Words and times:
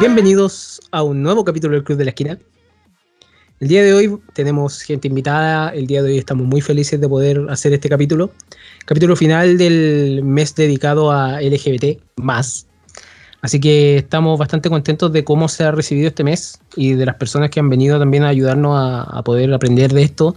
Bienvenidos 0.00 0.80
a 0.90 1.04
un 1.04 1.22
nuevo 1.22 1.44
capítulo 1.44 1.74
del 1.74 1.84
Club 1.84 1.98
de 1.98 2.04
la 2.04 2.10
Esquina. 2.10 2.38
El 3.60 3.68
día 3.68 3.84
de 3.84 3.94
hoy 3.94 4.18
tenemos 4.32 4.82
gente 4.82 5.06
invitada, 5.06 5.68
el 5.70 5.86
día 5.86 6.02
de 6.02 6.10
hoy 6.10 6.18
estamos 6.18 6.44
muy 6.44 6.60
felices 6.60 7.00
de 7.00 7.08
poder 7.08 7.46
hacer 7.50 7.72
este 7.72 7.88
capítulo. 7.88 8.32
Capítulo 8.84 9.14
final 9.14 9.56
del 9.56 10.22
mes 10.24 10.56
dedicado 10.56 11.12
a 11.12 11.40
LGBT 11.40 12.02
más. 12.16 12.66
Así 13.42 13.60
que 13.60 13.98
estamos 13.98 14.38
bastante 14.40 14.68
contentos 14.70 15.12
de 15.12 15.22
cómo 15.22 15.48
se 15.48 15.62
ha 15.62 15.70
recibido 15.70 16.08
este 16.08 16.24
mes 16.24 16.58
y 16.74 16.94
de 16.94 17.06
las 17.06 17.14
personas 17.14 17.50
que 17.50 17.60
han 17.60 17.68
venido 17.68 17.98
también 17.98 18.24
a 18.24 18.28
ayudarnos 18.28 18.76
a, 18.76 19.02
a 19.02 19.22
poder 19.22 19.54
aprender 19.54 19.92
de 19.92 20.02
esto. 20.02 20.34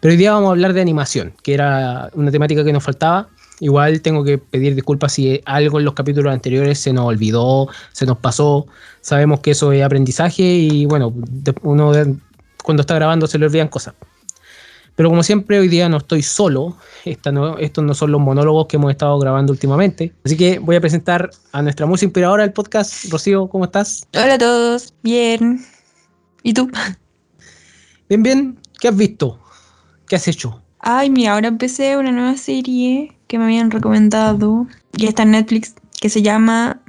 Pero 0.00 0.12
hoy 0.12 0.16
día 0.16 0.32
vamos 0.32 0.48
a 0.48 0.52
hablar 0.52 0.72
de 0.72 0.80
animación, 0.80 1.34
que 1.42 1.54
era 1.54 2.10
una 2.14 2.30
temática 2.30 2.64
que 2.64 2.72
nos 2.72 2.82
faltaba. 2.82 3.28
Igual 3.60 4.00
tengo 4.00 4.24
que 4.24 4.38
pedir 4.38 4.74
disculpas 4.74 5.12
si 5.12 5.42
algo 5.44 5.78
en 5.78 5.84
los 5.84 5.92
capítulos 5.92 6.32
anteriores 6.32 6.78
se 6.78 6.94
nos 6.94 7.04
olvidó, 7.04 7.68
se 7.92 8.06
nos 8.06 8.16
pasó. 8.16 8.66
Sabemos 9.02 9.40
que 9.40 9.50
eso 9.50 9.72
es 9.72 9.82
aprendizaje 9.82 10.42
y 10.42 10.86
bueno, 10.86 11.12
uno 11.62 11.92
cuando 12.64 12.80
está 12.80 12.94
grabando 12.94 13.26
se 13.26 13.38
le 13.38 13.44
olvidan 13.46 13.68
cosas. 13.68 13.94
Pero 14.96 15.08
como 15.10 15.22
siempre, 15.22 15.58
hoy 15.58 15.68
día 15.68 15.88
no 15.90 15.98
estoy 15.98 16.22
solo. 16.22 16.76
Esta 17.04 17.32
no- 17.32 17.58
estos 17.58 17.84
no 17.84 17.94
son 17.94 18.12
los 18.12 18.20
monólogos 18.20 18.66
que 18.66 18.76
hemos 18.76 18.90
estado 18.90 19.18
grabando 19.18 19.52
últimamente. 19.52 20.12
Así 20.24 20.36
que 20.36 20.58
voy 20.58 20.76
a 20.76 20.80
presentar 20.80 21.30
a 21.52 21.62
nuestra 21.62 21.84
música 21.86 22.06
inspiradora 22.06 22.42
del 22.42 22.52
podcast. 22.52 23.10
Rocío, 23.10 23.46
¿cómo 23.48 23.64
estás? 23.64 24.06
Hola 24.14 24.34
a 24.34 24.38
todos, 24.38 24.94
bien. 25.02 25.64
¿Y 26.42 26.54
tú? 26.54 26.70
Bien, 28.08 28.22
bien. 28.22 28.58
¿Qué 28.78 28.88
has 28.88 28.96
visto? 28.96 29.38
¿Qué 30.10 30.16
has 30.16 30.26
hecho? 30.26 30.60
Ay, 30.80 31.08
mira, 31.08 31.34
ahora 31.34 31.46
empecé 31.46 31.96
una 31.96 32.10
nueva 32.10 32.36
serie 32.36 33.12
que 33.28 33.38
me 33.38 33.44
habían 33.44 33.70
recomendado, 33.70 34.66
que 34.92 35.06
está 35.06 35.22
en 35.22 35.30
Netflix, 35.30 35.76
que 36.00 36.08
se 36.08 36.20
llama 36.20 36.80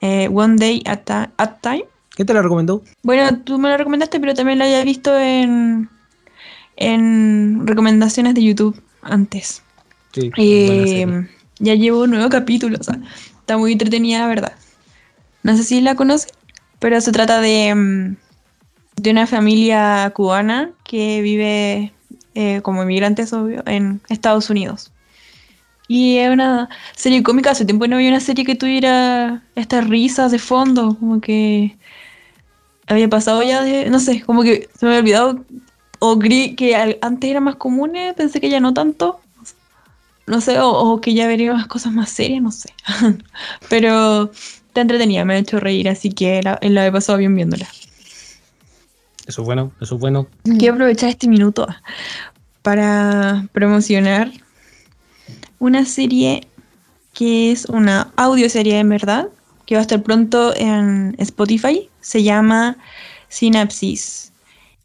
eh, 0.00 0.28
One 0.32 0.54
Day 0.58 0.80
at, 0.86 1.10
at 1.10 1.54
Time. 1.60 1.84
¿Qué 2.14 2.24
te 2.24 2.32
la 2.32 2.40
recomendó? 2.40 2.84
Bueno, 3.02 3.36
tú 3.40 3.58
me 3.58 3.68
la 3.68 3.78
recomendaste, 3.78 4.20
pero 4.20 4.34
también 4.34 4.60
la 4.60 4.66
había 4.66 4.84
visto 4.84 5.18
en, 5.18 5.88
en 6.76 7.66
recomendaciones 7.66 8.36
de 8.36 8.44
YouTube 8.44 8.80
antes. 9.02 9.64
Sí, 10.12 10.30
Eh, 10.36 11.26
ya 11.58 11.74
llevo 11.74 12.02
un 12.02 12.10
nuevo 12.10 12.28
capítulo, 12.28 12.78
o 12.80 12.84
sea, 12.84 12.96
está 13.40 13.58
muy 13.58 13.72
entretenida, 13.72 14.20
la 14.20 14.28
verdad. 14.28 14.52
No 15.42 15.56
sé 15.56 15.64
si 15.64 15.80
la 15.80 15.96
conoces, 15.96 16.32
pero 16.78 17.00
se 17.00 17.10
trata 17.10 17.40
de, 17.40 17.74
mm, 17.74 18.16
de 19.02 19.10
una 19.10 19.26
familia 19.26 20.12
cubana 20.14 20.70
que 20.84 21.22
vive 21.22 21.92
eh, 22.34 22.60
como 22.62 22.82
inmigrantes, 22.82 23.32
obvio, 23.32 23.62
en 23.66 24.00
Estados 24.08 24.50
Unidos. 24.50 24.92
Y 25.88 26.18
es 26.18 26.30
una 26.30 26.68
serie 26.96 27.22
cómica, 27.22 27.50
hace 27.50 27.64
tiempo 27.64 27.86
no 27.86 27.96
había 27.96 28.08
una 28.08 28.20
serie 28.20 28.44
que 28.44 28.54
tuviera 28.54 29.42
estas 29.54 29.88
risas 29.88 30.32
de 30.32 30.38
fondo, 30.38 30.96
como 30.98 31.20
que 31.20 31.76
había 32.86 33.08
pasado 33.08 33.42
ya 33.42 33.62
de, 33.62 33.90
no 33.90 34.00
sé, 34.00 34.22
como 34.22 34.42
que 34.42 34.68
se 34.78 34.86
me 34.86 34.92
había 34.92 35.00
olvidado, 35.00 35.44
o 35.98 36.18
que 36.18 36.98
antes 37.00 37.30
eran 37.30 37.44
más 37.44 37.56
comunes, 37.56 38.14
pensé 38.14 38.40
que 38.40 38.50
ya 38.50 38.60
no 38.60 38.72
tanto, 38.74 39.20
no 40.26 40.40
sé, 40.40 40.58
o, 40.60 40.70
o 40.70 41.00
que 41.00 41.14
ya 41.14 41.26
vería 41.26 41.52
más 41.52 41.66
cosas 41.66 41.92
más 41.92 42.10
serias, 42.10 42.42
no 42.42 42.52
sé. 42.52 42.70
Pero 43.68 44.30
está 44.68 44.80
entretenida, 44.80 45.24
me 45.24 45.34
ha 45.34 45.38
hecho 45.38 45.60
reír, 45.60 45.88
así 45.88 46.10
que 46.10 46.42
la, 46.42 46.58
la 46.62 46.86
he 46.86 46.92
pasado 46.92 47.18
bien 47.18 47.34
viéndola. 47.34 47.68
Eso 49.26 49.42
es 49.42 49.46
bueno, 49.46 49.72
eso 49.80 49.94
es 49.94 50.00
bueno. 50.00 50.26
Quiero 50.58 50.74
aprovechar 50.74 51.10
este 51.10 51.28
minuto 51.28 51.66
para 52.62 53.48
promocionar 53.52 54.30
una 55.58 55.84
serie 55.84 56.46
que 57.12 57.52
es 57.52 57.66
una 57.66 58.12
audioserie 58.16 58.78
en 58.78 58.88
verdad, 58.88 59.28
que 59.66 59.74
va 59.74 59.80
a 59.80 59.82
estar 59.82 60.02
pronto 60.02 60.54
en 60.56 61.14
Spotify. 61.18 61.88
Se 62.00 62.22
llama 62.22 62.76
Synapsis. 63.28 64.32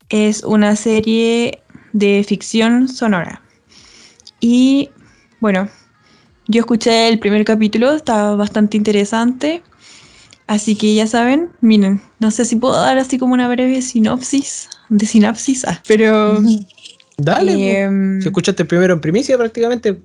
Es 0.10 0.44
una 0.44 0.76
serie 0.76 1.62
de 1.94 2.24
ficción 2.28 2.88
sonora. 2.88 3.42
Y 4.40 4.90
bueno, 5.40 5.70
yo 6.48 6.60
escuché 6.60 7.08
el 7.08 7.20
primer 7.20 7.44
capítulo, 7.44 7.94
estaba 7.94 8.36
bastante 8.36 8.78
interesante. 8.78 9.64
Así 10.48 10.76
que 10.78 10.96
ya 10.96 11.08
saben, 11.08 11.50
miren, 11.62 12.02
no 12.20 12.32
sé 12.32 12.46
si 12.46 12.56
puedo 12.56 12.76
dar 12.76 12.98
así 12.98 13.18
como 13.18 13.34
una 13.34 13.50
breve 13.50 13.82
sinopsis 13.82 14.70
de 14.90 15.06
sinapsis, 15.06 15.66
ah, 15.66 15.82
pero 15.86 16.42
Dale. 17.18 17.52
po. 17.54 17.58
em, 17.60 18.22
Si 18.22 18.28
escuchaste 18.30 18.64
primero 18.66 18.94
en 18.94 19.02
primicia 19.02 19.38
prácticamente. 19.38 20.00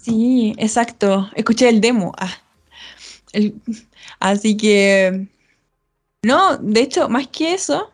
sí, 0.00 0.54
exacto, 0.58 1.30
escuché 1.34 1.68
el 1.68 1.80
demo, 1.80 2.12
ah, 2.16 2.30
el- 3.32 3.54
así 4.20 4.56
que 4.56 5.26
no, 6.24 6.56
de 6.58 6.80
hecho, 6.82 7.08
más 7.08 7.26
que 7.28 7.54
eso, 7.54 7.90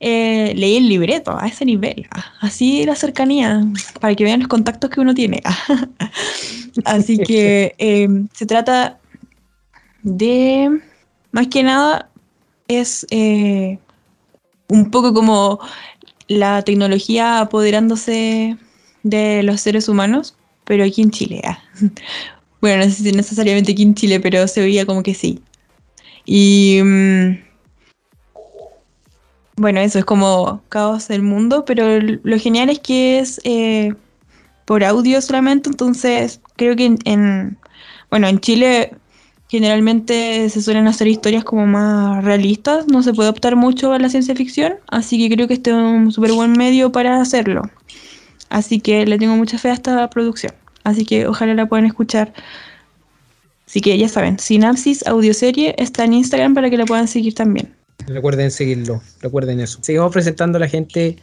eh, 0.00 0.54
leí 0.56 0.76
el 0.78 0.88
libreto 0.88 1.36
a 1.38 1.46
ese 1.48 1.64
nivel, 1.64 2.06
ah, 2.12 2.24
así 2.40 2.84
la 2.86 2.94
cercanía, 2.96 3.64
para 4.00 4.14
que 4.14 4.24
vean 4.24 4.40
los 4.40 4.48
contactos 4.48 4.90
que 4.90 5.00
uno 5.00 5.14
tiene. 5.14 5.42
Así 6.84 7.18
que 7.22 7.74
em, 7.78 8.28
se 8.32 8.46
trata 8.46 8.98
de, 10.02 10.80
más 11.32 11.48
que 11.48 11.62
nada, 11.62 12.10
es 12.68 13.06
eh, 13.10 13.78
un 14.68 14.90
poco 14.90 15.14
como 15.14 15.60
la 16.28 16.62
tecnología 16.62 17.40
apoderándose 17.40 18.56
de 19.02 19.42
los 19.42 19.60
seres 19.60 19.88
humanos, 19.88 20.36
pero 20.64 20.84
aquí 20.84 21.02
en 21.02 21.10
Chile. 21.10 21.42
ah. 21.44 21.58
Bueno, 22.60 22.84
no 22.84 22.90
sé 22.90 23.04
si 23.04 23.12
necesariamente 23.12 23.70
aquí 23.72 23.84
en 23.84 23.94
Chile, 23.94 24.18
pero 24.20 24.48
se 24.48 24.60
veía 24.60 24.84
como 24.84 25.04
que 25.04 25.14
sí. 25.14 25.40
Y 26.26 26.80
mm, 26.82 27.38
bueno, 29.56 29.80
eso 29.80 29.98
es 29.98 30.04
como 30.04 30.62
caos 30.68 31.08
del 31.08 31.22
mundo, 31.22 31.64
pero 31.64 32.00
lo 32.00 32.38
genial 32.38 32.70
es 32.70 32.78
que 32.80 33.18
es 33.18 33.40
eh, 33.44 33.94
por 34.64 34.84
audio 34.84 35.20
solamente, 35.20 35.68
entonces 35.70 36.40
creo 36.56 36.76
que 36.76 36.86
en, 36.86 36.98
en- 37.04 37.58
bueno, 38.10 38.28
en 38.28 38.40
Chile 38.40 38.92
generalmente 39.48 40.48
se 40.50 40.62
suelen 40.62 40.86
hacer 40.86 41.08
historias 41.08 41.42
como 41.42 41.66
más 41.66 42.22
realistas, 42.24 42.86
no 42.86 43.02
se 43.02 43.14
puede 43.14 43.30
optar 43.30 43.56
mucho 43.56 43.92
a 43.92 43.98
la 43.98 44.08
ciencia 44.08 44.34
ficción, 44.34 44.74
así 44.88 45.18
que 45.18 45.34
creo 45.34 45.48
que 45.48 45.54
este 45.54 45.70
es 45.70 45.76
un 45.76 46.12
súper 46.12 46.32
buen 46.32 46.52
medio 46.52 46.92
para 46.92 47.20
hacerlo. 47.20 47.62
Así 48.50 48.80
que 48.80 49.06
le 49.06 49.18
tengo 49.18 49.36
mucha 49.36 49.58
fe 49.58 49.70
a 49.70 49.74
esta 49.74 50.08
producción, 50.10 50.52
así 50.84 51.04
que 51.04 51.26
ojalá 51.26 51.54
la 51.54 51.66
puedan 51.66 51.86
escuchar. 51.86 52.32
Así 53.66 53.80
que 53.80 53.98
ya 53.98 54.08
saben, 54.08 54.38
Sinapsis 54.38 55.06
Audioserie 55.06 55.74
está 55.78 56.04
en 56.04 56.14
Instagram 56.14 56.54
para 56.54 56.70
que 56.70 56.78
la 56.78 56.86
puedan 56.86 57.08
seguir 57.08 57.34
también. 57.34 57.74
Recuerden 58.06 58.50
seguirlo, 58.50 59.02
recuerden 59.20 59.60
eso. 59.60 59.78
Seguimos 59.82 60.12
presentando 60.12 60.56
a 60.56 60.60
la 60.60 60.68
gente. 60.68 61.18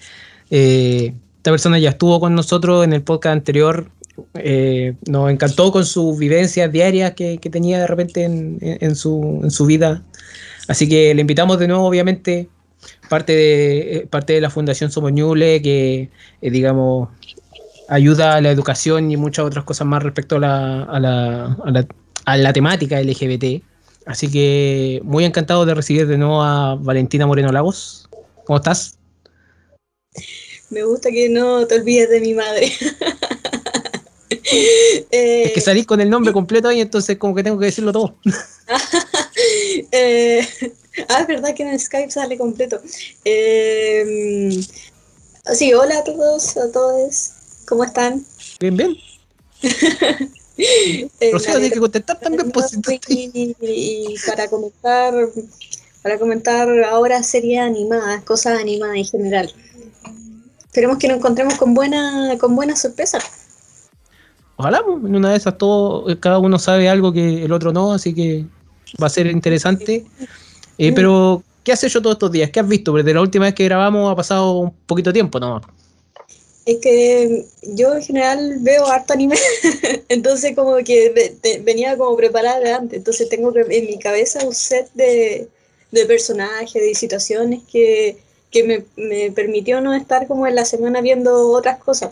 eh, 0.50 1.14
esta 1.46 1.52
persona 1.52 1.78
ya 1.78 1.92
estuvo 1.92 2.20
con 2.20 2.34
nosotros 2.34 2.84
en 2.84 2.92
el 2.92 3.04
podcast 3.04 3.34
anterior. 3.34 3.92
Eh, 4.36 4.96
nos 5.08 5.30
encantó 5.30 5.72
con 5.72 5.86
sus 5.86 6.18
vivencias 6.18 6.72
diarias 6.72 7.14
que, 7.14 7.38
tenía 7.38 7.80
de 7.80 7.88
repente 7.88 8.24
en, 8.24 8.96
su, 8.96 9.66
vida. 9.68 10.04
Así 10.68 10.88
que 10.88 11.14
le 11.14 11.22
invitamos 11.22 11.60
de 11.60 11.68
nuevo, 11.68 11.86
obviamente, 11.86 12.50
parte 13.10 13.34
de, 13.34 13.98
eh, 13.98 14.08
parte 14.08 14.34
de 14.34 14.42
la 14.42 14.50
Fundación 14.50 14.92
Somos 14.92 15.12
Ñuble, 15.12 15.62
que, 15.62 16.10
eh, 16.42 16.50
digamos, 16.50 17.10
ayuda 17.90 18.36
a 18.36 18.42
la 18.42 18.52
educación 18.52 19.12
y 19.12 19.18
muchas 19.18 19.46
otras 19.46 19.64
cosas 19.64 19.88
más 19.88 20.02
respecto 20.02 20.38
a 20.38 20.40
la, 20.40 20.84
a 20.84 21.00
la, 21.00 21.46
a 21.64 21.72
la, 21.72 21.88
a 22.26 22.38
la 22.38 22.54
temática 22.54 23.02
LGBT. 23.02 23.64
Así 24.06 24.30
que 24.32 25.02
muy 25.04 25.26
encantado 25.26 25.66
de 25.66 25.74
recibir 25.74 26.08
de 26.08 26.18
nuevo 26.18 26.42
a 26.42 26.76
Valentina 26.76 27.26
Moreno 27.26 27.52
Lagos. 27.52 28.08
¿Cómo 28.46 28.58
estás? 28.58 28.98
Me 30.70 30.84
gusta 30.84 31.10
que 31.12 31.30
no 31.30 31.66
te 31.68 31.76
olvides 31.76 32.10
de 32.10 32.22
mi 32.22 32.34
madre. 32.34 32.72
Eh, 35.12 35.44
Es 35.46 35.52
que 35.54 35.62
salís 35.62 35.86
con 35.86 36.02
el 36.02 36.10
nombre 36.10 36.34
completo 36.34 36.68
ahí, 36.68 36.82
entonces 36.82 37.18
como 37.18 37.36
que 37.36 37.44
tengo 37.44 37.58
que 37.60 37.66
decirlo 37.66 37.92
todo. 37.92 38.16
eh, 39.92 40.48
ah, 41.10 41.22
es 41.22 41.28
verdad 41.28 41.54
que 41.54 41.64
en 41.64 41.70
el 41.70 41.80
Skype 41.80 42.12
sale 42.12 42.38
completo. 42.38 42.82
Eh, 43.24 44.60
sí, 45.54 45.74
hola 45.74 46.00
a 46.00 46.04
todos, 46.04 46.58
a 46.58 46.72
todos. 46.72 47.32
¿Cómo 47.68 47.84
están? 47.84 48.26
Bien, 48.60 48.76
bien. 48.76 48.98
Rocío, 51.32 51.54
me 51.54 51.60
tienes 51.60 51.74
que 51.74 51.80
contestar 51.80 52.20
también, 52.20 52.52
pues 52.52 52.78
y, 53.10 53.56
y 53.62 54.16
para 54.26 54.48
comentar, 54.48 55.14
para 56.02 56.20
comentar 56.20 56.70
ahora 56.86 57.24
series 57.24 57.60
animadas, 57.62 58.24
cosas 58.24 58.60
animadas 58.60 58.98
en 58.98 59.06
general. 59.06 59.54
Esperemos 60.66 60.98
que 60.98 61.08
nos 61.08 61.18
encontremos 61.18 61.56
con 61.56 61.74
buena, 61.74 62.38
con 62.38 62.56
buena 62.56 62.76
sorpresa. 62.76 63.20
Ojalá, 64.58 64.84
pues, 64.86 64.98
en 65.04 65.16
una 65.16 65.32
de 65.32 65.38
esas 65.38 65.58
todo, 65.58 66.06
cada 66.20 66.40
uno 66.40 66.58
sabe 66.60 66.88
algo 66.88 67.12
que 67.12 67.44
el 67.44 67.52
otro 67.52 67.74
no, 67.74 67.94
así 67.94 68.14
que 68.14 68.46
va 69.02 69.08
a 69.08 69.10
ser 69.10 69.28
interesante. 69.28 70.06
Eh, 70.78 70.92
pero, 70.94 71.44
¿qué 71.64 71.74
has 71.74 71.84
hecho 71.84 72.02
todos 72.02 72.16
estos 72.16 72.32
días? 72.32 72.50
¿Qué 72.52 72.60
has 72.60 72.68
visto? 72.68 72.92
Porque 72.92 73.04
de 73.04 73.14
la 73.14 73.22
última 73.22 73.46
vez 73.46 73.54
que 73.54 73.66
grabamos 73.66 74.12
ha 74.12 74.16
pasado 74.16 74.60
un 74.60 74.72
poquito 74.86 75.10
de 75.10 75.16
tiempo, 75.16 75.40
¿no? 75.40 75.62
Es 76.66 76.78
que 76.82 77.46
yo 77.62 77.94
en 77.94 78.02
general 78.02 78.58
veo 78.62 78.88
harto 78.88 79.14
anime, 79.14 79.36
entonces 80.10 80.56
como 80.56 80.76
que 80.78 81.38
venía 81.64 81.96
como 81.96 82.18
preparada 82.18 82.60
de 82.60 82.72
antes, 82.72 82.98
entonces 82.98 83.30
tengo 83.30 83.54
en 83.56 83.86
mi 83.86 84.00
cabeza 84.00 84.44
un 84.44 84.56
set 84.56 84.90
de, 84.96 85.48
de 85.92 86.06
personajes, 86.08 86.74
de 86.74 86.96
situaciones 86.96 87.62
que, 87.72 88.18
que 88.50 88.64
me, 88.64 88.84
me 88.96 89.32
permitió 89.32 89.80
no 89.80 89.94
estar 89.94 90.28
como 90.28 90.48
en 90.48 90.56
la 90.56 90.66
semana 90.66 91.02
viendo 91.02 91.52
otras 91.52 91.78
cosas. 91.78 92.12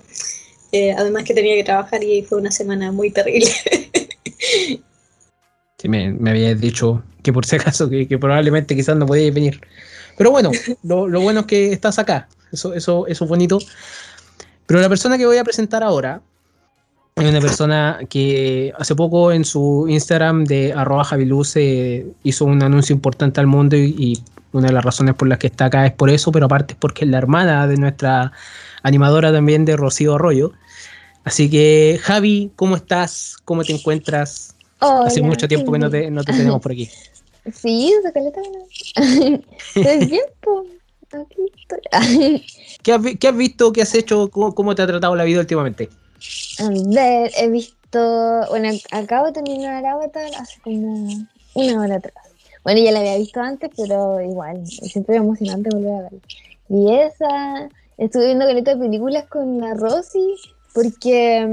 Eh, 0.74 0.92
además 0.92 1.24
que 1.24 1.36
tenía 1.36 1.54
que 1.56 1.64
trabajar 1.64 2.04
y 2.04 2.24
fue 2.24 2.40
una 2.40 2.52
semana 2.52 2.92
muy 2.92 3.12
terrible. 3.12 3.50
Sí, 5.80 5.90
me, 5.90 6.14
me 6.14 6.30
habías 6.30 6.62
dicho 6.62 7.04
que 7.22 7.34
por 7.34 7.46
si 7.46 7.58
acaso, 7.58 7.90
que, 7.90 8.08
que 8.08 8.18
probablemente 8.18 8.74
quizás 8.74 8.96
no 8.96 9.06
podías 9.06 9.34
venir. 9.34 9.60
Pero 10.18 10.32
bueno, 10.32 10.50
lo, 10.84 11.10
lo 11.10 11.20
bueno 11.20 11.42
es 11.42 11.46
que 11.46 11.74
estás 11.74 12.00
acá. 12.00 12.30
Eso, 12.54 12.74
eso, 12.74 13.06
eso 13.08 13.24
es 13.26 13.30
bonito. 13.30 13.60
Pero 14.66 14.80
la 14.80 14.88
persona 14.88 15.18
que 15.18 15.26
voy 15.26 15.38
a 15.38 15.44
presentar 15.44 15.84
ahora 15.84 16.22
es 17.16 17.30
una 17.30 17.42
persona 17.42 18.00
que 18.10 18.72
hace 18.78 18.96
poco 18.96 19.34
en 19.34 19.44
su 19.44 19.86
Instagram 19.90 20.46
de 20.46 20.72
arroba 20.72 21.04
Javiluz 21.04 21.58
eh, 21.58 22.08
hizo 22.24 22.46
un 22.46 22.64
anuncio 22.64 22.94
importante 22.94 23.42
al 23.42 23.48
mundo 23.48 23.76
y, 23.76 23.94
y 23.98 24.24
una 24.54 24.68
de 24.68 24.74
las 24.74 24.86
razones 24.86 25.16
por 25.16 25.28
las 25.28 25.38
que 25.38 25.48
está 25.48 25.66
acá 25.66 25.86
es 25.86 25.92
por 25.92 26.10
eso, 26.10 26.32
pero 26.32 26.46
aparte 26.46 26.74
es 26.74 26.80
porque 26.80 27.04
es 27.04 27.12
la 27.12 27.18
hermana 27.18 27.68
de 27.68 27.76
nuestra 27.76 28.32
animadora 28.84 29.34
también 29.34 29.66
de 29.66 29.76
Rocío 29.76 30.16
Arroyo. 30.16 30.54
Así 31.24 31.50
que 31.50 32.00
Javi, 32.02 32.52
¿cómo 32.56 32.76
estás? 32.76 33.38
¿Cómo 33.46 33.64
te 33.64 33.74
encuentras? 33.74 34.56
Hace 34.80 35.22
mucho 35.22 35.48
tiempo 35.48 35.72
que 35.72 35.80
no 35.80 35.90
te, 35.90 36.12
no 36.12 36.24
te 36.24 36.34
tenemos 36.38 36.62
por 36.62 36.72
aquí. 36.72 36.90
Sí, 37.54 37.94
se 38.02 38.12
caleta. 38.12 38.42
Estoy 39.76 40.06
bien. 40.06 40.22
Aquí 41.12 41.42
estoy. 41.62 42.46
¿Qué 42.84 42.94
has, 42.94 43.02
qué 43.20 43.28
has 43.28 43.38
visto? 43.38 43.72
¿Qué 43.72 43.82
has 43.82 43.94
hecho? 43.94 44.30
¿Cómo, 44.30 44.54
cómo 44.56 44.76
te 44.76 44.82
ha 44.82 44.88
tratado 44.88 45.16
la 45.16 45.24
vida 45.24 45.40
últimamente? 45.40 45.90
A 46.60 46.70
ver, 46.70 47.32
he 47.38 47.50
visto. 47.50 47.80
Bueno, 48.50 48.70
acabo 48.92 49.28
de 49.28 49.34
terminar 49.34 49.86
Avatar 49.86 50.32
hace 50.40 50.60
como 50.62 51.08
una 51.54 51.82
hora 51.82 51.96
atrás. 51.96 52.16
Bueno, 52.64 52.82
ya 52.82 52.92
la 52.92 53.00
había 53.00 53.18
visto 53.18 53.40
antes, 53.42 53.70
pero 53.76 54.22
igual, 54.22 54.66
siempre 54.66 55.16
es 55.16 55.22
emocionante 55.22 55.70
volver 55.72 55.94
a 55.94 56.02
verla. 56.04 56.20
Vi 56.70 56.92
esa. 56.94 57.70
Estuve 57.98 58.28
viendo 58.28 58.46
caleta 58.46 58.74
de 58.74 58.86
películas 58.86 59.26
con 59.28 59.60
la 59.60 59.76
Rosy, 59.76 60.36
porque 60.74 61.46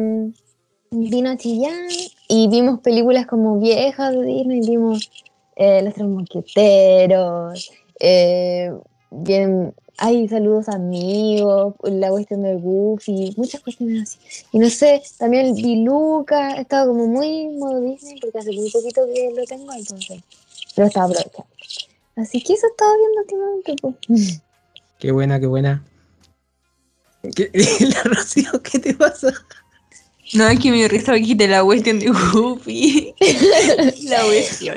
mm, 0.90 1.08
vino 1.11 1.31
a 1.31 1.37
Chillán 1.37 1.88
y 2.28 2.49
vimos 2.49 2.81
películas 2.81 3.26
como 3.26 3.61
viejas 3.61 4.12
de 4.12 4.25
Disney. 4.25 4.61
Vimos 4.61 5.11
eh, 5.56 5.82
Los 5.82 5.94
Tres 5.94 6.06
Mosqueteros. 6.06 7.70
Eh, 8.00 8.72
bien, 9.11 9.75
hay 9.99 10.26
saludos 10.28 10.69
amigos, 10.70 11.75
la 11.82 12.08
cuestión 12.08 12.43
del 12.43 12.58
Goofy, 12.58 13.34
muchas 13.37 13.61
cuestiones 13.61 14.02
así. 14.02 14.19
Y 14.52 14.58
no 14.58 14.70
sé, 14.70 15.02
también 15.19 15.55
vi 15.55 15.84
Luca, 15.84 16.56
he 16.56 16.62
estado 16.62 16.93
como 16.93 17.06
muy 17.06 17.49
modo 17.49 17.81
Disney 17.82 18.19
porque 18.19 18.38
hace 18.38 18.52
muy 18.52 18.70
poquito 18.70 19.02
que 19.12 19.31
lo 19.37 19.44
tengo, 19.44 19.73
entonces 19.73 20.23
lo 20.76 20.84
estaba 20.87 21.06
aprovechando. 21.06 21.46
Así 22.16 22.40
que 22.43 22.55
eso 22.55 22.66
he 22.66 22.70
estado 22.70 22.93
viendo 22.96 23.20
últimamente. 23.20 23.76
Pues. 23.82 24.43
Qué 24.99 25.12
buena, 25.12 25.38
qué 25.38 25.46
buena. 25.46 25.84
¿Qué- 27.34 27.50
la 27.94 28.02
Rocío, 28.05 28.50
¿qué 28.62 28.78
te 28.78 28.94
pasa? 28.94 29.32
No, 30.32 30.46
es 30.46 30.61
que 30.61 30.70
me 30.70 30.87
risa 30.87 31.12
aquí 31.14 31.34
de 31.34 31.49
la 31.49 31.64
cuestión 31.64 31.99
de 31.99 32.06
Goofy. 32.08 33.12
la 34.08 34.22
cuestión. 34.22 34.76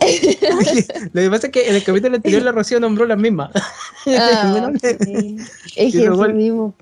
Lo 1.14 1.22
que 1.22 1.30
pasa 1.30 1.48
es 1.48 1.54
que 1.54 1.70
en 1.70 1.76
el 1.76 1.84
capítulo 1.84 2.16
anterior 2.16 2.42
la 2.42 2.52
Rocío 2.52 2.80
nombró 2.80 3.06
las 3.06 3.18
mismas. 3.18 3.52
Ah, 4.06 4.70
sí. 4.82 5.38
Es 5.78 5.94
que 5.94 6.04
el- 6.04 6.34
mismo. 6.34 6.74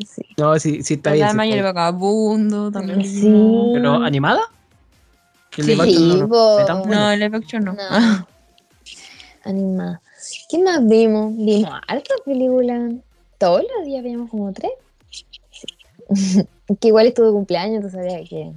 Sí. 0.00 0.22
No, 0.36 0.58
sí, 0.58 0.82
sí 0.82 0.94
está 0.94 1.08
La 1.10 1.14
bien. 1.14 1.26
y 1.28 1.30
está 1.30 1.44
el 1.56 1.62
vagabundo 1.62 2.70
también. 2.70 3.02
Sí. 3.04 3.32
¿Pero 3.72 3.94
animada? 4.02 4.42
¿Que 5.50 5.62
el 5.62 5.66
Sí, 5.68 5.76
no- 6.18 6.26
no? 6.26 6.84
No, 6.84 7.36
action 7.38 7.64
no. 7.64 7.72
No. 7.72 8.26
Animada. 9.44 10.02
¿Qué 10.50 10.58
más 10.58 10.86
vimos? 10.86 11.32
Vimos 11.36 11.70
hartas 11.88 12.18
películas. 12.26 12.92
Todos 13.42 13.64
los 13.76 13.84
días 13.84 14.04
vimos 14.04 14.30
como 14.30 14.52
tres. 14.52 14.70
Que 16.80 16.88
igual 16.88 17.08
estuve 17.08 17.26
de 17.26 17.32
cumpleaños, 17.32 17.84
entonces 17.84 17.98
había 17.98 18.24
que 18.24 18.52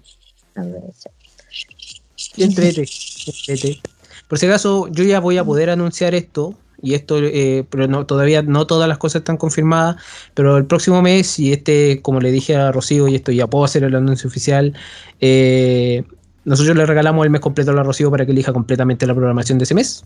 entrete, 2.38 2.86
entrete. 3.26 3.82
Por 4.28 4.38
si 4.38 4.46
acaso, 4.46 4.88
yo 4.90 5.04
ya 5.04 5.20
voy 5.20 5.40
a 5.40 5.44
poder 5.44 5.72
anunciar 5.72 6.14
esto, 6.14 6.54
y 6.84 6.94
esto, 6.94 7.18
eh, 7.18 7.66
pero 7.68 7.88
no, 7.88 8.06
todavía 8.06 8.44
no 8.44 8.68
todas 8.68 8.88
las 8.88 9.00
cosas 9.00 9.22
están 9.22 9.38
confirmadas, 9.38 9.96
pero 10.36 10.56
el 10.56 10.68
próximo 10.68 11.02
mes, 11.02 11.40
y 11.40 11.52
este, 11.52 12.04
como 12.04 12.20
le 12.20 12.32
dije 12.32 12.56
a 12.56 12.72
Rocío, 12.72 13.08
y 13.08 13.16
esto 13.16 13.32
ya 13.32 13.48
puedo 13.48 13.66
hacer 13.66 13.84
el 13.84 13.96
anuncio 13.96 14.28
oficial, 14.28 14.76
eh, 15.20 16.04
nosotros 16.46 16.78
le 16.78 16.86
regalamos 16.86 17.26
el 17.26 17.32
mes 17.32 17.42
completo 17.42 17.72
a 17.72 17.74
la 17.74 17.84
Rocío 17.84 18.10
para 18.12 18.26
que 18.26 18.32
elija 18.32 18.54
completamente 18.54 19.06
la 19.06 19.14
programación 19.14 19.58
de 19.58 19.64
ese 19.66 19.74
mes. 19.76 20.06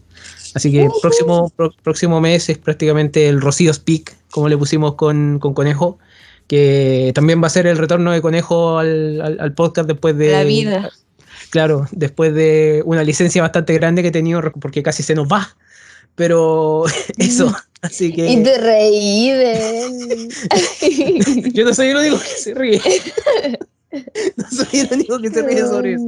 Así 0.55 0.71
que 0.71 0.83
el 0.83 0.91
próximo, 1.01 1.51
pro- 1.55 1.71
próximo 1.83 2.19
mes 2.21 2.49
es 2.49 2.57
prácticamente 2.57 3.27
el 3.29 3.41
Rocío 3.41 3.73
Speak, 3.73 4.15
como 4.31 4.49
le 4.49 4.57
pusimos 4.57 4.95
con, 4.95 5.37
con 5.39 5.53
Conejo, 5.53 5.99
que 6.47 7.11
también 7.13 7.43
va 7.43 7.47
a 7.47 7.51
ser 7.51 7.67
el 7.67 7.77
retorno 7.77 8.11
de 8.11 8.21
Conejo 8.21 8.79
al, 8.79 9.21
al- 9.21 9.39
al 9.39 9.53
podcast 9.53 9.87
después 9.87 10.17
de... 10.17 10.31
La 10.31 10.43
vida. 10.43 10.89
Claro, 11.51 11.87
después 11.91 12.33
de 12.33 12.83
una 12.85 13.03
licencia 13.03 13.41
bastante 13.41 13.73
grande 13.73 14.01
que 14.01 14.07
he 14.09 14.11
tenido, 14.11 14.41
porque 14.61 14.81
casi 14.83 15.03
se 15.03 15.15
nos 15.15 15.27
va. 15.27 15.55
Pero 16.15 16.83
eso, 17.17 17.53
así 17.81 18.07
Y 18.07 18.13
que 18.13 18.37
te 18.43 18.57
reí 18.57 19.31
de 19.31 19.85
él. 19.85 20.29
yo 21.53 21.65
no 21.65 21.73
soy 21.73 21.87
el 21.89 21.97
único 21.97 22.19
que 22.19 22.25
se 22.27 22.53
ríe. 22.53 22.81
No 24.37 24.45
soy 24.49 24.79
el 24.81 24.89
único 24.93 25.19
que 25.19 25.29
se 25.29 25.41
ríe 25.41 25.61
sobre 25.61 25.93
eso. 25.93 26.05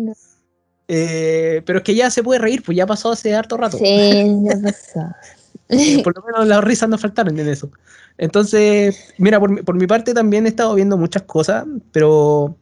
Eh, 0.87 1.61
pero 1.65 1.79
es 1.79 1.83
que 1.85 1.95
ya 1.95 2.09
se 2.09 2.21
puede 2.23 2.39
reír, 2.39 2.63
pues 2.63 2.75
ya 2.77 2.85
pasó 2.85 3.11
hace 3.11 3.33
harto 3.33 3.55
rato. 3.57 3.77
Sí, 3.77 3.85
ya 4.43 4.59
pasó. 4.61 5.07
Eh, 5.73 6.03
por 6.03 6.13
lo 6.17 6.21
menos 6.25 6.45
las 6.47 6.61
risas 6.61 6.89
no 6.89 6.97
faltaron 6.97 7.39
en 7.39 7.47
eso. 7.47 7.71
Entonces, 8.17 9.13
mira, 9.17 9.39
por 9.39 9.49
mi, 9.49 9.61
por 9.61 9.75
mi 9.75 9.87
parte 9.87 10.13
también 10.13 10.45
he 10.45 10.49
estado 10.49 10.75
viendo 10.75 10.97
muchas 10.97 11.21
cosas, 11.21 11.65
pero 11.93 12.57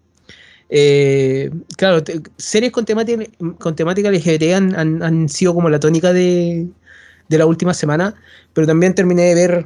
eh, 0.70 1.50
claro, 1.76 2.04
te- 2.04 2.22
series 2.38 2.72
con 2.72 2.86
temática, 2.86 3.24
con 3.58 3.76
temática 3.76 4.10
LGBT 4.10 4.54
han, 4.54 4.76
han- 4.76 5.02
han 5.02 5.28
sido 5.30 5.56
como 5.56 5.70
la 5.70 5.80
tónica 5.80 6.14
de, 6.14 6.68
de 7.28 7.38
la 7.40 7.48
última 7.48 7.74
semana, 7.74 8.14
pero 8.54 8.68
también 8.68 8.94
terminé 8.94 9.24
de 9.24 9.36
ver 9.36 9.66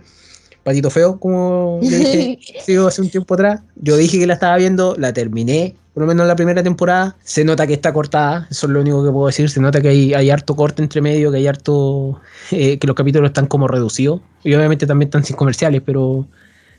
Patito 0.63 0.89
Feo, 0.89 1.19
como 1.19 1.79
le 1.81 1.97
dije 1.97 2.39
sí, 2.65 2.75
hace 2.77 3.01
un 3.01 3.09
tiempo 3.09 3.33
atrás. 3.33 3.61
Yo 3.75 3.97
dije 3.97 4.17
que 4.19 4.27
la 4.27 4.33
estaba 4.35 4.55
viendo, 4.57 4.95
la 4.97 5.11
terminé, 5.13 5.75
por 5.93 6.01
lo 6.03 6.07
menos 6.07 6.25
la 6.27 6.35
primera 6.35 6.63
temporada. 6.63 7.15
Se 7.23 7.43
nota 7.43 7.67
que 7.67 7.73
está 7.73 7.91
cortada, 7.93 8.47
eso 8.49 8.67
es 8.67 8.73
lo 8.73 8.81
único 8.81 9.03
que 9.03 9.11
puedo 9.11 9.27
decir. 9.27 9.49
Se 9.49 9.59
nota 9.59 9.81
que 9.81 9.89
hay, 9.89 10.13
hay 10.13 10.29
harto 10.29 10.55
corte 10.55 10.81
entre 10.81 11.01
medio, 11.01 11.31
que 11.31 11.37
hay 11.37 11.47
harto. 11.47 12.19
eh, 12.51 12.77
que 12.79 12.87
los 12.87 12.95
capítulos 12.95 13.29
están 13.29 13.47
como 13.47 13.67
reducidos. 13.67 14.21
Y 14.43 14.53
obviamente 14.55 14.87
también 14.87 15.07
están 15.07 15.23
sin 15.25 15.35
comerciales, 15.35 15.81
pero 15.85 16.27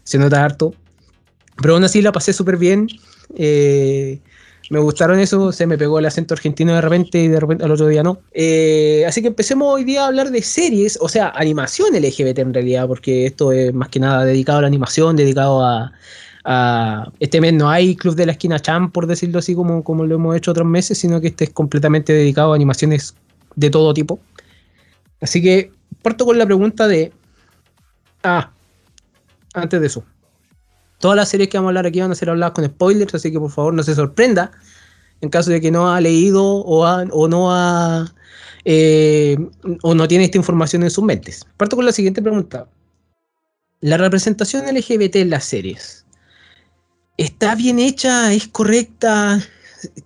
se 0.03 0.19
nota 0.19 0.45
harto. 0.45 0.75
Pero 1.61 1.75
aún 1.75 1.85
así 1.85 2.03
la 2.03 2.12
pasé 2.12 2.33
súper 2.33 2.57
bien. 2.57 2.88
eh, 3.37 4.21
me 4.71 4.78
gustaron 4.78 5.18
eso, 5.21 5.52
se 5.52 5.66
me 5.66 5.76
pegó 5.78 5.99
el 5.99 6.06
acento 6.06 6.35
argentino 6.35 6.75
de 6.75 6.80
repente 6.80 7.18
y 7.18 7.28
de 7.28 7.40
repente 7.40 7.64
al 7.64 7.71
otro 7.71 7.87
día 7.87 8.02
no. 8.02 8.18
Eh, 8.33 9.04
así 9.06 9.21
que 9.23 9.28
empecemos 9.28 9.73
hoy 9.73 9.85
día 9.85 10.04
a 10.04 10.06
hablar 10.06 10.30
de 10.30 10.42
series, 10.42 10.99
o 11.00 11.09
sea, 11.09 11.33
animación 11.35 11.94
LGBT 11.94 12.38
en 12.38 12.54
realidad, 12.54 12.87
porque 12.87 13.26
esto 13.26 13.52
es 13.52 13.75
más 13.75 13.88
que 13.88 14.00
nada 14.00 14.25
dedicado 14.25 14.59
a 14.59 14.61
la 14.62 14.66
animación, 14.68 15.16
dedicado 15.16 15.64
a, 15.64 15.92
este 17.21 17.40
mes 17.40 17.54
no 17.54 17.71
hay 17.71 17.97
Club 17.97 18.14
de 18.16 18.26
la 18.26 18.33
Esquina 18.33 18.61
Champ, 18.61 18.92
por 18.92 19.06
decirlo 19.06 19.38
así, 19.38 19.54
como, 19.54 19.83
como 19.83 20.04
lo 20.04 20.16
hemos 20.16 20.37
hecho 20.37 20.50
otros 20.50 20.66
meses, 20.66 20.99
sino 20.99 21.18
que 21.21 21.28
este 21.28 21.44
es 21.44 21.50
completamente 21.50 22.12
dedicado 22.12 22.52
a 22.52 22.56
animaciones 22.56 23.14
de 23.56 23.71
todo 23.71 23.94
tipo. 23.94 24.21
Así 25.23 25.40
que 25.40 25.73
parto 26.02 26.26
con 26.26 26.37
la 26.37 26.44
pregunta 26.44 26.87
de... 26.87 27.12
Ah, 28.23 28.50
antes 29.54 29.80
de 29.80 29.87
eso. 29.87 30.04
Todas 31.05 31.19
las 31.19 31.29
series 31.29 31.51
que 31.51 31.59
vamos 31.59 31.69
a 31.69 31.71
hablar 31.73 31.87
aquí 31.87 32.01
van 32.01 32.13
a 32.13 32.15
ser 32.15 32.31
habladas 32.31 32.55
con 32.55 32.65
spoilers, 32.65 33.15
así 33.15 33.31
que 33.31 33.39
por 33.39 33.51
favor 33.51 33.75
no 33.75 33.83
se 33.83 33.95
sorprenda 33.95 34.53
en 35.21 35.29
caso 35.29 35.51
de 35.51 35.61
que 35.61 35.71
no 35.71 35.93
ha 35.93 36.01
leído 36.01 36.43
o, 36.43 37.29
no 37.29 37.53
ha 37.53 38.11
eh, 38.65 39.37
o 39.83 39.95
no 39.95 40.09
tiene 40.09 40.25
esta 40.25 40.39
información 40.39 40.83
en 40.83 40.89
sus 40.89 41.05
mentes. 41.05 41.45
Parto 41.59 41.77
con 41.77 41.85
la 41.85 41.93
siguiente 41.93 42.23
pregunta. 42.23 42.69
La 43.81 43.99
representación 43.99 44.65
LGBT 44.65 45.17
en 45.17 45.29
las 45.29 45.45
series. 45.45 46.07
¿Está 47.19 47.55
bien 47.55 47.81
hecha? 47.81 48.33
¿Es 48.33 48.49
correcta? 48.49 49.47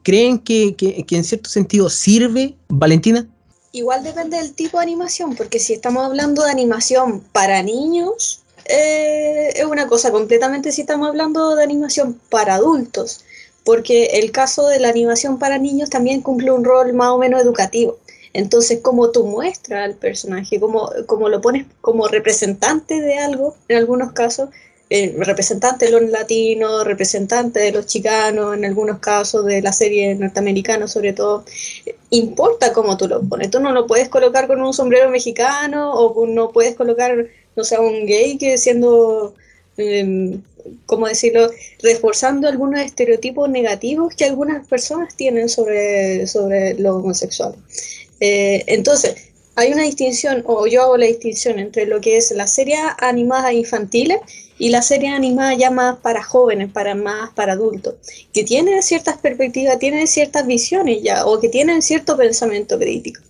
¿Creen 0.03 0.41
que 0.41 0.75
en 1.09 1.23
cierto 1.23 1.49
sentido 1.49 1.91
sirve? 1.91 2.57
Valentina. 2.67 3.25
Igual 3.71 4.03
depende 4.03 4.39
del 4.39 4.53
tipo 4.53 4.79
de 4.79 4.83
animación, 4.83 5.37
porque 5.37 5.61
si 5.61 5.75
estamos 5.75 6.05
hablando 6.05 6.43
de 6.43 6.51
animación 6.51 7.21
para 7.31 7.63
niños, 7.63 8.43
eh, 8.69 9.53
es 9.55 9.65
una 9.65 9.87
cosa 9.87 10.11
completamente 10.13 10.73
si 10.73 10.83
estamos 10.83 11.09
hablando 11.09 11.57
de 11.57 11.65
animación 11.65 12.21
para 12.31 12.55
adultos, 12.55 13.25
porque 13.65 14.21
el 14.21 14.31
caso 14.31 14.67
de 14.69 14.81
la 14.81 14.89
animación 14.89 15.39
para 15.39 15.59
niños 15.59 15.91
también 15.91 16.23
cumple 16.23 16.51
un 16.51 16.65
rol 16.65 16.93
más 16.93 17.09
o 17.09 17.19
menos 17.19 17.43
educativo. 17.43 17.99
Entonces, 18.33 18.81
como 18.83 19.11
tú 19.11 19.27
muestras 19.27 19.85
al 19.85 19.95
personaje, 19.95 20.61
como, 20.61 20.91
como 21.07 21.29
lo 21.29 21.41
pones 21.41 21.67
como 21.81 22.09
representante 22.09 23.01
de 23.01 23.19
algo, 23.19 23.57
en 23.69 23.79
algunos 23.79 24.13
casos, 24.13 24.51
eh, 24.91 25.15
representantes 25.19 25.91
de 25.91 26.01
los 26.01 26.11
latinos, 26.11 26.85
representantes 26.85 27.63
de 27.63 27.73
los 27.73 27.87
chicanos, 27.87 28.57
en 28.57 28.65
algunos 28.65 29.01
casos 29.01 29.45
de 29.45 29.61
la 29.61 29.73
serie 29.73 30.15
norteamericana 30.15 30.89
sobre 30.89 31.13
todo, 31.13 31.45
importa 32.11 32.73
cómo 32.73 32.97
tú 32.97 33.07
lo 33.07 33.21
pones. 33.23 33.51
Tú 33.51 33.61
no 33.61 33.73
lo 33.73 33.87
puedes 33.87 34.09
colocar 34.09 34.47
con 34.47 34.63
un 34.63 34.73
sombrero 34.73 35.11
mexicano 35.11 35.93
o 35.93 36.27
no 36.27 36.53
puedes 36.53 36.75
colocar, 36.75 37.27
no 37.59 37.65
sé, 37.65 37.77
un 37.79 38.07
gay 38.07 38.39
que 38.39 38.57
siendo, 38.57 39.35
eh, 39.79 40.39
¿cómo 40.87 41.09
decirlo?, 41.09 41.51
reforzando 41.83 42.47
algunos 42.47 42.81
estereotipos 42.81 43.51
negativos 43.51 44.15
que 44.15 44.25
algunas 44.27 44.67
personas 44.69 45.17
tienen 45.17 45.49
sobre, 45.49 46.27
sobre 46.29 46.75
los 46.75 46.97
homosexuales. 46.99 47.59
Eh, 48.21 48.63
entonces, 48.69 49.17
hay 49.57 49.73
una 49.73 49.83
distinción, 49.83 50.45
o 50.47 50.69
yo 50.69 50.83
hago 50.83 50.97
la 50.97 51.07
distinción 51.07 51.59
entre 51.59 51.85
lo 51.87 52.01
que 52.01 52.17
es 52.17 52.31
la 52.31 52.47
serie 52.47 52.77
animada 52.99 53.53
infantiles 53.53 54.19
y 54.57 54.69
la 54.69 54.83
serie 54.83 55.09
animada 55.09 55.55
ya 55.55 55.73
más 55.73 55.99
para 55.99 56.23
jóvenes, 56.23 56.71
para 56.71 56.95
más 56.95 57.31
para 57.35 57.55
adultos, 57.55 57.97
que 58.33 58.45
tienen 58.45 58.85
ciertas 58.85 59.19
perspectivas, 59.19 59.81
tienen 59.81 60.07
ciertas 60.07 60.47
visiones 60.47 61.03
ya, 61.03 61.27
o 61.27 61.41
que 61.41 61.49
tienen 61.49 61.83
cierto 61.83 62.17
pensamiento 62.17 62.79
crítico. 62.79 63.21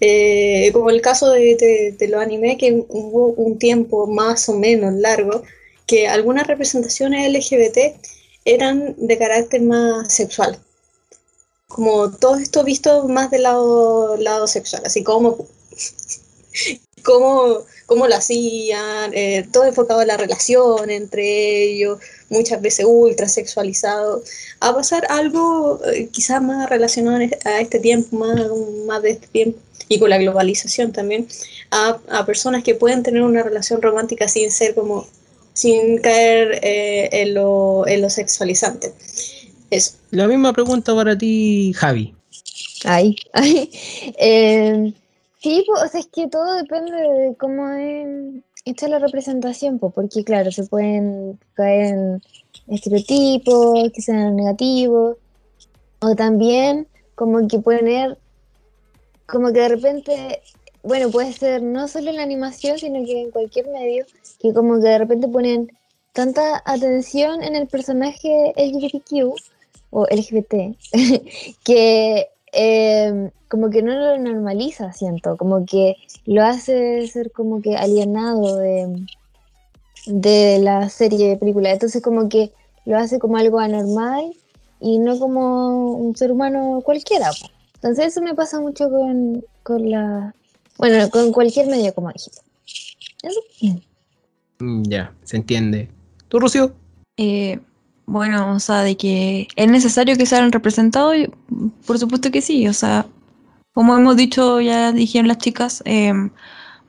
Eh, 0.00 0.70
como 0.72 0.90
el 0.90 1.02
caso 1.02 1.30
de, 1.30 1.56
de, 1.56 1.94
de 1.98 2.08
los 2.08 2.20
animes, 2.20 2.56
que 2.58 2.84
hubo 2.88 3.28
un 3.28 3.58
tiempo 3.58 4.06
más 4.06 4.48
o 4.48 4.54
menos 4.54 4.94
largo, 4.94 5.42
que 5.86 6.08
algunas 6.08 6.46
representaciones 6.46 7.28
LGBT 7.30 7.96
eran 8.44 8.94
de 8.96 9.18
carácter 9.18 9.62
más 9.62 10.12
sexual. 10.12 10.58
Como 11.68 12.10
todo 12.10 12.36
esto 12.36 12.64
visto 12.64 13.08
más 13.08 13.30
del 13.30 13.44
lado, 13.44 14.16
lado 14.16 14.46
sexual, 14.46 14.82
así 14.84 15.02
como 15.04 15.46
cómo, 17.04 17.64
cómo 17.86 18.06
lo 18.06 18.14
hacían, 18.14 19.12
eh, 19.14 19.46
todo 19.52 19.64
enfocado 19.64 20.02
en 20.02 20.08
la 20.08 20.16
relación 20.16 20.90
entre 20.90 21.62
ellos, 21.64 21.98
muchas 22.28 22.60
veces 22.62 22.86
ultra 22.88 23.28
sexualizado, 23.28 24.22
a 24.60 24.74
pasar 24.74 25.06
algo 25.10 25.80
eh, 25.86 26.08
quizás 26.12 26.42
más 26.42 26.68
relacionado 26.68 27.18
a 27.44 27.60
este 27.60 27.78
tiempo, 27.80 28.16
más, 28.16 28.40
más 28.86 29.02
de 29.02 29.10
este 29.10 29.26
tiempo, 29.28 29.58
y 29.90 29.98
con 29.98 30.08
la 30.08 30.18
globalización 30.18 30.92
también, 30.92 31.26
a, 31.72 31.98
a 32.10 32.24
personas 32.24 32.62
que 32.62 32.76
pueden 32.76 33.02
tener 33.02 33.22
una 33.22 33.42
relación 33.42 33.82
romántica 33.82 34.28
sin 34.28 34.52
ser 34.52 34.74
como, 34.76 35.06
sin 35.52 35.98
caer 35.98 36.60
eh, 36.62 37.08
en, 37.10 37.34
lo, 37.34 37.86
en 37.88 38.00
lo 38.00 38.08
sexualizante. 38.08 38.94
Eso. 39.68 39.94
La 40.12 40.28
misma 40.28 40.52
pregunta 40.52 40.94
para 40.94 41.18
ti, 41.18 41.72
Javi. 41.74 42.14
Ay, 42.84 43.16
ay. 43.32 43.68
Eh, 44.16 44.94
sí, 45.42 45.64
pues, 45.66 45.82
o 45.82 45.88
sea, 45.88 46.00
es 46.00 46.06
que 46.06 46.28
todo 46.28 46.54
depende 46.54 46.92
de 46.92 47.34
cómo 47.36 47.68
es 47.72 48.44
hecha 48.64 48.86
la 48.86 49.00
representación, 49.00 49.80
pues, 49.80 49.92
porque 49.92 50.22
claro, 50.22 50.52
se 50.52 50.64
pueden 50.66 51.36
caer 51.54 51.94
en 51.94 52.22
estereotipos 52.68 53.90
que 53.92 54.02
sean 54.02 54.36
negativos, 54.36 55.16
o 55.98 56.14
también 56.14 56.86
como 57.16 57.48
que 57.48 57.58
pueden 57.58 57.86
ser, 57.86 58.18
como 59.32 59.52
que 59.52 59.60
de 59.60 59.68
repente, 59.68 60.42
bueno, 60.82 61.10
puede 61.10 61.32
ser 61.32 61.62
no 61.62 61.88
solo 61.88 62.10
en 62.10 62.16
la 62.16 62.22
animación, 62.22 62.78
sino 62.78 63.04
que 63.04 63.22
en 63.22 63.30
cualquier 63.30 63.68
medio, 63.68 64.04
que 64.38 64.52
como 64.52 64.80
que 64.80 64.88
de 64.88 64.98
repente 64.98 65.28
ponen 65.28 65.70
tanta 66.12 66.62
atención 66.64 67.42
en 67.42 67.56
el 67.56 67.66
personaje 67.66 68.52
LGBTQ 68.56 69.34
o 69.90 70.06
LGBT 70.06 70.76
que 71.64 72.28
eh, 72.52 73.30
como 73.48 73.70
que 73.70 73.82
no 73.82 73.94
lo 73.94 74.18
normaliza, 74.18 74.92
siento, 74.92 75.36
como 75.36 75.64
que 75.64 75.96
lo 76.26 76.44
hace 76.44 77.06
ser 77.08 77.30
como 77.32 77.60
que 77.60 77.76
alienado 77.76 78.56
de, 78.56 79.06
de 80.06 80.58
la 80.60 80.88
serie 80.88 81.28
de 81.28 81.36
película. 81.36 81.72
Entonces 81.72 82.02
como 82.02 82.28
que 82.28 82.52
lo 82.84 82.96
hace 82.96 83.18
como 83.18 83.36
algo 83.36 83.58
anormal 83.58 84.32
y 84.80 84.98
no 84.98 85.18
como 85.18 85.92
un 85.92 86.16
ser 86.16 86.32
humano 86.32 86.80
cualquiera. 86.84 87.30
Entonces 87.82 88.08
eso 88.08 88.20
me 88.20 88.34
pasa 88.34 88.60
mucho 88.60 88.90
con, 88.90 89.44
con 89.62 89.90
la... 89.90 90.34
Bueno, 90.76 91.08
con 91.10 91.32
cualquier 91.32 91.66
medio, 91.66 91.94
como 91.94 92.10
dijiste. 92.12 92.40
Eso. 93.22 93.40
Mm, 94.58 94.82
Ya, 94.84 95.14
se 95.24 95.36
entiende. 95.38 95.90
¿Tú, 96.28 96.38
Rocío? 96.38 96.74
Eh, 97.16 97.58
bueno, 98.06 98.52
o 98.54 98.60
sea, 98.60 98.82
de 98.82 98.96
que 98.96 99.48
es 99.56 99.70
necesario 99.70 100.16
que 100.16 100.26
sean 100.26 100.52
representados, 100.52 101.16
y, 101.16 101.30
por 101.86 101.98
supuesto 101.98 102.30
que 102.30 102.42
sí, 102.42 102.66
o 102.68 102.72
sea, 102.72 103.06
como 103.72 103.96
hemos 103.96 104.16
dicho, 104.16 104.60
ya 104.60 104.92
dijeron 104.92 105.28
las 105.28 105.38
chicas, 105.38 105.82
eh, 105.86 106.12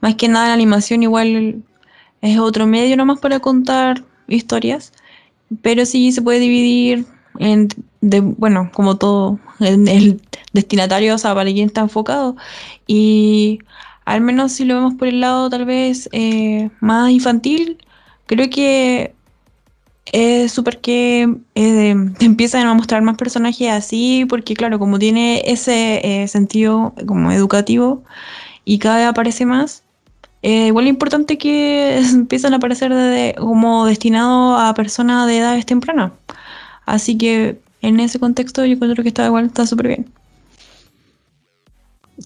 más 0.00 0.14
que 0.16 0.28
nada 0.28 0.48
la 0.48 0.54
animación 0.54 1.02
igual 1.02 1.62
es 2.20 2.38
otro 2.38 2.66
medio 2.66 2.96
nomás 2.96 3.20
para 3.20 3.40
contar 3.40 4.04
historias, 4.28 4.92
pero 5.62 5.86
sí 5.86 6.12
se 6.12 6.22
puede 6.22 6.40
dividir 6.40 7.06
en, 7.38 7.68
de, 8.00 8.20
bueno, 8.20 8.70
como 8.72 8.96
todo, 8.96 9.38
en 9.62 9.88
el 9.88 10.20
destinatario, 10.52 11.14
o 11.14 11.18
sea, 11.18 11.34
para 11.34 11.50
quién 11.52 11.66
está 11.68 11.82
enfocado, 11.82 12.36
y 12.86 13.60
al 14.04 14.20
menos 14.20 14.52
si 14.52 14.64
lo 14.64 14.74
vemos 14.76 14.94
por 14.94 15.08
el 15.08 15.20
lado 15.20 15.48
tal 15.50 15.64
vez 15.64 16.08
eh, 16.12 16.70
más 16.80 17.10
infantil, 17.10 17.78
creo 18.26 18.50
que 18.50 19.14
es 20.06 20.52
súper 20.52 20.80
que 20.80 21.36
eh, 21.54 21.94
te 22.18 22.24
empiezan 22.26 22.66
a 22.66 22.74
mostrar 22.74 23.02
más 23.02 23.16
personajes 23.16 23.70
así, 23.70 24.26
porque 24.28 24.54
claro, 24.54 24.78
como 24.78 24.98
tiene 24.98 25.42
ese 25.46 26.22
eh, 26.24 26.28
sentido 26.28 26.92
como 27.06 27.30
educativo 27.32 28.02
y 28.64 28.78
cada 28.78 28.98
vez 28.98 29.06
aparece 29.08 29.46
más, 29.46 29.84
eh, 30.42 30.68
igual 30.68 30.86
es 30.86 30.90
importante 30.90 31.38
que 31.38 31.98
empiezan 32.12 32.54
a 32.54 32.56
aparecer 32.58 32.94
de- 32.94 33.34
como 33.38 33.86
destinado 33.86 34.56
a 34.58 34.74
personas 34.74 35.26
de 35.28 35.38
edades 35.38 35.66
tempranas. 35.66 36.12
Así 36.86 37.16
que 37.18 37.60
en 37.82 38.00
ese 38.00 38.18
contexto 38.18 38.64
yo 38.64 38.78
creo 38.78 38.94
que 38.96 39.08
está 39.08 39.26
igual, 39.26 39.46
está 39.46 39.66
súper 39.66 39.88
bien. 39.88 40.12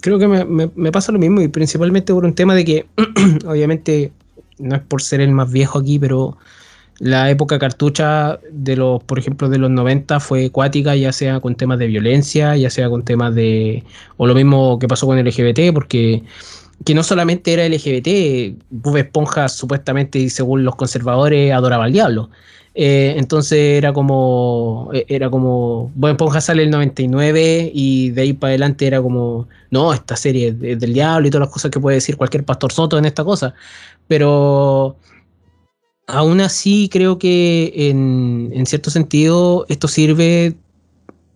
Creo 0.00 0.18
que 0.18 0.28
me, 0.28 0.44
me- 0.74 0.92
pasa 0.92 1.12
lo 1.12 1.18
mismo 1.18 1.40
y 1.40 1.48
principalmente 1.48 2.12
por 2.12 2.24
un 2.24 2.34
tema 2.34 2.54
de 2.54 2.64
que, 2.64 2.86
obviamente, 3.46 4.12
no 4.58 4.76
es 4.76 4.82
por 4.82 5.00
ser 5.02 5.20
el 5.20 5.30
más 5.30 5.50
viejo 5.50 5.78
aquí, 5.78 5.98
pero 5.98 6.36
la 6.98 7.30
época 7.30 7.58
cartucha 7.58 8.40
de 8.52 8.76
los, 8.76 9.02
por 9.04 9.18
ejemplo, 9.18 9.48
de 9.50 9.58
los 9.58 9.70
90 9.70 10.20
fue 10.20 10.46
acuática, 10.46 10.96
ya 10.96 11.12
sea 11.12 11.40
con 11.40 11.56
temas 11.56 11.78
de 11.78 11.88
violencia, 11.88 12.56
ya 12.56 12.70
sea 12.70 12.90
con 12.90 13.04
temas 13.04 13.34
de, 13.34 13.84
o 14.18 14.26
lo 14.26 14.34
mismo 14.34 14.78
que 14.78 14.88
pasó 14.88 15.06
con 15.06 15.18
el 15.18 15.26
LGBT, 15.26 15.72
porque 15.74 16.24
que 16.84 16.94
no 16.94 17.02
solamente 17.02 17.52
era 17.52 17.66
LGBT, 17.66 18.58
Bob 18.70 18.98
Esponja 18.98 19.48
supuestamente 19.48 20.28
según 20.30 20.64
los 20.64 20.76
conservadores 20.76 21.52
adoraba 21.52 21.84
al 21.86 21.92
diablo. 21.92 22.30
Eh, 22.78 23.14
entonces 23.16 23.58
era 23.78 23.92
como, 23.94 24.90
eh, 24.92 25.06
era 25.08 25.30
como, 25.30 25.90
Bob 25.94 26.10
Esponja 26.10 26.42
sale 26.42 26.62
el 26.62 26.70
99 26.70 27.70
y 27.74 28.10
de 28.10 28.20
ahí 28.22 28.32
para 28.34 28.50
adelante 28.50 28.86
era 28.86 29.00
como, 29.00 29.48
no, 29.70 29.94
esta 29.94 30.14
serie 30.16 30.48
es 30.48 30.60
de- 30.60 30.76
del 30.76 30.92
diablo 30.92 31.26
y 31.26 31.30
todas 31.30 31.46
las 31.48 31.52
cosas 31.54 31.70
que 31.70 31.80
puede 31.80 31.96
decir 31.96 32.16
cualquier 32.18 32.44
pastor 32.44 32.72
soto 32.72 32.98
en 32.98 33.06
esta 33.06 33.24
cosa. 33.24 33.54
Pero 34.08 34.96
aún 36.06 36.40
así 36.40 36.88
creo 36.92 37.18
que 37.18 37.72
en, 37.90 38.50
en 38.54 38.66
cierto 38.66 38.90
sentido 38.90 39.66
esto 39.68 39.88
sirve 39.88 40.54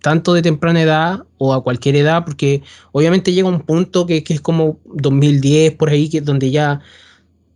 tanto 0.03 0.33
de 0.35 0.43
temprana 0.43 0.83
edad 0.83 1.25
o 1.39 1.53
a 1.55 1.63
cualquier 1.63 1.97
edad, 1.97 2.25
porque 2.25 2.63
obviamente 2.93 3.33
llega 3.33 3.49
un 3.49 3.61
punto 3.63 4.07
que, 4.07 4.25
que 4.25 4.35
es 4.35 4.41
como 4.41 4.79
2010 4.87 5.75
por 5.75 5.91
ahí, 5.91 6.09
que 6.09 6.19
es 6.19 6.25
donde 6.25 6.51
ya 6.51 6.81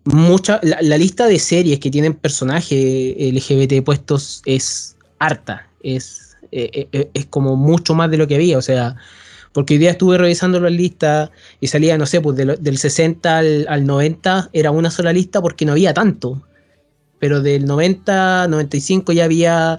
mucha, 0.05 0.61
la, 0.63 0.99
lista 0.99 1.27
de 1.27 1.39
series 1.39 1.79
que 1.81 1.91
tienen 1.91 2.15
personajes 2.15 3.15
LGBT 3.19 3.83
puestos 3.85 4.43
es 4.45 4.97
harta, 5.19 5.69
es, 5.83 6.37
eh, 6.53 6.89
eh, 6.93 7.11
es 7.15 7.27
como 7.27 7.57
mucho 7.57 7.95
más 7.95 8.11
de 8.11 8.19
lo 8.19 8.27
que 8.27 8.35
había, 8.37 8.59
o 8.59 8.63
sea, 8.63 8.97
porque 9.53 9.75
hoy 9.75 9.79
día 9.79 9.93
estuve 9.93 10.19
revisando 10.19 10.61
las 10.61 10.73
listas 10.73 11.31
y 11.61 11.69
salía, 11.69 11.97
no 11.99 12.07
sé, 12.07 12.21
pues 12.21 12.37
del 12.37 12.79
60 12.79 13.39
al, 13.39 13.67
al 13.69 13.87
90 13.87 14.51
era 14.53 14.71
una 14.71 14.91
sola 14.91 15.13
lista 15.13 15.41
porque 15.41 15.65
no 15.65 15.73
había 15.73 15.95
tanto, 15.95 16.43
pero 17.19 17.41
del 17.41 17.65
90, 17.65 18.49
95 18.49 19.13
ya 19.13 19.25
había, 19.25 19.79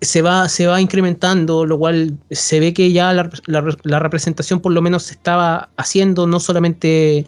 se 0.00 0.22
va, 0.22 0.48
se 0.48 0.66
va 0.66 0.80
incrementando, 0.80 1.64
lo 1.64 1.78
cual 1.78 2.18
se 2.30 2.60
ve 2.60 2.74
que 2.74 2.92
ya 2.92 3.12
la, 3.12 3.30
la- 3.46 3.76
la 3.84 3.98
representación 4.00 4.60
por 4.60 4.72
lo 4.72 4.82
menos 4.82 5.04
se 5.04 5.12
estaba 5.14 5.70
haciendo 5.76 6.26
no 6.26 6.40
solamente 6.40 7.26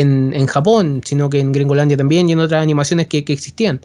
en, 0.00 0.46
Japón, 0.46 1.02
sino 1.04 1.30
que 1.30 1.40
en 1.40 1.52
Gringolandia 1.52 1.96
también 1.96 2.28
y 2.28 2.32
en 2.32 2.40
otras 2.40 2.62
animaciones 2.62 3.06
que, 3.06 3.24
que 3.24 3.32
existían. 3.32 3.80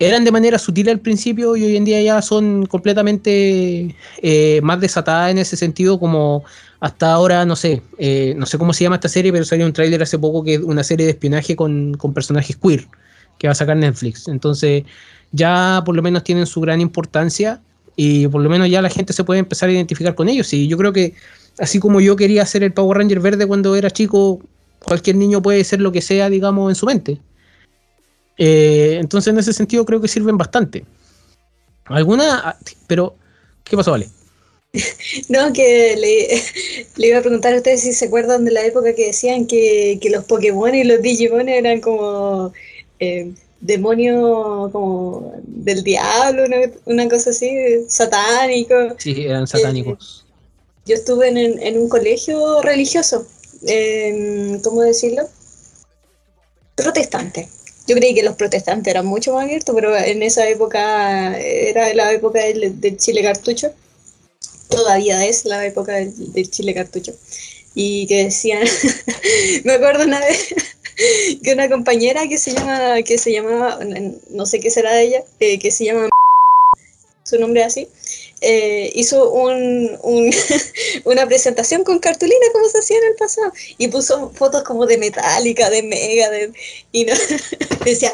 Eran 0.00 0.24
de 0.24 0.30
manera 0.30 0.58
sutil 0.58 0.88
al 0.88 1.00
principio 1.00 1.56
y 1.56 1.64
hoy 1.64 1.76
en 1.76 1.84
día 1.84 2.00
ya 2.00 2.22
son 2.22 2.66
completamente 2.66 3.96
eh, 4.22 4.60
más 4.62 4.80
desatadas 4.80 5.32
en 5.32 5.38
ese 5.38 5.56
sentido 5.56 5.98
como 5.98 6.44
hasta 6.78 7.12
ahora, 7.12 7.44
no 7.44 7.56
sé, 7.56 7.82
eh, 7.98 8.34
no 8.36 8.46
sé 8.46 8.58
cómo 8.58 8.72
se 8.72 8.84
llama 8.84 8.96
esta 8.96 9.08
serie, 9.08 9.32
pero 9.32 9.44
salió 9.44 9.66
un 9.66 9.72
tráiler 9.72 10.00
hace 10.00 10.16
poco 10.16 10.44
que 10.44 10.54
es 10.54 10.60
una 10.60 10.84
serie 10.84 11.04
de 11.04 11.12
espionaje 11.12 11.56
con, 11.56 11.94
con 11.94 12.14
personajes 12.14 12.56
queer 12.56 12.86
que 13.38 13.48
va 13.48 13.52
a 13.52 13.56
sacar 13.56 13.76
Netflix. 13.76 14.28
Entonces 14.28 14.84
ya 15.32 15.82
por 15.84 15.96
lo 15.96 16.02
menos 16.02 16.22
tienen 16.22 16.46
su 16.46 16.60
gran 16.60 16.80
importancia 16.80 17.60
y 17.96 18.28
por 18.28 18.40
lo 18.40 18.48
menos 18.48 18.70
ya 18.70 18.80
la 18.80 18.90
gente 18.90 19.12
se 19.12 19.24
puede 19.24 19.40
empezar 19.40 19.68
a 19.68 19.72
identificar 19.72 20.14
con 20.14 20.28
ellos. 20.28 20.52
Y 20.52 20.68
yo 20.68 20.78
creo 20.78 20.92
que 20.92 21.14
así 21.58 21.80
como 21.80 22.00
yo 22.00 22.14
quería 22.14 22.46
ser 22.46 22.62
el 22.62 22.72
Power 22.72 22.98
Ranger 22.98 23.18
verde 23.18 23.46
cuando 23.46 23.74
era 23.74 23.90
chico, 23.90 24.40
cualquier 24.84 25.16
niño 25.16 25.42
puede 25.42 25.62
ser 25.64 25.80
lo 25.80 25.92
que 25.92 26.02
sea, 26.02 26.30
digamos, 26.30 26.70
en 26.70 26.74
su 26.74 26.86
mente. 26.86 27.20
Eh, 28.36 28.98
entonces, 29.00 29.32
en 29.32 29.38
ese 29.38 29.52
sentido, 29.52 29.84
creo 29.84 30.00
que 30.00 30.08
sirven 30.08 30.38
bastante. 30.38 30.84
¿Alguna? 31.86 32.56
Pero, 32.86 33.16
¿qué 33.64 33.76
pasó, 33.76 33.92
Vale? 33.92 34.08
No, 35.28 35.52
que 35.52 35.96
le, 35.96 36.42
le 36.96 37.06
iba 37.08 37.18
a 37.18 37.22
preguntar 37.22 37.54
a 37.54 37.56
ustedes 37.56 37.80
si 37.80 37.92
se 37.92 38.06
acuerdan 38.06 38.44
de 38.44 38.52
la 38.52 38.64
época 38.64 38.94
que 38.94 39.06
decían 39.06 39.46
que, 39.46 39.98
que 40.00 40.10
los 40.10 40.24
Pokémon 40.24 40.74
y 40.74 40.84
los 40.84 41.00
Digimon 41.00 41.48
eran 41.48 41.80
como 41.80 42.52
eh, 43.00 43.32
demonios 43.60 44.70
como 44.70 45.32
del 45.42 45.82
diablo, 45.82 46.44
una, 46.44 46.56
una 46.84 47.08
cosa 47.08 47.30
así, 47.30 47.50
satánico. 47.88 48.74
Sí, 48.98 49.24
eran 49.24 49.46
satánicos. 49.46 50.26
Yo 50.86 50.94
estuve 50.94 51.28
en, 51.28 51.60
en 51.60 51.78
un 51.78 51.88
colegio 51.88 52.62
religioso, 52.62 53.26
em, 53.66 54.60
¿cómo 54.60 54.82
decirlo? 54.82 55.28
Protestante. 56.74 57.48
Yo 57.86 57.96
creí 57.96 58.14
que 58.14 58.22
los 58.22 58.36
protestantes 58.36 58.90
eran 58.90 59.06
mucho 59.06 59.32
más 59.32 59.44
abiertos, 59.44 59.74
pero 59.74 59.96
en 59.96 60.22
esa 60.22 60.48
época 60.48 61.38
era 61.38 61.92
la 61.94 62.12
época 62.12 62.40
del, 62.40 62.80
del 62.80 62.98
Chile 62.98 63.22
cartucho. 63.22 63.72
Todavía 64.68 65.24
es 65.26 65.46
la 65.46 65.64
época 65.64 65.94
del, 65.94 66.32
del 66.32 66.50
Chile 66.50 66.74
cartucho. 66.74 67.14
Y 67.74 68.06
que 68.06 68.24
decían, 68.24 68.62
me 69.64 69.72
acuerdo 69.72 70.04
una 70.04 70.20
vez 70.20 70.54
que 71.42 71.52
una 71.52 71.68
compañera 71.68 72.28
que 72.28 72.38
se 72.38 72.52
llama, 72.52 73.02
que 73.02 73.18
se 73.18 73.32
llamaba, 73.32 73.78
no 74.30 74.46
sé 74.46 74.60
qué 74.60 74.70
será 74.70 74.92
de 74.92 75.04
ella, 75.04 75.24
eh, 75.40 75.58
que 75.58 75.70
se 75.70 75.84
llama 75.84 76.08
su 77.24 77.38
nombre 77.38 77.62
así, 77.62 77.88
eh, 78.40 78.90
hizo 78.94 79.30
un, 79.30 79.98
un- 80.02 80.32
una 81.04 81.26
presentación 81.26 81.84
con 81.84 81.98
cartulina 81.98 82.46
como 82.52 82.68
se 82.68 82.78
hacía 82.78 82.98
en 82.98 83.04
el 83.08 83.14
pasado 83.16 83.52
y 83.78 83.88
puso 83.88 84.30
fotos 84.34 84.62
como 84.64 84.86
de 84.86 84.98
Metallica, 84.98 85.70
de 85.70 85.82
Mega, 85.82 86.30
de, 86.30 86.52
y 86.92 87.04
no, 87.04 87.14
decía, 87.84 88.12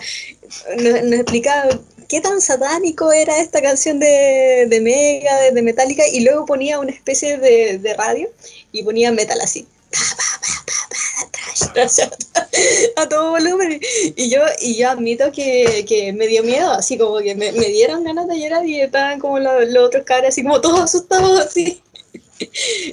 nos, 0.77 1.13
explicaba 1.21 1.81
qué 2.09 2.21
tan 2.21 2.41
satánico 2.41 3.13
era 3.13 3.41
esta 3.41 3.63
canción 3.63 3.99
de, 3.99 4.67
Mega, 4.83 5.41
de, 5.41 5.53
de 5.53 5.63
Metallica 5.63 6.07
y 6.09 6.21
luego 6.21 6.45
ponía 6.47 6.79
una 6.81 6.93
especie 6.93 7.39
de, 7.39 7.79
de 7.79 7.95
radio 7.95 8.29
y 8.73 8.83
ponía 8.83 9.13
metal 9.13 9.41
así. 9.41 9.67
A 12.97 13.09
todo 13.09 13.31
volumen. 13.31 13.81
Y 14.17 14.31
yo 14.31 14.41
y 14.61 14.77
yo 14.77 14.91
admito 14.91 15.31
que, 15.33 15.85
que 15.89 16.13
me 16.13 16.27
dio 16.27 16.43
miedo 16.43 16.71
así 16.71 16.99
como 16.99 17.19
que 17.19 17.35
me, 17.35 17.53
me 17.53 17.67
dieron 17.67 18.05
ganas 18.05 18.29
de 18.29 18.39
llorar 18.39 18.67
y 18.67 18.81
estaban 18.81 19.19
como 19.19 19.39
los, 19.39 19.69
los 19.69 19.87
otros 19.87 20.05
caras 20.05 20.31
así 20.31 20.43
como 20.43 20.61
todos 20.61 20.81
asustados 20.81 21.41
así. 21.41 21.81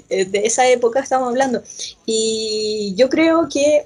Eh, 0.09 0.25
de 0.25 0.45
esa 0.45 0.67
época 0.67 0.99
estamos 0.99 1.29
hablando. 1.29 1.61
Y 2.05 2.93
yo 2.95 3.09
creo 3.09 3.47
que 3.49 3.85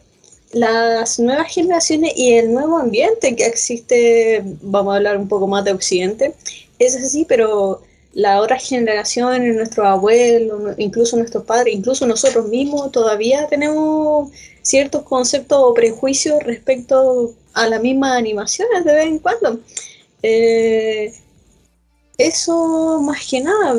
las 0.51 1.19
nuevas 1.19 1.53
generaciones 1.53 2.13
y 2.15 2.33
el 2.33 2.53
nuevo 2.53 2.77
ambiente 2.77 3.35
que 3.35 3.45
existe 3.45 4.41
vamos 4.61 4.93
a 4.93 4.97
hablar 4.97 5.17
un 5.17 5.27
poco 5.27 5.47
más 5.47 5.65
de 5.65 5.73
occidente 5.73 6.33
es 6.79 6.95
así 6.95 7.25
pero 7.27 7.81
las 8.15 8.39
otras 8.41 8.63
generaciones, 8.63 9.53
nuestros 9.55 9.85
abuelos, 9.85 10.73
incluso 10.77 11.17
nuestros 11.17 11.43
padres, 11.43 11.75
incluso 11.75 12.07
nosotros 12.07 12.47
mismos, 12.47 12.89
todavía 12.91 13.45
tenemos 13.47 14.31
ciertos 14.61 15.03
conceptos 15.03 15.59
o 15.61 15.73
prejuicios 15.73 16.41
respecto 16.41 17.33
a 17.53 17.67
las 17.67 17.81
mismas 17.81 18.17
animaciones 18.17 18.85
de 18.85 18.93
vez 18.93 19.07
en 19.07 19.19
cuando. 19.19 19.59
Eh, 20.23 21.13
eso 22.17 23.01
más 23.01 23.27
que 23.29 23.41
nada 23.41 23.75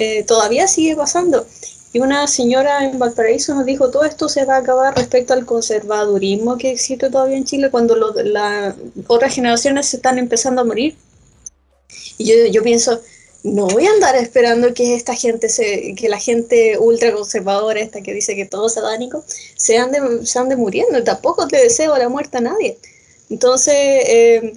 eh, 0.00 0.24
todavía 0.24 0.66
sigue 0.66 0.96
pasando. 0.96 1.46
Y 1.92 2.00
una 2.00 2.26
señora 2.26 2.84
en 2.84 2.98
Valparaíso 2.98 3.54
nos 3.54 3.66
dijo, 3.66 3.92
todo 3.92 4.02
esto 4.04 4.28
se 4.28 4.44
va 4.46 4.56
a 4.56 4.58
acabar 4.58 4.96
respecto 4.96 5.32
al 5.32 5.46
conservadurismo 5.46 6.58
que 6.58 6.72
existe 6.72 7.08
todavía 7.08 7.36
en 7.36 7.44
Chile 7.44 7.70
cuando 7.70 7.94
las 8.24 8.74
otras 9.06 9.32
generaciones 9.32 9.86
se 9.86 9.96
están 9.98 10.18
empezando 10.18 10.62
a 10.62 10.64
morir. 10.64 10.96
Y 12.18 12.50
yo 12.50 12.62
pienso, 12.62 13.00
no 13.42 13.66
voy 13.66 13.86
a 13.86 13.90
andar 13.90 14.16
esperando 14.16 14.74
que 14.74 14.94
esta 14.94 15.14
gente, 15.14 15.48
se, 15.48 15.94
que 15.94 16.08
la 16.08 16.18
gente 16.18 16.78
ultra 16.78 17.12
conservadora, 17.12 17.80
esta 17.80 18.02
que 18.02 18.12
dice 18.12 18.36
que 18.36 18.44
todo 18.44 18.66
es 18.66 18.74
satánico, 18.74 19.24
se 19.56 19.78
ande, 19.78 20.26
se 20.26 20.38
ande 20.38 20.56
muriendo. 20.56 21.02
Tampoco 21.02 21.46
le 21.46 21.62
deseo 21.62 21.96
la 21.96 22.08
muerte 22.08 22.38
a 22.38 22.42
nadie. 22.42 22.76
Entonces, 23.30 23.74
eh, 23.74 24.52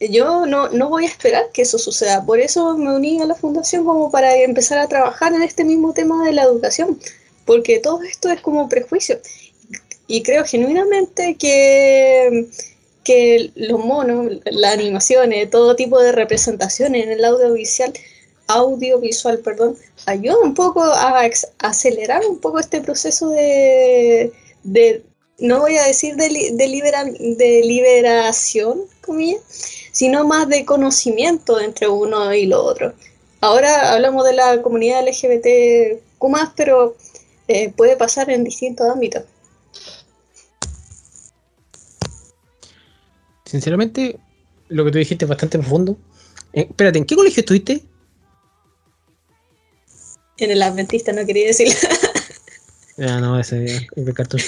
yo 0.00 0.46
no, 0.46 0.68
no 0.68 0.88
voy 0.88 1.06
a 1.06 1.08
esperar 1.08 1.50
que 1.52 1.62
eso 1.62 1.78
suceda. 1.78 2.24
Por 2.24 2.38
eso 2.40 2.76
me 2.76 2.94
uní 2.94 3.20
a 3.20 3.26
la 3.26 3.34
fundación 3.34 3.84
como 3.84 4.10
para 4.10 4.36
empezar 4.36 4.78
a 4.78 4.88
trabajar 4.88 5.32
en 5.32 5.42
este 5.42 5.64
mismo 5.64 5.92
tema 5.92 6.24
de 6.24 6.32
la 6.32 6.44
educación. 6.44 7.00
Porque 7.44 7.80
todo 7.80 8.02
esto 8.02 8.30
es 8.30 8.40
como 8.40 8.68
prejuicio. 8.68 9.18
Y 10.06 10.22
creo 10.22 10.44
genuinamente 10.44 11.36
que 11.36 12.48
que 13.04 13.52
los 13.54 13.84
monos, 13.84 14.32
las 14.46 14.72
animaciones, 14.72 15.50
todo 15.50 15.76
tipo 15.76 16.00
de 16.00 16.10
representaciones 16.10 17.04
en 17.04 17.12
el 17.12 17.24
audiovisual, 17.24 17.92
audiovisual, 18.48 19.38
perdón, 19.38 19.76
ayuda 20.06 20.38
un 20.42 20.54
poco 20.54 20.82
a 20.82 21.28
acelerar 21.58 22.22
un 22.28 22.38
poco 22.38 22.58
este 22.58 22.80
proceso 22.80 23.30
de, 23.30 24.32
de 24.62 25.04
no 25.38 25.60
voy 25.60 25.76
a 25.76 25.84
decir 25.84 26.16
de, 26.16 26.28
de, 26.28 27.34
de 27.36 27.62
liberación, 27.64 28.82
comillas, 29.00 29.40
sino 29.92 30.26
más 30.26 30.48
de 30.48 30.64
conocimiento 30.64 31.60
entre 31.60 31.88
uno 31.88 32.32
y 32.34 32.46
lo 32.46 32.62
otro. 32.62 32.94
Ahora 33.40 33.92
hablamos 33.92 34.24
de 34.24 34.34
la 34.34 34.62
comunidad 34.62 35.06
LGBT, 35.06 36.00
pero 36.56 36.96
eh, 37.48 37.72
puede 37.76 37.96
pasar 37.96 38.30
en 38.30 38.44
distintos 38.44 38.88
ámbitos. 38.88 39.24
Sinceramente, 43.44 44.18
lo 44.68 44.84
que 44.84 44.90
tú 44.90 44.98
dijiste 44.98 45.26
es 45.26 45.28
bastante 45.28 45.58
profundo. 45.58 45.96
Eh, 46.52 46.66
espérate, 46.70 46.98
¿en 46.98 47.04
qué 47.04 47.14
colegio 47.14 47.40
estuviste? 47.40 47.82
En 50.38 50.50
el 50.50 50.62
adventista 50.62 51.12
no 51.12 51.24
quería 51.26 51.46
decirlo. 51.46 51.74
Ah, 52.96 53.18
no, 53.18 53.40
ese 53.40 53.64
es 53.64 54.04
de 54.04 54.12
cartón. 54.12 54.38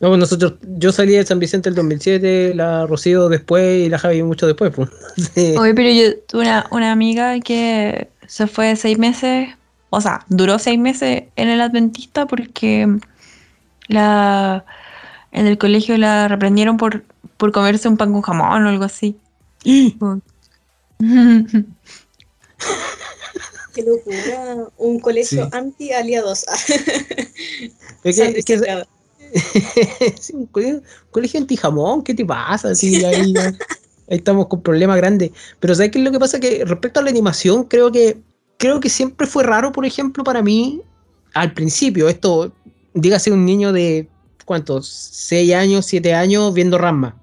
No, 0.00 0.08
pues 0.08 0.18
nosotros, 0.18 0.54
yo 0.62 0.92
salí 0.92 1.12
de 1.12 1.26
San 1.26 1.38
Vicente 1.38 1.68
el 1.68 1.74
2007, 1.74 2.54
la 2.54 2.86
Rocío 2.86 3.28
después 3.28 3.84
y 3.84 3.90
la 3.90 3.98
Javi 3.98 4.22
mucho 4.22 4.46
después. 4.46 4.72
Pues. 4.74 4.88
Sí. 5.34 5.54
Oye, 5.58 5.74
pero 5.74 5.90
yo 5.90 6.18
tuve 6.20 6.44
una, 6.44 6.66
una 6.70 6.90
amiga 6.90 7.38
que 7.40 8.08
se 8.26 8.46
fue 8.46 8.76
seis 8.76 8.98
meses, 8.98 9.50
o 9.90 10.00
sea, 10.00 10.24
duró 10.30 10.58
seis 10.58 10.78
meses 10.78 11.24
en 11.36 11.48
el 11.50 11.60
Adventista 11.60 12.26
porque 12.26 12.88
la 13.88 14.64
en 15.32 15.46
el 15.46 15.58
colegio 15.58 15.96
la 15.98 16.28
reprendieron 16.28 16.76
por, 16.76 17.04
por 17.36 17.52
comerse 17.52 17.88
un 17.88 17.96
pan 17.96 18.12
con 18.12 18.22
jamón 18.22 18.64
o 18.64 18.68
algo 18.68 18.84
así. 18.84 19.16
Qué 23.74 23.82
locura. 23.82 24.68
Un 24.78 24.98
colegio 25.00 25.44
Sí. 25.44 25.50
anti-aliados. 25.52 26.44
Es 28.02 28.16
que- 28.16 28.38
es 28.38 28.44
que- 28.44 28.84
sí, 30.20 30.32
un 30.34 30.46
colegio, 31.10 31.38
antijamón, 31.38 32.02
¿qué 32.02 32.14
te 32.14 32.24
pasa? 32.24 32.74
Sí, 32.74 33.04
ahí, 33.04 33.32
ya- 33.32 33.46
ahí 33.46 33.54
estamos 34.08 34.48
con 34.48 34.62
problemas 34.62 34.96
grandes. 34.96 35.30
Pero 35.60 35.74
¿sabes 35.74 35.92
qué 35.92 35.98
es 35.98 36.04
lo 36.04 36.10
que 36.10 36.18
pasa? 36.18 36.40
Que 36.40 36.64
respecto 36.64 36.98
a 36.98 37.02
la 37.04 37.10
animación, 37.10 37.64
creo 37.64 37.92
que, 37.92 38.18
creo 38.56 38.80
que 38.80 38.88
siempre 38.88 39.26
fue 39.26 39.44
raro, 39.44 39.70
por 39.70 39.84
ejemplo, 39.86 40.24
para 40.24 40.42
mí, 40.42 40.80
al 41.34 41.52
principio, 41.52 42.08
esto, 42.08 42.52
dígase 42.94 43.30
un 43.30 43.44
niño 43.44 43.72
de, 43.72 44.08
¿cuántos? 44.46 44.88
6 44.88 45.54
años, 45.54 45.86
7 45.86 46.12
años 46.14 46.52
viendo 46.54 46.76
Ramma. 46.78 47.16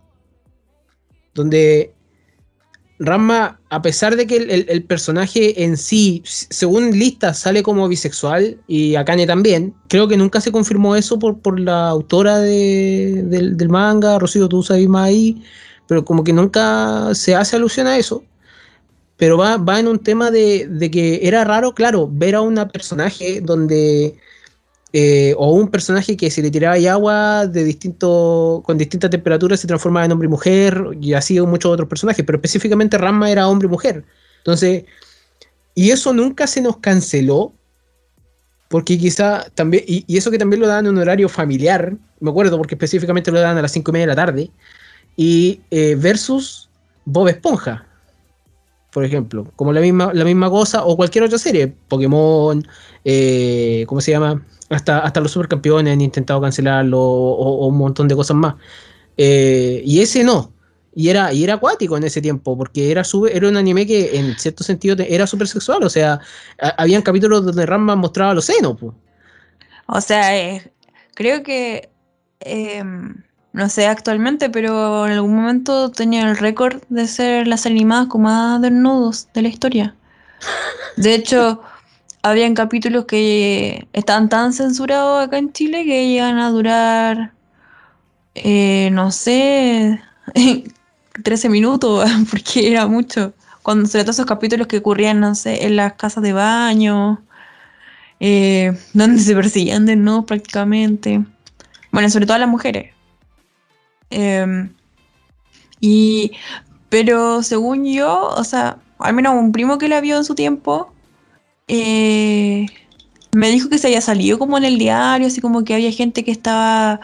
Donde 1.34 1.94
Ramma, 3.00 3.60
a 3.70 3.82
pesar 3.84 4.16
de 4.16 4.26
que 4.26 4.38
el, 4.38 4.84
personaje 4.86 5.64
en 5.64 5.78
sí, 5.78 6.24
según 6.26 6.98
listas, 6.98 7.38
sale 7.40 7.62
como 7.62 7.88
bisexual 7.88 8.60
y 8.68 8.96
Akane 8.96 9.28
también, 9.28 9.76
creo 9.88 10.08
que 10.08 10.18
nunca 10.18 10.42
se 10.42 10.52
confirmó 10.52 10.96
eso 10.96 11.20
por, 11.20 11.40
por 11.40 11.60
la 11.60 11.90
autora 11.90 12.40
de- 12.40 13.22
del, 13.26 13.56
del 13.58 13.70
manga, 13.70 14.18
Rocío, 14.18 14.50
tú 14.50 14.64
sabes 14.64 14.88
más 14.90 15.08
ahí, 15.10 15.44
pero 15.88 16.04
como 16.06 16.24
que 16.24 16.34
nunca 16.34 17.14
se 17.14 17.36
hace 17.36 17.56
alusión 17.56 17.86
a 17.88 17.98
eso. 17.98 18.24
Pero 19.18 19.38
va, 19.38 19.58
va 19.58 19.80
en 19.80 19.88
un 19.88 20.00
tema 20.00 20.30
de, 20.32 20.68
de 20.70 20.92
que 20.92 21.22
era 21.28 21.44
raro, 21.44 21.74
claro, 21.74 22.08
ver 22.12 22.36
a 22.36 22.42
una 22.42 22.68
personaje 22.70 23.42
donde. 23.42 24.16
Eh, 24.94 25.34
o 25.38 25.52
un 25.52 25.70
personaje 25.70 26.16
que 26.16 26.32
se 26.32 26.42
le 26.42 26.50
tiraba 26.50 26.76
agua 26.76 27.48
de 27.48 27.64
distinto, 27.64 28.62
con 28.66 28.78
distintas 28.78 29.10
temperaturas 29.10 29.60
se 29.60 29.68
transformaba 29.68 30.06
en 30.06 30.12
hombre 30.12 30.28
y 30.28 30.30
mujer, 30.30 30.82
y 31.02 31.14
así 31.14 31.40
muchos 31.42 31.72
otros 31.72 31.90
personajes, 31.90 32.26
pero 32.26 32.38
específicamente 32.38 32.98
Ranma 32.98 33.30
era 33.30 33.48
hombre 33.48 33.68
y 33.68 33.72
mujer. 33.72 34.06
Entonces, 34.40 34.86
y 35.76 35.92
eso 35.92 36.14
nunca 36.14 36.48
se 36.48 36.62
nos 36.62 36.78
canceló, 36.78 37.54
porque 38.70 38.98
quizá 38.98 39.46
también, 39.56 39.84
y, 39.88 40.04
y 40.08 40.18
eso 40.18 40.32
que 40.32 40.38
también 40.38 40.62
lo 40.62 40.68
daban 40.68 40.86
en 40.86 40.94
un 40.94 40.98
horario 41.00 41.30
familiar, 41.30 41.96
me 42.20 42.30
acuerdo, 42.30 42.58
porque 42.58 42.76
específicamente 42.76 43.32
lo 43.32 43.40
daban 43.40 43.58
a 43.58 43.62
las 43.62 43.72
5 43.72 43.92
y 43.92 43.94
media 43.94 44.08
de 44.08 44.12
la 44.12 44.16
tarde, 44.16 44.52
y 45.18 45.62
eh, 45.72 45.96
versus 45.96 46.70
Bob 47.04 47.28
Esponja. 47.28 47.87
Por 48.92 49.04
ejemplo, 49.06 49.52
como 49.56 49.74
la 49.74 49.82
misma, 49.82 50.12
la 50.14 50.24
misma 50.26 50.50
cosa, 50.50 50.86
o 50.86 50.96
cualquier 50.98 51.24
otra 51.26 51.38
serie, 51.38 51.68
Pokémon, 51.88 52.66
eh, 53.04 53.86
¿cómo 53.88 54.02
se 54.02 54.12
llama? 54.12 54.44
Hasta, 54.70 55.00
hasta 55.00 55.20
los 55.22 55.32
supercampeones 55.32 55.94
han 55.94 56.02
intentado 56.02 56.42
cancelarlo, 56.42 57.00
o, 57.00 57.68
un 57.68 57.78
montón 57.78 58.08
de 58.08 58.16
cosas 58.16 58.38
más. 58.38 58.56
Eh, 59.18 59.82
y 59.86 60.02
ese 60.02 60.24
no. 60.24 60.54
Y 60.96 61.10
era, 61.10 61.32
y 61.32 61.44
era 61.44 61.56
acuático 61.56 61.96
en 61.98 62.04
ese 62.06 62.22
tiempo, 62.22 62.58
porque 62.58 62.90
era, 62.92 63.04
sube- 63.04 63.32
era 63.36 63.48
un 63.48 63.56
anime 63.58 63.86
que 63.86 64.18
en 64.18 64.36
cierto 64.38 64.64
sentido 64.64 64.96
era 65.08 65.28
súper 65.28 65.48
sexual. 65.48 65.84
O 65.84 65.90
sea, 65.90 66.20
habían 66.78 67.04
capítulos 67.04 67.46
donde 67.46 67.66
Ranma 67.68 67.96
mostraba 67.96 68.34
los 68.34 68.46
senos. 68.46 68.78
po. 68.78 68.96
O 69.88 70.02
sea, 70.02 70.36
eh, 70.38 70.72
creo 71.14 71.44
que, 71.44 71.90
em, 72.40 73.16
no 73.58 73.70
sé 73.70 73.88
actualmente, 73.88 74.52
pero 74.52 75.08
en 75.08 75.14
algún 75.14 75.36
momento 75.36 75.90
tenía 75.92 76.30
el 76.30 76.38
récord 76.38 76.82
de 76.90 77.08
ser 77.08 77.48
las 77.48 77.66
animadas 77.66 78.08
con 78.08 78.22
más 78.22 78.62
desnudos 78.62 79.30
de 79.34 79.42
la 79.42 79.48
historia. 79.48 79.96
De 80.96 81.16
hecho, 81.16 81.62
habían 82.22 82.54
capítulos 82.54 83.06
que 83.06 83.88
estaban 83.94 84.30
tan 84.30 84.54
censurados 84.54 85.26
acá 85.26 85.40
en 85.40 85.52
Chile 85.54 85.86
que 85.86 86.08
llegan 86.08 86.38
a 86.38 86.52
durar, 86.52 87.34
eh, 88.36 88.90
no 88.92 89.12
sé, 89.12 90.00
13 91.24 91.50
minutos, 91.50 92.08
porque 92.30 92.72
era 92.72 92.86
mucho. 92.86 93.34
Cuando 93.64 93.88
se 93.88 94.00
esos 94.00 94.26
capítulos 94.28 94.68
que 94.68 94.78
ocurrían, 94.78 95.20
no 95.20 95.34
sé, 95.34 95.66
en 95.66 95.78
las 95.78 95.94
casas 95.94 96.24
de 96.24 96.34
baño 96.34 97.24
eh, 98.20 98.78
donde 98.94 99.20
se 99.20 99.36
perseguían 99.36 99.88
desnudos 99.88 100.26
prácticamente. 100.26 101.26
Bueno, 101.92 102.10
sobre 102.12 102.28
todo 102.28 102.36
a 102.36 102.40
las 102.40 102.50
mujeres. 102.50 102.97
Em, 104.10 104.74
y, 105.80 106.32
pero 106.90 107.44
según 107.44 107.86
yo, 107.86 108.30
o 108.36 108.44
sea, 108.44 108.78
al 109.00 109.14
menos 109.14 109.34
un 109.36 109.52
primo 109.52 109.78
que 109.78 109.88
la 109.90 110.02
vio 110.02 110.18
en 110.18 110.26
su 110.26 110.36
tiempo, 110.36 110.94
eh, 111.68 112.66
me 113.34 113.50
dijo 113.50 113.70
que 113.70 113.78
se 113.78 113.88
había 113.88 114.02
salido 114.02 114.40
como 114.40 114.58
en 114.58 114.66
el 114.66 114.78
diario, 114.78 115.28
así 115.28 115.42
como 115.42 115.64
que 115.64 115.76
había 115.76 115.92
gente 115.92 116.24
que 116.24 116.32
estaba 116.32 117.00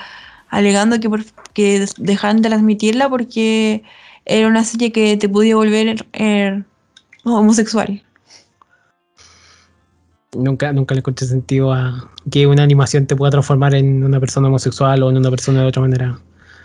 alegando 0.49 0.99
que, 0.99 1.09
por- 1.09 1.25
que 1.53 1.85
dejaran 1.97 2.41
de 2.41 2.49
transmitirla 2.49 3.09
porque 3.09 3.83
era 4.25 4.47
una 4.47 4.63
serie 4.63 4.91
que 4.91 5.17
te 5.17 5.27
podía 5.29 5.55
volver 5.55 6.05
eh, 6.13 6.63
homosexual. 7.23 8.01
Nunca, 10.35 10.73
nunca 10.73 10.95
le 10.95 10.99
encontré 10.99 11.27
sentido 11.27 11.73
a 11.73 12.09
que 12.31 12.47
una 12.47 12.63
animación 12.63 13.05
te 13.05 13.15
pueda 13.15 13.29
transformar 13.31 13.75
en 13.75 14.03
una 14.03 14.19
persona 14.19 14.47
homosexual 14.47 15.03
o 15.03 15.09
en 15.11 15.17
una 15.17 15.29
persona 15.29 15.61
de 15.61 15.67
otra 15.67 15.81
manera. 15.81 16.19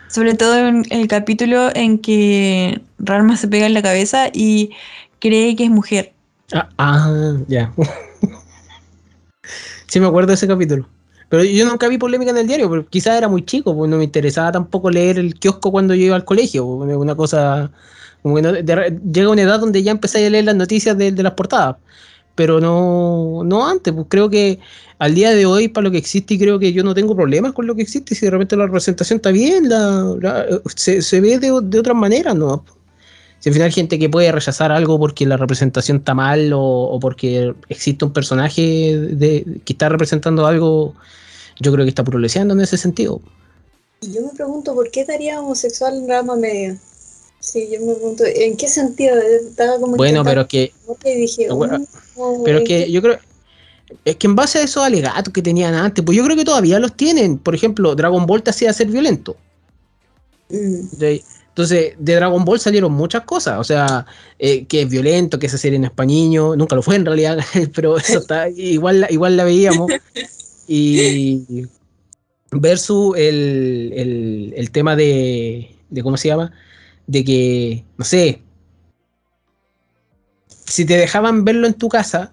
Sobre 0.09 0.35
todo 0.35 0.57
en 0.59 0.85
el 0.91 1.07
capítulo 1.09 1.71
en 1.75 1.99
que 1.99 2.81
Ranma 2.99 3.37
se 3.37 3.49
pega 3.49 3.67
en 3.67 3.75
la 3.75 3.83
cabeza 3.83 4.29
y 4.33 4.71
cree 5.21 5.55
que 5.57 5.65
es 5.65 5.71
mujer. 5.71 6.13
Ah, 6.53 6.69
ah, 6.79 7.37
ya. 7.47 7.73
sí 9.87 10.01
me 10.01 10.07
acuerdo 10.07 10.29
de 10.29 10.35
ese 10.35 10.49
capítulo. 10.49 10.89
Pero 11.29 11.45
yo 11.45 11.67
nunca 11.67 11.89
vi 11.89 11.99
polémica 11.99 12.31
en 12.31 12.39
el 12.39 12.47
diario, 12.47 12.69
porque 12.69 12.89
quizás 12.89 13.19
era 13.19 13.29
muy 13.29 13.45
chico, 13.45 13.77
pues 13.77 13.91
no 13.91 13.99
me 13.99 14.05
interesaba 14.05 14.51
tampoco 14.51 14.91
leer 14.91 15.19
el 15.19 15.35
kiosco 15.35 15.71
cuando 15.71 15.95
yo 15.95 16.07
iba 16.07 16.17
al 16.17 16.25
colegio. 16.25 16.65
pues, 16.79 16.97
Una 16.97 17.15
cosa. 17.15 17.71
Como 18.23 18.35
que 18.37 18.43
no- 18.43 18.53
de 18.53 18.99
llega 19.13 19.31
una 19.31 19.43
edad 19.43 19.61
donde 19.61 19.83
ya 19.83 19.93
empecé 19.93 20.27
a 20.27 20.31
leer 20.31 20.45
las 20.45 20.57
noticias 20.57 20.97
de, 20.97 21.13
de 21.13 21.23
las 21.23 21.35
portadas. 21.35 21.77
Pero 22.39 22.61
no, 22.61 23.43
no 23.45 23.67
antes, 23.67 23.93
pues 23.93 24.07
creo 24.09 24.31
que 24.31 24.61
al 25.01 25.13
día 25.13 25.35
de 25.35 25.45
hoy, 25.45 25.67
para 25.67 25.87
lo 25.87 25.91
que 25.91 25.99
existe, 25.99 26.39
creo 26.39 26.61
que 26.61 26.73
yo 26.73 26.85
no 26.85 26.95
tengo 26.95 27.17
problemas 27.17 27.53
con 27.53 27.67
lo 27.67 27.75
que 27.75 27.83
existe. 27.83 28.15
Si 28.15 28.27
de 28.27 28.31
repente 28.31 28.57
la 28.57 28.67
representación 28.67 29.17
está 29.17 29.33
bien, 29.33 29.69
la, 29.69 30.47
se, 30.77 31.03
se 31.03 31.21
ve 31.21 31.41
de, 31.41 31.51
de 31.65 31.79
otras 31.81 31.97
maneras, 31.97 32.37
¿no? 32.37 32.65
Si 33.41 33.49
al 33.49 33.55
final 33.55 33.67
hay 33.67 33.73
gente 33.73 33.99
que 33.99 34.09
puede 34.09 34.31
rechazar 34.31 34.71
algo 34.71 35.01
porque 35.01 35.27
la 35.27 35.37
representación 35.37 35.97
está 35.97 36.15
mal 36.15 36.53
o, 36.55 36.97
porque 37.01 37.53
existe 37.69 38.05
un 38.05 38.13
personaje 38.13 38.97
de, 38.97 39.61
que 39.65 39.73
está 39.73 39.89
representando 39.89 40.47
algo, 40.47 40.95
yo 41.59 41.73
creo 41.73 41.85
que 41.85 41.91
está 41.91 42.05
progresando 42.05 42.55
en 42.55 42.61
ese 42.61 42.77
sentido. 42.77 43.21
Y 44.01 44.13
yo 44.13 44.23
me 44.23 44.29
pregunto, 44.29 44.77
¿por 44.77 44.93
qué 44.93 45.01
estaría 45.01 45.41
homosexual 45.41 45.97
en 45.97 46.09
Rama 46.09 46.37
Medio? 46.37 46.79
Sí, 47.41 47.69
yo 47.73 47.81
me 47.85 47.95
pregunto, 47.95 48.25
¿en 48.27 48.57
qué 48.57 48.69
sentido? 48.69 49.17
Estaba 49.19 49.79
como 49.79 49.97
Bueno, 49.97 50.25
pero 50.25 50.43
es 50.43 50.47
que, 50.49 50.73
dije, 51.17 51.51
bueno, 51.53 51.79
mm, 51.79 51.87
no, 52.19 52.43
pero 52.45 52.59
¿en 52.59 52.63
es 52.65 52.69
que 52.69 52.85
qué- 52.87 52.91
yo 52.93 53.01
creo, 53.03 53.19
es 54.05 54.17
que 54.17 54.27
en 54.27 54.35
base 54.37 54.59
a 54.59 54.63
esos 54.63 54.83
alegatos 54.83 55.33
que 55.33 55.41
tenían 55.41 55.75
antes, 55.75 56.05
pues 56.05 56.17
yo 56.19 56.25
creo 56.25 56.37
que 56.37 56.45
todavía 56.45 56.79
los 56.79 56.95
tienen. 56.97 57.39
Por 57.39 57.55
ejemplo, 57.55 57.95
Dragon 57.95 58.27
Ball 58.27 58.43
te 58.43 58.51
hacía 58.51 58.73
ser 58.73 58.89
violento. 58.89 59.37
Mm. 60.51 60.81
Entonces, 61.49 61.95
de 61.99 62.15
Dragon 62.15 62.45
Ball 62.45 62.61
salieron 62.61 62.93
muchas 62.93 63.23
cosas, 63.25 63.59
o 63.59 63.65
sea, 63.65 64.07
eh, 64.39 64.65
que 64.67 64.83
es 64.83 64.89
violento, 64.89 65.39
que 65.39 65.47
esa 65.47 65.59
serie 65.59 65.77
en 65.77 65.85
español, 65.85 66.57
nunca 66.57 66.77
lo 66.77 66.83
fue 66.83 66.97
en 66.97 67.05
realidad, 67.05 67.39
pero 67.75 67.97
eso 67.99 68.19
está, 68.19 68.49
igual, 68.49 69.01
la- 69.01 69.11
igual 69.13 69.37
la 69.37 69.45
veíamos. 69.45 69.91
Y 70.71 71.65
versus 72.51 73.17
el, 73.17 73.91
el- 73.97 74.53
el 74.55 74.71
tema 74.71 74.97
de, 74.97 75.75
de, 75.89 76.03
¿cómo 76.03 76.19
se 76.19 76.29
llama? 76.29 76.53
De 77.09 77.25
que, 77.25 77.85
no 77.97 78.05
sé, 78.05 78.43
si 80.67 80.85
te 80.85 80.97
dejaban 80.97 81.45
verlo 81.45 81.67
en 81.67 81.75
tu 81.75 81.89
casa, 81.89 82.33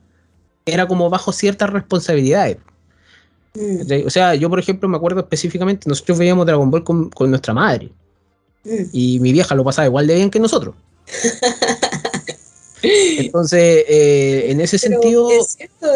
era 0.65 0.87
como 0.87 1.09
bajo 1.09 1.31
ciertas 1.31 1.69
responsabilidades. 1.69 2.57
mm. 3.55 4.05
O 4.05 4.09
sea, 4.09 4.35
yo 4.35 4.49
por 4.49 4.59
ejemplo 4.59 4.89
me 4.89 4.97
acuerdo 4.97 5.21
específicamente, 5.21 5.87
nosotros 5.89 6.17
veíamos 6.17 6.45
Dragon 6.45 6.69
Ball 6.69 6.83
con, 6.83 7.09
con 7.09 7.29
nuestra 7.29 7.53
madre. 7.53 7.89
mm. 8.65 8.83
Y 8.91 9.19
mi 9.21 9.31
vieja 9.31 9.55
lo 9.55 9.63
pasaba 9.63 9.87
igual 9.87 10.05
de 10.07 10.15
bien 10.15 10.29
que 10.29 10.39
nosotros. 10.39 10.75
Entonces, 12.83 13.85
eh, 13.87 14.45
en 14.49 14.61
ese 14.61 14.77
Pero 14.77 15.01
sentido, 15.01 15.29
es 15.31 15.55
cierto, 15.57 15.87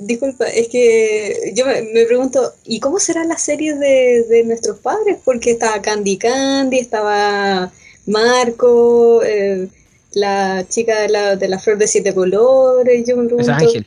disculpa, 0.00 0.46
es 0.46 0.68
que 0.68 1.52
yo 1.54 1.64
me, 1.64 1.82
me 1.82 2.04
pregunto, 2.04 2.52
¿y 2.64 2.80
cómo 2.80 2.98
serán 2.98 3.28
las 3.28 3.42
series 3.42 3.78
de, 3.78 4.24
de 4.28 4.44
nuestros 4.44 4.78
padres? 4.78 5.18
Porque 5.24 5.52
estaba 5.52 5.80
Candy 5.80 6.18
Candy, 6.18 6.78
estaba 6.78 7.72
Marco, 8.10 9.22
eh, 9.22 9.68
la 10.12 10.66
chica 10.68 11.00
de 11.00 11.08
la, 11.08 11.36
de 11.36 11.48
la 11.48 11.58
flor 11.58 11.78
de 11.78 11.86
siete 11.86 12.14
colores, 12.14 13.06
yo 13.06 13.16
me 13.16 13.22
es 13.22 13.28
pregunto... 13.28 13.52
Ángel. 13.52 13.86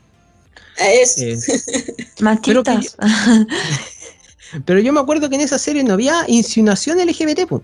a 0.80 0.92
eso. 0.92 1.22
eh. 1.22 1.38
Pero 2.46 2.64
pero 4.66 4.80
yo 4.80 4.94
me 4.94 5.00
acuerdo 5.00 5.30
que 5.30 5.36
en 5.36 5.42
esa 5.42 5.58
serie 5.58 5.84
no 5.84 5.94
había 5.94 6.24
insinuación 6.28 7.00
LGBT. 7.00 7.48
po. 7.48 7.64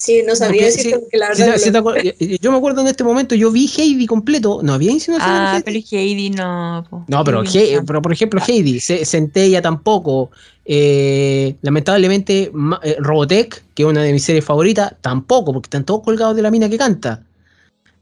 Sí, 0.00 0.22
no 0.26 0.32
decirte 0.32 0.82
si- 0.82 0.94
porque 0.98 1.18
la 1.18 1.28
verdad... 1.28 1.46
no 1.46 1.80
lo- 1.82 1.90
acuer- 1.90 2.38
yo 2.40 2.50
me 2.50 2.56
acuerdo 2.56 2.80
en 2.80 2.86
este 2.86 3.04
momento, 3.04 3.34
yo 3.34 3.50
vi 3.52 3.68
Heidi 3.76 4.06
completo, 4.06 4.60
no 4.62 4.72
había 4.72 4.90
insinuación 4.92 5.30
ah, 5.30 5.58
LGBT. 5.58 5.64
pero 5.66 6.00
Heidi 6.02 6.30
no. 6.30 6.86
po. 6.88 7.04
No, 7.06 7.22
pero, 7.22 7.42
Heidi 7.42 7.58
He- 7.74 7.82
pero 7.82 8.00
por 8.00 8.10
ejemplo, 8.10 8.40
Heidi, 8.48 8.80
Se- 8.80 9.04
Centella 9.04 9.60
tampoco. 9.60 10.30
eh, 10.64 11.56
lamentablemente, 11.60 12.50
eh, 12.82 12.96
Robotech, 12.98 13.62
que 13.74 13.82
es 13.82 13.88
una 13.88 14.02
de 14.02 14.12
mis 14.14 14.22
series 14.24 14.42
favoritas, 14.44 14.94
tampoco, 15.02 15.52
porque 15.52 15.66
están 15.66 15.84
todos 15.84 16.02
colgados 16.02 16.34
de 16.34 16.40
la 16.42 16.50
mina 16.50 16.70
que 16.70 16.78
canta. 16.78 17.22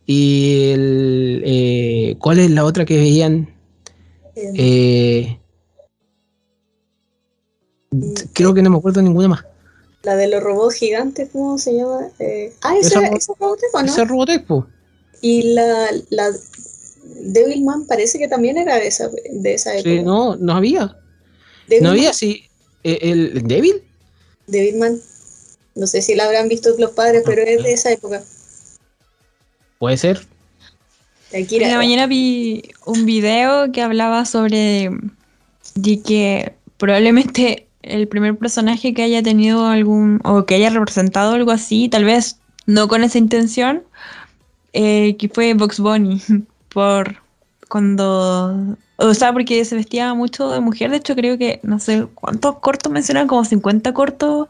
Y 0.06 0.70
el, 0.70 1.42
eh, 1.44 2.16
¿cuál 2.20 2.38
es 2.38 2.50
la 2.52 2.64
otra 2.64 2.84
que 2.84 2.96
veían? 2.96 3.48
Eh, 4.36 5.36
creo 8.34 8.54
que 8.54 8.62
no 8.62 8.70
me 8.70 8.76
acuerdo 8.76 9.02
ninguna 9.02 9.28
más. 9.28 9.44
La 10.08 10.16
de 10.16 10.26
los 10.28 10.42
robots 10.42 10.76
gigantes, 10.76 11.28
¿cómo 11.32 11.58
se 11.58 11.74
llama? 11.74 12.08
Eh, 12.18 12.54
ah, 12.62 12.76
esa, 12.78 12.88
Esa 12.88 12.98
esa, 12.98 13.10
ro- 13.10 13.16
esa 13.18 13.32
Robotech, 13.38 13.74
¿o 13.74 13.82
no? 13.82 13.86
Esa 13.92 14.04
Robotech, 14.04 14.46
po. 14.46 14.66
Y 15.20 15.52
la, 15.52 15.90
la 16.08 16.30
Devilman 17.20 17.86
parece 17.86 18.18
que 18.18 18.26
también 18.26 18.56
era 18.56 18.76
de 18.76 18.86
esa, 18.86 19.10
de 19.30 19.54
esa 19.54 19.74
época. 19.74 19.90
Sí, 19.90 20.00
no, 20.02 20.36
no 20.36 20.54
había. 20.54 20.96
No 21.82 21.90
había, 21.90 22.14
sí. 22.14 22.44
eh, 22.84 22.98
¿El, 23.02 23.36
el 23.36 23.42
Devil? 23.46 23.82
Devilman. 24.46 24.98
No 25.74 25.86
sé 25.86 26.00
si 26.00 26.14
la 26.14 26.24
habrán 26.24 26.48
visto 26.48 26.74
los 26.78 26.92
padres, 26.92 27.22
pero 27.26 27.42
es 27.42 27.62
de 27.62 27.72
esa 27.72 27.92
época. 27.92 28.22
Puede 29.78 29.98
ser. 29.98 30.26
Akira. 31.38 31.66
En 31.66 31.72
la 31.72 31.78
mañana 31.78 32.06
vi 32.06 32.62
un 32.86 33.04
video 33.04 33.70
que 33.72 33.82
hablaba 33.82 34.24
sobre 34.24 34.90
de 35.74 36.00
que 36.00 36.54
probablemente 36.78 37.67
el 37.88 38.08
primer 38.08 38.36
personaje 38.36 38.94
que 38.94 39.02
haya 39.02 39.22
tenido 39.22 39.66
algún 39.66 40.20
o 40.24 40.44
que 40.44 40.54
haya 40.56 40.70
representado 40.70 41.32
algo 41.34 41.50
así, 41.50 41.88
tal 41.88 42.04
vez 42.04 42.38
no 42.66 42.88
con 42.88 43.02
esa 43.04 43.18
intención, 43.18 43.82
eh, 44.72 45.16
que 45.18 45.28
fue 45.28 45.54
Box 45.54 45.80
Bunny 45.80 46.22
por 46.68 47.16
cuando 47.68 48.76
o 48.96 49.14
sea, 49.14 49.32
porque 49.32 49.64
se 49.64 49.76
vestía 49.76 50.12
mucho 50.14 50.50
de 50.50 50.60
mujer, 50.60 50.90
de 50.90 50.96
hecho 50.96 51.14
creo 51.14 51.38
que 51.38 51.60
no 51.62 51.78
sé 51.78 52.06
cuántos 52.14 52.58
cortos 52.58 52.90
mencionan, 52.90 53.28
como 53.28 53.44
50 53.44 53.92
cortos 53.94 54.48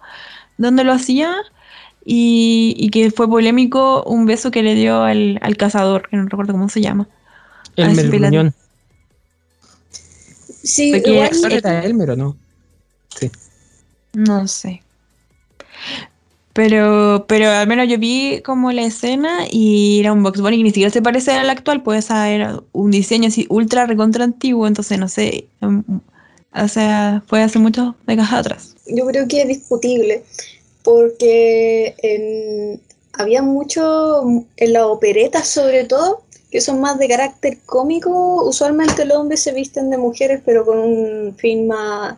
donde 0.56 0.84
lo 0.84 0.92
hacía 0.92 1.34
y, 2.04 2.74
y 2.78 2.88
que 2.88 3.10
fue 3.10 3.28
polémico 3.28 4.02
un 4.04 4.24
beso 4.24 4.50
que 4.50 4.62
le 4.62 4.74
dio 4.74 5.02
al, 5.02 5.38
al 5.42 5.56
cazador, 5.58 6.08
que 6.08 6.16
no 6.16 6.24
recuerdo 6.24 6.52
cómo 6.54 6.68
se 6.70 6.80
llama. 6.80 7.06
Pilar. 7.74 8.06
Gruñón. 8.32 8.54
Sí, 10.62 10.92
Porque- 10.92 11.10
igual, 11.12 11.52
¿Era 11.52 11.84
Elmer 11.84 12.10
o 12.12 12.16
no? 12.16 12.36
Sí. 13.18 13.30
No 14.14 14.46
sé. 14.48 14.82
Pero, 16.52 17.24
pero 17.28 17.50
al 17.50 17.68
menos 17.68 17.88
yo 17.88 17.98
vi 17.98 18.40
como 18.44 18.72
la 18.72 18.82
escena 18.82 19.46
y 19.50 20.00
era 20.00 20.12
un 20.12 20.22
Box 20.24 20.40
Bunny 20.40 20.56
que 20.56 20.62
ni 20.64 20.70
siquiera 20.70 20.90
se 20.90 21.02
parece 21.02 21.32
al 21.32 21.48
actual, 21.50 21.82
pues 21.84 22.10
era 22.10 22.60
un 22.72 22.90
diseño 22.90 23.28
así 23.28 23.46
ultra 23.48 23.86
recontra 23.86 24.24
antiguo, 24.24 24.66
entonces 24.66 24.98
no 24.98 25.08
sé, 25.08 25.46
em, 25.60 25.84
o 26.52 26.68
sea, 26.68 27.22
fue 27.28 27.42
hace 27.44 27.60
muchos 27.60 27.94
décadas 28.08 28.32
atrás. 28.32 28.74
Yo 28.88 29.06
creo 29.06 29.28
que 29.28 29.42
es 29.42 29.48
discutible, 29.48 30.24
porque 30.82 31.94
en- 32.02 32.80
había 33.12 33.42
mucho 33.42 34.22
en 34.56 34.72
la 34.72 34.86
opereta 34.88 35.44
sobre 35.44 35.84
todo, 35.84 36.22
que 36.50 36.60
son 36.60 36.80
más 36.80 36.98
de 36.98 37.08
carácter 37.08 37.58
cómico. 37.66 38.42
Usualmente 38.48 39.04
los 39.04 39.18
hombres 39.18 39.40
se 39.42 39.52
visten 39.52 39.90
de 39.90 39.98
mujeres, 39.98 40.40
pero 40.44 40.64
con 40.64 40.78
un 40.78 41.36
fin 41.36 41.66
más, 41.68 42.16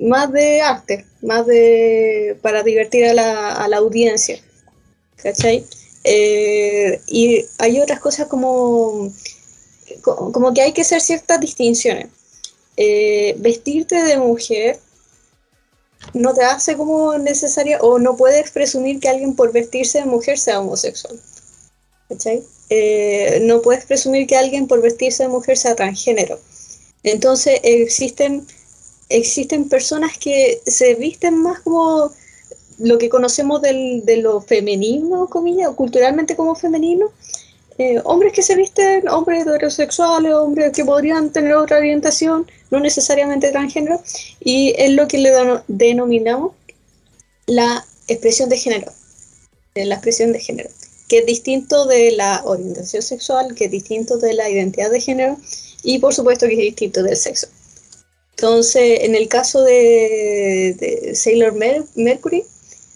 más 0.00 0.32
de 0.32 0.60
arte, 0.62 1.06
más 1.22 1.46
de 1.46 2.36
para 2.42 2.62
divertir 2.62 3.04
a 3.06 3.14
la, 3.14 3.52
a 3.52 3.68
la 3.68 3.76
audiencia. 3.78 4.40
¿Cachai? 5.16 5.64
Eh, 6.04 7.00
y 7.08 7.44
hay 7.58 7.80
otras 7.80 8.00
cosas 8.00 8.26
como, 8.26 9.12
co- 10.00 10.32
como 10.32 10.54
que 10.54 10.62
hay 10.62 10.72
que 10.72 10.80
hacer 10.82 11.00
ciertas 11.00 11.38
distinciones. 11.40 12.08
Eh, 12.76 13.34
vestirte 13.38 14.02
de 14.02 14.16
mujer 14.16 14.78
no 16.14 16.32
te 16.32 16.42
hace 16.42 16.76
como 16.76 17.18
necesaria 17.18 17.78
o 17.82 17.98
no 17.98 18.16
puedes 18.16 18.50
presumir 18.50 19.00
que 19.00 19.10
alguien 19.10 19.36
por 19.36 19.52
vestirse 19.52 19.98
de 19.98 20.06
mujer 20.06 20.38
sea 20.38 20.60
homosexual. 20.60 21.20
¿Cachai? 22.08 22.42
Eh, 22.70 23.40
no 23.42 23.60
puedes 23.60 23.84
presumir 23.84 24.26
que 24.26 24.36
alguien 24.36 24.66
por 24.66 24.80
vestirse 24.80 25.24
de 25.24 25.28
mujer 25.28 25.58
sea 25.58 25.76
transgénero. 25.76 26.40
Entonces 27.02 27.60
existen, 27.62 28.46
existen 29.10 29.68
personas 29.68 30.16
que 30.18 30.60
se 30.66 30.94
visten 30.94 31.36
más 31.36 31.60
como 31.60 32.10
lo 32.78 32.96
que 32.98 33.08
conocemos 33.10 33.60
del- 33.60 34.04
de 34.06 34.16
lo 34.18 34.40
femenino, 34.40 35.28
comillas, 35.28 35.70
culturalmente 35.74 36.36
como 36.36 36.54
femenino. 36.54 37.10
Eh, 37.78 38.00
hombres 38.04 38.32
que 38.32 38.42
se 38.42 38.56
visten, 38.56 39.08
hombres 39.08 39.46
heterosexuales, 39.46 40.32
hombres 40.32 40.72
que 40.72 40.84
podrían 40.84 41.30
tener 41.30 41.54
otra 41.54 41.78
orientación, 41.78 42.46
no 42.70 42.78
necesariamente 42.78 43.50
transgénero, 43.50 44.02
y 44.40 44.74
es 44.76 44.90
lo 44.92 45.08
que 45.08 45.18
le 45.18 45.30
deno- 45.30 45.62
denominamos 45.66 46.52
la 47.46 47.84
expresión 48.06 48.48
de 48.48 48.58
género. 48.58 48.92
eh, 49.74 49.86
La 49.86 49.94
expresión 49.94 50.32
de 50.32 50.40
género, 50.40 50.68
que 51.08 51.18
es 51.20 51.26
distinto 51.26 51.86
de 51.86 52.10
la 52.12 52.42
orientación 52.44 53.02
sexual, 53.02 53.54
que 53.54 53.66
es 53.66 53.70
distinto 53.70 54.18
de 54.18 54.34
la 54.34 54.50
identidad 54.50 54.90
de 54.90 55.00
género, 55.00 55.36
y 55.82 55.98
por 56.00 56.12
supuesto 56.12 56.46
que 56.46 56.54
es 56.54 56.58
distinto 56.60 57.02
del 57.02 57.16
sexo. 57.16 57.46
Entonces, 58.40 59.00
en 59.02 59.14
el 59.14 59.28
caso 59.28 59.62
de, 59.62 60.74
de 60.80 61.14
Sailor 61.14 61.52
Mer- 61.52 61.84
Mercury, 61.94 62.42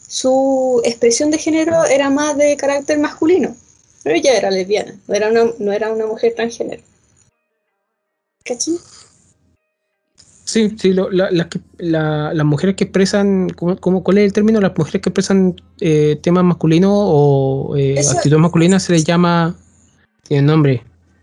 su 0.09 0.81
expresión 0.87 1.31
de 1.31 1.37
género 1.37 1.85
era 1.85 2.09
más 2.09 2.39
de 2.39 2.57
carácter 2.57 2.99
masculino, 2.99 3.55
pero 4.03 4.17
ella 4.17 4.39
era 4.39 4.51
lesbiana, 4.51 4.99
no 5.07 5.15
era 5.15 5.29
una, 5.29 5.45
no 5.59 5.71
era 5.71 5.93
una 5.93 6.07
mujer 6.07 6.33
transgénero. 6.35 6.83
¿Cachai? 8.43 8.79
Sí, 10.47 10.75
sí, 10.81 10.95
lo- 10.95 11.11
la- 11.11 11.31
las, 11.31 11.49
que- 11.49 11.61
la- 11.77 12.33
las 12.33 12.47
mujeres 12.47 12.75
que 12.77 12.85
expresan, 12.85 13.51
¿cómo, 13.51 13.77
cómo- 13.79 14.03
cuál 14.03 14.17
es 14.19 14.25
el 14.25 14.33
término? 14.33 14.63
Las 14.63 14.73
mujeres 14.79 15.03
que 15.03 15.11
expresan 15.11 15.61
eh, 15.81 16.19
temas 16.23 16.45
masculinos 16.45 16.91
o 16.95 17.75
eh, 17.77 17.99
actitudes 17.99 18.41
masculinas 18.41 18.83
se 18.85 18.93
les 18.95 19.05
llama, 19.05 19.55
tiene 20.27 20.47
nombre, 20.47 20.83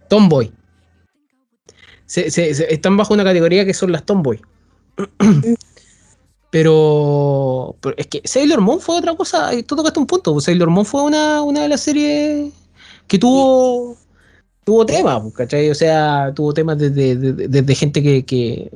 tomboy. 0.09 0.51
Se, 2.11 2.29
se- 2.29 2.53
se- 2.53 2.73
están 2.73 2.97
bajo 2.97 3.13
una 3.13 3.23
categoría 3.23 3.65
que 3.65 3.73
son 3.73 3.91
las 3.93 4.03
tomboy. 4.05 4.41
Pero, 6.49 7.77
pero 7.79 7.95
es 7.97 8.07
que 8.07 8.21
Sailor 8.25 8.59
Moon 8.59 8.81
fue 8.81 8.97
otra 8.97 9.15
cosa, 9.15 9.51
tú 9.65 9.75
tocaste 9.77 9.99
un 10.01 10.05
punto, 10.07 10.33
pues 10.33 10.43
Sailor 10.45 10.69
Moon 10.69 10.85
fue 10.85 11.01
una, 11.03 11.41
una 11.43 11.61
de 11.61 11.69
las 11.69 11.79
series 11.81 12.51
que 13.07 13.17
tuvo 13.17 13.95
tuvo 14.65 14.85
temas, 14.85 15.21
pues, 15.21 15.33
¿cachai? 15.35 15.69
O 15.71 15.75
sea, 15.75 16.33
tuvo 16.35 16.53
temas 16.53 16.77
desde, 16.77 17.15
desde 17.17 17.75
gente 17.75 18.03
que, 18.03 18.25
que 18.25 18.71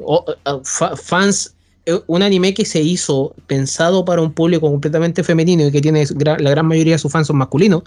fans, 0.95 1.55
eh, 1.85 1.99
un 2.07 2.23
anime 2.23 2.53
que 2.53 2.65
se 2.65 2.81
hizo 2.81 3.35
pensado 3.47 4.05
para 4.05 4.21
un 4.21 4.33
público 4.33 4.69
completamente 4.71 5.23
femenino 5.23 5.67
y 5.67 5.71
que 5.71 5.81
tiene 5.81 6.05
la 6.17 6.49
gran 6.51 6.65
mayoría 6.67 6.93
de 6.95 6.99
sus 6.99 7.11
fans 7.11 7.27
son 7.27 7.37
masculinos 7.37 7.83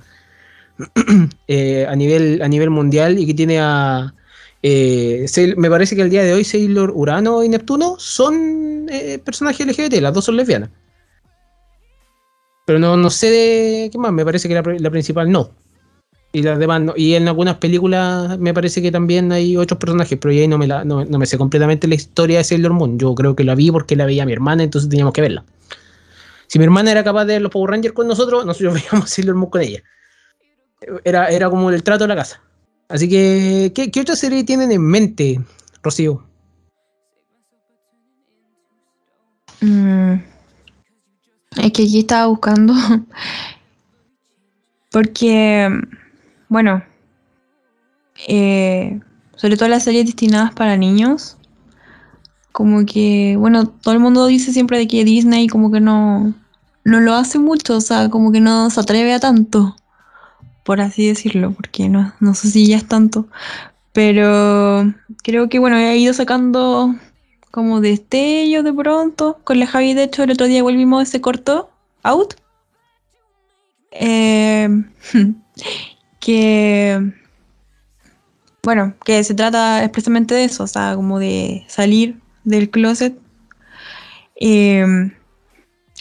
eh, 1.48 1.86
a 1.88 1.96
nivel 1.96 2.40
a 2.42 2.48
nivel 2.48 2.70
mundial 2.70 3.18
y 3.18 3.26
que 3.26 3.34
tiene 3.34 3.58
a 3.60 4.14
eh, 4.62 5.26
me 5.56 5.70
parece 5.70 5.94
que 5.96 6.02
el 6.02 6.10
día 6.10 6.22
de 6.24 6.32
hoy 6.32 6.44
Sailor 6.44 6.92
Urano 6.94 7.44
y 7.44 7.48
Neptuno 7.48 7.96
son 7.98 8.86
eh, 8.90 9.18
personajes 9.24 9.66
LGBT, 9.66 10.00
las 10.00 10.12
dos 10.14 10.24
son 10.24 10.36
lesbianas. 10.36 10.70
Pero 12.66 12.78
no, 12.78 12.96
no 12.96 13.08
sé 13.10 13.30
de 13.30 13.88
qué 13.90 13.98
más, 13.98 14.12
me 14.12 14.24
parece 14.24 14.48
que 14.48 14.54
la, 14.54 14.62
pri- 14.62 14.78
la 14.78 14.90
principal 14.90 15.30
no. 15.30 15.50
Y 16.32 16.42
las 16.42 16.58
demás 16.58 16.82
no. 16.82 16.92
Y 16.94 17.14
en 17.14 17.26
algunas 17.26 17.56
películas 17.56 18.38
me 18.38 18.52
parece 18.52 18.82
que 18.82 18.92
también 18.92 19.32
hay 19.32 19.56
otros 19.56 19.78
personajes, 19.78 20.18
pero 20.20 20.32
yo 20.32 20.42
ahí 20.42 20.48
no 20.48 20.58
me, 20.58 20.66
la, 20.66 20.84
sé 21.24 21.38
completamente 21.38 21.88
la 21.88 21.94
historia 21.94 22.38
de 22.38 22.44
Sailor 22.44 22.74
Moon. 22.74 22.98
Yo 22.98 23.14
creo 23.14 23.34
que 23.34 23.44
la 23.44 23.54
vi 23.54 23.70
porque 23.70 23.96
la 23.96 24.04
veía 24.04 24.26
mi 24.26 24.32
hermana, 24.32 24.62
entonces 24.62 24.90
teníamos 24.90 25.14
que 25.14 25.22
verla. 25.22 25.44
Si 26.48 26.58
mi 26.58 26.64
hermana 26.66 26.90
era 26.90 27.02
capaz 27.02 27.24
de 27.24 27.34
ver 27.34 27.42
los 27.42 27.50
Power 27.50 27.70
Rangers 27.70 27.94
con 27.94 28.06
nosotros, 28.06 28.44
nosotros 28.44 28.74
veíamos 28.90 29.08
Sailor 29.08 29.36
Moon 29.36 29.50
con 29.50 29.62
ella. 29.62 29.82
Era 31.04 31.48
como 31.48 31.70
el 31.70 31.82
trato 31.82 32.04
de 32.04 32.08
la 32.08 32.16
casa. 32.16 32.42
Así 32.88 33.08
que, 33.08 33.72
¿qué, 33.74 33.90
qué 33.90 34.00
otra 34.00 34.16
serie 34.16 34.44
tienen 34.44 34.72
en 34.72 34.82
mente, 34.82 35.40
Rocío? 35.82 36.24
Mm, 39.60 40.14
es 41.56 41.72
que 41.72 41.82
aquí 41.82 41.98
estaba 41.98 42.26
buscando. 42.26 42.74
Porque, 44.90 45.68
bueno, 46.48 46.82
eh, 48.26 48.98
sobre 49.36 49.56
todo 49.56 49.68
las 49.68 49.84
series 49.84 50.06
destinadas 50.06 50.52
para 50.54 50.76
niños, 50.76 51.36
como 52.52 52.86
que, 52.86 53.36
bueno, 53.38 53.68
todo 53.68 53.94
el 53.94 54.00
mundo 54.00 54.26
dice 54.26 54.52
siempre 54.52 54.78
de 54.78 54.88
que 54.88 55.04
Disney 55.04 55.46
como 55.46 55.70
que 55.70 55.80
no, 55.80 56.34
no 56.84 57.00
lo 57.00 57.14
hace 57.14 57.38
mucho, 57.38 57.76
o 57.76 57.80
sea, 57.80 58.08
como 58.08 58.32
que 58.32 58.40
no 58.40 58.70
se 58.70 58.80
atreve 58.80 59.12
a 59.12 59.20
tanto, 59.20 59.76
por 60.68 60.82
así 60.82 61.08
decirlo, 61.08 61.52
porque 61.52 61.88
no, 61.88 62.12
no 62.20 62.34
sé 62.34 62.50
si 62.50 62.66
ya 62.66 62.76
es 62.76 62.86
tanto. 62.86 63.26
Pero 63.94 64.92
creo 65.22 65.48
que, 65.48 65.58
bueno, 65.58 65.78
he 65.78 65.96
ido 65.96 66.12
sacando 66.12 66.94
como 67.50 67.80
destellos 67.80 68.64
de 68.64 68.74
pronto. 68.74 69.38
Con 69.44 69.60
la 69.60 69.66
Javi, 69.66 69.94
de 69.94 70.02
hecho, 70.02 70.24
el 70.24 70.32
otro 70.32 70.46
día 70.46 70.62
volvimos 70.62 71.04
ese 71.04 71.22
corto, 71.22 71.70
Out. 72.02 72.34
Eh, 73.92 74.68
que, 76.20 77.14
bueno, 78.62 78.94
que 79.06 79.24
se 79.24 79.32
trata 79.32 79.82
expresamente 79.82 80.34
de 80.34 80.44
eso, 80.44 80.64
o 80.64 80.66
sea, 80.66 80.94
como 80.96 81.18
de 81.18 81.64
salir 81.66 82.20
del 82.44 82.68
closet. 82.68 83.18
Eh, 84.38 84.84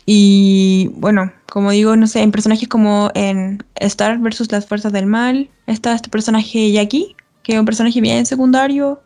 y 0.06 0.90
bueno, 0.96 1.32
como 1.58 1.72
digo, 1.72 1.96
no 1.96 2.06
sé, 2.06 2.22
en 2.22 2.30
personajes 2.30 2.70
como 2.70 3.10
en 3.16 3.64
Star 3.78 4.20
versus 4.20 4.52
las 4.52 4.68
fuerzas 4.68 4.94
del 4.94 5.08
mal, 5.08 5.50
está 5.66 5.96
este 5.96 6.08
personaje 6.08 6.72
Jackie, 6.72 7.16
que 7.42 7.54
es 7.54 7.60
un 7.60 7.66
personaje 7.66 8.00
bien 8.00 8.28
secundario, 8.28 9.02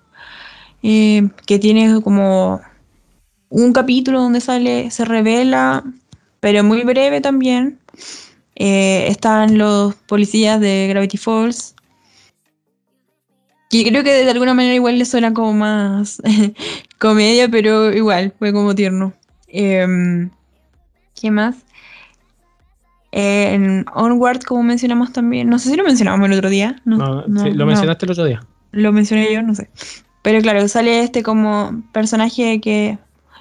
eh, 0.84 1.30
que 1.46 1.60
tiene 1.60 2.02
como 2.02 2.60
un 3.48 3.72
capítulo 3.72 4.20
donde 4.20 4.42
sale, 4.42 4.92
se 4.92 5.06
revela, 5.06 5.86
pero 6.42 6.62
muy 6.66 6.84
breve 6.84 7.22
también. 7.22 7.80
Eh, 8.58 9.08
están 9.08 9.58
los 9.58 9.96
policías 9.96 10.60
de 10.60 10.88
Gravity 10.90 11.16
Falls. 11.16 11.74
Que 13.70 13.86
creo 13.86 14.04
que 14.04 14.26
de 14.26 14.30
alguna 14.30 14.54
manera 14.54 14.76
igual 14.76 15.00
le 15.00 15.06
suena 15.06 15.34
como 15.34 15.54
más 15.54 16.22
comedia, 17.00 17.48
pero 17.48 17.94
igual, 17.94 18.34
fue 18.38 18.52
como 18.52 18.76
tierno. 18.76 19.14
Em, 19.48 20.30
¿Qué 21.16 21.32
más? 21.32 21.56
Eh, 23.12 23.54
en 23.54 23.86
Onward, 23.94 24.44
como 24.44 24.64
mencionamos 24.64 25.12
también, 25.12 25.50
no 25.50 25.60
sé 25.60 25.70
si 25.70 25.76
lo 25.76 25.84
mencionamos 25.84 26.30
el 26.30 26.38
otro 26.38 26.50
día. 26.50 26.82
No, 26.86 26.98
No, 26.98 27.28
no, 27.28 27.44
sí, 27.44 27.50
lo 27.52 27.58
no 27.58 27.66
mencionaste 27.68 28.06
el 28.06 28.12
otro 28.12 28.26
día. 28.26 28.42
lo 28.72 28.92
mencioné 28.94 29.34
yo, 29.34 29.42
no 29.42 29.54
sé. 29.54 29.70
Pero 30.22 30.40
claro, 30.42 30.68
sale 30.68 31.02
este 31.04 31.24
como 31.24 31.84
personaje 31.92 32.62
que 32.62 32.98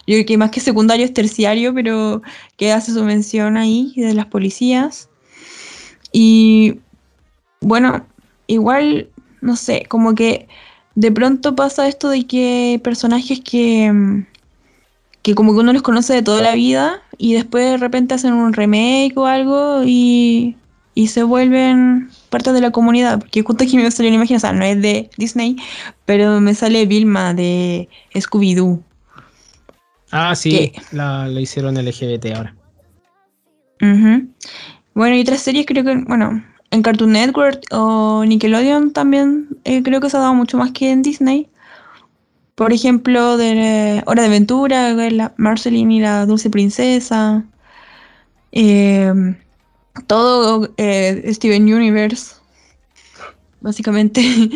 yo 0.07 0.15
creo 0.17 0.27
que 0.27 0.39
más 0.39 0.51
que 0.51 0.61
secundario 0.61 1.05
es 1.05 1.15
terciario, 1.15 1.73
pero 1.75 2.23
que 2.57 2.73
hace 2.73 2.93
su 2.93 3.05
mención 3.05 3.57
ahí 3.57 3.93
de 3.97 4.15
las 4.15 4.27
policías. 4.27 5.09
Y 6.11 6.81
bueno, 7.61 8.07
igual, 8.47 9.09
no 9.41 9.55
sé, 9.57 9.85
como 9.89 10.15
que 10.15 10.49
de 10.97 11.13
pronto 11.13 11.55
pasa 11.55 11.87
esto 11.87 12.09
de 12.09 12.27
que 12.27 12.81
personajes 12.83 13.41
que, 13.41 14.25
que 15.23 15.35
como 15.35 15.53
que 15.53 15.61
uno 15.61 15.73
los 15.73 15.83
conoce 15.83 16.15
de 16.15 16.23
toda 16.23 16.43
la 16.43 16.55
vida 16.55 17.03
y 17.21 17.35
después 17.35 17.73
de 17.73 17.77
repente 17.77 18.15
hacen 18.15 18.33
un 18.33 18.55
remake 18.55 19.13
o 19.17 19.27
algo 19.27 19.83
y, 19.85 20.57
y 20.95 21.09
se 21.09 21.23
vuelven 21.23 22.09
parte 22.31 22.51
de 22.55 22.63
la 22.63 22.71
comunidad. 22.71 23.19
Porque 23.19 23.43
justo 23.43 23.63
aquí 23.63 23.77
me 23.77 23.91
salió 23.91 24.09
una 24.09 24.17
imagen, 24.17 24.39
o 24.39 24.41
sea, 24.41 24.55
no 24.55 24.65
es 24.65 24.81
de 24.81 25.11
Disney, 25.19 25.57
pero 26.07 26.41
me 26.41 26.55
sale 26.55 26.87
Vilma 26.87 27.35
de 27.35 27.91
Scooby-Doo. 28.15 28.83
Ah, 30.11 30.35
sí, 30.35 30.73
la, 30.93 31.29
la 31.29 31.41
hicieron 31.41 31.75
LGBT 31.75 32.27
ahora. 32.35 32.55
Bueno, 34.95 35.15
y 35.15 35.21
otras 35.21 35.43
series 35.43 35.67
creo 35.67 35.85
que, 35.85 35.95
bueno, 36.07 36.43
en 36.71 36.83
Cartoon 36.83 37.13
Network 37.13 37.65
o 37.71 38.25
Nickelodeon 38.25 38.93
también 38.93 39.49
eh, 39.65 39.83
creo 39.83 40.01
que 40.01 40.09
se 40.09 40.17
ha 40.17 40.21
dado 40.21 40.35
mucho 40.35 40.57
más 40.57 40.73
que 40.73 40.91
en 40.91 41.03
Disney. 41.03 41.49
Por 42.61 42.75
ejemplo, 42.75 43.39
de 43.39 44.03
Hora 44.05 44.21
de 44.21 44.29
Aventura, 44.29 44.93
la 44.93 45.33
Marceline 45.39 45.93
y 45.93 46.01
la 46.01 46.27
Dulce 46.27 46.51
Princesa. 46.51 47.43
Eh, 48.53 49.15
todo 50.07 50.69
eh, 50.77 51.23
Steven 51.33 51.63
Universe, 51.73 52.35
básicamente. 53.63 54.21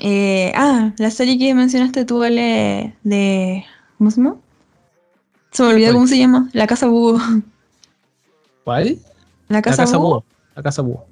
Eh, 0.00 0.52
ah, 0.56 0.92
la 0.98 1.10
serie 1.10 1.38
que 1.38 1.54
mencionaste 1.54 2.04
tú, 2.04 2.22
Ale, 2.24 2.94
de... 3.04 3.64
¿Cómo 3.96 4.10
se 4.10 4.16
llama? 4.16 4.36
Se 5.52 5.62
me 5.62 5.68
olvidó 5.70 5.86
¿Cuál? 5.86 5.94
cómo 5.94 6.06
se 6.08 6.18
llama. 6.18 6.50
La 6.52 6.66
Casa 6.66 6.88
Búho. 6.88 7.18
¿Cuál? 8.64 8.98
La 9.48 9.58
La 9.58 9.62
Casa, 9.62 9.84
casa 9.84 9.96
Búho. 9.96 10.08
búho. 10.08 10.24
La 10.56 10.62
casa 10.64 10.82
búho. 10.82 11.06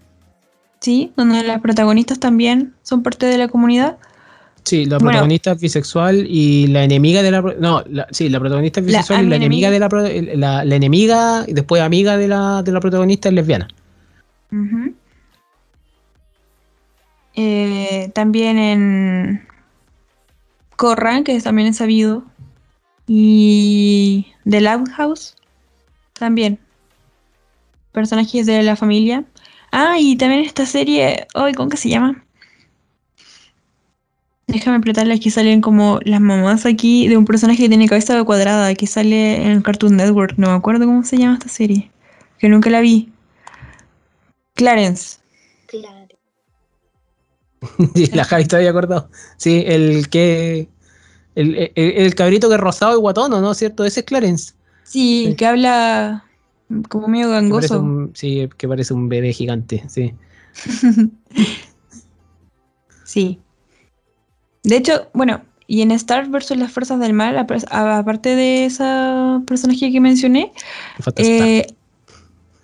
Sí, 0.81 1.13
donde 1.17 1.43
las 1.45 1.61
protagonistas 1.61 2.19
también 2.19 2.75
son 2.83 3.05
parte 3.05 3.25
de 3.27 3.39
la 3.39 3.47
comunidad. 3.49 3.99
Sí, 4.64 4.85
la 4.85 4.96
Bueno. 4.98 5.11
protagonista 5.11 5.53
es 5.53 5.61
bisexual 5.61 6.25
y 6.29 6.68
la 6.68 6.85
enemiga 6.85 7.22
de 7.22 7.31
la... 7.33 7.40
No, 7.59 7.83
la- 7.90 8.07
sí, 8.11 8.29
la 8.29 8.38
protagonista 8.38 8.81
es 8.81 8.87
La 8.87 8.90
bisexual 8.98 9.27
y 9.27 9.29
la 9.29 9.37
enemiga 9.37 9.68
enemiga. 9.68 10.11
de 10.18 10.31
la... 10.31 10.37
La, 10.37 10.64
la 10.64 10.77
enemiga 10.77 11.44
y 11.48 11.53
después 11.53 11.83
amiga 11.83 12.16
de 12.16 12.29
la, 12.29 12.62
de 12.62 12.70
la 12.72 12.81
protagonista 12.81 13.29
es 13.29 13.35
lesbiana. 13.35 13.68
Eh, 17.35 18.11
también 18.14 18.59
en 18.59 19.48
Corra, 20.77 21.22
que 21.22 21.40
también 21.40 21.68
es 21.68 21.77
sabido. 21.79 22.25
Y 23.07 24.27
The 24.48 24.61
Loud 24.61 24.88
House, 24.96 25.35
también. 26.12 26.59
Personajes 27.92 28.46
de 28.46 28.62
la 28.62 28.77
familia. 28.77 29.25
Ah, 29.70 29.96
y 29.98 30.16
también 30.16 30.42
esta 30.44 30.66
serie, 30.66 31.27
hoy 31.35 31.53
¿cómo 31.55 31.68
que 31.68 31.77
se 31.77 31.88
llama? 31.88 32.25
Déjame 34.49 34.77
apretarlas 34.79 35.21
que 35.21 35.31
salen 35.31 35.61
como 35.61 35.99
las 36.05 36.21
mamás 36.21 36.67
aquí 36.67 37.09
de 37.09 37.17
un 37.17 37.25
personaje 37.25 37.63
que 37.63 37.69
tiene 37.69 37.89
cabeza 37.89 38.23
cuadrada, 38.25 38.75
que 38.75 38.87
sale 38.87 39.51
en 39.51 39.63
Cartoon 39.63 39.97
Network. 39.97 40.35
No 40.37 40.49
me 40.49 40.55
acuerdo 40.55 40.85
cómo 40.85 41.05
se 41.05 41.17
llama 41.17 41.35
esta 41.35 41.49
serie. 41.49 41.91
Que 42.39 42.49
nunca 42.49 42.69
la 42.71 42.81
vi. 42.81 43.11
Clarence. 44.55 45.19
Claro. 45.67 46.09
Sí, 47.95 48.07
la 48.13 48.25
Javi 48.25 48.45
todavía 48.47 48.71
acordado. 48.71 49.09
Sí, 49.37 49.63
el 49.67 50.09
que... 50.09 50.69
El, 51.35 51.57
el- 51.57 51.71
el 51.77 52.15
cabrito 52.15 52.49
que 52.49 52.57
es 52.57 52.61
rosado 52.61 52.95
y 52.95 53.01
guatón, 53.01 53.33
¿o 53.33 53.41
¿no? 53.41 53.55
¿Cierto? 53.55 53.85
Ese 53.85 54.01
es 54.01 54.07
Clarence. 54.07 54.53
Sí, 54.85 55.27
Sí. 55.29 55.35
que 55.37 55.47
habla 55.47 56.25
como 56.89 57.07
medio 57.09 57.29
Que 57.29 57.33
gangoso. 57.35 57.81
un, 57.81 58.11
sí, 58.15 58.49
que 58.59 58.67
parece 58.69 58.93
un 58.93 59.09
bebé 59.09 59.33
gigante, 59.33 59.85
sí. 59.89 60.13
Sí. 63.05 63.39
De 64.62 64.77
hecho, 64.77 65.09
bueno, 65.12 65.42
y 65.66 65.83
en 65.83 65.90
Star 65.92 66.29
vs. 66.29 66.57
las 66.57 66.72
fuerzas 66.72 67.01
del 67.01 67.12
mal, 67.12 67.37
apar- 67.37 67.66
aparte 67.70 68.37
de 68.37 68.64
esa 68.64 69.42
personaje 69.46 69.90
que 69.90 70.01
mencioné, 70.01 70.53
eh, 71.16 71.66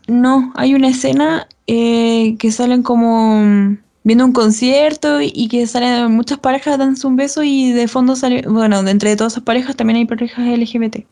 no, 0.06 0.52
hay 0.56 0.74
una 0.74 0.88
escena 0.88 1.48
eh, 1.66 2.36
que 2.38 2.50
salen 2.50 2.82
como 2.82 3.40
mm, 3.42 3.78
viendo 4.04 4.24
un 4.24 4.32
concierto 4.32 5.20
y, 5.20 5.48
que 5.48 5.66
salen 5.66 6.12
muchas 6.12 6.38
parejas 6.38 6.78
dándose 6.78 7.06
un 7.06 7.16
beso 7.16 7.42
y 7.42 7.72
de 7.72 7.88
fondo 7.88 8.16
sale, 8.16 8.42
bueno, 8.48 8.82
de 8.82 8.90
entre 8.90 9.16
todas 9.16 9.34
esas 9.34 9.44
parejas 9.44 9.76
también 9.76 9.98
hay 9.98 10.04
parejas 10.06 10.46
LGBT. 10.46 11.06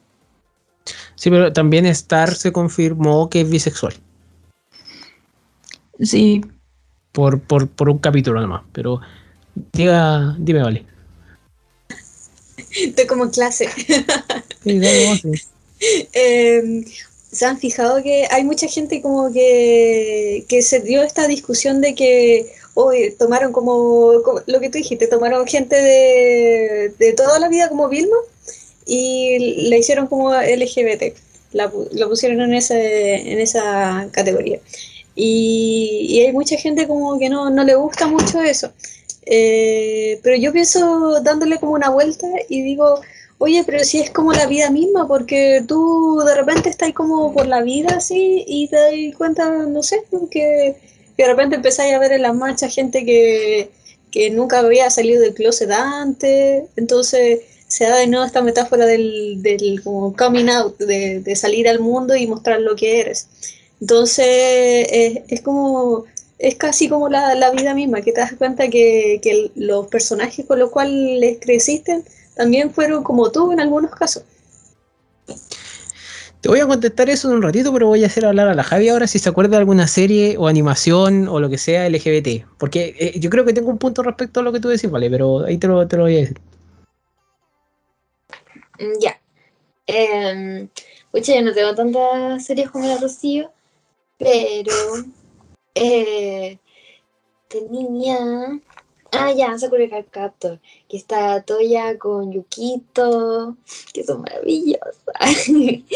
Sí, 1.15 1.31
pero 1.31 1.53
también 1.53 1.87
Star 1.87 2.35
se 2.35 2.53
confirmó 2.53 3.29
que 3.29 3.41
es 3.43 3.51
bisexual. 3.51 3.95
Sí, 6.01 6.43
Por, 7.13 7.41
por, 7.41 7.69
por 7.69 7.89
un 7.89 7.99
capítulo 7.99 8.41
nomás. 8.41 8.63
Pero 8.73 9.01
diga, 9.73 10.37
dime, 10.39 10.63
vale. 10.63 10.87
Estoy 12.71 13.07
como 13.07 13.25
en 13.25 13.31
clase. 13.31 13.69
Sí, 14.63 14.81
dale, 14.81 15.05
vamos, 15.05 15.21
sí. 15.21 16.09
Eh, 16.13 16.85
¿Se 17.31 17.47
han 17.47 17.59
fijado 17.59 18.03
que 18.03 18.27
hay 18.31 18.43
mucha 18.43 18.67
gente 18.67 19.01
como 19.01 19.33
que, 19.33 20.45
que 20.49 20.61
se 20.63 20.81
dio 20.81 21.05
esta 21.05 21.29
discusión 21.29 21.81
de 21.81 21.95
que 21.95 22.53
hoy 22.75 23.15
tomaron 23.19 23.53
como, 23.53 24.23
como 24.25 24.41
lo 24.47 24.59
que 24.59 24.71
tú 24.71 24.79
dijiste, 24.79 25.07
tomaron 25.07 25.47
gente 25.47 25.77
de, 25.77 26.93
de 26.99 27.13
toda 27.13 27.39
la 27.39 27.49
vida 27.49 27.69
como 27.69 27.89
Vilma 27.89 28.17
y 28.87 29.69
la 29.69 29.77
hicieron 29.77 30.07
como 30.07 30.35
LGBT, 30.35 31.15
la, 31.53 31.73
lo 31.93 32.09
pusieron 32.09 32.41
en, 32.41 32.55
ese, 32.55 33.33
en 33.33 33.39
esa 33.39 34.09
categoría. 34.13 34.61
Y, 35.15 36.07
y 36.09 36.21
hay 36.21 36.33
mucha 36.33 36.57
gente 36.57 36.87
como 36.87 37.19
que 37.19 37.29
no, 37.29 37.51
no 37.51 37.65
le 37.65 37.75
gusta 37.75 38.07
mucho 38.07 38.43
eso. 38.43 38.73
Eh, 39.27 40.21
pero 40.23 40.37
yo 40.37 40.53
pienso 40.53 41.21
dándole 41.21 41.59
como 41.59 41.73
una 41.73 41.91
vuelta 41.91 42.27
y 42.49 42.63
digo, 42.63 43.01
Oye, 43.39 43.65
pero 43.65 43.85
si 43.85 44.01
es 44.01 44.11
como 44.11 44.33
la 44.33 44.47
vida 44.47 44.71
misma, 44.71 45.07
porque 45.07 45.63
tú 45.69 46.23
de 46.27 46.35
repente 46.35 46.71
estás 46.71 46.93
como 46.95 47.35
por 47.35 47.47
la 47.47 47.63
vida 47.63 47.97
así 47.97 48.45
y 48.47 48.69
te 48.69 48.77
das 48.77 49.17
cuenta, 49.17 49.51
no 49.51 49.83
sé, 49.83 50.03
que, 50.31 50.77
de 51.19 51.27
repente 51.27 51.57
empezáis 51.57 51.95
a 51.95 51.99
ver 51.99 52.13
en 52.13 52.23
las 52.23 52.35
marchas 52.35 52.75
gente 52.75 53.05
que, 53.05 53.71
que 54.11 54.31
nunca 54.31 54.61
había 54.61 54.89
salido 54.91 55.21
del 55.21 55.35
closet 55.35 55.71
antes, 55.71 56.65
entonces 56.77 57.41
se 57.69 57.85
da 57.85 57.97
de 57.99 58.07
nuevo 58.07 58.25
esta 58.25 58.43
metáfora 58.43 58.87
del, 58.87 59.43
del 59.43 59.83
como 59.83 60.17
coming 60.17 60.49
out, 60.49 60.79
de, 60.79 61.21
de 61.21 61.37
salir 61.37 61.69
al 61.69 61.81
mundo 61.81 62.17
y 62.17 62.27
mostrar 62.27 62.61
lo 62.61 62.75
que 62.77 63.01
eres. 63.01 63.29
Entonces 63.81 64.27
es, 64.91 65.19
es 65.29 65.41
como, 65.43 66.05
es 66.39 66.55
casi 66.57 66.89
como 66.89 67.09
la, 67.09 67.35
la 67.35 67.51
vida 67.51 67.75
misma, 67.75 68.03
que 68.03 68.13
te 68.13 68.21
das 68.21 68.35
cuenta 68.35 68.69
que, 68.69 69.21
que 69.23 69.51
los 69.55 69.87
personajes 69.89 70.45
con 70.47 70.59
los 70.59 70.71
cuales 70.71 71.39
creciste 71.41 72.03
también 72.35 72.73
fueron 72.73 73.03
como 73.03 73.31
tú 73.31 73.53
en 73.53 73.61
algunos 73.61 73.91
casos. 73.93 74.25
Te 76.41 76.51
voy 76.51 76.61
a 76.61 76.67
contestar 76.67 77.11
eso 77.11 77.29
en 77.29 77.37
un 77.37 77.43
ratito, 77.43 77.73
pero 77.73 77.89
voy 77.89 78.05
a 78.05 78.07
hacer 78.07 78.25
hablar 78.25 78.47
a 78.47 78.55
la 78.55 78.63
Javi 78.63 78.89
ahora 78.89 79.07
si 79.07 79.19
se 79.19 79.29
acuerda 79.29 79.53
de 79.53 79.57
alguna 79.57 79.89
serie 79.89 80.37
o 80.39 80.47
animación 80.47 81.27
o 81.29 81.41
lo 81.41 81.49
que 81.49 81.59
sea 81.59 81.89
LGBT. 81.89 82.47
Porque 82.59 82.95
eh, 82.99 83.19
yo 83.19 83.31
creo 83.31 83.45
que 83.45 83.53
tengo 83.53 83.71
un 83.71 83.79
punto 83.79 84.03
respecto 84.03 84.41
a 84.41 84.43
lo 84.43 84.53
que 84.53 84.61
tú 84.61 84.69
decís, 84.69 84.91
vale, 84.91 85.11
pero 85.11 85.45
ahí 85.45 85.59
te 85.59 85.67
lo, 85.67 85.89
te 85.89 85.97
lo 85.97 86.05
voy 86.05 86.17
a 86.17 86.21
decir. 86.21 86.41
Mm, 88.79 89.01
Ya. 89.01 89.21
Eh, 89.89 90.69
pucha, 91.11 91.35
yo 91.35 91.43
no 91.43 91.53
tengo 91.53 91.75
tantas 91.75 92.45
series 92.45 92.71
como 92.71 92.87
la 92.87 92.99
Rocío, 92.99 93.51
pero 94.19 94.73
eh, 95.77 96.59
tenía. 97.49 98.61
Ah, 99.13 99.33
ya, 99.33 99.57
Sakura 99.57 99.87
Captor, 100.11 100.61
que 100.89 100.97
está 100.97 101.43
Toya 101.43 101.97
con 101.99 102.33
Yukito, 102.33 103.57
que 103.93 104.05
son 104.05 104.23
maravillosas. 104.23 105.49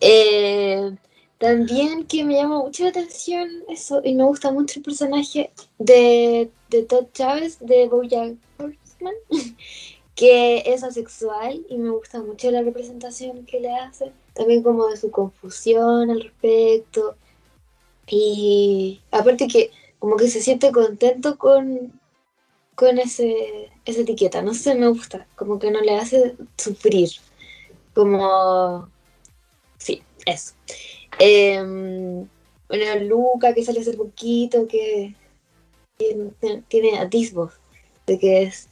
Eh, 0.00 0.96
también 1.38 2.06
que 2.06 2.24
me 2.24 2.34
llama 2.34 2.58
mucho 2.58 2.84
la 2.84 2.90
atención 2.90 3.48
eso, 3.68 4.00
y 4.02 4.14
me 4.14 4.24
gusta 4.24 4.50
mucho 4.50 4.80
el 4.80 4.84
personaje 4.84 5.50
de, 5.78 6.50
de 6.70 6.82
Todd 6.82 7.06
Chávez, 7.12 7.58
de 7.60 7.88
Bojack 7.88 8.34
Horseman, 8.58 9.14
que 10.14 10.62
es 10.66 10.82
asexual 10.82 11.64
y 11.68 11.76
me 11.78 11.90
gusta 11.90 12.22
mucho 12.22 12.50
la 12.50 12.62
representación 12.62 13.44
que 13.44 13.60
le 13.60 13.74
hace, 13.74 14.12
también 14.34 14.62
como 14.62 14.88
de 14.88 14.96
su 14.96 15.10
confusión 15.10 16.10
al 16.10 16.22
respecto. 16.22 17.16
Y 18.08 19.00
aparte 19.10 19.48
que 19.48 19.70
como 19.98 20.16
que 20.16 20.28
se 20.28 20.40
siente 20.40 20.72
contento 20.72 21.38
con, 21.38 22.00
con 22.74 22.98
ese, 22.98 23.70
esa 23.84 24.00
etiqueta, 24.02 24.42
no 24.42 24.54
sé, 24.54 24.74
me 24.74 24.88
gusta, 24.88 25.26
como 25.36 25.58
que 25.58 25.70
no 25.70 25.80
le 25.80 25.96
hace 25.96 26.36
sufrir, 26.56 27.10
como... 27.94 28.88
Sí, 29.78 30.02
eso. 30.26 30.54
Em, 31.18 32.28
bueno, 32.68 33.00
Luca, 33.04 33.54
que 33.54 33.64
sale 33.64 33.80
hace 33.80 33.94
poquito, 33.94 34.66
que 34.68 35.14
tiene, 35.96 36.30
tiene 36.68 36.98
atisbos 36.98 37.54
de 38.06 38.18
que 38.18 38.42
es 38.42 38.68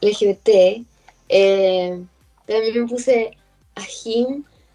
LGBT. 0.00 0.84
Eh, 1.28 2.02
también 2.46 2.88
puse 2.88 3.36
a 3.74 3.82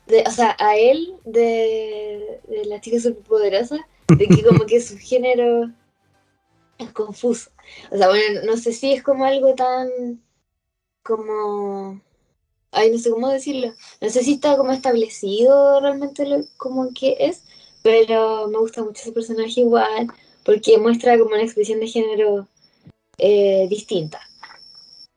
de, 0.08 0.24
o 0.26 0.32
sea, 0.32 0.56
a 0.60 0.78
él 0.78 1.16
de, 1.26 2.40
de 2.48 2.66
la 2.66 2.80
chica 2.80 3.00
superpoderosa, 3.00 3.88
de 4.08 4.28
que 4.28 4.44
como 4.44 4.66
que 4.66 4.82
su 4.82 4.98
género 4.98 5.72
es 6.78 6.92
confuso. 6.92 7.52
O 7.92 7.98
sea, 7.98 8.10
bueno, 8.10 8.42
no 8.46 8.58
sé 8.58 8.74
si 8.74 8.94
es 8.94 9.04
como 9.04 9.26
algo 9.26 9.56
tan 9.56 10.22
como... 11.04 12.02
Ay, 12.72 12.92
no 12.92 12.98
sé 12.98 13.10
cómo 13.10 13.30
decirlo. 13.30 13.74
No 14.02 14.10
sé 14.10 14.24
si 14.24 14.34
está 14.34 14.58
como 14.58 14.74
establecido 14.74 15.80
realmente 15.80 16.26
lo, 16.26 16.44
como 16.58 16.90
que 16.94 17.16
es, 17.20 17.44
pero 17.82 18.48
me 18.50 18.58
gusta 18.58 18.84
mucho 18.84 19.02
ese 19.02 19.12
personaje 19.14 19.62
igual, 19.62 20.08
porque 20.44 20.78
muestra 20.78 21.18
como 21.18 21.32
una 21.32 21.44
expresión 21.44 21.80
de 21.80 21.88
género 21.88 22.48
eh, 23.18 23.68
distinta. 23.70 24.20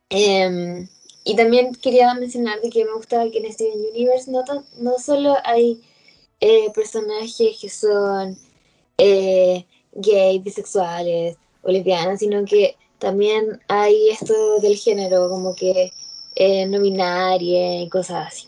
Em, 0.09 0.87
y 1.25 1.35
también 1.35 1.75
quería 1.75 2.13
mencionar 2.13 2.61
de 2.61 2.69
que 2.69 2.85
me 2.85 2.93
gusta 2.93 3.29
que 3.29 3.39
en 3.39 3.51
Steven 3.51 3.79
Universe 3.93 4.31
no, 4.31 4.43
tan- 4.43 4.65
no 4.77 4.97
solo 4.97 5.35
hay 5.43 5.83
eh, 6.39 6.71
personajes 6.73 7.57
que 7.59 7.69
son 7.69 8.37
eh, 8.99 9.65
gay, 9.93 10.39
bisexuales 10.39 11.37
o 11.61 11.71
sino 12.17 12.45
que 12.45 12.75
también 12.99 13.59
hay 13.67 14.09
esto 14.09 14.59
del 14.61 14.75
género, 14.77 15.29
como 15.29 15.55
que 15.55 15.91
eh, 16.35 16.65
y 17.83 17.89
cosas 17.89 18.27
así. 18.27 18.47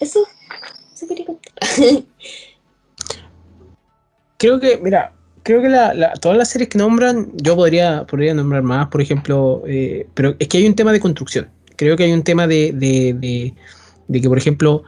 Eso, 0.00 0.26
eso 0.94 1.06
quería 1.06 1.26
contar. 1.26 1.52
Creo 4.38 4.58
que, 4.58 4.76
mira, 4.78 5.12
creo 5.44 5.62
que 5.62 5.68
la- 5.94 6.14
todas 6.14 6.36
las 6.36 6.48
series 6.50 6.68
que 6.68 6.78
nombran, 6.78 7.30
yo 7.36 7.54
podría, 7.54 8.04
podría 8.06 8.34
nombrar 8.34 8.62
más, 8.62 8.88
por 8.88 9.00
ejemplo, 9.00 9.62
eh, 9.68 10.08
pero 10.14 10.34
es 10.38 10.48
que 10.48 10.58
hay 10.58 10.66
un 10.66 10.74
tema 10.74 10.92
de 10.92 10.98
construcción. 10.98 11.48
Creo 11.76 11.96
que 11.96 12.02
hay 12.04 12.12
un 12.12 12.24
tema 12.24 12.48
de- 12.48 13.54
de 14.08 14.20
que, 14.20 14.28
por 14.28 14.38
ejemplo, 14.38 14.82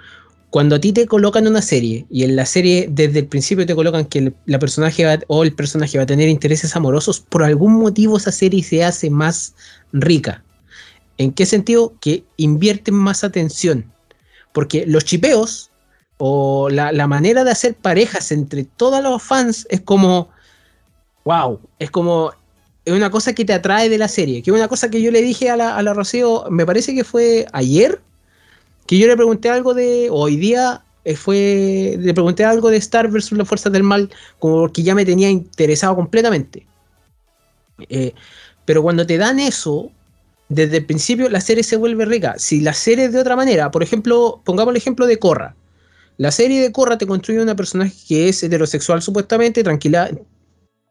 cuando 0.54 0.76
a 0.76 0.80
ti 0.80 0.92
te 0.92 1.08
colocan 1.08 1.48
una 1.48 1.62
serie 1.62 2.06
y 2.08 2.22
en 2.22 2.36
la 2.36 2.46
serie 2.46 2.86
desde 2.88 3.18
el 3.18 3.26
principio 3.26 3.66
te 3.66 3.74
colocan 3.74 4.04
que 4.04 4.20
el, 4.20 4.36
la 4.46 4.60
personaje 4.60 5.04
va, 5.04 5.18
o 5.26 5.42
el 5.42 5.52
personaje 5.52 5.98
va 5.98 6.04
a 6.04 6.06
tener 6.06 6.28
intereses 6.28 6.76
amorosos, 6.76 7.18
por 7.18 7.42
algún 7.42 7.72
motivo 7.72 8.18
esa 8.18 8.30
serie 8.30 8.62
se 8.62 8.84
hace 8.84 9.10
más 9.10 9.56
rica. 9.92 10.44
¿En 11.18 11.32
qué 11.32 11.44
sentido? 11.44 11.94
Que 12.00 12.22
invierten 12.36 12.94
más 12.94 13.24
atención. 13.24 13.92
Porque 14.52 14.86
los 14.86 15.04
chipeos 15.04 15.72
o 16.18 16.70
la, 16.70 16.92
la 16.92 17.08
manera 17.08 17.42
de 17.42 17.50
hacer 17.50 17.74
parejas 17.74 18.30
entre 18.30 18.62
todos 18.62 19.02
los 19.02 19.20
fans 19.20 19.66
es 19.70 19.80
como, 19.80 20.28
wow, 21.24 21.58
es 21.80 21.90
como, 21.90 22.30
es 22.84 22.94
una 22.94 23.10
cosa 23.10 23.32
que 23.32 23.44
te 23.44 23.54
atrae 23.54 23.88
de 23.88 23.98
la 23.98 24.06
serie, 24.06 24.40
que 24.40 24.52
es 24.52 24.56
una 24.56 24.68
cosa 24.68 24.88
que 24.88 25.02
yo 25.02 25.10
le 25.10 25.20
dije 25.20 25.50
a 25.50 25.56
la, 25.56 25.76
a 25.76 25.82
la 25.82 25.94
Rocío, 25.94 26.44
me 26.48 26.64
parece 26.64 26.94
que 26.94 27.02
fue 27.02 27.44
ayer, 27.52 28.00
que 28.86 28.98
yo 28.98 29.06
le 29.06 29.16
pregunté 29.16 29.48
algo 29.48 29.74
de, 29.74 30.08
hoy 30.10 30.36
día, 30.36 30.82
eh, 31.04 31.16
fue, 31.16 31.96
le 31.98 32.14
pregunté 32.14 32.44
algo 32.44 32.70
de 32.70 32.76
Star 32.78 33.10
versus 33.10 33.36
las 33.36 33.48
Fuerzas 33.48 33.72
del 33.72 33.82
Mal, 33.82 34.10
como 34.38 34.60
porque 34.60 34.82
ya 34.82 34.94
me 34.94 35.04
tenía 35.04 35.30
interesado 35.30 35.96
completamente. 35.96 36.66
Eh, 37.88 38.12
pero 38.64 38.82
cuando 38.82 39.06
te 39.06 39.18
dan 39.18 39.40
eso, 39.40 39.90
desde 40.48 40.78
el 40.78 40.86
principio 40.86 41.28
la 41.28 41.40
serie 41.40 41.62
se 41.62 41.76
vuelve 41.76 42.04
rica. 42.04 42.34
Si 42.38 42.60
la 42.60 42.72
serie 42.72 43.06
es 43.06 43.12
de 43.12 43.20
otra 43.20 43.36
manera, 43.36 43.70
por 43.70 43.82
ejemplo, 43.82 44.40
pongamos 44.44 44.72
el 44.72 44.76
ejemplo 44.76 45.06
de 45.06 45.18
Korra. 45.18 45.54
La 46.16 46.30
serie 46.30 46.60
de 46.60 46.72
Korra 46.72 46.96
te 46.96 47.06
construye 47.06 47.42
una 47.42 47.56
personaje 47.56 47.94
que 48.06 48.28
es 48.28 48.42
heterosexual 48.42 49.02
supuestamente, 49.02 49.64
tranquila, 49.64 50.10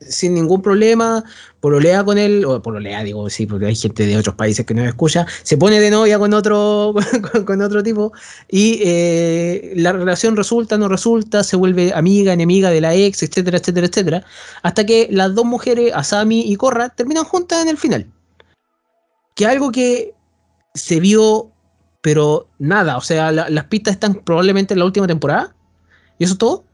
sin 0.09 0.33
ningún 0.33 0.61
problema, 0.61 1.23
pololea 1.59 2.03
con 2.03 2.17
él, 2.17 2.45
o 2.45 2.61
pololea, 2.61 3.03
digo, 3.03 3.29
sí, 3.29 3.45
porque 3.45 3.65
hay 3.67 3.75
gente 3.75 4.05
de 4.05 4.17
otros 4.17 4.35
países 4.35 4.65
que 4.65 4.73
no 4.73 4.83
escucha, 4.83 5.25
se 5.43 5.57
pone 5.57 5.79
de 5.79 5.89
novia 5.89 6.19
con 6.19 6.33
otro, 6.33 6.93
con, 7.45 7.61
otro 7.61 7.81
tipo, 7.83 8.11
y 8.49 8.79
eh, 8.83 9.73
la 9.75 9.91
relación 9.93 10.35
resulta, 10.35 10.77
no 10.77 10.87
resulta, 10.87 11.43
se 11.43 11.55
vuelve 11.55 11.93
amiga, 11.93 12.33
enemiga 12.33 12.69
de 12.69 12.81
la 12.81 12.93
ex, 12.93 13.23
etcétera, 13.23 13.57
etcétera, 13.57 13.87
etcétera, 13.87 14.25
hasta 14.61 14.85
que 14.85 15.07
las 15.11 15.33
dos 15.33 15.45
mujeres, 15.45 15.91
Asami 15.95 16.41
y 16.41 16.55
Korra, 16.55 16.89
terminan 16.89 17.23
juntas 17.23 17.61
en 17.63 17.69
el 17.69 17.77
final. 17.77 18.07
Que 19.35 19.47
algo 19.47 19.71
que 19.71 20.13
se 20.75 20.99
vio, 20.99 21.51
pero 22.01 22.47
nada, 22.59 22.97
o 22.97 23.01
sea, 23.01 23.31
la- 23.31 23.49
las 23.49 23.65
pistas 23.65 23.93
están 23.93 24.15
probablemente 24.15 24.73
en 24.73 24.79
la 24.79 24.85
última 24.85 25.07
temporada, 25.07 25.55
y 26.19 26.25
eso 26.25 26.33
es 26.33 26.37
todo. 26.39 26.65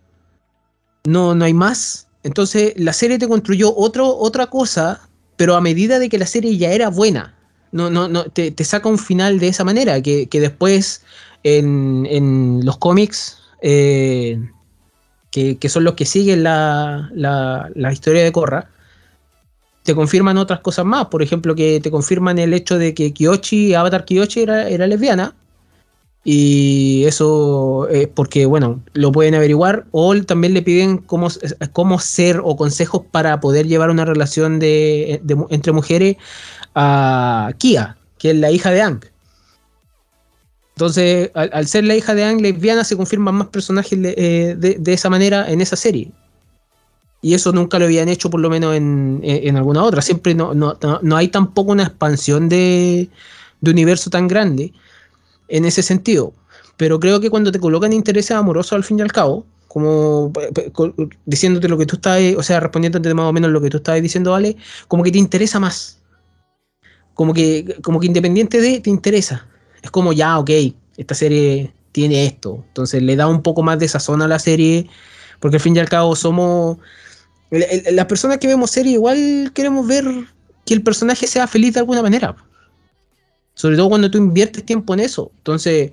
No, 1.05 1.33
no 1.33 1.45
hay 1.45 1.53
más. 1.53 2.08
Entonces 2.23 2.73
la 2.75 2.93
serie 2.93 3.17
te 3.17 3.27
construyó 3.27 3.75
otro, 3.75 4.15
otra 4.17 4.47
cosa, 4.47 5.09
pero 5.37 5.55
a 5.55 5.61
medida 5.61 5.99
de 5.99 6.09
que 6.09 6.17
la 6.17 6.25
serie 6.25 6.57
ya 6.57 6.71
era 6.71 6.89
buena. 6.89 7.35
No, 7.71 7.89
no, 7.89 8.07
no, 8.07 8.25
te, 8.25 8.51
te 8.51 8.63
saca 8.63 8.89
un 8.89 8.97
final 8.97 9.39
de 9.39 9.47
esa 9.47 9.63
manera, 9.63 10.01
que, 10.01 10.27
que 10.27 10.39
después 10.39 11.03
en, 11.43 12.07
en 12.09 12.61
los 12.65 12.77
cómics, 12.77 13.37
eh, 13.61 14.41
que, 15.31 15.57
que 15.57 15.69
son 15.69 15.83
los 15.83 15.93
que 15.93 16.05
siguen 16.05 16.43
la, 16.43 17.09
la, 17.13 17.69
la 17.75 17.93
historia 17.93 18.23
de 18.23 18.31
Korra, 18.31 18.69
te 19.83 19.95
confirman 19.95 20.37
otras 20.37 20.59
cosas 20.59 20.85
más. 20.85 21.07
Por 21.07 21.21
ejemplo, 21.21 21.55
que 21.55 21.79
te 21.79 21.91
confirman 21.91 22.39
el 22.39 22.53
hecho 22.53 22.77
de 22.77 22.93
que 22.93 23.13
Kyoshi, 23.13 23.73
Avatar 23.73 24.05
Kyoshi 24.05 24.41
era, 24.41 24.67
era 24.67 24.87
lesbiana. 24.87 25.35
Y 26.23 27.05
eso 27.05 27.87
es 27.89 28.07
porque, 28.07 28.45
bueno, 28.45 28.81
lo 28.93 29.11
pueden 29.11 29.35
averiguar 29.35 29.85
o 29.91 30.13
también 30.23 30.53
le 30.53 30.61
piden 30.61 30.97
cómo, 30.97 31.29
cómo 31.71 31.97
ser 31.99 32.41
o 32.43 32.55
consejos 32.57 33.03
para 33.09 33.39
poder 33.39 33.67
llevar 33.67 33.89
una 33.89 34.05
relación 34.05 34.59
de, 34.59 35.21
entre 35.49 35.71
mujeres 35.71 36.17
a 36.75 37.53
Kia, 37.57 37.97
que 38.17 38.31
es 38.31 38.35
la 38.35 38.51
hija 38.51 38.69
de 38.71 38.81
Ang. 38.81 38.99
Entonces, 40.75 41.31
al, 41.33 41.67
ser 41.67 41.83
la 41.85 41.95
hija 41.95 42.13
de 42.15 42.23
Ang 42.23 42.41
lesbiana, 42.41 42.83
se 42.83 42.95
confirman 42.95 43.35
más 43.35 43.47
personajes 43.47 44.01
de, 44.01 44.13
eh, 44.17 44.55
de- 44.55 44.75
de 44.79 44.93
esa 44.93 45.09
manera 45.09 45.49
en 45.51 45.61
esa 45.61 45.75
serie. 45.75 46.11
Y 47.21 47.33
eso 47.33 47.51
nunca 47.51 47.79
lo 47.79 47.85
habían 47.85 48.07
hecho, 48.07 48.29
por 48.29 48.39
lo 48.39 48.49
menos 48.49 48.75
en, 48.75 49.19
en- 49.23 49.57
alguna 49.57 49.83
otra. 49.83 50.01
Siempre 50.01 50.33
no, 50.35 50.53
no, 50.53 50.77
no- 50.81 50.99
no 51.01 51.17
hay 51.17 51.27
tampoco 51.27 51.71
una 51.71 51.83
expansión 51.83 52.47
de, 52.47 53.09
de 53.59 53.71
universo 53.71 54.09
tan 54.09 54.27
grande 54.29 54.73
en 55.49 55.65
ese 55.65 55.83
sentido. 55.83 56.33
Pero 56.77 56.99
creo 56.99 57.19
que 57.19 57.29
cuando 57.29 57.51
te 57.51 57.59
colocan 57.59 57.91
intereses 57.91 58.31
amorosos 58.31 58.73
al 58.73 58.83
fin 58.83 58.99
y 58.99 59.01
al 59.01 59.11
cabo, 59.11 59.45
como 59.67 60.31
co- 60.71 60.93
diciéndote 61.25 61.67
lo 61.67 61.77
que 61.77 61.85
tú 61.85 61.97
estás, 61.97 62.21
o 62.37 62.43
sea, 62.43 62.59
respondiéndote 62.59 63.13
más 63.13 63.25
o 63.25 63.33
menos 63.33 63.51
lo 63.51 63.61
que 63.61 63.69
tú 63.69 63.77
estabas 63.77 64.01
diciendo, 64.01 64.33
Ale, 64.33 64.55
como 64.87 65.03
que 65.03 65.11
te 65.11 65.19
interesa 65.19 65.59
más. 65.59 65.99
Como 67.13 67.33
que, 67.33 67.77
como 67.83 67.99
que 67.99 68.07
independiente 68.07 68.61
de, 68.61 68.79
te 68.79 68.89
interesa. 68.89 69.45
Es 69.81 69.91
como 69.91 70.13
ya, 70.13 70.39
ok, 70.39 70.49
esta 70.97 71.15
serie 71.15 71.73
tiene 71.91 72.25
esto. 72.25 72.63
Entonces 72.67 73.03
le 73.03 73.15
da 73.15 73.27
un 73.27 73.41
poco 73.41 73.61
más 73.61 73.77
de 73.77 73.87
sazón 73.87 74.21
a 74.21 74.27
la 74.27 74.39
serie, 74.39 74.89
porque 75.39 75.57
al 75.57 75.61
fin 75.61 75.75
y 75.75 75.79
al 75.79 75.89
cabo 75.89 76.15
somos... 76.15 76.77
Las 77.91 78.05
personas 78.05 78.37
que 78.37 78.47
vemos 78.47 78.71
serie 78.71 78.93
igual 78.93 79.51
queremos 79.53 79.85
ver 79.85 80.05
que 80.65 80.73
el 80.73 80.83
personaje 80.83 81.27
sea 81.27 81.47
feliz 81.47 81.73
de 81.73 81.79
alguna 81.79 82.01
manera. 82.01 82.35
Sobre 83.59 83.75
todo 83.75 83.89
cuando 83.89 84.09
tú 84.09 84.17
inviertes 84.17 84.65
tiempo 84.65 84.93
en 84.93 85.01
eso. 85.01 85.33
Entonces, 85.39 85.91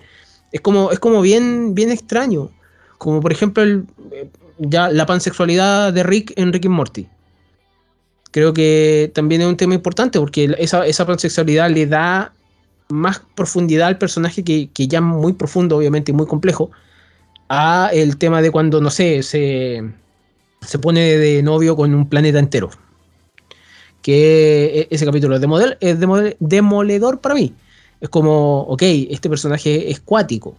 es 0.53 0.61
como, 0.61 0.93
es 0.93 1.01
como 1.01 1.21
bien, 1.21 1.75
bien 1.75 1.91
extraño. 1.91 2.49
Como 2.97 3.21
por 3.21 3.33
ejemplo 3.33 3.65
eh, 3.65 4.31
ya 4.59 4.89
la 4.89 5.05
pansexualidad 5.05 5.93
de 5.93 6.05
Rick 6.05 6.33
en 6.37 6.53
Rick 6.53 6.67
y 6.67 6.69
Morty. 6.69 7.09
Creo 8.31 8.55
que 8.55 9.11
también 9.17 9.41
es 9.41 9.49
un 9.49 9.57
tema 9.57 9.75
importante 9.75 10.21
porque 10.21 10.55
esa, 10.59 10.87
esa 10.87 11.07
pansexualidad 11.07 11.69
le 11.69 11.89
da 11.89 12.33
más 12.89 13.21
profundidad 13.35 13.89
al 13.89 13.99
personaje 13.99 14.45
que, 14.45 14.71
que 14.71 14.87
ya 14.87 15.01
muy 15.01 15.33
profundo, 15.33 15.77
obviamente, 15.77 16.13
y 16.13 16.15
muy 16.15 16.27
complejo, 16.27 16.71
a 17.49 17.91
el 17.93 18.17
tema 18.17 18.43
de 18.43 18.53
cuando, 18.53 18.81
no 18.81 18.91
sé, 18.91 19.25
se, 19.25 19.83
se 20.61 20.79
pone 20.79 21.01
de 21.01 21.43
novio 21.43 21.75
con 21.75 21.93
un 21.93 22.09
planeta 22.09 22.39
entero. 22.39 22.71
Que 24.07 24.83
e- 24.83 24.89
ese 24.95 25.05
capítulo 25.05 25.35
es, 25.35 25.43
demodel- 25.43 25.77
es 25.81 25.99
demodel- 25.99 26.37
demoledor 26.39 27.21
para 27.21 27.35
mí. 27.35 27.53
Es 28.01 28.09
como, 28.09 28.61
ok, 28.61 28.83
este 29.11 29.29
personaje 29.29 29.91
es 29.91 29.99
cuático. 29.99 30.57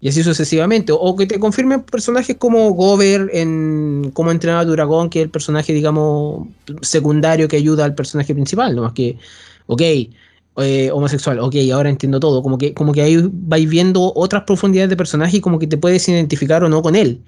Y 0.00 0.08
así 0.08 0.22
sucesivamente. 0.22 0.90
O 0.98 1.14
que 1.14 1.26
te 1.26 1.38
confirmen 1.38 1.82
personajes 1.82 2.36
como 2.38 2.70
Gover 2.70 3.28
en 3.34 4.10
Cómo 4.14 4.30
entrenar 4.30 4.60
a 4.60 4.64
dragón, 4.64 5.10
que 5.10 5.18
es 5.20 5.24
el 5.24 5.30
personaje, 5.30 5.74
digamos, 5.74 6.48
secundario 6.80 7.48
que 7.48 7.56
ayuda 7.58 7.84
al 7.84 7.94
personaje 7.94 8.32
principal. 8.32 8.74
No 8.74 8.82
más 8.82 8.94
que, 8.94 9.18
ok, 9.66 9.82
eh, 9.82 10.90
homosexual, 10.90 11.40
ok, 11.40 11.54
ahora 11.74 11.90
entiendo 11.90 12.18
todo. 12.18 12.42
Como 12.42 12.56
que, 12.56 12.72
como 12.72 12.92
que 12.94 13.02
ahí 13.02 13.28
vais 13.30 13.68
viendo 13.68 14.10
otras 14.14 14.44
profundidades 14.44 14.88
de 14.88 14.96
personaje 14.96 15.36
y 15.36 15.40
como 15.42 15.58
que 15.58 15.66
te 15.66 15.76
puedes 15.76 16.08
identificar 16.08 16.64
o 16.64 16.70
no 16.70 16.80
con 16.80 16.96
él. 16.96 17.20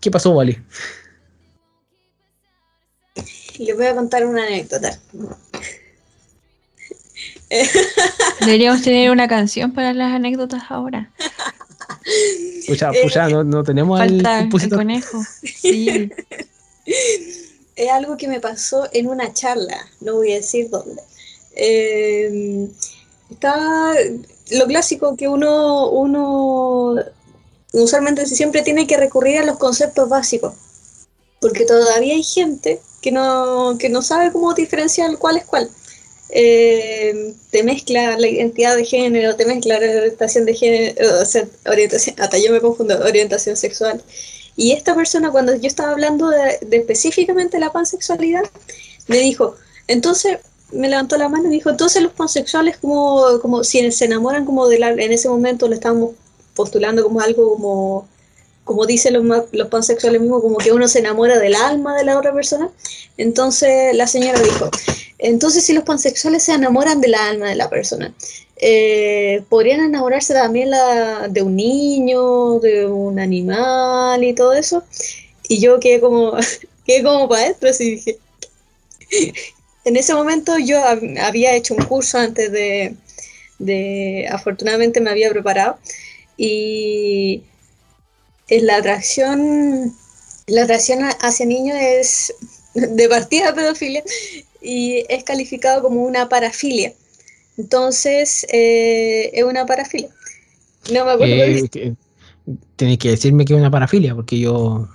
¿Qué 0.00 0.12
pasó, 0.12 0.32
Vale? 0.32 0.62
Les 3.58 3.76
voy 3.76 3.86
a 3.86 3.94
contar 3.94 4.26
una 4.26 4.44
anécdota. 4.46 4.98
Deberíamos 8.40 8.82
tener 8.82 9.10
una 9.10 9.28
canción 9.28 9.72
para 9.72 9.92
las 9.94 10.12
anécdotas 10.12 10.64
ahora. 10.68 11.10
Pucha, 12.66 12.90
Eh, 12.92 13.02
pucha, 13.02 13.28
no, 13.28 13.44
no 13.44 13.62
tenemos 13.64 14.00
al 14.00 14.22
Falta 14.22 14.40
el 14.64 14.70
conejo. 14.70 15.22
Sí. 15.42 16.10
Es 17.74 17.90
algo 17.90 18.16
que 18.16 18.28
me 18.28 18.40
pasó 18.40 18.88
en 18.92 19.08
una 19.08 19.32
charla, 19.32 19.76
no 20.00 20.14
voy 20.14 20.32
a 20.32 20.36
decir 20.36 20.70
dónde. 20.70 21.02
Eh, 21.56 22.68
está 23.30 23.94
lo 24.52 24.66
clásico 24.66 25.16
que 25.16 25.28
uno, 25.28 25.90
uno 25.90 26.94
usualmente 27.72 28.24
siempre 28.26 28.62
tiene 28.62 28.86
que 28.86 28.96
recurrir 28.96 29.38
a 29.38 29.44
los 29.44 29.58
conceptos 29.58 30.08
básicos, 30.08 30.54
porque 31.40 31.64
todavía 31.64 32.14
hay 32.14 32.22
gente 32.22 32.80
que 33.06 33.12
no, 33.12 33.76
que 33.78 33.88
no 33.88 34.02
sabe 34.02 34.32
cómo 34.32 34.52
diferenciar 34.52 35.16
cuál 35.16 35.36
es 35.36 35.44
cuál. 35.44 35.70
Eh, 36.28 37.34
te 37.50 37.62
mezcla 37.62 38.18
la 38.18 38.26
identidad 38.26 38.74
de 38.74 38.84
género, 38.84 39.36
te 39.36 39.46
mezcla 39.46 39.78
la 39.78 39.86
orientación 39.86 40.44
de 40.44 40.54
género, 40.54 41.06
orientación, 41.70 42.16
hasta 42.18 42.36
yo 42.36 42.50
me 42.50 42.60
confundo, 42.60 42.98
orientación 42.98 43.56
sexual. 43.56 44.02
Y 44.56 44.72
esta 44.72 44.96
persona, 44.96 45.30
cuando 45.30 45.54
yo 45.54 45.68
estaba 45.68 45.92
hablando 45.92 46.30
de, 46.30 46.58
de 46.66 46.78
específicamente 46.78 47.60
la 47.60 47.70
pansexualidad, 47.70 48.42
me 49.06 49.18
dijo, 49.18 49.54
entonces, 49.86 50.38
me 50.72 50.88
levantó 50.88 51.16
la 51.16 51.28
mano 51.28 51.46
y 51.46 51.52
dijo, 51.52 51.70
entonces 51.70 52.02
los 52.02 52.12
pansexuales 52.12 52.78
como, 52.78 53.38
como 53.40 53.62
si 53.62 53.92
se 53.92 54.06
enamoran 54.06 54.44
como 54.44 54.66
de 54.66 54.80
la, 54.80 54.90
en 54.90 55.12
ese 55.12 55.28
momento 55.28 55.68
le 55.68 55.76
estábamos 55.76 56.16
postulando 56.56 57.04
como 57.04 57.20
algo 57.20 57.52
como, 57.52 58.08
como 58.66 58.84
dicen 58.86 59.14
los, 59.14 59.44
los 59.52 59.68
pansexuales 59.68 60.20
mismos, 60.20 60.42
como 60.42 60.58
que 60.58 60.72
uno 60.72 60.88
se 60.88 60.98
enamora 60.98 61.38
del 61.38 61.54
alma 61.54 61.96
de 61.96 62.04
la 62.04 62.18
otra 62.18 62.34
persona. 62.34 62.68
Entonces 63.16 63.96
la 63.96 64.06
señora 64.06 64.38
dijo, 64.42 64.70
entonces 65.18 65.64
si 65.64 65.72
los 65.72 65.84
pansexuales 65.84 66.42
se 66.44 66.52
enamoran 66.52 67.00
del 67.00 67.14
alma 67.14 67.48
de 67.48 67.54
la 67.56 67.70
persona, 67.70 68.12
eh, 68.58 69.42
podrían 69.48 69.80
enamorarse 69.80 70.34
también 70.34 70.70
la, 70.70 71.28
de 71.28 71.42
un 71.42 71.56
niño, 71.56 72.58
de 72.60 72.86
un 72.86 73.18
animal 73.20 74.22
y 74.24 74.34
todo 74.34 74.52
eso. 74.54 74.84
Y 75.48 75.60
yo 75.60 75.80
quedé 75.80 76.00
como, 76.00 76.34
quedé 76.86 77.02
como 77.04 77.32
adentro, 77.34 77.70
así 77.70 77.92
dije. 77.92 78.18
En 79.84 79.96
ese 79.96 80.14
momento 80.14 80.58
yo 80.58 80.78
hab- 80.80 81.18
había 81.20 81.54
hecho 81.54 81.74
un 81.74 81.84
curso 81.84 82.18
antes 82.18 82.50
de, 82.50 82.96
de- 83.58 84.26
afortunadamente 84.30 85.00
me 85.00 85.10
había 85.10 85.30
preparado 85.30 85.78
y 86.36 87.42
la 88.48 88.76
atracción, 88.76 89.94
la 90.46 90.62
atracción 90.62 91.00
hacia 91.20 91.46
niños 91.46 91.76
es 91.80 92.34
de 92.74 93.08
partida 93.08 93.54
pedofilia 93.54 94.04
y 94.60 95.04
es 95.08 95.24
calificado 95.24 95.82
como 95.82 96.02
una 96.02 96.28
parafilia. 96.28 96.92
Entonces, 97.56 98.46
eh, 98.50 99.30
es 99.32 99.44
una 99.44 99.66
parafilia. 99.66 100.08
No 100.92 101.04
me 101.04 101.12
acuerdo. 101.12 101.34
Eh, 101.34 101.68
que- 101.68 101.94
decirme 103.08 103.44
que 103.44 103.54
es 103.54 103.58
una 103.58 103.70
parafilia, 103.70 104.14
porque 104.14 104.38
yo. 104.38 104.88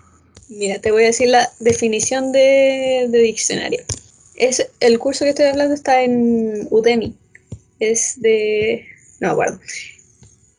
Mira, 0.50 0.80
te 0.80 0.92
voy 0.92 1.04
a 1.04 1.08
decir 1.08 1.30
la 1.30 1.50
definición 1.60 2.32
de, 2.32 3.08
de 3.10 3.20
diccionario. 3.20 3.82
Es, 4.36 4.68
el 4.80 5.00
curso 5.00 5.26
que 5.26 5.30
estoy 5.30 5.46
hablando 5.46 5.74
está 5.74 6.04
en 6.04 6.68
Udemy. 6.70 7.16
Es 7.80 8.22
de... 8.22 8.86
no 9.20 9.28
me 9.28 9.34
acuerdo. 9.34 9.60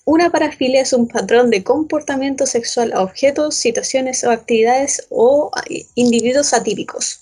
Una 0.05 0.31
parafilia 0.31 0.81
es 0.83 0.93
un 0.93 1.07
patrón 1.07 1.51
de 1.51 1.63
comportamiento 1.63 2.45
sexual 2.47 2.93
a 2.93 3.03
objetos, 3.03 3.55
situaciones 3.55 4.25
o 4.25 4.31
actividades 4.31 5.07
o 5.11 5.51
individuos 5.95 6.53
atípicos. 6.55 7.21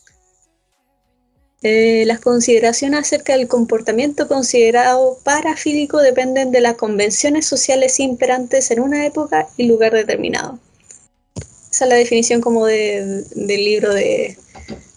Eh, 1.62 2.04
las 2.06 2.20
consideraciones 2.20 3.00
acerca 3.00 3.36
del 3.36 3.46
comportamiento 3.46 4.26
considerado 4.28 5.18
parafílico 5.24 5.98
dependen 5.98 6.52
de 6.52 6.62
las 6.62 6.76
convenciones 6.76 7.44
sociales 7.44 8.00
imperantes 8.00 8.70
en 8.70 8.80
una 8.80 9.04
época 9.04 9.46
y 9.58 9.64
lugar 9.66 9.92
determinado. 9.92 10.58
Esa 11.70 11.84
es 11.84 11.88
la 11.90 11.96
definición 11.96 12.40
como 12.40 12.64
de- 12.64 13.24
del 13.34 13.62
libro 13.64 13.92
de, 13.92 14.38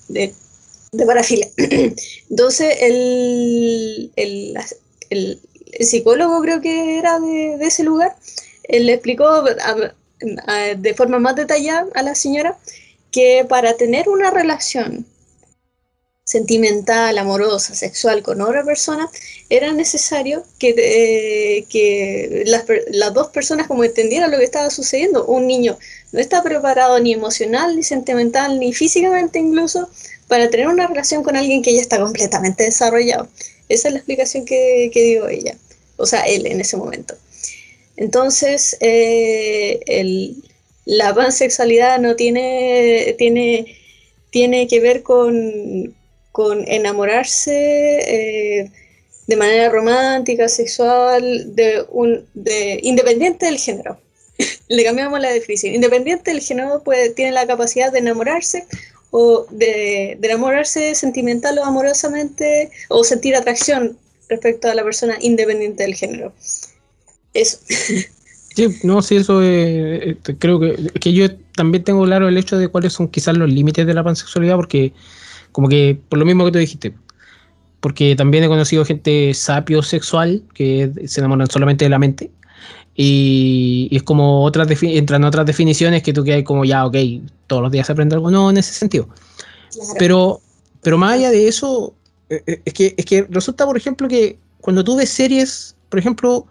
de, 0.07 0.33
de 0.93 1.05
parafilia. 1.05 1.49
Entonces, 2.29 2.77
el, 2.79 4.11
el- 4.15 4.57
el 5.09 5.41
psicólogo 5.79 6.41
creo 6.41 6.61
que 6.61 6.97
era 6.97 7.19
de, 7.19 7.55
ese 7.61 7.83
lugar, 7.83 8.15
él 8.63 8.85
le 8.85 8.93
explicó 8.93 9.43
de 9.43 10.93
forma 10.95 11.19
más 11.19 11.35
detallada 11.35 11.87
a 11.95 12.03
la 12.03 12.15
señora 12.15 12.57
que 13.11 13.45
para 13.47 13.75
tener 13.75 14.09
una 14.09 14.31
relación 14.31 15.05
sentimental, 16.25 17.17
amorosa, 17.17 17.75
sexual 17.75 18.23
con 18.23 18.41
otra 18.41 18.63
persona, 18.63 19.09
era 19.49 19.71
necesario 19.73 20.43
que, 20.57 20.73
eh, 20.77 22.43
las, 22.45 22.63
las 22.91 23.13
dos 23.13 23.27
personas 23.27 23.67
como 23.67 23.83
entendieran 23.83 24.31
lo 24.31 24.37
que 24.37 24.45
estaba 24.45 24.69
sucediendo. 24.69 25.25
Un 25.25 25.47
niño 25.47 25.77
no 26.11 26.19
está 26.19 26.41
preparado 26.41 26.99
ni 26.99 27.13
emocional, 27.13 27.75
ni 27.75 27.83
sentimental, 27.83 28.59
ni 28.59 28.73
físicamente 28.73 29.39
incluso 29.39 29.89
para 30.27 30.49
tener 30.49 30.67
una 30.67 30.87
relación 30.87 31.23
con 31.23 31.35
alguien 31.35 31.61
que 31.61 31.75
ya 31.75 31.81
está 31.81 31.99
completamente 31.99 32.63
desarrollado. 32.63 33.27
Esa 33.73 33.87
es 33.89 33.93
la 33.93 33.99
explicación 33.99 34.45
que, 34.45 34.89
que 34.93 35.01
dio 35.03 35.27
ella, 35.27 35.57
o 35.97 36.05
sea, 36.05 36.21
él 36.23 36.45
en 36.45 36.61
ese 36.61 36.77
momento. 36.77 37.15
Entonces, 37.97 38.77
eh, 38.79 39.79
el- 39.87 40.35
la 40.85 41.13
pansexualidad 41.13 41.99
no 41.99 42.15
tiene, 42.15 43.15
tiene, 43.17 43.77
tiene 44.31 44.67
que 44.67 44.79
ver 44.79 45.01
con, 45.03 45.95
con 46.31 46.67
enamorarse 46.67 47.53
eh, 48.61 48.71
de 49.27 49.35
manera 49.37 49.69
romántica, 49.69 50.49
sexual, 50.49 51.55
de 51.55 51.85
un, 51.89 52.25
de, 52.33 52.79
independiente 52.83 53.45
del 53.45 53.57
género. 53.57 53.97
Le 54.67 54.83
cambiamos 54.83 55.19
la 55.21 55.31
definición. 55.31 55.73
Independiente 55.73 56.31
del 56.31 56.41
género, 56.41 56.83
puede, 56.83 57.11
tiene 57.11 57.31
la 57.31 57.47
capacidad 57.47 57.91
de 57.91 57.99
enamorarse 57.99 58.65
o 59.15 59.45
de, 59.51 60.17
enamorarse 60.23 60.95
sentimental 60.95 61.59
o 61.59 61.63
amorosamente 61.63 62.71
o 62.89 63.03
sentir 63.03 63.35
atracción 63.35 63.95
respecto 64.27 64.67
a 64.67 64.73
la 64.73 64.83
persona 64.83 65.15
independiente 65.21 65.83
del 65.83 65.95
género. 65.95 66.33
Eso. 67.33 67.59
Sí, 68.55 68.67
no, 68.83 69.01
sí, 69.01 69.15
eso 69.15 69.41
eh, 69.41 70.15
creo 70.37 70.59
que, 70.59 70.75
que 70.99 71.11
yo 71.11 71.25
también 71.55 71.83
tengo 71.83 72.03
claro 72.03 72.27
el 72.27 72.37
hecho 72.37 72.55
de 72.55 72.67
cuáles 72.67 72.93
son 72.93 73.07
quizás 73.07 73.35
los 73.35 73.49
límites 73.49 73.87
de 73.87 73.95
la 73.95 74.03
pansexualidad, 74.03 74.57
porque 74.57 74.93
como 75.51 75.67
que 75.67 75.99
por 76.07 76.19
lo 76.19 76.25
mismo 76.25 76.45
que 76.45 76.51
tú 76.51 76.59
dijiste, 76.59 76.93
porque 77.79 78.15
también 78.15 78.43
he 78.43 78.47
conocido 78.47 78.85
gente 78.85 79.33
sapiosexual 79.33 80.43
que 80.53 80.91
se 81.07 81.19
enamoran 81.19 81.49
solamente 81.49 81.85
de 81.85 81.89
la 81.89 81.97
mente. 81.97 82.29
Y, 82.95 83.87
y 83.89 83.97
es 83.97 84.03
como 84.03 84.43
otras 84.43 84.67
entran 84.83 85.23
otras 85.23 85.45
definiciones 85.45 86.03
que 86.03 86.13
tú 86.13 86.23
que 86.23 86.33
hay 86.33 86.43
como 86.43 86.63
ya, 86.63 86.85
ok, 86.85 86.95
todos 87.47 87.61
los 87.63 87.71
días 87.71 87.87
se 87.87 87.93
aprende 87.93 88.15
algo, 88.15 88.29
no 88.29 88.49
en 88.49 88.57
ese 88.57 88.73
sentido. 88.73 89.07
Claro. 89.71 89.93
Pero, 89.97 90.41
pero 90.81 90.97
más 90.97 91.13
allá 91.13 91.31
de 91.31 91.47
eso, 91.47 91.93
eh, 92.29 92.43
eh, 92.45 92.61
es 92.65 92.73
que, 92.73 92.93
es 92.97 93.05
que 93.05 93.23
resulta, 93.29 93.65
por 93.65 93.77
ejemplo, 93.77 94.07
que 94.07 94.37
cuando 94.61 94.83
tú 94.83 94.95
ves 94.95 95.09
series, 95.09 95.75
por 95.89 95.99
ejemplo, 95.99 96.45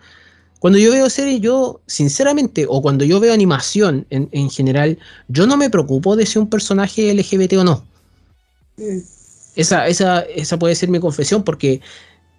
cuando 0.58 0.78
yo 0.78 0.92
veo 0.92 1.08
series, 1.10 1.40
yo, 1.40 1.80
sinceramente, 1.86 2.66
o 2.68 2.82
cuando 2.82 3.04
yo 3.04 3.20
veo 3.20 3.32
animación 3.32 4.06
en, 4.10 4.28
en 4.32 4.50
general, 4.50 4.98
yo 5.28 5.46
no 5.46 5.56
me 5.56 5.70
preocupo 5.70 6.14
de 6.16 6.26
si 6.26 6.38
un 6.38 6.48
personaje 6.48 7.12
LGBT 7.12 7.54
o 7.54 7.64
no. 7.64 7.84
Mm, 8.76 8.98
Esa, 9.56 9.86
esa, 9.86 10.20
esa 10.20 10.58
puede 10.58 10.74
ser 10.74 10.88
mi 10.88 11.00
confesión, 11.00 11.42
porque, 11.42 11.80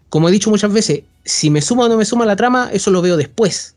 como 0.10 0.30
he 0.30 0.32
dicho 0.32 0.49
muchas 0.49 0.72
veces, 0.72 1.04
si 1.26 1.49
me 1.49 1.62
suma 1.62 1.86
o 1.86 1.89
no 1.89 1.97
me 1.97 2.06
suma 2.06 2.26
la 2.26 2.36
trama, 2.36 2.70
eso 2.72 2.91
lo 2.91 3.01
veo 3.01 3.18
después. 3.18 3.76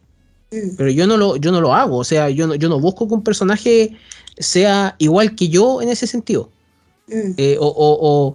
Mm, 0.53 0.77
Pero 0.77 0.91
yo 0.91 1.07
no 1.07 1.17
lo, 1.17 1.37
yo 1.37 1.53
no 1.53 1.61
lo 1.61 1.75
hago. 1.75 1.99
O 1.99 2.05
sea, 2.05 2.31
yo 2.31 2.47
no, 2.47 2.55
yo 2.55 2.69
no 2.69 2.81
busco 2.81 3.09
que 3.09 3.15
un 3.15 3.23
personaje 3.25 3.97
sea 4.39 4.95
igual 4.99 5.35
que 5.35 5.49
yo 5.49 5.81
en 5.83 5.89
ese 5.89 6.07
sentido. 6.07 6.51
mm, 7.09 7.33
Eh, 7.37 7.57
o, 7.61 7.67
o- 7.67 7.99
o- 8.33 8.35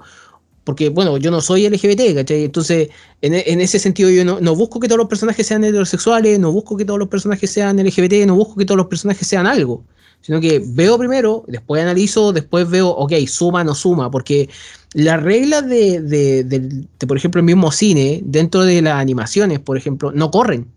porque, 0.63 0.89
bueno, 0.89 1.17
yo 1.17 1.31
no 1.31 1.41
soy 1.41 1.65
LGBT, 1.65 2.13
¿cachai? 2.15 2.43
Entonces, 2.45 2.89
en, 3.21 3.33
en 3.33 3.61
ese 3.61 3.79
sentido, 3.79 4.09
yo 4.11 4.23
no, 4.23 4.39
no 4.39 4.55
busco 4.55 4.79
que 4.79 4.87
todos 4.87 4.99
los 4.99 5.07
personajes 5.07 5.47
sean 5.47 5.63
heterosexuales, 5.63 6.39
no 6.39 6.51
busco 6.51 6.77
que 6.77 6.85
todos 6.85 6.99
los 6.99 7.09
personajes 7.09 7.49
sean 7.51 7.79
LGBT, 7.79 8.25
no 8.27 8.35
busco 8.35 8.55
que 8.55 8.65
todos 8.65 8.77
los 8.77 8.87
personajes 8.87 9.27
sean 9.27 9.47
algo. 9.47 9.83
Sino 10.21 10.39
que 10.39 10.61
veo 10.63 10.99
primero, 10.99 11.43
después 11.47 11.81
analizo, 11.81 12.31
después 12.31 12.69
veo, 12.69 12.89
ok, 12.89 13.13
suma, 13.27 13.63
no 13.63 13.73
suma, 13.73 14.11
porque 14.11 14.49
las 14.93 15.21
reglas 15.23 15.67
de, 15.67 15.99
de- 16.01 16.43
de, 16.43 16.85
por 17.07 17.17
ejemplo, 17.17 17.39
el 17.39 17.45
mismo 17.45 17.71
cine, 17.71 18.21
dentro 18.23 18.63
de 18.63 18.83
las 18.83 18.95
animaciones, 19.01 19.59
por 19.59 19.77
ejemplo, 19.77 20.11
no 20.11 20.29
corren. 20.29 20.67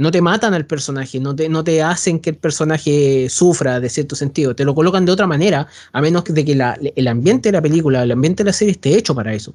No 0.00 0.10
te 0.10 0.22
matan 0.22 0.54
al 0.54 0.64
personaje, 0.64 1.20
no 1.20 1.36
te, 1.36 1.50
no 1.50 1.62
te 1.62 1.82
hacen 1.82 2.20
que 2.20 2.30
el 2.30 2.36
personaje 2.36 3.28
sufra 3.28 3.80
de 3.80 3.90
cierto 3.90 4.16
sentido, 4.16 4.56
te 4.56 4.64
lo 4.64 4.74
colocan 4.74 5.04
de 5.04 5.12
otra 5.12 5.26
manera, 5.26 5.66
a 5.92 6.00
menos 6.00 6.24
de 6.24 6.42
que 6.42 6.52
el 6.96 7.06
ambiente 7.06 7.50
de 7.50 7.52
la 7.52 7.60
película, 7.60 8.02
el 8.02 8.12
ambiente 8.12 8.42
de 8.42 8.48
la 8.48 8.54
serie 8.54 8.72
esté 8.72 8.96
hecho 8.96 9.14
para 9.14 9.34
eso. 9.34 9.52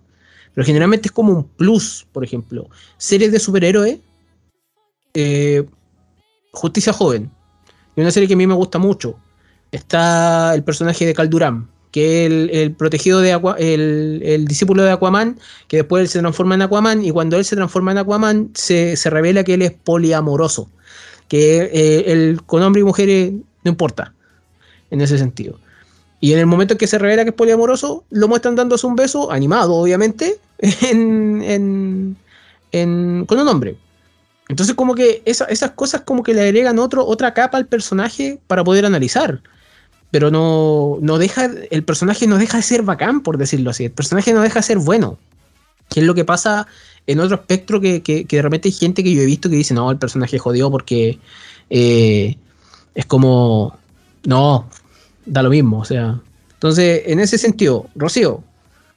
Pero 0.54 0.64
generalmente 0.64 1.08
es 1.08 1.12
como 1.14 1.34
un 1.34 1.46
plus, 1.46 2.06
por 2.12 2.24
ejemplo. 2.24 2.70
Series 2.98 3.32
de 3.32 3.40
superhéroes, 3.40 3.98
eh, 5.16 5.66
Justicia 6.52 6.94
Joven, 6.94 7.32
y 7.96 8.02
una 8.02 8.12
serie 8.12 8.28
que 8.28 8.36
a 8.36 8.38
mí 8.38 8.46
me 8.46 8.54
gusta 8.54 8.78
mucho. 8.78 9.16
Está 9.72 10.54
el 10.54 10.64
personaje 10.64 11.08
de 11.08 11.16
Calduram, 11.16 11.68
que 11.96 12.26
el, 12.26 12.50
el 12.52 12.74
protegido 12.74 13.22
de 13.22 13.32
Aqua- 13.34 13.56
el, 13.58 14.44
discípulo 14.50 14.84
de 14.84 14.92
Aquaman, 14.92 15.40
que 15.70 15.78
después 15.78 16.02
él 16.02 16.10
se 16.10 16.20
transforma 16.20 16.54
en 16.56 16.62
Aquaman, 16.64 17.06
y 17.06 17.12
cuando 17.12 17.38
él 17.38 17.46
se 17.46 17.56
transforma 17.56 17.94
en 17.94 18.00
Aquaman, 18.00 18.50
se, 18.54 18.98
se 18.98 19.10
revela 19.10 19.46
que 19.46 19.54
él 19.54 19.62
es 19.62 19.72
poliamoroso, 19.72 20.70
que 21.30 21.62
eh, 21.72 22.12
él 22.12 22.42
con 22.46 22.62
hombres 22.64 22.82
y 22.82 22.86
mujeres 22.86 23.32
no 23.64 23.72
importa, 23.72 24.14
en 24.92 25.00
ese 25.00 25.18
sentido. 25.18 25.58
Y 26.20 26.34
en 26.34 26.40
el 26.40 26.48
momento 26.48 26.74
en 26.74 26.80
que 26.80 26.88
se 26.88 26.98
revela 26.98 27.24
que 27.24 27.30
es 27.30 27.36
poliamoroso, 27.36 28.04
lo 28.10 28.28
muestran 28.28 28.58
dándose 28.58 28.86
un 28.88 28.98
beso, 28.98 29.32
animado 29.32 29.76
obviamente, 29.76 30.38
en, 30.82 32.18
en- 32.74 33.26
con 33.26 33.40
un 33.40 33.48
hombre. 33.48 33.78
Entonces 34.50 34.76
como 34.76 34.96
que 34.96 35.22
esa- 35.24 35.46
esas 35.46 35.72
cosas 35.72 36.02
como 36.02 36.24
que 36.24 36.34
le 36.34 36.42
agregan 36.42 36.78
otro, 36.78 37.06
otra 37.06 37.34
capa 37.34 37.58
al 37.58 37.68
personaje 37.68 38.38
para 38.48 38.66
poder 38.66 38.86
analizar. 38.86 39.40
Pero 40.16 40.32
no, 40.32 40.98
no 41.02 41.18
deja, 41.18 41.50
el 41.72 41.84
personaje 41.84 42.26
no 42.26 42.38
deja 42.38 42.56
de 42.56 42.64
ser 42.64 42.84
bacán, 42.84 43.20
por 43.20 43.38
decirlo 43.38 43.72
así. 43.72 43.84
El 43.84 43.92
personaje 43.92 44.32
no 44.32 44.44
deja 44.44 44.60
de 44.60 44.64
ser 44.64 44.78
bueno. 44.78 45.18
Que 45.90 46.00
es 46.00 46.06
lo 46.06 46.16
que 46.16 46.24
pasa 46.24 46.68
en 47.06 47.20
otro 47.20 47.36
espectro 47.36 47.82
que, 47.82 48.02
que- 48.02 48.24
que 48.24 48.38
de 48.38 48.42
repente 48.42 48.70
hay 48.70 48.72
gente 48.72 49.04
que 49.04 49.14
yo 49.14 49.22
he 49.22 49.26
visto 49.26 49.50
que 49.50 49.58
dice, 49.58 49.74
no, 49.74 49.92
el 49.92 49.98
personaje 49.98 50.40
jodió 50.40 50.72
porque 50.72 51.20
eh, 51.70 52.38
es 52.94 53.06
como, 53.08 53.78
no, 54.24 54.70
da 55.26 55.44
lo 55.44 55.50
mismo. 55.50 55.80
O 55.80 55.86
sea, 55.86 56.18
entonces, 56.54 57.02
en 57.08 57.20
ese 57.20 57.38
sentido, 57.38 57.90
Rocío, 57.94 58.42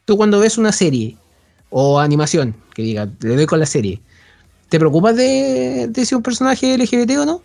tú 0.05 0.17
cuando 0.17 0.39
ves 0.39 0.57
una 0.57 0.71
serie 0.71 1.17
o 1.71 1.99
animación, 1.99 2.55
que 2.75 2.83
diga, 2.83 3.09
le 3.23 3.35
doy 3.35 3.47
con 3.47 3.59
la 3.59 3.67
serie, 3.67 4.01
¿te 4.69 4.79
preocupas 4.79 5.17
de, 5.17 5.89
de 5.91 6.07
si 6.07 6.15
un 6.15 6.23
personaje 6.23 6.75
LGBT 6.75 7.19
o 7.19 7.27
no? 7.27 7.43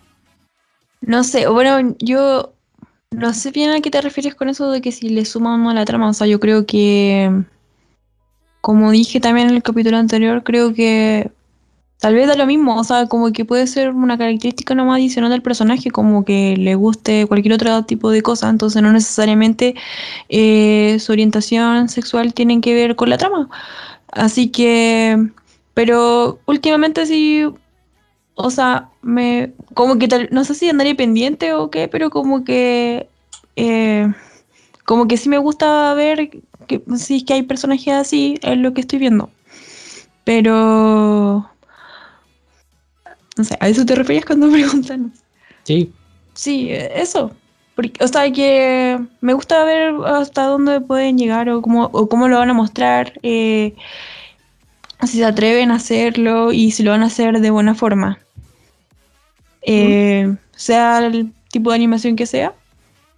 No 1.00 1.24
sé, 1.24 1.48
bueno, 1.48 1.96
yo 1.98 2.53
no 3.14 3.32
sé 3.34 3.50
bien 3.50 3.70
a 3.70 3.80
qué 3.80 3.90
te 3.90 4.00
refieres 4.00 4.34
con 4.34 4.48
eso 4.48 4.70
de 4.70 4.80
que 4.80 4.92
si 4.92 5.08
le 5.08 5.24
suma 5.24 5.54
uno 5.54 5.70
a 5.70 5.74
la 5.74 5.84
trama. 5.84 6.08
O 6.08 6.12
sea, 6.12 6.26
yo 6.26 6.40
creo 6.40 6.66
que, 6.66 7.30
como 8.60 8.90
dije 8.90 9.20
también 9.20 9.48
en 9.48 9.56
el 9.56 9.62
capítulo 9.62 9.96
anterior, 9.96 10.42
creo 10.44 10.74
que 10.74 11.30
tal 11.98 12.14
vez 12.14 12.26
da 12.26 12.36
lo 12.36 12.46
mismo. 12.46 12.76
O 12.76 12.84
sea, 12.84 13.06
como 13.06 13.32
que 13.32 13.44
puede 13.44 13.66
ser 13.66 13.90
una 13.90 14.18
característica 14.18 14.74
nomás 14.74 14.96
adicional 14.96 15.30
del 15.30 15.42
personaje, 15.42 15.90
como 15.90 16.24
que 16.24 16.56
le 16.56 16.74
guste 16.74 17.26
cualquier 17.26 17.54
otro 17.54 17.84
tipo 17.84 18.10
de 18.10 18.22
cosa. 18.22 18.48
Entonces, 18.50 18.82
no 18.82 18.92
necesariamente 18.92 19.74
eh, 20.28 20.98
su 21.00 21.12
orientación 21.12 21.88
sexual 21.88 22.34
tiene 22.34 22.60
que 22.60 22.74
ver 22.74 22.96
con 22.96 23.10
la 23.10 23.18
trama. 23.18 23.48
Así 24.12 24.48
que, 24.48 25.30
pero 25.74 26.38
últimamente 26.46 27.06
sí 27.06 27.44
o 28.34 28.50
sea, 28.50 28.88
me 29.02 29.52
como 29.74 29.98
que 29.98 30.08
tal- 30.08 30.28
no 30.32 30.44
sé 30.44 30.54
si 30.54 30.68
andaría 30.68 30.94
pendiente 30.96 31.52
o 31.54 31.70
qué, 31.70 31.88
pero 31.88 32.10
como 32.10 32.44
que 32.44 33.08
eh, 33.56 34.12
como 34.84 35.06
que 35.08 35.16
sí 35.16 35.28
me 35.28 35.38
gusta 35.38 35.94
ver 35.94 36.30
que 36.66 36.82
si 36.96 37.16
es 37.18 37.24
que 37.24 37.34
hay 37.34 37.42
personajes 37.42 37.94
así 37.94 38.38
en 38.42 38.62
lo 38.62 38.74
que 38.74 38.80
estoy 38.82 38.98
viendo. 38.98 39.30
Pero 40.24 41.48
no 43.36 43.44
sé, 43.44 43.56
¿a 43.60 43.68
eso 43.68 43.84
te 43.84 43.94
referías 43.94 44.24
cuando 44.24 44.50
preguntan? 44.52 45.12
Sí, 45.64 45.92
Sí, 46.34 46.68
eso. 46.70 47.30
Porque, 47.76 48.04
o 48.04 48.08
sea, 48.08 48.30
que 48.32 49.00
me 49.20 49.32
gusta 49.34 49.64
ver 49.64 49.94
hasta 50.06 50.44
dónde 50.44 50.80
pueden 50.80 51.18
llegar 51.18 51.48
o 51.48 51.62
cómo, 51.62 51.90
o 51.92 52.08
cómo 52.08 52.28
lo 52.28 52.38
van 52.38 52.50
a 52.50 52.54
mostrar, 52.54 53.18
eh, 53.22 53.74
si 55.06 55.18
se 55.18 55.24
atreven 55.24 55.70
a 55.70 55.76
hacerlo 55.76 56.52
y 56.52 56.70
si 56.70 56.82
lo 56.82 56.92
van 56.92 57.02
a 57.02 57.06
hacer 57.06 57.40
de 57.40 57.50
buena 57.50 57.74
forma. 57.74 58.18
Eh, 59.66 60.36
Sea 60.56 61.06
el 61.06 61.32
tipo 61.50 61.70
de 61.70 61.76
animación 61.76 62.16
que 62.16 62.26
sea, 62.26 62.54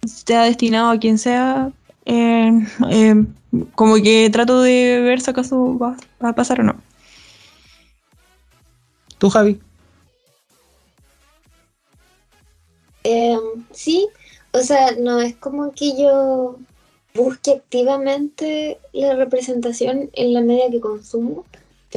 sea 0.05 0.43
destinado 0.43 0.89
a 0.89 0.99
quien 0.99 1.17
sea, 1.17 1.71
eh, 2.05 2.51
eh, 2.89 3.25
como 3.75 3.95
que 3.95 4.29
trato 4.31 4.61
de 4.61 5.01
ver 5.01 5.21
si 5.21 5.29
acaso 5.29 5.77
va, 5.77 5.97
va 6.23 6.29
a 6.29 6.35
pasar 6.35 6.61
o 6.61 6.63
no. 6.63 6.75
tú 9.17 9.29
Javi. 9.29 9.59
Em, 13.03 13.39
sí, 13.71 14.07
o 14.51 14.59
sea, 14.59 14.91
no 14.99 15.19
es 15.21 15.35
como 15.37 15.71
que 15.71 15.97
yo 15.97 16.57
busque 17.13 17.51
activamente 17.51 18.79
la 18.93 19.15
representación 19.15 20.09
en 20.13 20.33
la 20.33 20.41
media 20.41 20.69
que 20.69 20.79
consumo, 20.79 21.45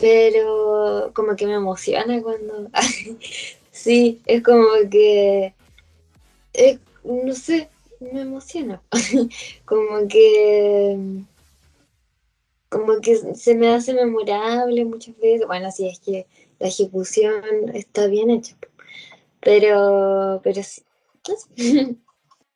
pero 0.00 1.10
como 1.14 1.36
que 1.36 1.46
me 1.46 1.54
emociona 1.54 2.22
cuando... 2.22 2.70
sí, 3.82 4.20
es 4.26 4.42
como 4.42 4.66
que... 4.90 5.54
no 7.04 7.34
sé, 7.34 7.68
me 8.00 8.22
emociona. 8.22 8.82
como 9.64 10.08
que... 10.08 10.98
Como 12.68 13.00
que 13.00 13.16
se 13.34 13.54
me 13.54 13.68
hace 13.68 13.94
memorable 13.94 14.84
muchas 14.84 15.18
veces. 15.18 15.46
Bueno, 15.46 15.72
si 15.72 15.88
es 15.88 15.98
que 15.98 16.26
la 16.60 16.68
ejecución 16.68 17.42
está 17.74 18.06
bien 18.06 18.30
hecha. 18.30 18.56
Pero, 19.40 20.40
pero 20.42 20.62
sí. 20.62 20.82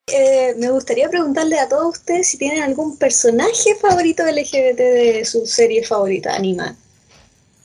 Eh, 0.06 0.54
me 0.58 0.70
gustaría 0.70 1.08
preguntarle 1.08 1.58
a 1.58 1.66
todos 1.66 1.96
ustedes 1.96 2.28
si 2.28 2.36
tienen 2.36 2.62
algún 2.62 2.98
personaje 2.98 3.74
favorito 3.80 4.22
LGBT 4.22 4.76
de 4.76 5.24
su 5.24 5.46
serie 5.46 5.82
favorita 5.82 6.34
animada 6.34 6.76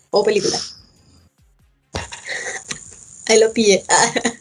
o 0.10 0.24
película. 0.24 0.58
Ahí 3.30 3.40
lo 3.40 3.54
pillé. 3.54 3.84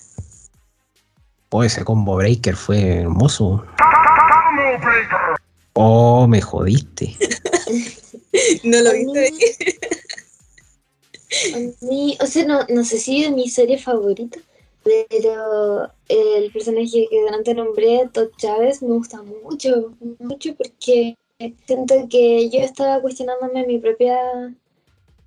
Oh, 1.51 1.65
ese 1.65 1.83
combo 1.83 2.17
breaker 2.17 2.55
fue 2.55 2.99
hermoso. 2.99 3.65
Oh, 5.73 6.27
me 6.27 6.43
jodiste. 6.43 7.17
no 8.65 8.81
lo 8.83 8.93
viste. 8.93 9.79
A 11.55 11.87
mí, 11.87 12.19
o 12.21 12.27
sea, 12.27 12.45
no, 12.45 12.67
no 12.69 12.85
sé 12.85 12.99
si 12.99 13.25
es 13.25 13.31
mi 13.33 13.49
serie 13.49 13.79
favorita, 13.79 14.39
pero 14.83 15.91
el 16.09 16.53
personaje 16.53 17.07
que 17.11 17.23
delante 17.25 17.55
nombré, 17.55 18.11
Todd 18.13 18.29
Chávez, 18.37 18.83
me 18.83 18.91
gusta 18.91 19.23
mucho, 19.23 19.95
mucho 20.19 20.55
porque 20.55 21.17
siento 21.67 21.95
que 22.11 22.51
yo 22.51 22.61
estaba 22.61 23.01
cuestionándome 23.01 23.67
mi 23.67 23.79
propia, 23.79 24.19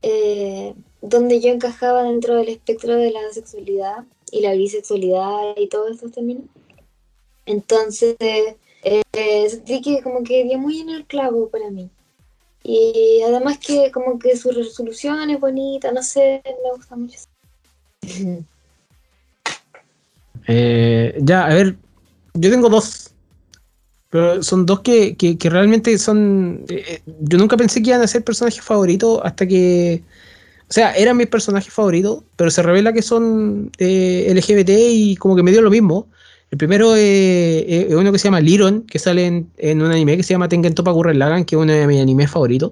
eh, 0.03 0.75
dónde 1.01 1.39
yo 1.41 1.49
encajaba 1.49 2.03
dentro 2.03 2.35
del 2.35 2.49
espectro 2.49 2.95
de 2.95 3.11
la 3.11 3.21
sexualidad 3.31 4.03
y 4.31 4.41
la 4.41 4.53
bisexualidad 4.53 5.55
y 5.57 5.67
todos 5.67 5.91
estos 5.91 6.11
términos. 6.11 6.45
Entonces, 7.45 8.15
eh, 8.19 9.01
sentí 9.49 9.81
que 9.81 10.01
como 10.01 10.23
que 10.23 10.43
dio 10.43 10.57
muy 10.57 10.79
en 10.79 10.89
el 10.89 11.05
clavo 11.05 11.49
para 11.49 11.69
mí. 11.69 11.89
Y 12.63 13.21
además 13.25 13.57
que 13.57 13.91
como 13.91 14.19
que 14.19 14.37
su 14.37 14.51
resolución 14.51 15.29
es 15.31 15.39
bonita, 15.39 15.91
no 15.91 16.03
sé, 16.03 16.41
me 16.45 16.71
gusta 16.77 16.95
mucho. 16.95 17.17
Eh, 20.47 21.17
ya, 21.21 21.45
a 21.45 21.53
ver, 21.53 21.75
yo 22.33 22.49
tengo 22.49 22.69
dos. 22.69 23.11
Pero 24.09 24.43
son 24.43 24.65
dos 24.65 24.81
que, 24.81 25.15
que- 25.15 25.37
que 25.37 25.49
realmente 25.49 25.97
son... 25.97 26.65
eh, 26.67 26.83
eh, 26.87 27.01
yo 27.21 27.37
nunca 27.37 27.55
pensé 27.55 27.81
que 27.81 27.91
iban 27.91 28.01
a 28.01 28.07
ser 28.07 28.23
personajes 28.23 28.61
favoritos 28.63 29.21
hasta 29.23 29.47
que... 29.47 30.03
O 30.71 30.73
sea, 30.73 30.93
eran 30.93 31.17
mis 31.17 31.27
personajes 31.27 31.73
favoritos, 31.73 32.23
pero 32.37 32.49
se 32.49 32.63
revela 32.63 32.93
que 32.93 33.01
son 33.01 33.71
eh, 33.77 34.31
LGBT 34.33 34.69
y 34.69 35.17
como 35.17 35.35
que 35.35 35.43
me 35.43 35.51
dio 35.51 35.61
lo 35.61 35.69
mismo. 35.69 36.07
El 36.49 36.57
primero 36.57 36.95
eh, 36.95 37.87
es 37.89 37.93
uno 37.93 38.09
que 38.09 38.17
se 38.17 38.29
llama 38.29 38.39
Liron, 38.39 38.83
que 38.83 38.97
sale 38.97 39.25
en, 39.25 39.51
en 39.57 39.81
un 39.81 39.91
anime 39.91 40.15
que 40.15 40.23
se 40.23 40.33
llama 40.33 40.47
Tengen 40.47 40.73
Toppa 40.73 40.91
Gurren 40.91 41.19
Lagann, 41.19 41.43
que 41.43 41.57
es 41.57 41.61
uno 41.61 41.73
de 41.73 41.85
mis 41.87 42.01
animes 42.01 42.31
favoritos. 42.31 42.71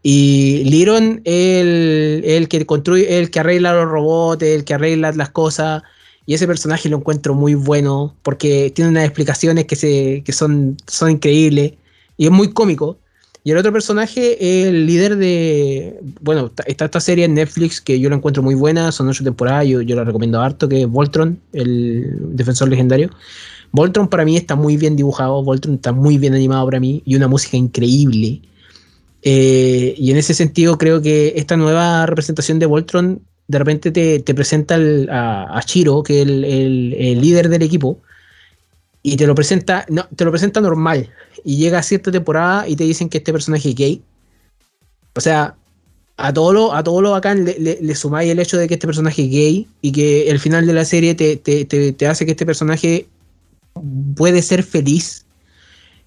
Y 0.00 0.62
Liron 0.66 1.20
es 1.24 1.60
el, 1.60 2.22
el 2.24 2.48
que 2.48 2.64
construye, 2.64 3.18
el 3.18 3.32
que 3.32 3.40
arregla 3.40 3.74
los 3.74 3.88
robots, 3.88 4.44
el 4.44 4.64
que 4.64 4.74
arregla 4.74 5.10
las 5.10 5.30
cosas. 5.30 5.82
Y 6.24 6.34
ese 6.34 6.46
personaje 6.46 6.88
lo 6.88 6.98
encuentro 6.98 7.34
muy 7.34 7.56
bueno 7.56 8.14
porque 8.22 8.70
tiene 8.72 8.92
unas 8.92 9.06
explicaciones 9.06 9.64
que, 9.64 9.74
se, 9.74 10.22
que 10.24 10.32
son, 10.32 10.76
son 10.86 11.10
increíbles 11.10 11.72
y 12.16 12.26
es 12.26 12.30
muy 12.30 12.52
cómico. 12.52 13.00
Y 13.44 13.52
el 13.52 13.56
otro 13.56 13.72
personaje 13.72 14.36
es 14.40 14.66
el 14.66 14.86
líder 14.86 15.16
de. 15.16 15.98
Bueno, 16.20 16.52
está- 16.56 16.84
esta 16.84 17.00
serie 17.00 17.24
en 17.24 17.34
Netflix 17.34 17.80
que 17.80 17.98
yo 17.98 18.10
la 18.10 18.16
encuentro 18.16 18.42
muy 18.42 18.54
buena, 18.54 18.92
son 18.92 19.08
ocho 19.08 19.24
temporadas, 19.24 19.66
yo, 19.66 19.80
yo 19.80 19.96
la 19.96 20.04
recomiendo 20.04 20.40
harto, 20.40 20.68
que 20.68 20.82
es 20.82 20.88
Voltron, 20.88 21.38
el 21.52 22.14
defensor 22.36 22.68
legendario. 22.68 23.10
Voltron 23.70 24.08
para 24.08 24.24
mí 24.24 24.36
está 24.36 24.54
muy 24.56 24.76
bien 24.76 24.96
dibujado, 24.96 25.42
Voltron 25.44 25.76
está 25.76 25.92
muy 25.92 26.18
bien 26.18 26.34
animado 26.34 26.66
para 26.66 26.80
mí 26.80 27.02
y 27.06 27.16
una 27.16 27.28
música 27.28 27.56
increíble. 27.56 28.40
Eh, 29.22 29.94
y 29.96 30.10
en 30.10 30.16
ese 30.16 30.34
sentido 30.34 30.78
creo 30.78 31.02
que 31.02 31.34
esta 31.36 31.56
nueva 31.56 32.06
representación 32.06 32.58
de 32.58 32.66
Voltron 32.66 33.20
de 33.48 33.58
repente 33.58 33.90
te, 33.90 34.20
te 34.20 34.34
presenta 34.34 34.76
a, 35.10 35.58
a 35.58 35.60
Shiro, 35.62 36.02
que 36.02 36.20
es 36.22 36.28
el- 36.28 36.44
el 36.94 37.20
líder 37.20 37.48
del 37.48 37.62
equipo, 37.62 38.00
y 39.02 39.16
te 39.16 39.26
lo 39.26 39.34
presenta, 39.34 39.86
no, 39.88 40.06
te 40.14 40.24
lo 40.24 40.30
presenta 40.30 40.60
normal. 40.60 41.10
Y 41.44 41.56
llega 41.56 41.78
a 41.78 41.82
cierta 41.82 42.10
temporada 42.10 42.68
y 42.68 42.76
te 42.76 42.84
dicen 42.84 43.08
que 43.08 43.18
este 43.18 43.32
personaje 43.32 43.70
es 43.70 43.74
gay. 43.74 44.02
O 45.14 45.20
sea, 45.20 45.56
a 46.16 46.32
todo 46.32 46.52
lo, 46.52 46.74
a 46.74 46.82
todo 46.82 47.00
lo 47.00 47.12
bacán 47.12 47.44
le, 47.44 47.58
le- 47.80 47.94
sumáis 47.94 48.30
el 48.30 48.38
hecho 48.40 48.58
de 48.58 48.66
que 48.68 48.74
este 48.74 48.86
personaje 48.86 49.24
es 49.24 49.30
gay 49.30 49.68
y 49.82 49.92
que 49.92 50.30
el 50.30 50.40
final 50.40 50.66
de 50.66 50.72
la 50.72 50.84
serie 50.84 51.14
te, 51.14 51.36
te- 51.36 51.64
te- 51.64 51.92
te 51.92 52.06
hace 52.06 52.24
que 52.26 52.32
este 52.32 52.46
personaje 52.46 53.06
puede 54.16 54.42
ser 54.42 54.62
feliz. 54.62 55.24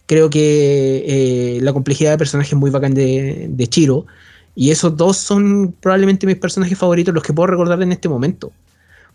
Creo 0.06 0.30
que 0.30 1.56
eh, 1.58 1.60
la 1.62 1.72
complejidad 1.74 2.12
de 2.12 2.18
personaje 2.18 2.50
es 2.56 2.60
muy 2.60 2.70
bacán 2.70 2.94
de, 2.94 3.48
de 3.50 3.68
Chiro. 3.68 4.06
Y 4.54 4.72
esos 4.72 4.98
dos 4.98 5.16
son 5.18 5.74
probablemente 5.80 6.28
mis 6.28 6.36
personajes 6.36 6.78
favoritos, 6.78 7.14
los 7.14 7.24
que 7.24 7.32
puedo 7.34 7.48
recordar 7.48 7.82
en 7.82 7.94
este 7.94 8.10
momento. 8.10 8.52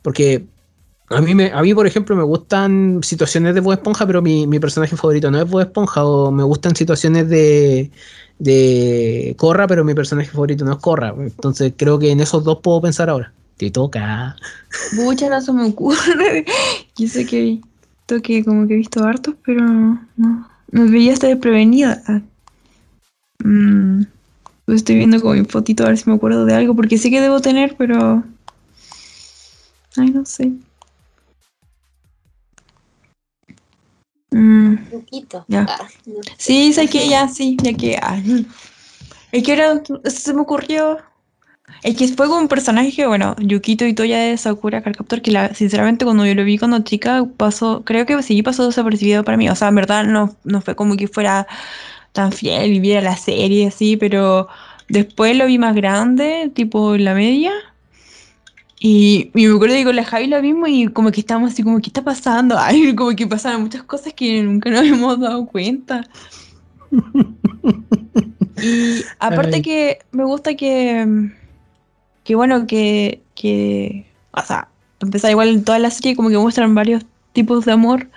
Porque 0.01 0.47
a 1.09 1.21
mí, 1.21 1.35
me, 1.35 1.53
a 1.53 1.63
mí 1.63 1.73
por 1.73 1.87
ejemplo, 1.87 2.17
me 2.17 2.25
gustan 2.25 3.01
situaciones 3.03 3.55
de 3.55 3.61
Bob 3.61 3.75
Esponja, 3.75 4.07
pero 4.07 4.23
mi, 4.23 4.47
mi 4.47 4.59
personaje 4.59 4.97
favorito 4.97 5.31
no 5.31 5.41
es 5.41 5.49
Bob 5.49 5.61
Esponja. 5.61 6.05
O 6.05 6.33
me 6.33 6.43
gustan 6.43 6.75
situaciones 6.75 7.29
de, 7.29 7.91
de 8.39 9.35
Corra, 9.39 9.67
pero 9.67 9.85
mi 9.85 9.95
personaje 9.95 10.31
favorito 10.31 10.65
no 10.65 10.73
es 10.73 10.79
Corra. 10.79 11.15
Entonces 11.17 11.73
creo 11.77 11.99
que 11.99 12.11
en 12.11 12.21
esos 12.21 12.43
dos 12.43 12.59
puedo 12.61 12.81
pensar 12.81 13.09
ahora. 13.09 13.33
Te 13.57 13.71
toca. 13.71 14.37
Muchas 14.95 15.47
no 15.47 15.55
me 15.55 15.65
ocurre. 15.65 16.45
Yo 16.97 17.09
sé 17.09 17.25
que 17.25 17.39
he 17.39 17.43
visto 17.43 18.23
que 18.23 18.45
como 18.45 18.67
que 18.67 18.75
he 18.75 18.79
visto 18.79 19.03
hartos, 19.05 19.35
pero 19.45 19.65
no. 20.17 20.49
Me 20.73 20.91
veía 20.91 21.13
hasta 21.13 21.29
desprevenida. 21.29 22.03
Ah. 22.07 22.21
Mm, 23.45 24.03
pues 24.65 24.79
estoy 24.79 24.97
viendo 24.97 25.21
como 25.21 25.35
mi 25.35 25.45
fotito 25.45 25.85
a 25.85 25.89
ver 25.89 25.99
si 25.99 26.11
me 26.11 26.17
acuerdo 26.17 26.45
de 26.45 26.55
algo, 26.55 26.75
porque 26.75 26.99
sé 26.99 27.11
que 27.11 27.21
debo 27.21 27.41
tener, 27.41 27.77
pero. 27.79 28.25
Ay, 29.97 30.11
no 30.11 30.27
sé. 30.27 30.53
Mm, 34.37 34.77
Poquito. 34.91 35.45
Ya. 35.49 35.67
Ah, 35.69 35.89
no. 36.07 36.21
sí, 36.37 36.73
sé 36.73 36.89
que 36.89 37.09
ya, 37.09 37.29
sí, 37.29 37.57
ya 37.63 37.73
que. 37.73 37.99
ah, 38.01 38.19
Es 39.33 39.43
que 39.43 39.53
ahora 39.53 39.83
se 40.05 40.35
me 40.35 40.43
ocurrió. 40.43 40.99
Es 41.83 41.97
que 41.97 42.07
fue 42.09 42.27
como 42.29 42.39
un 42.41 42.49
personaje, 42.49 43.07
bueno, 43.07 43.35
Yukito 43.39 43.85
y 43.87 43.93
Toya 43.95 44.19
de 44.19 44.37
Sakura 44.37 44.83
Card 44.83 44.97
Captor, 44.97 45.21
que 45.21 45.33
la, 45.33 45.53
sinceramente 45.55 46.05
cuando 46.05 46.25
yo 46.25 46.35
lo 46.35 46.45
vi 46.45 46.59
cuando 46.59 46.79
chica 46.81 47.27
pasó, 47.37 47.83
creo 47.85 48.07
que 48.07 48.23
sí 48.23 48.43
pasó 48.43 48.67
desapercibido 48.67 49.25
para 49.25 49.37
mí. 49.37 49.49
O 49.49 49.55
sea, 49.57 49.69
en 49.69 49.75
verdad 49.75 50.05
no, 50.05 50.37
no 50.45 50.61
fue 50.61 50.77
como 50.77 50.97
que 50.97 51.09
fuera 51.09 51.47
tan 52.13 52.33
fiel 52.33 52.73
y 52.73 52.81
viera 52.81 53.01
la 53.03 53.17
serie 53.17 53.67
así, 53.69 53.97
pero 53.97 54.49
después 54.89 55.37
lo 55.37 55.47
vi 55.47 55.59
más 55.59 55.75
grande, 55.75 56.51
tipo 56.55 56.95
en 56.95 57.05
la 57.05 57.15
media. 57.15 57.53
Y, 58.79 59.31
y 59.35 59.47
me 59.47 59.55
acuerdo 59.55 59.75
que 59.75 59.85
con 59.85 59.97
la 59.97 60.05
Javi 60.05 60.27
lo 60.27 60.43
mismo 60.43 60.67
y 60.67 60.89
como 60.89 61.11
que 61.11 61.21
estábamos 61.21 61.53
así 61.53 61.63
como, 61.63 61.81
¿qué 61.81 61.89
está 61.89 62.03
pasando? 62.03 62.57
Ay, 62.59 62.95
como 62.95 63.15
que 63.17 63.27
pasaron 63.27 63.63
muchas 63.63 63.83
cosas 63.83 64.13
que 64.13 64.43
nunca 64.43 64.71
nos 64.71 64.85
hemos 64.87 65.19
dado 65.19 65.47
cuenta. 65.47 66.07
Y 68.63 69.03
aparte 69.19 69.57
Ay. 69.57 69.63
que 69.63 69.99
me 70.13 70.25
gusta 70.25 70.55
que, 70.55 71.31
que 72.25 72.35
bueno, 72.35 72.67
que, 72.67 73.23
que, 73.35 74.07
o 74.33 74.43
sea, 74.43 74.69
empezar 75.01 75.31
igual 75.31 75.49
en 75.49 75.65
toda 75.65 75.79
la 75.79 75.91
serie 75.91 76.17
como 76.17 76.31
que 76.31 76.39
muestran 76.39 76.75
varios 76.75 77.05
tipos 77.33 77.65
de 77.65 77.73
amor, 77.73 78.09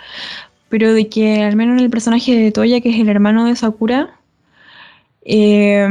pero 0.70 0.94
de 0.94 1.10
que 1.10 1.44
al 1.44 1.56
menos 1.56 1.78
en 1.78 1.86
el 1.86 1.90
personaje 1.90 2.36
de 2.36 2.52
Toya, 2.52 2.82
que 2.82 2.90
es 2.90 3.00
el 3.00 3.10
hermano 3.10 3.46
de 3.46 3.56
Sakura, 3.56 4.20
eh, 5.24 5.88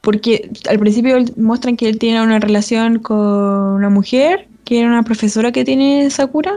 porque 0.00 0.50
al 0.68 0.78
principio 0.78 1.18
muestran 1.36 1.76
que 1.76 1.88
él 1.88 1.98
tiene 1.98 2.22
una 2.22 2.38
relación 2.38 2.98
con 3.00 3.18
una 3.18 3.90
mujer, 3.90 4.48
que 4.64 4.80
era 4.80 4.88
una 4.88 5.02
profesora 5.02 5.52
que 5.52 5.64
tiene 5.64 6.10
Sakura, 6.10 6.52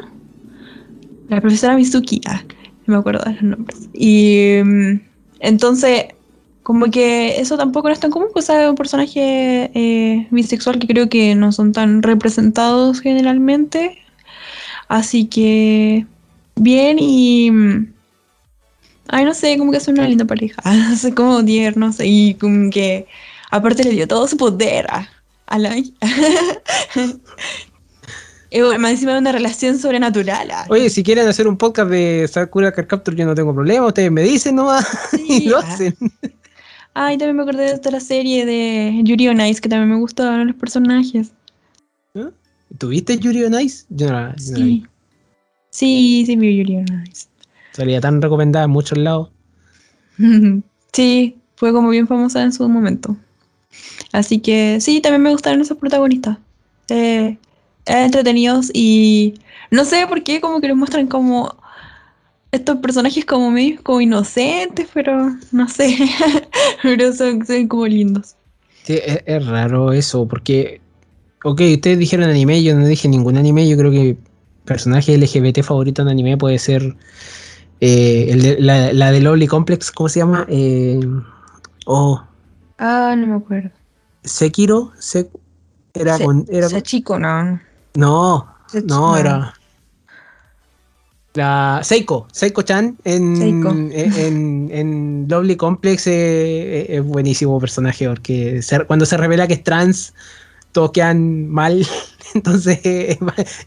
la 1.30 1.42
profesora 1.42 1.76
Mizuki, 1.76 2.22
ah, 2.28 2.42
no 2.86 2.94
me 2.94 3.00
acuerdo 3.00 3.24
de 3.26 3.34
los 3.34 3.44
nombres. 3.44 3.90
Y 3.94 4.58
mm, 4.64 5.00
entonces, 5.40 6.06
como 6.64 6.86
que 6.92 7.40
eso 7.42 7.58
tampoco 7.58 7.88
no 7.90 7.94
es 7.94 8.00
tan 8.00 8.12
común, 8.12 8.30
pues 8.34 8.50
es 8.50 8.70
un 8.70 8.76
personaje 8.76 9.72
eh, 9.74 10.28
bisexual 10.32 10.80
que 10.80 10.88
creo 10.88 11.10
que 11.10 11.36
no 11.36 11.52
son 11.52 11.72
tan 11.74 12.02
representados 12.04 13.02
generalmente. 13.02 13.98
Así 14.88 15.26
que, 15.26 16.06
bien 16.56 16.98
y... 17.00 17.52
mm, 17.52 17.94
Ay, 19.08 19.26
no 19.26 19.34
sé, 19.34 19.58
como 19.58 19.72
que 19.72 19.78
es 19.78 19.88
una 19.88 20.08
linda 20.08 20.26
pareja. 20.26 20.62
No 20.66 20.96
sé, 20.96 21.14
como 21.14 21.44
tiernos 21.44 21.98
y 22.00 22.36
como 22.36 22.70
que 22.70 23.08
aparte 23.58 23.84
le 23.84 23.92
dio 23.92 24.08
todo 24.08 24.28
su 24.28 24.36
poder 24.38 24.88
a, 24.90 25.08
a 25.46 25.60
la... 25.60 25.78
Y 25.78 25.94
bueno, 28.62 28.80
más 28.80 28.92
encima 28.92 29.14
de 29.14 29.20
una 29.20 29.32
relación 29.32 29.78
sobrenatural. 29.78 30.50
ah. 30.52 30.66
Oye, 30.70 30.90
si 30.90 31.04
quieren 31.04 31.28
hacer 31.28 31.48
un 31.48 31.58
podcast 31.58 31.90
de 31.90 32.28
Sakura 32.32 32.72
Card 32.72 32.88
Captor, 32.88 33.16
yo 33.16 33.26
no 33.26 33.36
tengo 33.36 33.54
problema. 33.54 33.86
Ustedes 33.88 34.12
me 34.12 34.24
dicen 34.24 34.56
nomás 34.56 34.86
y 35.14 35.40
Sí, 35.42 35.50
lo 35.50 35.58
ah. 35.60 35.64
hacen. 35.68 35.96
Ay, 36.96 37.18
también 37.18 37.36
me 37.38 37.44
acordé 37.44 37.64
de 37.66 37.72
esta 37.74 37.92
la 37.92 38.00
serie 38.00 38.46
de 38.46 39.02
Yuri 39.04 39.28
on 39.28 39.42
Ice, 39.42 39.62
que 39.62 39.70
también 39.70 39.90
me 39.90 39.98
gustaban 39.98 40.48
los 40.48 40.56
personajes. 40.56 41.32
¿Tuviste 42.78 43.18
Yuri 43.20 43.44
on 43.44 43.60
Ice? 43.62 43.86
Yo 43.90 44.08
no 44.08 44.14
la, 44.14 44.36
yo 44.38 44.52
no 44.54 44.60
la 44.60 44.66
vi. 44.66 44.72
Sí. 44.82 44.86
Sí, 45.70 46.24
sí, 46.26 46.36
vi 46.36 46.58
Yuri 46.58 46.78
on 46.78 47.04
Ice. 47.12 47.28
Salía 47.72 48.02
tan 48.02 48.22
recomendada 48.22 48.66
en 48.66 48.72
muchos 48.72 48.98
lados. 48.98 49.30
Sí, 50.96 51.38
fue 51.56 51.74
como 51.74 51.90
bien 51.90 52.08
famosa 52.08 52.44
en 52.44 52.54
su 52.54 52.70
momento. 52.70 53.18
Así 54.12 54.40
que 54.40 54.80
sí, 54.80 55.02
también 55.02 55.24
me 55.24 55.32
gustaron 55.32 55.62
esos 55.62 55.78
protagonistas. 55.78 56.38
Eh, 56.90 57.38
eran 57.86 58.06
entretenidos 58.06 58.70
y 58.74 59.36
no 59.72 59.86
sé 59.86 60.06
por 60.08 60.24
qué, 60.24 60.40
como 60.40 60.62
que 60.62 60.68
los 60.68 60.78
muestran 60.78 61.08
como 61.08 61.56
estos 62.52 62.78
personajes 62.78 63.26
como 63.26 63.50
medio 63.50 63.82
como 63.82 64.02
inocentes, 64.02 64.88
pero 64.94 65.36
no 65.52 65.68
sé, 65.68 65.98
pero 66.84 67.12
son, 67.14 67.42
como 67.68 67.88
lindos. 67.88 68.36
Es, 68.86 69.46
raro 69.46 69.92
eso, 69.92 70.28
porque, 70.28 70.80
ok, 71.44 71.62
ustedes 71.74 71.98
dijeron 71.98 72.30
anime, 72.30 72.62
yo 72.62 72.78
no 72.78 72.86
dije 72.86 73.08
ningún 73.08 73.38
anime, 73.38 73.68
yo 73.68 73.76
creo 73.78 73.92
que 73.92 74.18
personaje 74.66 75.18
LGBT 75.18 75.64
favorito 75.64 76.04
en 76.04 76.10
anime 76.10 76.38
puede 76.38 76.60
ser 76.60 76.96
eh, 77.82 78.56
la, 78.60 78.94
la 78.94 79.12
de 79.12 79.20
Lovely 79.22 79.48
Complex, 79.48 79.92
¿cómo 79.92 80.10
se 80.10 80.20
llama? 80.20 80.46
Eh, 80.50 81.00
oh, 81.86 82.24
Ah, 82.86 83.16
no 83.18 83.28
me 83.28 83.36
acuerdo. 83.36 83.70
Sekiro, 84.26 84.92
Se- 85.00 85.30
era 85.94 86.18
Se- 86.18 86.26
con, 86.26 86.46
era 86.50 86.82
chico, 86.82 87.18
no. 87.18 87.62
no, 87.96 88.48
no, 88.84 89.18
era 89.18 89.54
la 91.36 91.80
Seiko, 91.82 92.28
Seiko-chan 92.32 92.98
en, 93.06 93.38
Seiko. 93.38 93.70
en, 93.70 93.92
en- 93.94 94.70
en 94.72 95.26
Lovely 95.30 95.56
Complex 95.56 96.08
eh, 96.08 96.12
eh, 96.14 96.86
es 96.98 97.04
buenísimo 97.04 97.58
personaje 97.60 98.08
porque 98.08 98.62
se- 98.62 98.86
cuando 98.86 99.06
se 99.06 99.16
revela 99.18 99.48
que 99.48 99.54
es 99.56 99.64
trans 99.64 100.14
todos 100.74 100.92
quedan 100.92 101.48
mal, 101.48 101.88
entonces 102.36 102.80
eh, 102.84 103.18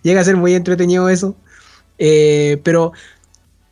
llega 0.03 0.21
a 0.21 0.25
ser 0.25 0.37
muy 0.37 0.55
entretenido 0.55 1.09
eso. 1.09 1.35
Eh, 1.99 2.61
pero, 2.65 2.93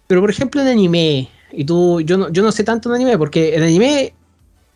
pero 0.07 0.21
por 0.23 0.31
ejemplo 0.31 0.63
en 0.63 0.69
anime, 0.69 1.29
y 1.53 1.65
tú, 1.65 2.01
yo 2.01 2.17
no, 2.17 2.31
yo 2.31 2.43
no 2.43 2.51
sé 2.51 2.65
tanto 2.65 2.89
en 2.89 2.95
anime, 2.97 3.19
porque 3.19 3.55
en 3.57 3.63
anime 3.63 4.15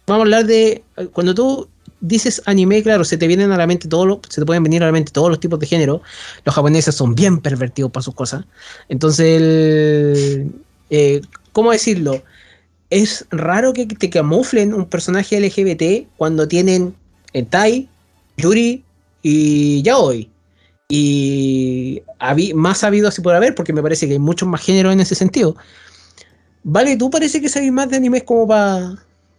vamos 0.09 0.21
a 0.21 0.25
hablar 0.25 0.47
de 0.47 0.83
cuando 1.13 1.35
tú 1.35 1.69
dices 2.01 2.43
anime, 2.47 2.83
claro, 2.83 3.05
se 3.05 3.17
te 3.17 3.27
vienen 3.27 3.53
a 3.53 3.57
la 3.57 3.67
mente 3.67 3.89
todos 3.89 4.07
los, 4.07 4.19
se 4.29 4.41
te 4.41 4.47
pueden 4.47 4.63
venir 4.63 4.83
a 4.83 4.87
la 4.87 4.93
mente 4.93 5.13
todos 5.13 5.29
los 5.29 5.41
tipos 5.41 5.59
de 5.59 5.67
género. 5.67 6.03
Los 6.45 6.55
japoneses 6.55 6.95
son 6.95 7.15
bien 7.15 7.41
pervertidos 7.41 7.91
para 7.91 8.03
sus 8.03 8.15
cosas. 8.15 8.45
Entonces, 8.89 10.47
eh, 10.91 11.21
¿cómo 11.53 11.73
decirlo? 11.73 12.23
Es 12.91 13.27
raro 13.31 13.73
que 13.73 13.87
te 13.87 14.11
camuflen 14.11 14.73
un 14.73 14.87
personaje 14.87 15.41
LGBT 15.41 16.09
cuando 16.17 16.49
tienen 16.49 16.95
Tai, 17.51 17.89
Yuri 18.37 18.85
y 19.23 19.83
Yaoi. 19.83 20.31
Y 20.91 22.03
más 22.55 22.83
habido 22.83 23.09
así 23.09 23.21
por 23.21 23.35
haber, 23.35 23.55
porque 23.55 23.75
me 23.75 23.83
parece 23.83 24.07
que 24.07 24.15
hay 24.15 24.19
muchos 24.19 24.49
más 24.49 24.63
géneros 24.63 24.93
en 24.93 25.01
ese 25.01 25.15
sentido. 25.15 25.55
Vale, 26.65 26.97
tú 26.97 27.11
parece 27.11 27.41
que 27.41 27.49
sabes 27.49 27.71
más 27.71 27.91
de 27.91 27.97
animes 27.97 28.23
como 28.23 28.49
para 28.49 28.95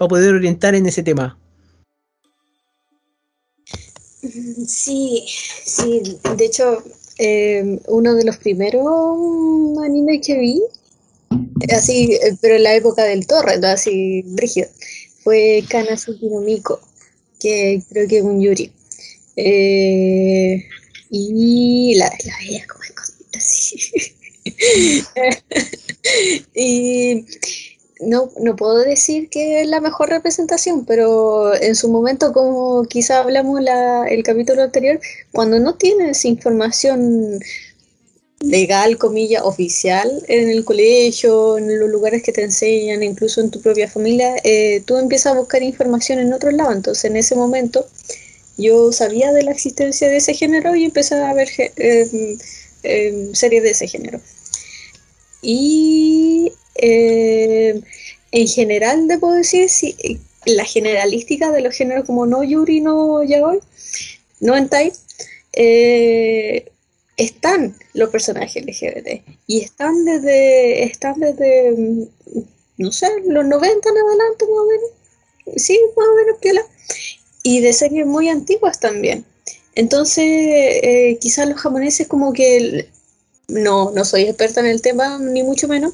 poder 0.08 0.36
orientar 0.36 0.76
en 0.76 0.86
ese 0.86 1.04
tema. 1.04 1.38
Sí, 4.68 5.26
sí, 5.66 6.02
de 6.38 6.46
hecho, 6.46 6.84
eh, 7.18 7.80
uno 7.88 8.16
de 8.16 8.26
los 8.26 8.38
primeros 8.38 8.86
animes 9.84 10.26
que 10.26 10.38
vi, 10.38 10.62
así, 11.74 12.14
eh, 12.14 12.36
pero 12.42 12.56
en 12.56 12.64
la 12.64 12.76
época 12.76 13.04
del 13.04 13.26
torrent, 13.28 13.64
así, 13.64 14.24
brígido, 14.26 14.68
fue 15.24 15.64
Kanazuki 15.70 16.28
no 16.28 16.42
Miko, 16.42 16.80
que 17.40 17.82
creo 17.90 18.08
que 18.08 18.18
es 18.20 18.24
un 18.24 18.42
Yuri. 18.42 18.72
Eh, 19.36 20.66
y 21.10 21.96
la, 21.96 22.06
la 22.06 22.38
veía 22.40 22.66
como 22.68 22.84
escondida 22.84 23.38
así. 23.38 23.78
y 26.56 27.26
no, 28.00 28.32
no 28.40 28.56
puedo 28.56 28.80
decir 28.80 29.30
que 29.30 29.62
es 29.62 29.68
la 29.68 29.82
mejor 29.82 30.10
representación, 30.10 30.86
pero 30.86 31.54
en 31.56 31.76
su 31.76 31.90
momento, 31.90 32.32
como 32.34 32.84
quizá 32.86 33.20
hablamos 33.20 33.62
la, 33.62 34.08
el 34.08 34.24
capítulo 34.24 34.64
anterior, 34.64 35.00
cuando 35.32 35.60
no 35.60 35.76
tienes 35.76 36.26
información 36.26 37.40
legal, 38.42 38.98
comilla, 38.98 39.44
oficial 39.44 40.24
en 40.28 40.50
el 40.50 40.64
colegio, 40.64 41.58
en 41.58 41.80
los 41.80 41.90
lugares 41.90 42.24
que 42.24 42.32
te 42.32 42.44
enseñan, 42.44 43.04
incluso 43.04 43.42
en 43.42 43.52
tu 43.52 43.62
propia 43.62 43.90
familia, 43.90 44.36
eh, 44.44 44.82
tú 44.86 44.98
empiezas 44.98 45.34
a 45.34 45.38
buscar 45.38 45.62
información 45.62 46.20
en 46.20 46.34
otros 46.34 46.54
lados. 46.54 46.76
Entonces, 46.76 47.06
en 47.06 47.18
ese 47.18 47.36
momento, 47.36 47.86
yo 48.58 48.92
sabía 48.92 49.34
de 49.34 49.44
la 49.44 49.52
existencia 49.52 50.08
de 50.08 50.18
ese 50.18 50.34
género 50.34 50.76
y 50.76 50.86
empecé 50.86 51.16
a 51.16 51.34
ver 51.34 51.50
eh, 51.58 52.38
eh, 52.84 53.30
series 53.34 53.64
de 53.64 53.72
ese 53.72 53.88
género. 53.88 54.22
Y 55.42 56.54
eh, 56.82 57.82
en 58.32 58.48
general, 58.48 59.08
debo 59.08 59.32
decir, 59.34 59.70
sí, 59.70 59.96
eh, 60.00 60.20
la 60.46 60.66
generalística 60.66 61.52
de 61.52 61.62
los 61.62 61.76
géneros 61.76 62.06
como 62.06 62.26
no 62.26 62.44
Yuri, 62.44 62.82
no 62.82 63.24
Yaoi, 63.24 63.60
no 64.40 64.56
Entai, 64.56 64.94
eh, 65.54 66.72
están 67.18 67.76
los 67.94 68.10
personajes 68.10 68.64
LGBT 68.64 69.24
y 69.48 69.62
están 69.62 70.06
desde, 70.06 70.84
están 70.84 71.20
desde, 71.20 71.72
mm, 71.72 72.04
no 72.78 72.92
sé, 72.92 73.08
los 73.26 73.46
90 73.46 73.90
en 73.90 73.98
adelante 73.98 74.46
más 74.46 74.60
o 74.60 74.68
menos, 74.68 75.62
sí, 75.62 75.80
más 75.98 76.08
o 76.08 76.16
menos 76.16 76.40
piola, 76.40 76.66
y 77.44 77.60
de 77.62 77.74
series 77.74 78.06
muy 78.06 78.30
antiguas 78.30 78.80
también. 78.80 79.26
Entonces, 79.76 80.26
eh, 80.26 81.18
quizás 81.22 81.48
los 81.50 81.60
japoneses 81.60 82.08
como 82.08 82.34
que, 82.34 82.90
no, 83.48 83.92
no 83.92 84.06
soy 84.06 84.24
experta 84.24 84.62
en 84.62 84.68
el 84.68 84.82
tema, 84.82 85.20
ni 85.20 85.44
mucho 85.44 85.68
menos, 85.68 85.94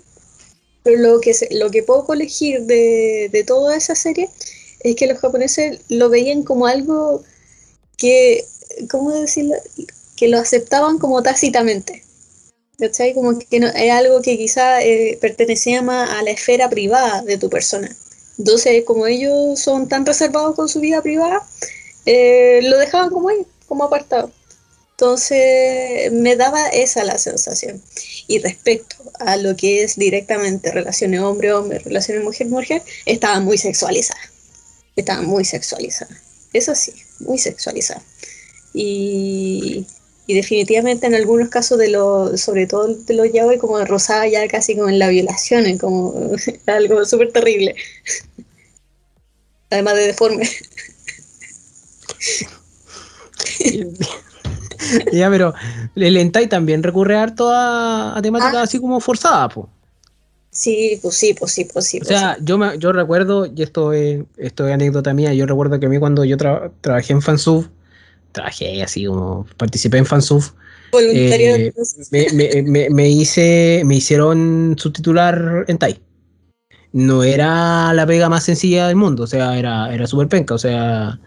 pero 0.85 1.01
lo 1.01 1.19
que, 1.19 1.33
lo 1.49 1.71
que 1.71 1.81
puedo 1.81 2.05
colegir 2.05 2.61
de, 2.61 3.29
de 3.31 3.43
toda 3.43 3.75
esa 3.75 3.95
serie 3.95 4.29
es 4.81 4.95
que 4.95 5.07
los 5.07 5.17
japoneses 5.17 5.79
lo 5.89 6.09
veían 6.09 6.43
como 6.43 6.67
algo 6.67 7.23
que, 7.97 8.45
¿cómo 8.91 9.09
decirlo? 9.09 9.55
Que 10.15 10.27
lo 10.27 10.37
aceptaban 10.37 10.99
como 10.99 11.23
tácitamente. 11.23 12.03
¿Cachai? 12.77 13.15
Como 13.15 13.39
que 13.39 13.59
no, 13.59 13.67
es 13.67 13.91
algo 13.91 14.21
que 14.21 14.37
quizá 14.37 14.83
eh, 14.83 15.17
pertenecía 15.19 15.81
más 15.81 16.11
a 16.11 16.21
la 16.21 16.29
esfera 16.29 16.69
privada 16.69 17.23
de 17.23 17.39
tu 17.39 17.49
persona. 17.49 17.89
Entonces, 18.37 18.83
como 18.85 19.07
ellos 19.07 19.59
son 19.59 19.87
tan 19.87 20.05
reservados 20.05 20.55
con 20.55 20.69
su 20.69 20.81
vida 20.81 21.01
privada, 21.01 21.47
eh, 22.05 22.59
lo 22.61 22.77
dejaban 22.77 23.09
como 23.09 23.29
ahí, 23.29 23.47
como 23.67 23.85
apartado. 23.85 24.29
Entonces, 24.97 26.09
me 26.13 26.37
daba 26.37 26.69
esa 26.69 27.03
la 27.03 27.17
sensación. 27.17 27.81
Y 28.27 28.39
respecto 28.39 28.95
a 29.19 29.35
lo 29.35 29.57
que 29.57 29.83
es 29.83 29.97
directamente 29.97 30.71
relaciones 30.71 31.19
hombre-hombre, 31.19 31.79
relaciones 31.79 32.23
mujer-mujer, 32.23 32.81
estaba 33.05 33.41
muy 33.41 33.57
sexualizada. 33.57 34.21
Estaba 34.95 35.21
muy 35.21 35.43
sexualizada. 35.43 36.17
Eso 36.53 36.73
sí, 36.75 36.93
muy 37.19 37.37
sexualizada. 37.37 38.01
Y, 38.73 39.85
y 40.27 40.33
definitivamente 40.33 41.07
en 41.07 41.15
algunos 41.15 41.49
casos 41.49 41.77
de 41.77 41.89
los, 41.89 42.39
sobre 42.39 42.65
todo 42.65 42.87
de 42.87 43.13
los 43.15 43.33
yaoi, 43.33 43.57
como 43.57 43.83
rozaba 43.83 44.25
ya 44.29 44.47
casi 44.47 44.77
como 44.77 44.87
en 44.87 44.99
la 44.99 45.09
violación, 45.09 45.77
como 45.77 46.31
algo 46.67 47.03
súper 47.03 47.33
terrible. 47.33 47.75
Además 49.69 49.95
de 49.95 50.07
deforme. 50.07 50.49
ya, 55.13 55.29
pero 55.29 55.53
el 55.95 56.17
hentai 56.17 56.47
también 56.47 56.83
recurre 56.83 57.17
harto 57.17 57.49
a, 57.49 58.17
a 58.17 58.21
temáticas 58.21 58.55
Ah. 58.55 58.61
así 58.63 58.79
como 58.79 58.99
forzadas, 58.99 59.53
po. 59.53 59.69
Sí, 60.51 60.99
pues 61.01 61.15
sí, 61.15 61.35
pues 61.37 61.51
sí, 61.51 61.65
pues 61.65 61.85
sí. 61.85 61.97
O 61.97 61.99
pues 61.99 62.09
sea, 62.09 62.37
yo, 62.41 62.57
me, 62.57 62.77
yo 62.79 62.93
recuerdo, 62.93 63.45
y 63.45 63.61
esto 63.61 63.91
es, 63.91 64.23
esto 64.37 64.65
es 64.67 64.73
anécdota 64.73 65.13
mía, 65.13 65.33
yo 65.33 65.45
recuerdo 65.45 65.79
que 65.79 65.85
a 65.87 65.89
mí 65.89 65.99
cuando 65.99 66.23
yo 66.23 66.37
tra- 66.37 66.71
trabajé 66.81 67.11
en 67.13 67.21
Fansub, 67.21 67.67
trabajé 68.31 68.81
así 68.81 69.05
como 69.05 69.45
participé 69.57 69.97
en 69.97 70.05
Fansub. 70.05 70.43
Voluntario. 70.93 71.55
eh, 71.55 71.73
me, 72.11 72.27
me- 72.33 72.63
me- 72.63 72.89
me 72.89 73.09
hice, 73.09 73.81
me 73.85 73.95
hicieron 73.95 74.75
subtitular 74.77 75.65
en 75.67 75.77
Thai. 75.77 75.99
No 76.93 77.23
era 77.23 77.91
la 77.93 78.05
pega 78.07 78.29
más 78.29 78.45
sencilla 78.45 78.87
del 78.87 78.95
mundo, 78.95 79.23
o 79.23 79.27
sea, 79.27 79.57
era, 79.59 79.93
era 79.93 80.07
súper 80.07 80.29
penca, 80.29 80.53
o 80.53 80.57
sea, 80.57 81.19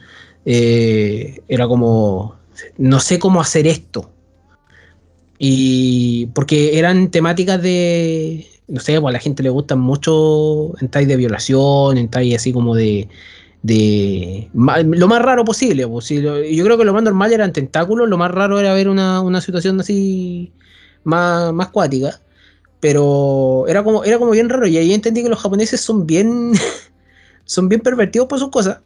eh, 0.46 1.42
era 1.48 1.68
como, 1.68 2.37
no 2.76 3.00
sé 3.00 3.18
cómo 3.18 3.40
hacer 3.40 3.66
esto. 3.66 4.10
Y 5.38 6.26
porque 6.34 6.78
eran 6.78 7.10
temáticas 7.10 7.62
de, 7.62 8.46
no 8.66 8.80
sé, 8.80 9.00
pues 9.00 9.10
a 9.10 9.12
la 9.12 9.20
gente 9.20 9.42
le 9.42 9.50
gustan 9.50 9.80
mucho 9.80 10.72
en 10.80 10.90
de 10.90 11.16
violación, 11.16 11.96
en 11.96 12.10
así 12.34 12.52
como 12.52 12.74
de, 12.74 13.08
de 13.62 14.50
lo 14.52 15.08
más 15.08 15.22
raro 15.22 15.44
posible. 15.44 15.86
Pues, 15.86 16.08
yo 16.08 16.64
creo 16.64 16.78
que 16.78 16.84
lo 16.84 16.92
más 16.92 17.02
normal 17.02 17.32
eran 17.32 17.52
tentáculos, 17.52 18.08
lo 18.08 18.18
más 18.18 18.30
raro 18.30 18.58
era 18.60 18.74
ver 18.74 18.88
una, 18.88 19.20
una 19.20 19.40
situación 19.40 19.80
así 19.80 20.52
más, 21.04 21.52
más 21.52 21.68
cuática. 21.68 22.20
Pero 22.80 23.66
era 23.68 23.82
como, 23.84 24.04
era 24.04 24.18
como 24.18 24.32
bien 24.32 24.48
raro. 24.48 24.66
Y 24.66 24.76
ahí 24.78 24.92
entendí 24.92 25.22
que 25.22 25.28
los 25.28 25.40
japoneses 25.40 25.80
son 25.80 26.06
bien, 26.06 26.52
son 27.44 27.68
bien 27.68 27.80
pervertidos 27.80 28.28
por 28.28 28.38
sus 28.38 28.50
cosas. 28.50 28.80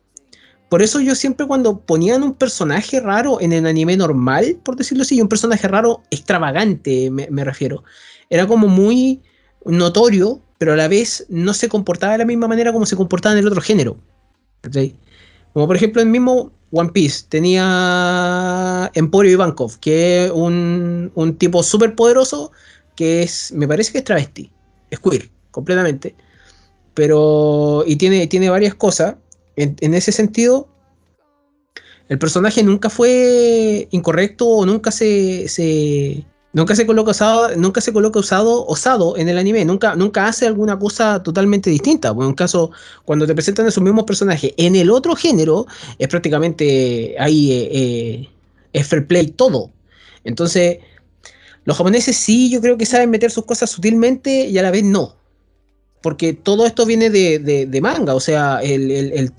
Por 0.72 0.80
eso 0.80 1.02
yo 1.02 1.14
siempre 1.14 1.46
cuando 1.46 1.80
ponían 1.80 2.22
un 2.22 2.32
personaje 2.32 2.98
raro 2.98 3.42
en 3.42 3.52
el 3.52 3.66
anime 3.66 3.94
normal, 3.94 4.58
por 4.64 4.74
decirlo 4.74 5.02
así, 5.02 5.20
un 5.20 5.28
personaje 5.28 5.68
raro 5.68 6.00
extravagante, 6.10 7.10
me, 7.10 7.44
refiero, 7.44 7.84
era 8.30 8.46
como 8.46 8.68
muy 8.68 9.20
notorio, 9.66 10.40
pero 10.56 10.72
a 10.72 10.76
la 10.76 10.88
vez 10.88 11.26
no 11.28 11.52
se 11.52 11.68
comportaba 11.68 12.12
de 12.12 12.20
la 12.20 12.24
misma 12.24 12.48
manera 12.48 12.72
como 12.72 12.86
se 12.86 12.96
comportaba 12.96 13.34
en 13.34 13.40
el 13.40 13.48
otro 13.48 13.60
género. 13.60 13.98
Como 15.52 15.66
por 15.66 15.76
ejemplo 15.76 16.00
el 16.00 16.08
mismo 16.08 16.52
One 16.70 16.88
Piece 16.88 17.26
tenía 17.28 18.90
Emporio 18.94 19.32
Ivankov, 19.32 19.78
que 19.78 20.24
es 20.24 20.30
un, 20.30 21.12
un 21.14 21.36
tipo 21.36 21.62
súper 21.62 21.94
poderoso 21.94 22.50
que 22.96 23.22
es, 23.22 23.52
me 23.52 23.68
parece 23.68 23.92
que 23.92 23.98
es 23.98 24.04
travesti, 24.04 24.50
es 24.88 24.98
queer, 25.00 25.28
completamente. 25.50 26.14
Pero, 26.94 27.84
y 27.86 27.96
tiene, 27.96 28.26
tiene 28.26 28.48
varias 28.48 28.74
cosas. 28.74 29.16
En, 29.56 29.94
ese 29.94 30.12
sentido, 30.12 30.68
el 32.08 32.18
personaje 32.18 32.62
nunca 32.62 32.88
fue 32.90 33.88
incorrecto 33.90 34.48
o 34.48 34.66
nunca 34.66 34.90
se, 34.90 36.24
nunca 36.52 36.74
se 36.74 36.86
coloca 36.86 37.10
usado, 37.10 37.56
nunca 37.56 37.80
se 37.80 37.92
coloca 37.92 38.18
usado, 38.18 38.66
osado 38.66 39.16
en 39.16 39.28
el 39.28 39.38
anime, 39.38 39.64
nunca, 39.64 39.94
nunca 39.94 40.26
hace 40.26 40.46
alguna 40.46 40.78
cosa 40.78 41.22
totalmente 41.22 41.70
distinta. 41.70 42.14
Por 42.14 42.26
un 42.26 42.34
caso, 42.34 42.70
cuando 43.04 43.26
te 43.26 43.34
presentan 43.34 43.66
esos 43.66 43.82
mismos 43.82 44.04
personajes 44.04 44.52
en 44.56 44.74
el 44.76 44.90
otro 44.90 45.14
género, 45.14 45.66
es 45.98 46.08
prácticamente 46.08 47.14
ahí 47.18 47.52
eh, 47.52 47.68
eh, 47.72 48.28
es 48.72 48.86
fair 48.86 49.06
play 49.06 49.28
todo. 49.28 49.70
Entonces, 50.24 50.78
los 51.64 51.76
japoneses 51.76 52.16
sí, 52.16 52.50
yo 52.50 52.60
creo 52.60 52.76
que 52.76 52.86
saben 52.86 53.10
meter 53.10 53.30
sus 53.30 53.44
cosas 53.44 53.70
sutilmente 53.70 54.46
y 54.46 54.58
a 54.58 54.62
la 54.62 54.70
vez 54.70 54.84
no. 54.84 55.21
Porque 56.02 56.32
todo 56.32 56.66
esto 56.66 56.84
viene 56.84 57.10
de, 57.10 57.38
de- 57.38 57.80
manga, 57.80 58.14
o 58.14 58.20
sea, 58.20 58.60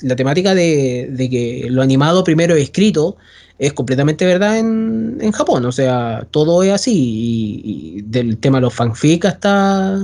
la 0.01 0.15
temática 0.15 0.55
de, 0.55 1.09
de 1.11 1.29
que 1.29 1.67
lo 1.69 1.81
animado 1.81 2.23
primero 2.23 2.55
es 2.55 2.63
escrito 2.63 3.17
es 3.59 3.73
completamente 3.73 4.25
verdad 4.25 4.57
en, 4.57 5.17
en 5.21 5.31
Japón, 5.31 5.65
o 5.65 5.71
sea, 5.71 6.25
todo 6.31 6.63
es 6.63 6.71
así, 6.73 6.93
y, 6.93 7.97
y 7.99 8.01
del 8.03 8.37
tema 8.37 8.57
de 8.57 8.63
los 8.63 8.73
fanfic 8.73 9.25
hasta, 9.25 9.95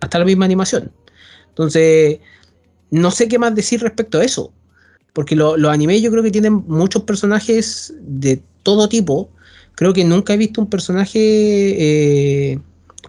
hasta 0.00 0.18
la 0.18 0.24
misma 0.24 0.44
animación. 0.44 0.90
Entonces, 1.50 2.18
no 2.90 3.10
sé 3.10 3.28
qué 3.28 3.38
más 3.38 3.54
decir 3.54 3.80
respecto 3.82 4.18
a 4.18 4.24
eso, 4.24 4.52
porque 5.12 5.36
lo- 5.36 5.56
los 5.56 5.72
animes 5.72 6.02
yo 6.02 6.10
creo 6.10 6.22
que 6.22 6.30
tienen 6.30 6.64
muchos 6.68 7.02
personajes 7.04 7.94
de 8.00 8.42
todo 8.62 8.88
tipo, 8.88 9.30
creo 9.74 9.92
que 9.92 10.04
nunca 10.04 10.34
he 10.34 10.36
visto 10.36 10.60
un 10.60 10.68
personaje, 10.70 11.18
eh, 12.52 12.60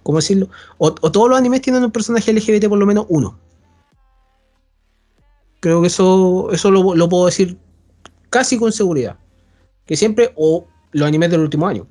¿cómo 0.08 0.20
decirlo? 0.20 0.48
O, 0.78 0.94
todos 0.94 1.28
los 1.28 1.38
animes 1.38 1.62
tienen 1.62 1.84
un 1.84 1.92
personaje 1.92 2.32
LGBT 2.32 2.70
por 2.70 2.80
lo 2.80 2.86
menos 2.86 3.06
uno. 3.10 3.38
Creo 5.60 5.82
que 5.82 5.88
eso, 5.88 6.50
eso 6.54 6.72
lo, 6.72 6.96
lo 6.96 7.10
puedo 7.10 7.26
decir 7.26 7.58
casi 8.30 8.58
con 8.58 8.72
seguridad. 8.72 9.18
Que 9.86 9.98
siempre, 9.98 10.32
o 10.38 10.66
los 10.94 11.06
animes 11.06 11.30
del 11.30 11.42
último 11.42 11.68
año. 11.68 11.88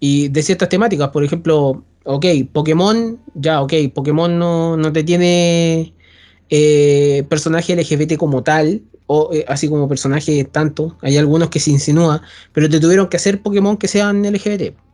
Y 0.00 0.28
de 0.28 0.42
ciertas 0.42 0.70
temáticas, 0.70 1.10
por 1.10 1.22
ejemplo, 1.22 1.84
ok, 2.04 2.24
Pokémon, 2.54 3.20
ya, 3.34 3.60
ok, 3.60 3.74
Pokémon 3.94 4.38
no, 4.38 4.78
no 4.78 4.90
te 4.90 5.04
tiene 5.04 5.92
eh, 6.48 7.26
personaje 7.28 7.76
LGBT 7.76 8.16
como 8.16 8.42
tal, 8.42 8.80
o 9.08 9.28
eh, 9.34 9.44
así 9.46 9.68
como 9.68 9.90
personaje 9.90 10.42
tanto. 10.44 10.96
Hay 11.02 11.18
algunos 11.18 11.50
que 11.50 11.60
se 11.60 11.70
insinúa, 11.70 12.22
pero 12.54 12.70
te 12.70 12.80
tuvieron 12.80 13.08
que 13.08 13.18
hacer 13.18 13.42
Pokémon 13.42 13.76
que 13.76 13.88
sean 13.88 14.22
LGBT. 14.22 14.87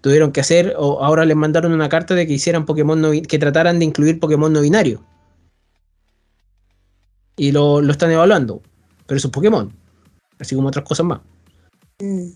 Tuvieron 0.00 0.30
que 0.32 0.40
hacer, 0.40 0.74
o 0.78 1.02
ahora 1.02 1.24
les 1.24 1.36
mandaron 1.36 1.72
una 1.72 1.88
carta 1.88 2.14
de 2.14 2.26
que 2.26 2.34
hicieran 2.34 2.64
Pokémon 2.66 3.00
no 3.00 3.10
que 3.10 3.38
trataran 3.38 3.78
de 3.78 3.84
incluir 3.84 4.20
Pokémon 4.20 4.52
no 4.52 4.60
binario. 4.60 5.02
Y 7.36 7.52
lo, 7.52 7.80
lo 7.80 7.92
están 7.92 8.10
evaluando. 8.10 8.62
Pero 9.06 9.18
eso 9.18 9.28
es 9.28 9.32
Pokémon. 9.32 9.72
Así 10.38 10.54
como 10.54 10.68
otras 10.68 10.84
cosas 10.84 11.06
más. 11.06 11.20
Mm. 12.00 12.28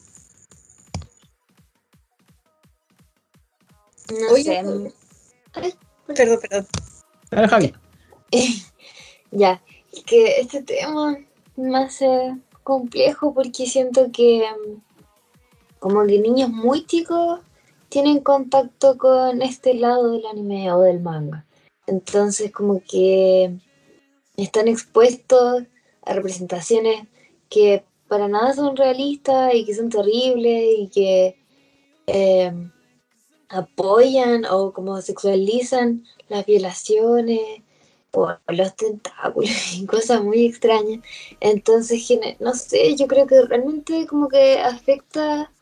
No 4.11 4.29
Oye, 4.33 4.43
sé. 4.43 4.63
mm, 4.63 4.89
Perdón, 6.15 6.39
perdón. 6.41 6.67
Dale, 7.31 7.49
Javi. 7.49 7.75
Ya, 9.35 9.63
es 9.95 10.05
que 10.05 10.41
este 10.41 10.63
tema 10.63 11.17
me 11.57 11.79
hace 11.79 12.37
complejo 12.65 13.33
porque 13.33 13.67
siento 13.67 14.11
que 14.13 14.45
mm, 14.45 15.79
como 15.79 16.05
que 16.07 16.19
niños 16.19 16.51
muy 16.51 16.85
chicos 16.85 17.41
tienen 17.93 18.21
contacto 18.21 18.97
con 18.97 19.43
este 19.43 19.75
lado 19.75 20.13
del 20.13 20.25
anime 20.25 20.73
o 20.73 20.81
del 20.81 21.01
manga. 21.01 21.45
Entonces 21.87 22.51
como 22.51 22.81
que 22.83 23.55
están 24.39 24.67
expuestos 24.67 25.65
a 26.07 26.15
representaciones 26.15 27.07
que 27.51 27.85
para 28.09 28.29
nada 28.29 28.55
son 28.55 28.77
realistas 28.79 29.55
y 29.55 29.67
que 29.67 29.75
son 29.75 29.91
terribles 29.91 30.65
y 30.79 30.89
que 30.89 31.37
eh, 32.07 32.51
apoyan 33.51 34.47
o 34.47 34.73
como 34.73 34.99
sexualizan 35.03 36.05
las 36.31 36.47
violaciones 36.47 37.41
o 38.13 38.33
los 38.49 38.75
tentáculos 38.75 39.75
y 39.75 39.85
cosas 39.85 40.25
muy 40.25 40.47
extrañas. 40.47 41.01
Entonces, 41.41 42.09
no 42.41 42.55
sé, 42.55 42.97
yo 42.97 43.07
creo 43.07 43.27
que 43.27 43.43
realmente 43.43 44.07
como 44.07 44.29
que 44.29 44.61
afecta 44.61 45.53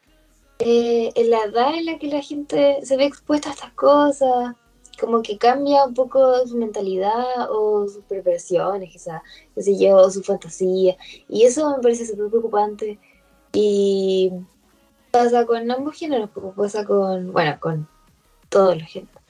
eh, 0.61 1.11
en 1.15 1.31
la 1.31 1.45
edad 1.45 1.75
en 1.75 1.87
la 1.87 1.99
que 1.99 2.09
la 2.09 2.23
gente 2.23 2.79
se 2.85 2.97
ve 2.97 3.05
expuesta 3.05 3.51
a 3.51 3.53
estas 3.53 3.73
cosas, 3.73 4.55
como 5.01 5.23
que 5.23 5.39
cambia 5.39 5.85
un 5.85 5.95
poco 5.95 6.47
su 6.47 6.57
mentalidad 6.57 7.51
o 7.51 7.89
sus 7.89 8.05
perversiones, 8.05 8.91
quizás, 8.91 9.23
qué 9.55 9.63
sé 9.63 9.79
yo, 9.79 10.11
su 10.11 10.23
fantasía. 10.23 10.97
Y 11.29 11.45
eso 11.45 11.75
me 11.77 11.83
parece 11.83 12.07
súper 12.07 12.29
preocupante. 12.29 12.99
Y 13.53 14.31
pasa 15.11 15.47
con 15.47 15.71
ambos 15.71 15.97
géneros, 15.97 16.31
porque 16.33 16.51
pasa 16.57 16.85
con, 16.85 17.33
bueno, 17.33 17.59
con 17.61 17.89
todos 18.49 18.79
los 18.79 18.89
géneros. 18.89 19.23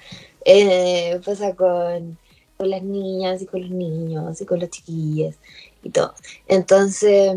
Eh, 0.44 1.20
pasa 1.24 1.54
con 1.54 2.18
con 2.60 2.68
las 2.68 2.82
niñas 2.82 3.40
y 3.40 3.46
con 3.46 3.62
los 3.62 3.70
niños 3.70 4.38
y 4.38 4.44
con 4.44 4.60
los 4.60 4.68
chiquillos 4.68 5.34
y 5.82 5.88
todo. 5.88 6.12
Entonces, 6.46 7.34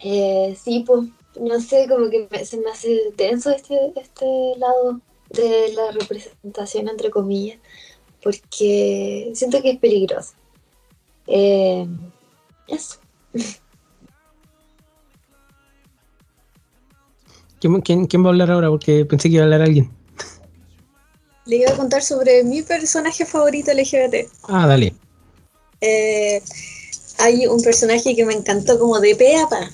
eh, 0.00 0.56
sí, 0.60 0.82
pues, 0.84 1.08
no 1.40 1.60
sé, 1.60 1.86
como 1.88 2.08
que 2.10 2.28
me- 2.30 2.44
se 2.44 2.56
me 2.58 2.70
hace 2.70 3.12
tenso 3.16 3.50
este, 3.50 3.92
este 3.96 4.26
lado 4.58 5.00
de 5.30 5.72
la 5.74 5.90
representación, 5.92 6.88
entre 6.88 7.10
comillas, 7.10 7.58
porque 8.22 9.30
siento 9.34 9.60
que 9.62 9.70
es 9.70 9.78
peligroso. 9.78 10.32
Eh, 11.26 11.86
eso. 12.68 12.96
¿Quién, 17.60 17.80
quién, 17.80 18.06
quién 18.06 18.22
va 18.22 18.28
a 18.28 18.30
hablar 18.30 18.50
ahora? 18.50 18.68
Porque 18.68 19.04
pensé 19.04 19.28
que 19.28 19.34
iba 19.36 19.42
a 19.42 19.46
hablar 19.46 19.62
alguien. 19.62 19.90
Le 21.46 21.56
iba 21.56 21.70
a 21.70 21.76
contar 21.76 22.02
sobre 22.02 22.42
mi 22.44 22.62
personaje 22.62 23.24
favorito 23.24 23.70
LGBT. 23.70 24.28
Ah, 24.48 24.66
dale. 24.66 24.94
Eh, 25.80 26.42
hay 27.18 27.46
un 27.46 27.62
personaje 27.62 28.14
que 28.14 28.24
me 28.24 28.34
encantó 28.34 28.78
como 28.78 29.00
de 29.00 29.14
pe 29.14 29.36
a 29.36 29.48
pa, 29.48 29.70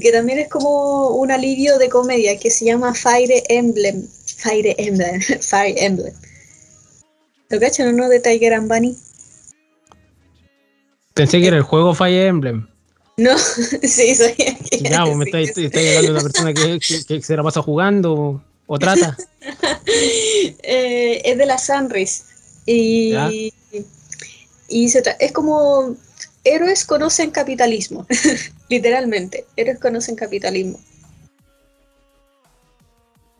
que 0.00 0.12
también 0.12 0.38
es 0.38 0.48
como 0.48 1.08
un 1.10 1.30
alivio 1.30 1.78
de 1.78 1.88
comedia, 1.88 2.38
que 2.38 2.50
se 2.50 2.64
llama 2.64 2.94
Fire 2.94 3.42
Emblem. 3.48 4.06
Fire 4.36 4.74
Emblem. 4.78 5.20
Fire 5.40 5.74
Emblem. 5.76 6.12
¿Lo 7.50 7.60
cachan 7.60 7.88
o 7.88 7.92
no 7.92 8.08
de 8.08 8.18
Tiger 8.20 8.54
and 8.54 8.68
Bunny? 8.68 8.96
Pensé 11.14 11.40
que 11.40 11.48
era 11.48 11.56
el 11.58 11.62
juego 11.62 11.94
Fire 11.94 12.26
Emblem. 12.26 12.66
No, 13.18 13.36
sí, 13.82 14.14
soy 14.14 14.32
que 14.32 14.56
Ya, 14.80 15.04
vos 15.04 15.16
me 15.16 15.26
estáis 15.26 15.56
estáis 15.56 15.88
hablando 15.96 16.12
de 16.12 16.18
una 16.20 16.22
persona 16.22 16.54
que, 16.54 16.80
que- 16.80 17.04
que 17.04 17.22
se 17.22 17.36
la 17.36 17.42
pasa 17.42 17.60
jugando 17.62 18.14
o, 18.14 18.42
o 18.66 18.78
trata. 18.78 19.16
Eh, 20.62 21.20
es 21.24 21.36
de 21.38 21.46
la 21.46 21.58
Sunrise. 21.58 22.22
Y, 22.64 23.10
Ya. 23.10 23.30
y 24.68 24.88
se 24.88 25.02
tra- 25.02 25.16
es 25.20 25.32
como 25.32 25.94
héroes 26.44 26.84
conocen 26.84 27.30
capitalismo, 27.30 28.06
literalmente. 28.68 29.44
Héroes 29.56 29.78
conocen 29.78 30.16
capitalismo. 30.16 30.78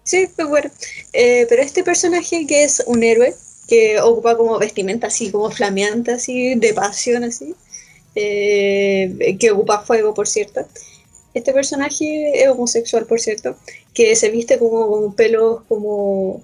Sí, 0.04 0.28
pues 0.34 0.48
bueno. 0.48 0.70
Eh, 1.12 1.46
pero 1.48 1.62
este 1.62 1.84
personaje 1.84 2.46
que 2.46 2.64
es 2.64 2.82
un 2.86 3.02
héroe, 3.02 3.34
que 3.68 4.00
ocupa 4.00 4.36
como 4.36 4.58
vestimenta 4.58 5.06
así, 5.06 5.30
como 5.30 5.50
flameante, 5.50 6.12
así, 6.12 6.54
de 6.56 6.74
pasión, 6.74 7.24
así, 7.24 7.54
eh, 8.14 9.36
que 9.38 9.50
ocupa 9.50 9.84
fuego, 9.84 10.14
por 10.14 10.28
cierto. 10.28 10.66
Este 11.34 11.52
personaje 11.52 12.42
es 12.42 12.48
homosexual, 12.48 13.06
por 13.06 13.20
cierto, 13.20 13.56
que 13.94 14.14
se 14.16 14.30
viste 14.30 14.58
como 14.58 14.88
con 14.88 15.14
pelos 15.14 15.62
como... 15.68 16.42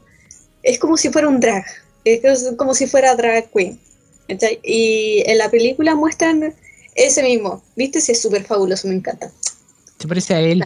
Es 0.62 0.78
como 0.78 0.96
si 0.96 1.10
fuera 1.10 1.28
un 1.28 1.40
drag, 1.40 1.64
es 2.04 2.52
como 2.56 2.74
si 2.74 2.86
fuera 2.86 3.14
drag 3.14 3.50
queen. 3.50 3.78
¿Cachai? 4.28 4.60
Y 4.62 5.22
en 5.26 5.38
la 5.38 5.50
película 5.50 5.94
muestran 5.94 6.54
ese 6.94 7.22
mismo, 7.22 7.62
¿viste? 7.76 8.00
Sí, 8.00 8.12
es 8.12 8.20
súper 8.20 8.44
fabuloso, 8.44 8.88
me 8.88 8.94
encanta. 8.94 9.32
Se 9.98 10.06
parece 10.06 10.34
a 10.34 10.40
él. 10.40 10.64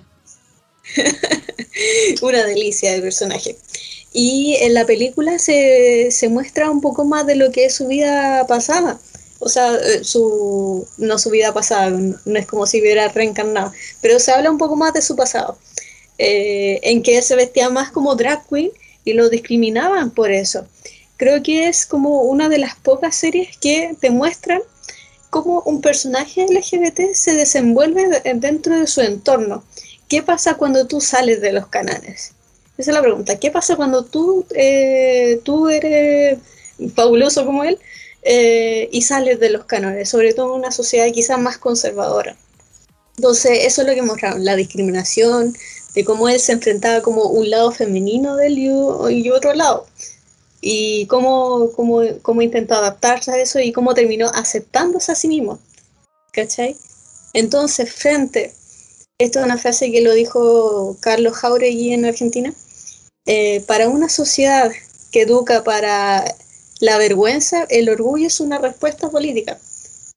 Una 2.23 2.45
delicia 2.45 2.93
de 2.93 3.01
personaje. 3.01 3.57
Y 4.13 4.57
en 4.61 4.75
la 4.75 4.85
película 4.85 5.39
se, 5.39 6.11
se 6.11 6.29
muestra 6.29 6.71
un 6.71 6.81
poco 6.81 7.05
más 7.05 7.27
de 7.27 7.37
lo 7.37 7.51
que 7.51 7.65
es 7.65 7.75
su 7.75 7.89
vida 7.89 8.47
pasada. 8.47 9.01
O 9.45 9.49
sea, 9.49 9.75
eh, 9.75 10.05
su, 10.05 10.87
no 10.99 11.19
su 11.19 11.31
vida 11.31 11.53
pasada, 11.53 11.91
no 11.91 12.39
es 12.39 12.47
como 12.47 12.65
si 12.65 12.81
hubiera 12.81 13.09
reencarnado, 13.09 13.73
pero 14.01 14.21
se 14.21 14.31
habla 14.31 14.53
un 14.53 14.59
poco 14.59 14.77
más 14.77 14.93
de 14.93 15.03
su 15.03 15.17
pasado, 15.17 15.59
eh, 16.19 16.79
en 16.85 17.03
que 17.03 17.17
él 17.17 17.25
se 17.25 17.35
vestía 17.35 17.69
más 17.69 17.91
como 17.91 18.15
drag 18.15 18.47
queen 18.49 18.71
y 19.05 19.15
lo 19.15 19.29
discriminaban 19.29 20.13
por 20.13 20.31
eso. 20.31 20.65
Creo 21.23 21.41
que 21.41 21.69
es 21.69 21.87
como 21.87 22.23
una 22.23 22.49
de 22.49 22.59
las 22.59 22.75
pocas 22.75 23.15
series 23.15 23.57
que 23.57 23.95
te 24.01 24.11
muestran 24.11 24.61
cómo 25.31 25.63
un 25.65 25.81
personaje 25.81 26.47
LGBT 26.51 27.15
se 27.15 27.35
desenvuelve 27.37 28.09
de- 28.09 28.35
dentro 28.35 28.77
de 28.77 28.89
su 28.89 29.03
entorno. 29.03 29.63
¿Qué 30.09 30.25
pasa 30.25 30.55
cuando 30.55 30.89
tú 30.89 31.01
sales 31.01 31.41
de 31.41 31.53
los 31.53 31.69
canales? 31.69 32.33
Esa 32.77 32.91
es 32.91 32.95
la 32.97 33.03
pregunta. 33.03 33.39
¿Qué 33.39 33.53
pasa 33.53 33.77
cuando 33.77 34.05
tú, 34.05 34.45
eh, 34.57 35.41
tú 35.45 35.69
eres 35.69 36.41
fabuloso 36.97 37.47
como 37.47 37.63
él 37.63 37.79
eh, 38.25 38.89
y 38.91 39.03
sales 39.03 39.39
de 39.39 39.51
los 39.51 39.65
canales? 39.65 40.09
Sobre 40.09 40.35
todo 40.35 40.53
en 40.53 40.59
una 40.59 40.73
sociedad 40.73 41.07
quizás 41.13 41.39
más 41.39 41.57
conservadora. 41.57 42.35
Entonces, 43.17 43.61
eso 43.63 43.83
es 43.83 43.87
lo 43.87 43.95
que 43.95 44.03
mostraron, 44.03 44.45
la 44.45 44.57
discriminación, 44.57 45.55
de 45.95 46.05
cómo 46.05 46.29
él 46.29 46.41
se 46.41 46.51
enfrentaba 46.51 47.01
como 47.01 47.27
un 47.27 47.49
lado 47.49 47.71
femenino 47.71 48.35
de 48.35 48.47
él 48.49 48.59
y, 48.59 48.71
y 49.21 49.31
otro 49.31 49.55
lado. 49.55 49.87
Y 50.63 51.07
cómo, 51.07 51.73
cómo, 51.73 52.03
cómo 52.23 52.41
intentó 52.41 52.75
adaptarse 52.75 53.33
a 53.33 53.39
eso 53.39 53.59
y 53.59 53.73
cómo 53.73 53.95
terminó 53.95 54.31
aceptándose 54.33 55.13
a 55.13 55.17
sí 55.17 55.29
mismo. 55.29 55.59
¿Cachai? 56.33 56.77
Entonces, 57.35 57.93
frente, 57.93 58.55
esto 59.19 59.41
es 59.41 59.45
una 59.45 59.59
frase 59.59 59.91
que 59.93 60.01
lo 60.01 60.13
dijo 60.13 60.97
Carlos 61.01 61.37
Jauregui 61.37 61.93
en 61.93 62.05
Argentina, 62.05 62.55
eh, 63.27 63.61
para 63.67 63.89
una 63.89 64.09
sociedad 64.09 64.73
que 65.11 65.23
educa 65.23 65.63
para 65.63 66.25
la 66.81 66.99
vergüenza, 66.99 67.65
el 67.69 67.89
orgullo 67.89 68.27
es 68.27 68.41
una 68.41 68.59
respuesta 68.59 69.11
política. 69.11 69.59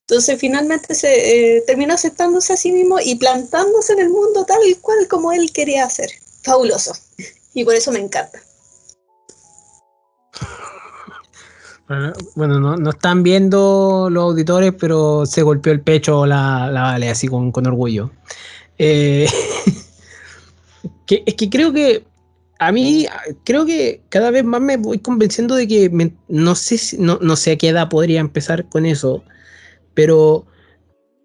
Entonces 0.07 0.39
finalmente 0.39 0.93
se 0.95 1.57
eh, 1.57 1.61
terminó 1.61 1.93
aceptándose 1.93 2.53
a 2.53 2.57
sí 2.57 2.71
mismo 2.71 2.99
y 2.99 3.15
plantándose 3.15 3.93
en 3.93 3.99
el 3.99 4.09
mundo 4.09 4.45
tal 4.45 4.59
cual 4.81 5.07
como 5.07 5.31
él 5.31 5.51
quería 5.51 5.85
hacer. 5.85 6.09
Fabuloso. 6.43 6.93
Y 7.53 7.63
por 7.63 7.75
eso 7.75 7.91
me 7.91 7.99
encanta. 7.99 8.41
Bueno, 12.35 12.59
no, 12.59 12.75
no 12.77 12.89
están 12.89 13.21
viendo 13.21 14.09
los 14.09 14.23
auditores, 14.23 14.73
pero 14.79 15.25
se 15.25 15.43
golpeó 15.43 15.71
el 15.71 15.81
pecho 15.81 16.25
la, 16.25 16.69
la 16.71 16.81
Vale 16.81 17.09
así 17.09 17.27
con, 17.27 17.51
con 17.51 17.67
orgullo. 17.67 18.09
Eh, 18.77 19.27
que, 21.05 21.23
es 21.25 21.35
que 21.35 21.49
creo 21.49 21.73
que 21.73 22.03
a 22.59 22.71
mí, 22.71 23.05
creo 23.43 23.65
que 23.65 24.01
cada 24.09 24.31
vez 24.31 24.43
más 24.45 24.61
me 24.61 24.77
voy 24.77 24.99
convenciendo 24.99 25.55
de 25.55 25.67
que 25.67 26.11
no, 26.27 26.55
sé 26.55 26.77
si- 26.77 26.97
no, 26.97 27.19
no 27.21 27.35
sé 27.35 27.51
a 27.53 27.57
qué 27.57 27.69
edad 27.69 27.89
podría 27.89 28.21
empezar 28.21 28.67
con 28.69 28.85
eso, 28.85 29.23
pero 29.93 30.45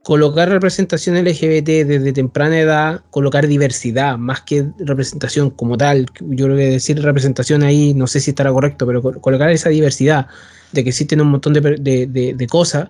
colocar 0.03 0.49
representación 0.49 1.17
LGBT 1.17 1.85
desde 1.85 2.13
temprana 2.13 2.59
edad, 2.59 3.03
colocar 3.11 3.47
diversidad 3.47 4.17
más 4.17 4.41
que 4.43 4.67
representación 4.79 5.51
como 5.51 5.77
tal, 5.77 6.07
yo 6.21 6.47
creo 6.47 6.57
que 6.57 6.71
decir 6.71 7.01
representación 7.03 7.63
ahí 7.63 7.93
no 7.95 8.07
sé 8.07 8.21
si 8.21 8.31
estará 8.31 8.53
correcto, 8.53 8.87
pero 8.87 9.03
co- 9.03 9.21
colocar 9.21 9.51
esa 9.51 9.69
diversidad 9.69 10.27
de 10.73 10.83
que 10.85 10.91
existen 10.91 11.21
un 11.21 11.29
montón 11.29 11.53
de, 11.53 11.61
de- 11.61 12.07
de- 12.07 12.47
cosas, 12.47 12.89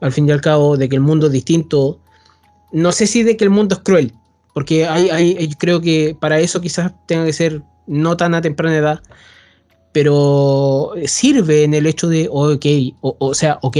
al 0.00 0.12
fin 0.12 0.28
y 0.28 0.32
al 0.32 0.40
cabo, 0.40 0.76
de 0.76 0.88
que 0.88 0.94
el 0.96 1.02
mundo 1.02 1.26
es 1.26 1.32
distinto, 1.32 1.98
no 2.72 2.92
sé 2.92 3.06
si 3.06 3.22
de 3.22 3.36
que 3.36 3.44
el 3.44 3.50
mundo 3.50 3.74
es 3.76 3.80
cruel, 3.82 4.12
porque 4.54 4.86
hay, 4.86 5.10
creo 5.58 5.80
que 5.80 6.16
para 6.18 6.38
eso 6.40 6.60
quizás 6.60 6.92
tenga 7.06 7.24
que 7.24 7.32
ser 7.32 7.62
no 7.86 8.16
tan 8.16 8.34
a 8.34 8.40
temprana 8.40 8.76
edad, 8.76 9.00
pero 9.92 10.92
sirve 11.06 11.64
en 11.64 11.74
el 11.74 11.86
hecho 11.86 12.08
de, 12.08 12.28
ok, 12.30 12.66
o, 13.00 13.16
o 13.18 13.34
sea, 13.34 13.58
ok, 13.62 13.76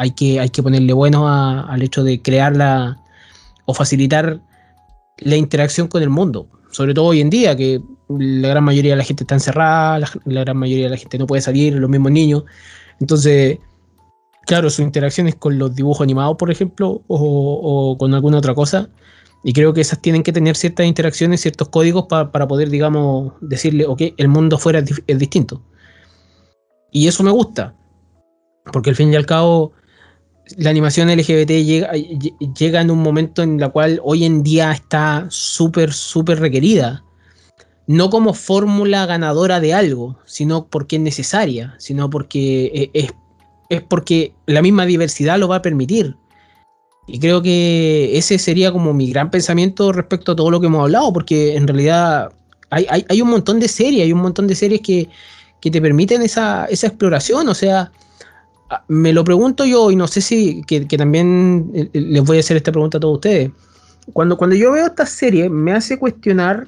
hay 0.00 0.12
que, 0.12 0.40
hay 0.40 0.48
que 0.48 0.62
ponerle 0.62 0.94
bueno 0.94 1.28
a- 1.28 1.60
al 1.70 1.82
hecho 1.82 2.02
de 2.02 2.22
crearla 2.22 2.98
o 3.66 3.74
facilitar 3.74 4.40
la 5.18 5.36
interacción 5.36 5.88
con 5.88 6.02
el 6.02 6.08
mundo, 6.08 6.48
sobre 6.70 6.94
todo 6.94 7.04
hoy 7.04 7.20
en 7.20 7.28
día, 7.28 7.54
que 7.54 7.82
la 8.08 8.48
gran 8.48 8.64
mayoría 8.64 8.92
de 8.92 8.96
la 8.96 9.04
gente 9.04 9.24
está 9.24 9.34
encerrada, 9.34 9.98
la, 9.98 10.40
gran 10.40 10.56
mayoría 10.56 10.84
de 10.84 10.90
la 10.92 10.96
gente 10.96 11.18
no 11.18 11.26
puede 11.26 11.42
salir, 11.42 11.74
los 11.74 11.90
mismos 11.90 12.12
niños, 12.12 12.44
entonces, 12.98 13.58
claro, 14.46 14.70
sus 14.70 14.80
interacciones 14.80 15.34
con 15.34 15.58
los 15.58 15.74
dibujos 15.74 16.02
animados, 16.02 16.38
por 16.38 16.50
ejemplo, 16.50 17.02
o, 17.06 17.96
con 17.98 18.14
alguna 18.14 18.38
otra 18.38 18.54
cosa, 18.54 18.88
y 19.44 19.52
creo 19.52 19.74
que 19.74 19.82
esas 19.82 20.00
tienen 20.00 20.22
que 20.22 20.32
tener 20.32 20.56
ciertas 20.56 20.86
interacciones, 20.86 21.42
ciertos 21.42 21.68
códigos 21.68 22.06
pa- 22.06 22.32
para 22.32 22.48
poder, 22.48 22.70
digamos, 22.70 23.34
decirle, 23.42 23.84
ok, 23.84 24.00
el 24.16 24.28
mundo 24.28 24.56
afuera 24.56 24.78
es, 24.78 25.02
es 25.06 25.18
distinto. 25.18 25.62
Y 26.90 27.06
eso 27.06 27.22
me 27.22 27.30
gusta, 27.30 27.74
porque 28.72 28.88
al 28.88 28.96
fin 28.96 29.12
y 29.12 29.16
al 29.16 29.26
cabo 29.26 29.72
la 30.56 30.70
animación 30.70 31.10
LGBT 31.10 31.64
llega, 31.64 31.92
lle- 31.92 32.34
llega 32.54 32.80
en 32.80 32.90
un 32.90 33.02
momento 33.02 33.42
en 33.42 33.58
la 33.58 33.68
cual 33.68 34.00
hoy 34.02 34.24
en 34.24 34.42
día 34.42 34.72
está 34.72 35.26
súper, 35.28 35.92
súper 35.92 36.40
requerida. 36.40 37.04
No 37.86 38.08
como 38.10 38.34
fórmula 38.34 39.06
ganadora 39.06 39.60
de 39.60 39.74
algo, 39.74 40.18
sino 40.24 40.66
porque 40.66 40.96
es 40.96 41.02
necesaria, 41.02 41.74
sino 41.78 42.08
porque 42.08 42.66
e- 42.74 42.90
es, 42.94 43.12
es 43.68 43.82
porque 43.82 44.32
la 44.46 44.62
misma 44.62 44.86
diversidad 44.86 45.38
lo 45.38 45.48
va 45.48 45.56
a 45.56 45.62
permitir. 45.62 46.16
Y 47.06 47.18
creo 47.18 47.42
que 47.42 48.16
ese 48.16 48.38
sería 48.38 48.70
como 48.70 48.92
mi 48.92 49.10
gran 49.10 49.30
pensamiento 49.30 49.90
respecto 49.92 50.32
a 50.32 50.36
todo 50.36 50.50
lo 50.50 50.60
que 50.60 50.68
hemos 50.68 50.82
hablado, 50.82 51.12
porque 51.12 51.56
en 51.56 51.66
realidad 51.66 52.32
hay, 52.70 52.86
hay, 52.88 53.04
hay 53.08 53.20
un 53.22 53.30
montón 53.30 53.58
de 53.58 53.66
series, 53.66 54.04
hay 54.04 54.12
un 54.12 54.20
montón 54.20 54.46
de 54.46 54.54
series 54.54 54.80
que, 54.80 55.08
que 55.60 55.70
te 55.70 55.80
permiten 55.80 56.22
esa, 56.22 56.66
esa 56.66 56.86
exploración, 56.86 57.48
o 57.48 57.54
sea, 57.54 57.90
me 58.88 59.12
lo 59.12 59.24
pregunto 59.24 59.64
yo 59.64 59.90
y 59.90 59.96
no 59.96 60.06
sé 60.06 60.20
si 60.20 60.62
que, 60.62 60.80
también 60.96 61.70
eh, 61.74 61.90
eh, 61.92 62.00
les 62.00 62.22
voy 62.22 62.36
a 62.36 62.40
hacer 62.40 62.56
esta 62.56 62.72
pregunta 62.72 62.98
a 62.98 63.00
todos 63.00 63.14
ustedes. 63.16 63.50
Cuando, 64.12 64.36
cuando 64.36 64.56
yo 64.56 64.72
veo 64.72 64.86
esta 64.86 65.06
serie 65.06 65.48
me 65.48 65.72
hace 65.72 65.98
cuestionar, 65.98 66.66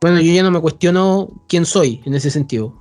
bueno, 0.00 0.20
yo 0.20 0.32
ya 0.32 0.42
no 0.42 0.50
me 0.50 0.60
cuestiono 0.60 1.30
quién 1.48 1.64
soy 1.66 2.02
en 2.04 2.14
ese 2.14 2.30
sentido. 2.30 2.74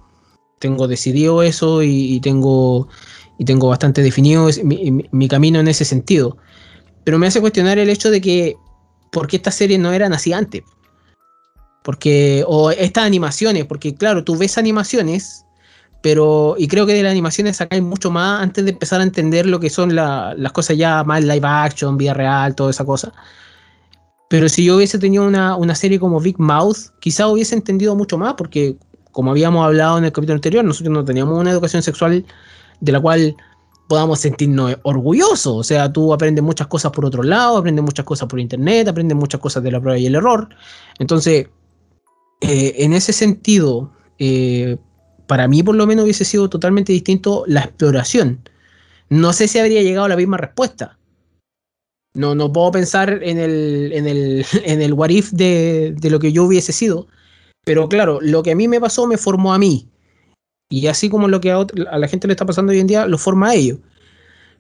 Tengo 0.60 0.88
decidido 0.88 1.44
eso 1.44 1.84
y, 1.84 2.20
tengo, 2.22 2.88
y 3.38 3.46
tengo 3.46 3.70
bastante 3.70 4.02
definido 4.02 4.48
mi- 4.64 5.06
mi 5.12 5.28
camino 5.28 5.60
en 5.60 5.68
ese 5.68 5.86
sentido. 5.86 6.38
Pero 7.04 7.20
me 7.20 7.28
hace 7.28 7.42
cuestionar 7.42 7.78
el 7.78 7.90
hecho 7.90 8.10
de 8.10 8.22
que, 8.22 8.58
¿por 9.12 9.28
qué 9.28 9.38
estas 9.38 9.56
series 9.56 9.80
no 9.80 9.92
eran 9.94 10.14
así 10.14 10.34
antes? 10.34 10.64
Porque, 11.84 12.44
o 12.48 12.72
estas 12.72 13.06
animaciones, 13.06 13.66
porque 13.66 13.94
claro, 13.96 14.24
tú 14.24 14.38
ves 14.38 14.58
animaciones 14.58 15.45
pero 16.06 16.54
y 16.60 16.68
creo 16.68 16.86
que 16.86 16.94
de 16.94 17.02
las 17.02 17.10
animaciones 17.10 17.58
sacáis 17.58 17.82
mucho 17.82 18.12
más 18.12 18.44
antes 18.44 18.64
de 18.64 18.70
empezar 18.70 19.02
a 19.02 19.04
entender 19.04 19.48
lo 19.48 19.60
que 19.60 19.72
son 19.72 19.96
la- 19.96 20.36
las 20.38 20.52
cosas 20.52 20.78
ya 20.78 21.04
más 21.04 21.24
live 21.24 21.48
action, 21.48 21.98
vida 21.98 22.14
real, 22.14 22.54
toda 22.54 22.70
esa 22.70 22.86
cosa. 22.86 23.12
Pero 24.30 24.48
si 24.48 24.64
yo 24.66 24.76
hubiese 24.76 25.00
tenido 25.00 25.26
una, 25.26 25.56
una 25.56 25.74
serie 25.74 26.00
como 26.00 26.20
Big 26.20 26.40
Mouth, 26.40 26.78
quizá 27.00 27.28
hubiese 27.28 27.56
entendido 27.56 27.96
mucho 27.96 28.20
más, 28.20 28.36
porque 28.36 28.78
como 29.12 29.32
habíamos 29.32 29.66
hablado 29.66 29.98
en 29.98 30.06
el 30.06 30.12
capítulo 30.12 30.36
anterior, 30.36 30.64
nosotros 30.64 30.94
no 30.94 31.04
teníamos 31.04 31.40
una 31.40 31.50
educación 31.50 31.82
sexual 31.82 32.24
de 32.82 32.92
la 32.92 33.00
cual 33.00 33.36
podamos 33.90 34.20
sentirnos 34.20 34.78
orgullosos. 34.84 35.56
O 35.56 35.64
sea, 35.64 35.92
tú 35.92 36.14
aprendes 36.14 36.44
muchas 36.44 36.68
cosas 36.68 36.92
por 36.92 37.04
otro 37.06 37.24
lado, 37.24 37.58
aprendes 37.58 37.84
muchas 37.84 38.06
cosas 38.06 38.28
por 38.28 38.40
internet, 38.40 38.88
aprendes 38.88 39.18
muchas 39.18 39.42
cosas 39.42 39.64
de 39.64 39.72
la 39.72 39.82
prueba 39.82 39.98
y 39.98 40.06
el 40.06 40.14
error. 40.14 40.50
Entonces, 41.00 41.48
eh, 42.42 42.76
en 42.78 42.94
ese 42.94 43.12
sentido, 43.12 43.92
eh, 44.20 44.78
para 45.28 45.48
mí 45.48 45.64
por 45.64 45.76
lo 45.76 45.88
menos 45.88 46.04
hubiese 46.04 46.26
sido 46.26 46.50
totalmente 46.50 46.94
distinto 46.94 47.44
la 47.48 47.62
exploración. 47.62 48.48
No 49.10 49.34
sé 49.34 49.48
si 49.48 49.60
habría 49.60 49.84
llegado 49.84 50.06
a 50.06 50.10
la 50.10 50.16
misma 50.16 50.38
respuesta. 50.38 50.98
No, 52.14 52.34
no 52.34 52.52
puedo 52.52 52.72
pensar 52.72 53.22
en 53.24 53.38
el, 53.38 53.92
en 53.94 54.08
el, 54.08 54.46
en 54.64 54.82
el 54.82 54.94
what 54.94 55.10
if 55.10 55.32
de, 55.32 55.96
lo 56.04 56.20
que 56.20 56.32
yo 56.32 56.46
hubiese 56.46 56.72
sido. 56.72 57.08
Pero 57.66 57.90
claro, 57.90 58.20
lo 58.22 58.44
que 58.44 58.52
a 58.52 58.56
mí 58.56 58.68
me 58.68 58.80
pasó 58.80 59.08
me 59.08 59.18
formó 59.18 59.54
a 59.54 59.60
mí. 59.60 59.90
Y 60.70 60.88
así 60.88 61.10
como 61.10 61.28
lo 61.28 61.42
que 61.42 61.52
a, 61.52 61.66
la 61.98 62.08
gente 62.08 62.28
le 62.28 62.34
está 62.34 62.46
pasando 62.46 62.72
hoy 62.72 62.80
en 62.80 62.88
día, 62.88 63.08
lo 63.08 63.18
forma 63.18 63.50
a 63.50 63.56
ellos. 63.56 63.80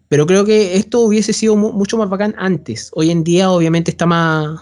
Pero 0.07 0.27
creo 0.27 0.45
que 0.45 0.75
esto 0.75 0.99
hubiese 1.01 1.33
sido 1.33 1.55
mu- 1.55 1.71
mucho 1.71 1.97
más 1.97 2.09
bacán 2.09 2.35
antes. 2.37 2.91
Hoy 2.93 3.09
en 3.09 3.23
día, 3.23 3.49
obviamente, 3.49 3.91
está 3.91 4.05
más. 4.05 4.59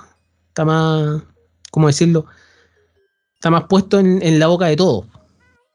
Está 0.50 0.64
más. 0.64 1.24
¿Cómo 1.72 1.88
decirlo? 1.88 2.26
Está 3.36 3.50
más 3.50 3.66
puesto 3.68 4.00
en, 4.00 4.22
en 4.22 4.40
la 4.40 4.48
boca 4.48 4.68
de 4.68 4.78
todos. 4.78 5.06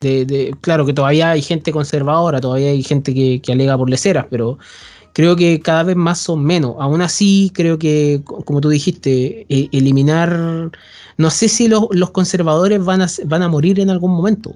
De, 0.01 0.24
de- 0.24 0.55
claro 0.61 0.86
que 0.86 0.92
todavía 0.92 1.30
hay 1.30 1.42
gente 1.42 1.72
conservadora, 1.72 2.40
todavía 2.40 2.68
hay 2.70 2.82
gente 2.84 3.12
que, 3.14 3.40
que 3.42 3.53
alega 3.53 3.76
por 3.76 3.90
leceras, 3.90 4.26
pero 4.30 4.59
creo 5.12 5.34
que 5.34 5.61
cada 5.61 5.82
vez 5.82 5.96
más 5.96 6.20
son 6.20 6.44
menos. 6.44 6.76
Aún 6.78 7.03
así, 7.03 7.51
creo 7.55 7.78
que, 7.78 8.20
co- 8.24 8.44
como 8.44 8.61
tú 8.61 8.68
dijiste, 8.68 9.44
e- 9.49 9.68
eliminar. 9.72 10.70
No 11.16 11.30
sé 11.30 11.49
si 11.49 11.66
los, 11.68 11.88
conservadores 12.12 12.84
van 12.84 13.03
a, 13.42 13.49
morir 13.49 13.80
en 13.80 13.90
algún 13.90 14.12
momento. 14.12 14.55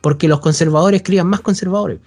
Porque 0.00 0.28
los 0.28 0.40
conservadores 0.40 1.02
crían 1.02 1.26
más 1.26 1.40
conservadores. 1.40 1.98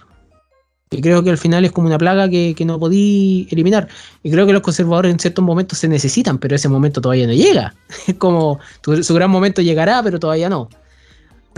Y 0.90 1.02
creo 1.02 1.22
que 1.22 1.28
al 1.30 1.36
final 1.36 1.66
es 1.66 1.72
como 1.72 1.88
una 1.88 1.98
plaga 1.98 2.30
que, 2.30 2.54
no 2.64 2.78
podí 2.78 3.46
eliminar. 3.50 3.88
Y 4.22 4.30
creo 4.30 4.46
que 4.46 4.54
los 4.54 4.62
conservadores 4.62 5.12
en 5.12 5.18
ciertos 5.18 5.44
momentos 5.44 5.78
se 5.78 5.88
necesitan, 5.88 6.38
pero 6.38 6.56
ese 6.56 6.70
momento 6.70 7.02
todavía 7.02 7.26
no 7.26 7.34
llega. 7.34 7.74
Es 8.06 8.14
como 8.14 8.58
su 9.02 9.14
gran 9.14 9.30
momento 9.30 9.60
llegará, 9.60 10.02
pero 10.02 10.18
todavía 10.18 10.48
no. 10.48 10.70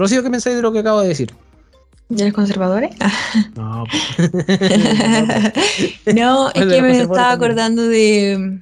Rocío, 0.00 0.22
¿qué 0.22 0.30
pensáis 0.30 0.56
de 0.56 0.62
lo 0.62 0.72
que 0.72 0.78
acabo 0.78 1.02
de 1.02 1.08
decir? 1.08 1.30
¿De 2.08 2.24
los 2.24 2.32
conservadores? 2.32 2.90
Ah. 3.00 3.12
No, 3.54 3.84
no, 6.14 6.48
es 6.48 6.64
que 6.66 6.80
me 6.80 7.02
estaba 7.02 7.32
acordando 7.32 7.82
de, 7.82 8.60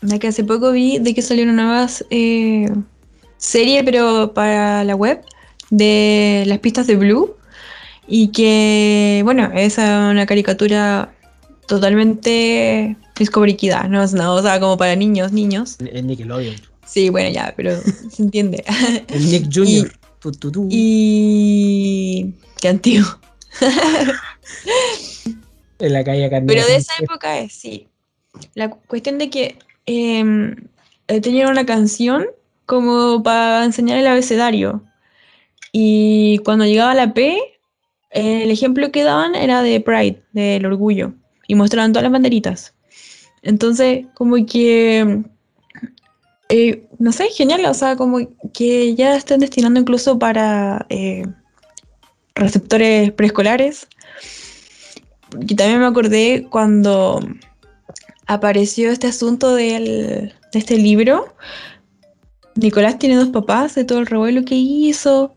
de 0.00 0.18
que 0.20 0.28
hace 0.28 0.44
poco 0.44 0.70
vi 0.70 1.00
de 1.00 1.12
que 1.12 1.22
salió 1.22 1.42
una 1.42 1.54
nueva 1.54 1.88
eh, 2.10 2.70
serie, 3.36 3.82
pero 3.82 4.32
para 4.32 4.84
la 4.84 4.94
web, 4.94 5.20
de 5.70 6.44
las 6.46 6.60
pistas 6.60 6.86
de 6.86 6.94
Blue. 6.94 7.34
Y 8.06 8.28
que, 8.28 9.22
bueno, 9.24 9.50
es 9.52 9.76
una 9.76 10.24
caricatura 10.24 11.12
totalmente 11.66 12.96
Discovery 13.18 13.56
Kid, 13.56 13.72
no 13.88 14.04
es 14.04 14.12
nada, 14.12 14.30
o 14.30 14.42
sea, 14.42 14.60
como 14.60 14.76
para 14.76 14.94
niños, 14.94 15.32
niños. 15.32 15.78
el 15.80 16.06
Nickelodeon. 16.06 16.54
Sí, 16.86 17.08
bueno, 17.08 17.30
ya, 17.30 17.54
pero 17.56 17.72
se 18.10 18.22
entiende. 18.22 18.64
El 19.08 19.30
Nick 19.30 19.48
Jr. 19.54 19.99
Tu, 20.20 20.32
tu, 20.32 20.50
tu. 20.52 20.68
y. 20.70 22.34
Qué 22.60 22.68
antiguo. 22.68 23.06
En 25.78 25.92
la 25.94 26.04
calle 26.04 26.28
Carnera. 26.28 26.46
Pero 26.46 26.66
de 26.66 26.76
esa 26.76 26.92
época 27.00 27.38
es, 27.38 27.52
sí. 27.54 27.88
La 28.54 28.68
cu- 28.68 28.80
cuestión 28.86 29.16
de 29.18 29.30
que 29.30 29.56
eh, 29.86 30.54
eh, 31.08 31.20
tenían 31.22 31.48
una 31.50 31.64
canción 31.64 32.26
como 32.66 33.22
para 33.22 33.64
enseñar 33.64 33.98
el 33.98 34.06
abecedario. 34.06 34.82
Y 35.72 36.38
cuando 36.44 36.66
llegaba 36.66 36.94
la 36.94 37.14
P, 37.14 37.38
el 38.10 38.50
ejemplo 38.50 38.92
que 38.92 39.04
daban 39.04 39.34
era 39.34 39.62
de 39.62 39.80
Pride, 39.80 40.22
del 40.32 40.66
orgullo. 40.66 41.14
Y 41.46 41.54
mostraban 41.54 41.92
todas 41.92 42.02
las 42.04 42.12
banderitas. 42.12 42.74
Entonces, 43.42 44.04
como 44.14 44.36
que. 44.44 45.22
Eh, 46.50 46.86
no 46.98 47.12
sé, 47.12 47.28
genial. 47.28 47.64
O 47.66 47.74
sea, 47.74 47.96
como 47.96 48.18
que 48.52 48.94
ya 48.94 49.16
están 49.16 49.40
destinando 49.40 49.80
incluso 49.80 50.18
para 50.18 50.86
eh, 50.90 51.24
receptores 52.34 53.12
preescolares. 53.12 53.86
Y 55.48 55.54
también 55.54 55.80
me 55.80 55.86
acordé 55.86 56.46
cuando 56.50 57.20
apareció 58.26 58.90
este 58.90 59.06
asunto 59.06 59.54
del- 59.54 60.34
de 60.52 60.58
este 60.58 60.76
libro. 60.76 61.34
Nicolás 62.56 62.98
tiene 62.98 63.16
dos 63.16 63.28
papás 63.28 63.74
de 63.74 63.84
todo 63.84 64.00
el 64.00 64.06
revuelo 64.06 64.44
que 64.44 64.56
hizo. 64.56 65.34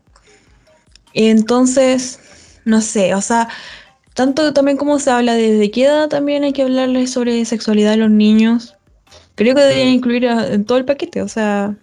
Entonces, 1.14 2.18
no 2.64 2.80
sé, 2.80 3.14
o 3.14 3.20
sea, 3.20 3.48
tanto 4.14 4.52
también 4.52 4.76
como 4.76 4.98
se 4.98 5.10
habla 5.10 5.34
desde 5.34 5.70
qué 5.70 5.84
edad 5.84 6.08
también 6.08 6.44
hay 6.44 6.52
que 6.52 6.62
hablarles 6.62 7.10
sobre 7.12 7.44
sexualidad 7.44 7.92
a 7.94 7.96
los 7.96 8.10
niños. 8.10 8.73
Creo 9.34 9.54
que 9.54 9.60
deberían 9.62 9.88
incluir 9.88 10.28
a- 10.28 10.52
en 10.52 10.64
todo 10.64 10.78
el 10.78 10.84
paquete, 10.84 11.22
o 11.22 11.28
sea, 11.28 11.76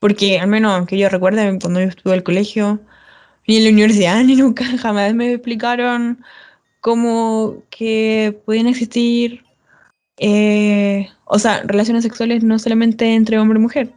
porque 0.00 0.38
al 0.38 0.48
menos 0.48 0.86
que 0.86 0.98
yo 0.98 1.08
recuerde 1.08 1.58
cuando 1.60 1.80
yo 1.80 1.86
estuve 1.86 2.14
al 2.14 2.22
colegio, 2.22 2.80
ni 3.46 3.56
en 3.56 3.64
la 3.64 3.70
universidad, 3.70 4.22
ni 4.24 4.36
nunca 4.36 4.64
jamás 4.78 5.14
me 5.14 5.32
explicaron 5.32 6.22
como 6.80 7.62
que 7.70 8.40
pueden 8.44 8.66
existir, 8.66 9.44
eh, 10.18 11.08
o 11.24 11.38
sea, 11.38 11.62
relaciones 11.62 12.02
sexuales 12.02 12.42
no 12.44 12.58
solamente 12.58 13.14
entre 13.14 13.38
hombre 13.38 13.58
y 13.58 13.62
mujer. 13.62 13.92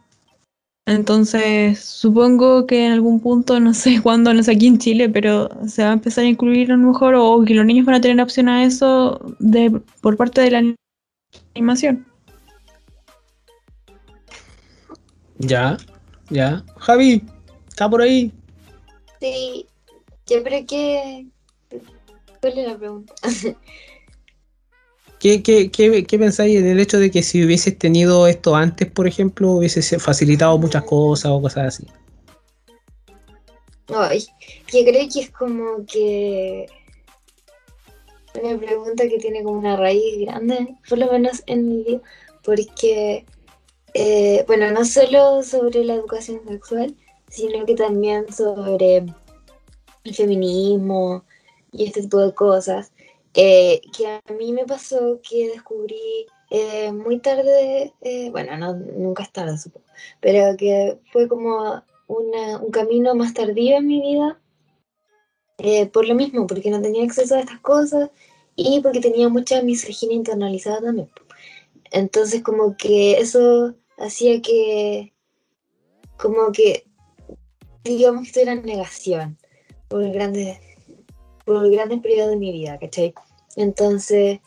Entonces, 0.88 1.80
supongo 1.80 2.68
que 2.68 2.86
en 2.86 2.92
algún 2.92 3.20
punto, 3.20 3.60
no 3.60 3.74
sé 3.74 4.00
cuándo, 4.04 4.34
no 4.34 4.44
sé 4.44 4.52
aquí 4.52 4.68
en 4.68 4.78
Chile, 4.78 5.10
pero 5.10 5.50
se 5.68 5.84
va 5.84 5.90
a 5.90 5.94
empezar 5.94 6.24
a 6.24 6.28
incluir 6.28 6.72
a 6.72 6.78
lo 6.78 6.88
mejor, 6.88 7.16
o 7.16 7.44
que 7.44 7.56
los 7.56 7.66
niños 7.66 7.86
van 7.86 7.96
a 7.96 8.02
tener 8.02 8.22
opción 8.22 8.48
a 8.50 8.64
eso 8.64 9.20
de, 9.40 9.82
por 10.02 10.16
parte 10.16 10.42
de 10.42 10.52
la 10.52 10.76
animación. 11.56 12.06
Ya, 15.48 15.78
ya. 16.30 16.64
Javi, 16.78 17.22
está 17.68 17.90
por 17.90 18.02
ahí. 18.02 18.32
Sí, 19.20 19.68
yo 20.28 20.44
creo 20.44 20.66
que... 20.66 21.28
¿Cuál 22.42 22.58
es 22.60 22.68
la 22.68 22.78
pregunta? 22.78 23.14
¿Qué, 25.20 25.42
qué, 25.42 25.72
qué, 25.72 26.04
qué 26.06 26.20
pensáis 26.20 26.58
en 26.60 26.68
el 26.68 26.80
hecho 26.80 27.00
de 27.00 27.10
que 27.10 27.24
si 27.24 27.44
hubieses 27.44 27.78
tenido 27.78 28.28
esto 28.28 28.56
antes, 28.56 28.92
por 28.92 29.08
ejemplo, 29.08 29.52
hubiese 29.52 29.82
se- 29.82 30.00
facilitado 30.00 30.58
muchas 30.58 30.84
cosas 30.84 31.32
o 31.32 31.42
cosas 31.42 31.68
así? 31.76 31.88
Ay, 33.88 34.26
yo 34.74 34.84
creo 34.84 35.08
que 35.12 35.20
es 35.22 35.32
como 35.32 35.86
que 35.86 36.66
una 38.42 38.58
pregunta 38.60 39.08
que 39.08 39.18
tiene 39.18 39.44
como 39.44 39.58
una 39.60 39.78
raíz 39.78 40.20
grande, 40.20 40.76
por 40.90 40.98
lo 40.98 41.12
menos 41.12 41.42
en 41.48 41.70
mi 41.70 41.84
vida, 41.84 42.02
porque, 42.44 43.26
eh, 43.98 44.44
bueno, 44.46 44.70
no 44.72 44.84
solo 44.84 45.42
sobre 45.42 45.86
la 45.86 45.94
educación 45.94 46.42
sexual, 46.46 46.94
sino 47.30 47.66
que 47.66 47.76
también 47.76 48.30
sobre 48.30 49.06
el 50.04 50.14
feminismo 50.14 51.24
y 51.72 51.86
este 51.86 52.02
tipo 52.02 52.20
de 52.20 52.34
cosas, 52.34 52.92
que 53.34 53.82
a 54.06 54.34
mí 54.34 54.52
me 54.52 54.66
pasó 54.66 55.22
que 55.22 55.48
descubrí 55.48 56.28
eh, 56.50 56.92
muy 56.92 57.20
tarde, 57.20 57.94
eh, 58.02 58.30
bueno, 58.32 58.58
no, 58.58 58.74
nunca 58.74 59.24
es 59.24 59.32
tarde, 59.32 59.58
supongo, 59.58 59.86
pero 60.20 60.58
que 60.58 61.00
fue 61.14 61.30
como 61.30 61.82
un 62.08 62.72
camino 62.72 63.16
más 63.16 63.34
tardío 63.34 63.78
en 63.78 63.88
mi 63.88 64.02
vida, 64.02 64.42
por 65.94 66.06
lo 66.06 66.16
mismo, 66.16 66.48
porque 66.48 66.70
no 66.70 66.82
tenía 66.82 67.06
acceso 67.06 67.36
a 67.36 67.40
estas 67.40 67.62
cosas 67.62 68.10
y 68.58 68.82
porque 68.82 69.00
tenía 69.00 69.30
mucha 69.30 69.62
misoginia 69.62 70.18
internalizada 70.18 70.82
también. 70.82 71.10
Entonces 71.92 72.44
como 72.44 72.76
que 72.76 73.20
eso 73.20 73.74
hacía 73.98 74.42
que, 74.42 75.14
como 76.18 76.52
que, 76.52 76.86
digamos 77.84 78.24
que 78.24 78.28
esto 78.28 78.40
era 78.42 78.56
negación 78.56 79.38
por 79.88 80.10
grandes, 80.12 80.58
por 81.46 81.70
grandes 81.70 82.02
periodos 82.02 82.32
de 82.32 82.38
mi 82.38 82.52
vida, 82.52 82.78
¿cachai? 82.80 83.14
Entonces, 83.56 84.40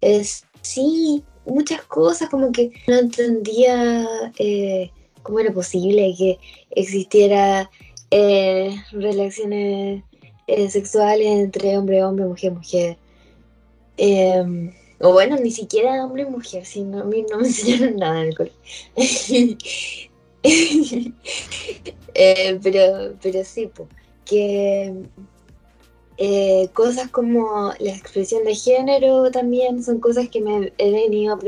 es, 0.00 0.44
sí, 0.62 1.24
muchas 1.44 1.82
cosas 1.82 2.28
como 2.28 2.52
que 2.52 2.72
no 2.86 2.96
entendía 2.96 4.06
eh, 4.38 4.90
cómo 5.22 5.40
era 5.40 5.52
posible 5.52 6.14
que 6.16 6.38
existiera 6.70 7.70
eh, 8.10 8.74
relaciones 8.92 10.02
eh, 10.46 10.70
sexuales 10.70 11.26
entre 11.26 11.76
hombre, 11.76 12.04
hombre, 12.04 12.26
mujer, 12.26 12.52
mujer. 12.52 12.98
Em, 15.00 15.06
o 15.06 15.12
bueno, 15.12 15.36
ni 15.36 15.50
siquiera 15.50 16.04
hombre 16.04 16.22
y 16.22 16.26
mujer, 16.26 16.64
sino 16.66 17.00
a 17.02 17.04
mí 17.04 17.24
no 17.30 17.38
me 17.38 17.46
enseñaron 17.48 17.96
nada 17.96 18.22
en 18.22 18.32
el. 18.38 18.52
Eh, 22.14 22.58
pero, 22.62 23.16
pero 23.22 23.44
sí, 23.44 23.66
po, 23.68 23.88
que 24.24 24.92
Eh, 26.16 26.70
cosas 26.74 27.10
como 27.10 27.72
la 27.78 27.90
expresión 27.92 28.44
de 28.44 28.54
género 28.54 29.30
también 29.30 29.82
son 29.84 30.00
cosas 30.00 30.28
que 30.28 30.40
me 30.40 30.72
he 30.78 30.90
venido 30.92 31.38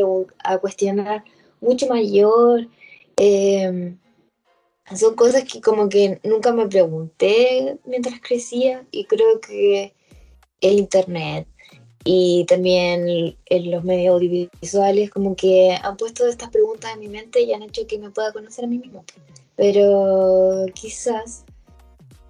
a, 0.44 0.52
a 0.54 0.58
cuestionar 0.58 1.24
mucho 1.60 1.88
mayor. 1.88 2.68
Eh, 3.16 3.96
son 4.96 5.14
cosas 5.16 5.44
que 5.44 5.60
como 5.60 5.88
que 5.88 6.20
nunca 6.24 6.52
me 6.52 6.68
pregunté 6.68 7.78
mientras 7.84 8.20
crecía 8.20 8.86
y 8.90 9.04
creo 9.06 9.40
que 9.40 9.94
el 10.60 10.78
internet 10.78 11.46
y 12.04 12.44
también 12.46 13.36
en 13.46 13.70
los 13.70 13.84
medios 13.84 14.14
audiovisuales 14.14 15.10
como 15.10 15.36
que 15.36 15.76
han 15.82 15.96
puesto 15.96 16.26
estas 16.26 16.50
preguntas 16.50 16.92
en 16.94 17.00
mi 17.00 17.08
mente 17.08 17.42
y 17.42 17.52
han 17.52 17.62
hecho 17.62 17.86
que 17.86 17.98
me 17.98 18.10
pueda 18.10 18.32
conocer 18.32 18.64
a 18.64 18.68
mí 18.68 18.78
mismo. 18.78 19.04
Pero 19.56 20.64
quizás 20.74 21.44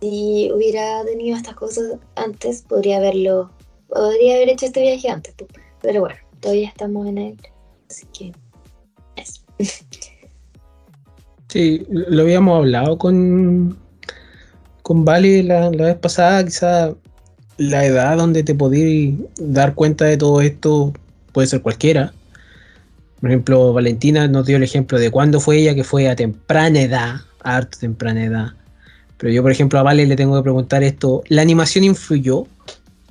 si 0.00 0.50
hubiera 0.52 1.04
tenido 1.04 1.36
estas 1.36 1.54
cosas 1.54 1.98
antes, 2.16 2.62
podría 2.62 2.96
haberlo, 2.96 3.50
podría 3.88 4.36
haber 4.36 4.48
hecho 4.48 4.66
este 4.66 4.80
viaje 4.80 5.08
antes. 5.08 5.34
po. 5.34 5.46
Pero 5.82 6.00
bueno, 6.00 6.16
todavía 6.40 6.68
estamos 6.68 7.06
en 7.06 7.18
él. 7.18 7.36
Así 7.88 8.06
que 8.12 8.32
eso. 9.16 9.42
Sí, 11.48 11.84
lo 11.88 12.22
habíamos 12.22 12.58
hablado 12.58 12.96
con, 12.96 13.76
con 14.82 15.04
Vale 15.04 15.42
la, 15.42 15.68
la 15.72 15.86
vez 15.86 15.96
pasada, 15.96 16.44
quizá 16.44 16.94
la 17.60 17.84
edad 17.84 18.16
donde 18.16 18.42
te 18.42 18.54
podías 18.54 19.18
dar 19.38 19.74
cuenta 19.74 20.06
de 20.06 20.16
todo 20.16 20.40
esto 20.40 20.94
puede 21.32 21.46
ser 21.46 21.60
cualquiera. 21.60 22.14
Por 23.20 23.28
ejemplo, 23.28 23.74
Valentina 23.74 24.26
nos 24.28 24.46
dio 24.46 24.56
el 24.56 24.62
ejemplo 24.62 24.98
de 24.98 25.10
cuándo 25.10 25.40
fue 25.40 25.58
ella, 25.58 25.74
que 25.74 25.84
fue 25.84 26.08
a 26.08 26.16
temprana 26.16 26.80
edad, 26.80 27.16
a 27.42 27.56
harto 27.56 27.78
temprana 27.78 28.24
edad. 28.24 28.46
Pero 29.18 29.30
yo, 29.30 29.42
por 29.42 29.52
ejemplo, 29.52 29.78
a 29.78 29.82
Vale 29.82 30.06
le 30.06 30.16
tengo 30.16 30.34
que 30.36 30.42
preguntar 30.42 30.82
esto, 30.82 31.22
¿la 31.28 31.42
animación 31.42 31.84
influyó? 31.84 32.46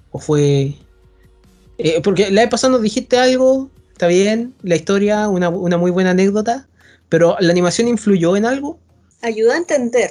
¿O 0.10 0.18
fue...? 0.18 0.74
eh, 1.78 2.02
porque 2.04 2.32
la 2.32 2.42
vez 2.42 2.50
pasada 2.50 2.74
nos 2.74 2.82
dijiste 2.82 3.20
algo, 3.20 3.70
está 3.92 4.08
bien, 4.08 4.56
la 4.64 4.76
historia, 4.76 5.28
una, 5.28 5.50
una 5.50 5.78
muy 5.78 5.92
buena 5.92 6.10
anécdota, 6.10 6.68
pero 7.08 7.36
¿la 7.40 7.52
animación 7.52 7.88
influyó 7.88 8.36
en 8.36 8.46
algo? 8.46 8.80
Ayudó 9.22 9.52
a 9.52 9.58
entender. 9.58 10.10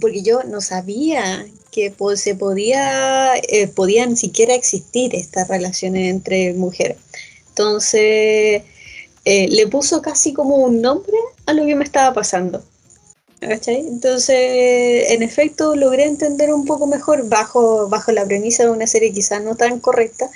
Porque 0.00 0.22
yo 0.22 0.42
no 0.44 0.60
sabía 0.60 1.46
que 1.70 1.92
se 2.16 2.34
podía, 2.34 3.34
eh, 3.36 3.68
podían 3.68 4.16
siquiera 4.16 4.54
existir 4.54 5.14
estas 5.14 5.48
relaciones 5.48 6.10
entre 6.10 6.54
mujeres. 6.54 6.96
Entonces, 7.50 8.62
eh, 9.24 9.48
le 9.48 9.66
puso 9.66 10.00
casi 10.00 10.32
como 10.32 10.56
un 10.56 10.80
nombre 10.80 11.16
a 11.46 11.52
lo 11.52 11.66
que 11.66 11.74
me 11.74 11.84
estaba 11.84 12.14
pasando. 12.14 12.62
¿Cachai? 13.40 13.86
Entonces, 13.86 15.10
en 15.10 15.22
efecto, 15.22 15.76
logré 15.76 16.04
entender 16.04 16.52
un 16.54 16.64
poco 16.64 16.86
mejor 16.86 17.28
bajo, 17.28 17.88
bajo 17.88 18.10
la 18.12 18.24
premisa 18.24 18.64
de 18.64 18.70
una 18.70 18.86
serie 18.86 19.12
quizás 19.12 19.42
no 19.42 19.54
tan 19.56 19.78
correcta, 19.78 20.30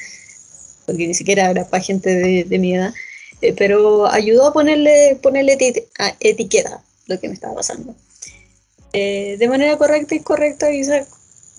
porque 0.84 1.06
ni 1.06 1.14
siquiera 1.14 1.50
era 1.50 1.66
para 1.66 1.82
gente 1.82 2.44
de, 2.44 2.58
mi 2.58 2.74
edad, 2.74 2.92
eh, 3.40 3.54
pero 3.56 4.06
ayudó 4.10 4.46
a 4.48 4.52
ponerle, 4.52 5.18
ponerle 5.22 5.56
etiqueta 6.20 6.82
lo 7.06 7.18
que 7.18 7.28
me 7.28 7.34
estaba 7.34 7.54
pasando. 7.54 7.94
Eh, 8.92 9.36
de 9.38 9.48
manera 9.48 9.76
correcta 9.78 10.14
y 10.14 10.20
correcta, 10.20 10.70
quizás 10.70 11.06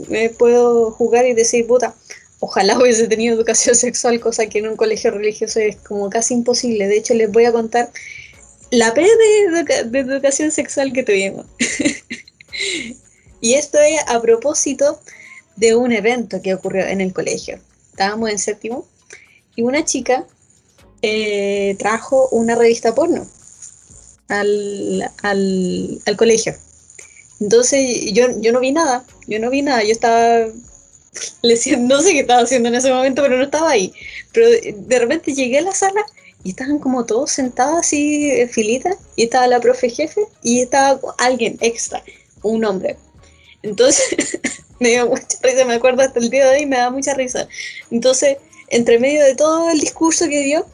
me 0.09 0.29
puedo 0.29 0.91
jugar 0.91 1.25
y 1.25 1.33
decir, 1.33 1.65
puta, 1.67 1.95
ojalá 2.39 2.77
hubiese 2.79 3.07
tenido 3.07 3.35
educación 3.35 3.75
sexual, 3.75 4.19
cosa 4.19 4.47
que 4.47 4.59
en 4.59 4.67
un 4.67 4.75
colegio 4.75 5.11
religioso 5.11 5.59
es 5.59 5.77
como 5.77 6.09
casi 6.09 6.33
imposible. 6.33 6.87
De 6.87 6.97
hecho, 6.97 7.13
les 7.13 7.31
voy 7.31 7.45
a 7.45 7.51
contar 7.51 7.89
la 8.71 8.93
P 8.93 9.01
de, 9.01 9.43
educa- 9.49 9.83
de 9.83 9.99
educación 9.99 10.51
sexual 10.51 10.93
que 10.93 11.03
tuvimos. 11.03 11.45
y 13.41 13.53
esto 13.55 13.79
es 13.79 14.01
a 14.07 14.21
propósito 14.21 14.99
de 15.55 15.75
un 15.75 15.91
evento 15.91 16.41
que 16.41 16.53
ocurrió 16.53 16.85
en 16.85 17.01
el 17.01 17.13
colegio. 17.13 17.59
Estábamos 17.91 18.29
en 18.29 18.39
séptimo 18.39 18.87
y 19.55 19.63
una 19.63 19.83
chica 19.85 20.25
eh, 21.01 21.75
trajo 21.79 22.29
una 22.29 22.55
revista 22.55 22.95
porno 22.95 23.27
al, 24.27 25.11
al 25.21 26.17
colegio. 26.17 26.55
Entonces 27.41 28.13
yo, 28.13 28.27
yo 28.39 28.51
no 28.51 28.59
vi 28.59 28.71
nada, 28.71 29.03
yo 29.27 29.39
no 29.39 29.49
vi 29.49 29.63
nada, 29.63 29.83
yo 29.83 29.91
estaba, 29.91 30.45
no 31.79 32.01
sé 32.01 32.13
qué 32.13 32.19
estaba 32.19 32.41
haciendo 32.43 32.69
en 32.69 32.75
ese 32.75 32.93
momento, 32.93 33.23
pero 33.23 33.37
no 33.37 33.43
estaba 33.43 33.71
ahí. 33.71 33.91
Pero 34.31 34.49
de, 34.49 34.75
de 34.77 34.99
repente 34.99 35.33
llegué 35.33 35.57
a 35.57 35.63
la 35.63 35.73
sala 35.73 36.05
y 36.43 36.51
estaban 36.51 36.77
como 36.77 37.05
todos 37.05 37.31
sentados 37.31 37.79
así 37.79 38.29
en 38.29 38.49
filita, 38.49 38.95
y 39.15 39.23
estaba 39.23 39.47
la 39.47 39.59
profe 39.59 39.89
jefe 39.89 40.21
y 40.43 40.61
estaba 40.61 40.99
alguien 41.17 41.57
extra, 41.61 42.03
un 42.43 42.63
hombre. 42.63 42.95
Entonces 43.63 44.39
me 44.79 44.89
dio 44.89 45.07
mucha 45.07 45.25
risa, 45.41 45.65
me 45.65 45.73
acuerdo 45.73 46.03
hasta 46.03 46.19
el 46.19 46.29
día 46.29 46.47
de 46.47 46.57
hoy, 46.59 46.65
me 46.67 46.77
da 46.77 46.91
mucha 46.91 47.15
risa. 47.15 47.47
Entonces, 47.89 48.37
entre 48.69 48.99
medio 48.99 49.23
de 49.23 49.35
todo 49.35 49.69
el 49.71 49.79
discurso 49.79 50.27
que 50.29 50.43
dio, 50.43 50.65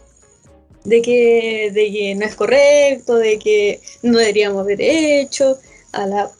de 0.84 1.02
que, 1.02 1.72
de 1.74 1.92
que 1.92 2.16
no 2.16 2.26
es 2.26 2.36
correcto, 2.36 3.16
de 3.16 3.40
que 3.40 3.82
no 4.04 4.20
deberíamos 4.20 4.62
haber 4.62 4.82
hecho, 4.82 5.60
a 5.92 6.06
la 6.06 6.32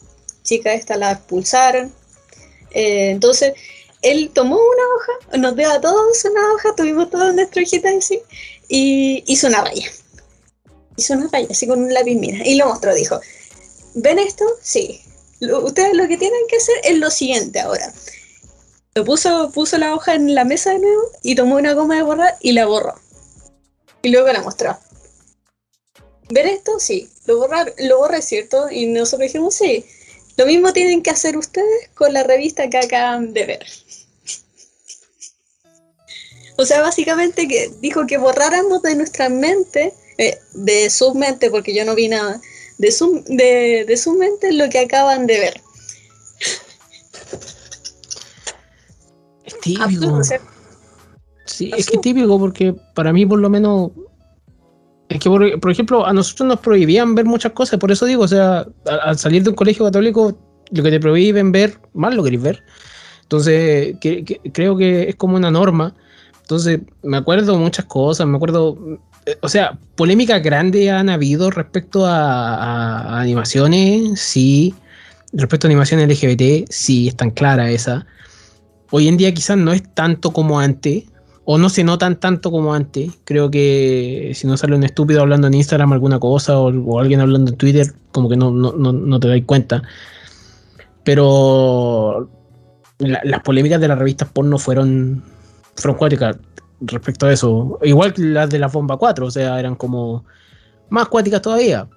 chica 0.48 0.72
esta 0.72 0.96
la 0.96 1.12
expulsaron. 1.12 1.92
Eh, 2.70 3.10
entonces, 3.10 3.52
él 4.02 4.30
tomó 4.32 4.56
una 4.56 4.82
hoja, 4.94 5.38
nos 5.38 5.56
dio 5.56 5.70
a 5.70 5.80
todos 5.80 6.24
una 6.24 6.52
hoja, 6.54 6.74
tuvimos 6.76 7.10
todas 7.10 7.34
nuestras 7.34 7.66
hojitas 7.66 7.94
así, 7.96 8.20
y 8.68 9.24
hizo 9.26 9.48
una 9.48 9.62
raya. 9.62 9.90
Hizo 10.96 11.14
una 11.14 11.28
raya, 11.32 11.48
así 11.50 11.66
con 11.66 11.82
un 11.82 11.92
lápiz, 11.92 12.14
mira, 12.14 12.46
y 12.46 12.54
lo 12.54 12.66
mostró, 12.66 12.94
dijo, 12.94 13.20
¿ven 13.94 14.18
esto? 14.18 14.44
Sí. 14.62 15.02
Ustedes 15.40 15.94
lo 15.94 16.08
que 16.08 16.16
tienen 16.16 16.40
que 16.48 16.56
hacer 16.56 16.76
es 16.84 16.98
lo 16.98 17.10
siguiente 17.10 17.60
ahora. 17.60 17.92
Lo 18.94 19.04
puso, 19.04 19.50
puso 19.52 19.78
la 19.78 19.94
hoja 19.94 20.14
en 20.14 20.34
la 20.34 20.44
mesa 20.44 20.72
de 20.72 20.80
nuevo 20.80 21.02
y 21.22 21.36
tomó 21.36 21.56
una 21.56 21.74
goma 21.74 21.96
de 21.96 22.02
borrar 22.02 22.36
y 22.40 22.52
la 22.52 22.66
borró. 22.66 22.94
Y 24.02 24.08
luego 24.10 24.32
la 24.32 24.42
mostró. 24.42 24.76
¿Ver 26.30 26.46
esto? 26.46 26.78
Sí. 26.80 27.08
Lo 27.26 27.38
borrar, 27.38 27.72
lo 27.78 27.98
borré, 27.98 28.22
¿cierto? 28.22 28.70
Y 28.70 28.86
nosotros 28.86 29.28
dijimos, 29.28 29.54
sí. 29.54 29.84
Lo 30.38 30.46
mismo 30.46 30.72
tienen 30.72 31.02
que 31.02 31.10
hacer 31.10 31.36
ustedes 31.36 31.90
con 31.94 32.12
la 32.12 32.22
revista 32.22 32.70
que 32.70 32.78
acaban 32.78 33.34
de 33.34 33.44
ver. 33.44 33.66
O 36.56 36.64
sea, 36.64 36.80
básicamente 36.80 37.48
que 37.48 37.72
dijo 37.80 38.06
que 38.06 38.18
borráramos 38.18 38.80
de 38.82 38.94
nuestra 38.94 39.28
mente, 39.28 39.92
eh, 40.16 40.38
de 40.54 40.90
su 40.90 41.12
mente, 41.14 41.50
porque 41.50 41.74
yo 41.74 41.84
no 41.84 41.96
vi 41.96 42.08
nada, 42.08 42.40
de 42.78 42.92
su, 42.92 43.24
de, 43.26 43.84
de 43.84 43.96
su 43.96 44.14
mente 44.14 44.52
lo 44.52 44.68
que 44.68 44.78
acaban 44.78 45.26
de 45.26 45.40
ver. 45.40 45.60
Es 49.44 49.60
típico. 49.60 50.22
Sí, 51.46 51.72
es 51.76 51.86
que 51.86 51.96
es 51.96 52.00
típico 52.00 52.38
porque 52.38 52.76
para 52.94 53.12
mí 53.12 53.26
por 53.26 53.40
lo 53.40 53.50
menos... 53.50 53.90
Es 55.08 55.18
que, 55.20 55.28
por, 55.30 55.60
por 55.60 55.70
ejemplo, 55.70 56.06
a 56.06 56.12
nosotros 56.12 56.46
nos 56.48 56.60
prohibían 56.60 57.14
ver 57.14 57.24
muchas 57.24 57.52
cosas, 57.52 57.78
por 57.78 57.90
eso 57.90 58.04
digo, 58.06 58.24
o 58.24 58.28
sea, 58.28 58.66
al, 58.86 59.00
al 59.02 59.18
salir 59.18 59.42
de 59.42 59.50
un 59.50 59.56
colegio 59.56 59.84
católico, 59.86 60.38
lo 60.70 60.82
que 60.82 60.90
te 60.90 61.00
prohíben 61.00 61.50
ver, 61.50 61.78
más 61.94 62.14
lo 62.14 62.22
queréis 62.22 62.42
ver. 62.42 62.62
Entonces, 63.22 63.96
que- 64.00 64.24
que- 64.24 64.40
creo 64.52 64.76
que 64.76 65.08
es 65.08 65.16
como 65.16 65.36
una 65.36 65.50
norma. 65.50 65.94
Entonces, 66.42 66.80
me 67.02 67.16
acuerdo 67.16 67.56
muchas 67.58 67.86
cosas, 67.86 68.26
me 68.26 68.36
acuerdo, 68.36 68.76
eh, 69.26 69.36
o 69.42 69.48
sea, 69.48 69.78
polémicas 69.96 70.42
grandes 70.42 70.90
han 70.90 71.08
habido 71.08 71.50
respecto 71.50 72.04
a, 72.06 72.54
a- 72.56 73.16
a 73.16 73.20
animaciones, 73.20 74.20
sí. 74.20 74.74
Respecto 75.32 75.66
a 75.66 75.68
animaciones 75.68 76.04
LGBT, 76.08 76.66
sí, 76.70 77.08
es 77.08 77.16
tan 77.16 77.30
clara 77.30 77.70
esa. 77.70 78.06
Hoy 78.90 79.08
en 79.08 79.18
día 79.18 79.32
quizás 79.34 79.58
no 79.58 79.72
es 79.72 79.82
tanto 79.94 80.32
como 80.32 80.58
antes, 80.60 81.04
o 81.50 81.56
no 81.56 81.70
se 81.70 81.82
notan 81.82 82.20
tanto 82.20 82.50
como 82.50 82.74
antes. 82.74 83.10
Creo 83.24 83.50
que 83.50 84.32
si 84.34 84.46
no 84.46 84.58
sale 84.58 84.76
un 84.76 84.84
estúpido 84.84 85.22
hablando 85.22 85.46
en 85.46 85.54
Instagram 85.54 85.94
alguna 85.94 86.20
cosa, 86.20 86.58
o, 86.58 86.98
alguien 87.00 87.22
hablando 87.22 87.50
en 87.50 87.56
Twitter, 87.56 87.86
como 88.12 88.28
que 88.28 88.36
no, 88.36 88.50
no, 88.50 88.72
no, 88.72 88.92
no 88.92 89.18
te 89.18 89.28
das 89.28 89.40
cuenta. 89.46 89.82
Pero 91.04 92.28
la- 92.98 93.22
las 93.24 93.40
polémicas 93.40 93.80
de 93.80 93.88
las 93.88 93.98
revistas 93.98 94.28
porno 94.30 94.58
fueron, 94.58 95.24
fueron 95.74 95.96
cuáticas 95.96 96.36
respecto 96.82 97.24
a 97.24 97.32
eso. 97.32 97.78
Igual 97.82 98.12
que 98.12 98.24
las 98.24 98.50
de 98.50 98.58
la 98.58 98.68
Bomba 98.68 98.98
4, 98.98 99.24
o 99.24 99.30
sea, 99.30 99.58
eran 99.58 99.74
como 99.74 100.26
más 100.90 101.08
cuáticas 101.08 101.40
todavía. 101.40 101.88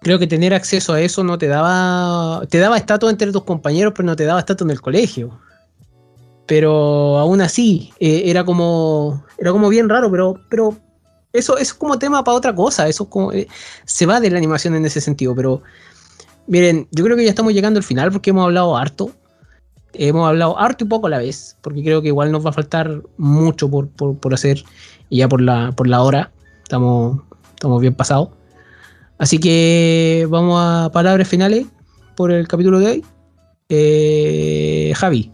Creo 0.00 0.18
que 0.18 0.26
tener 0.26 0.54
acceso 0.54 0.94
a 0.94 1.00
eso 1.02 1.22
no 1.24 1.36
te 1.36 1.46
daba. 1.46 2.46
Te 2.48 2.56
daba 2.56 2.78
estatus 2.78 3.10
entre 3.10 3.32
tus 3.32 3.44
compañeros, 3.44 3.92
pero 3.94 4.06
no 4.06 4.16
te 4.16 4.24
daba 4.24 4.40
estatus 4.40 4.64
en 4.64 4.70
el 4.70 4.80
colegio. 4.80 5.38
Pero 6.50 7.16
aún 7.16 7.40
así, 7.40 7.92
eh, 8.00 8.22
era 8.24 8.42
como. 8.42 9.24
Era 9.38 9.52
como 9.52 9.68
bien 9.68 9.88
raro, 9.88 10.10
pero. 10.10 10.34
pero 10.48 10.76
eso, 11.32 11.52
eso 11.52 11.62
es 11.62 11.74
como 11.74 11.96
tema 11.96 12.24
para 12.24 12.36
otra 12.36 12.52
cosa. 12.52 12.88
Eso 12.88 13.08
eh, 13.32 13.46
se 13.84 14.04
va 14.04 14.18
de 14.18 14.32
la 14.32 14.38
animación 14.38 14.74
en 14.74 14.84
ese 14.84 15.00
sentido. 15.00 15.32
Pero. 15.36 15.62
Miren, 16.48 16.88
yo 16.90 17.04
creo 17.04 17.16
que 17.16 17.22
ya 17.22 17.30
estamos 17.30 17.54
llegando 17.54 17.78
al 17.78 17.84
final 17.84 18.10
porque 18.10 18.30
hemos 18.30 18.42
hablado 18.42 18.76
harto. 18.76 19.12
Hemos 19.92 20.26
hablado 20.26 20.58
harto 20.58 20.82
y 20.82 20.88
poco 20.88 21.06
a 21.06 21.10
la 21.10 21.18
vez. 21.18 21.56
Porque 21.60 21.84
creo 21.84 22.02
que 22.02 22.08
igual 22.08 22.32
nos 22.32 22.44
va 22.44 22.50
a 22.50 22.54
faltar 22.54 23.00
mucho 23.16 23.70
por, 23.70 23.88
por, 23.88 24.18
por 24.18 24.34
hacer. 24.34 24.64
Y 25.08 25.18
ya 25.18 25.28
por 25.28 25.40
la, 25.40 25.70
por 25.70 25.86
la 25.86 26.02
hora. 26.02 26.32
Estamos, 26.64 27.20
estamos 27.54 27.80
bien 27.80 27.94
pasados. 27.94 28.30
Así 29.18 29.38
que 29.38 30.26
vamos 30.28 30.60
a 30.60 30.90
palabras 30.90 31.28
finales 31.28 31.66
por 32.16 32.32
el 32.32 32.48
capítulo 32.48 32.80
de 32.80 32.86
hoy. 32.86 33.04
Eh, 33.68 34.92
Javi, 34.96 35.30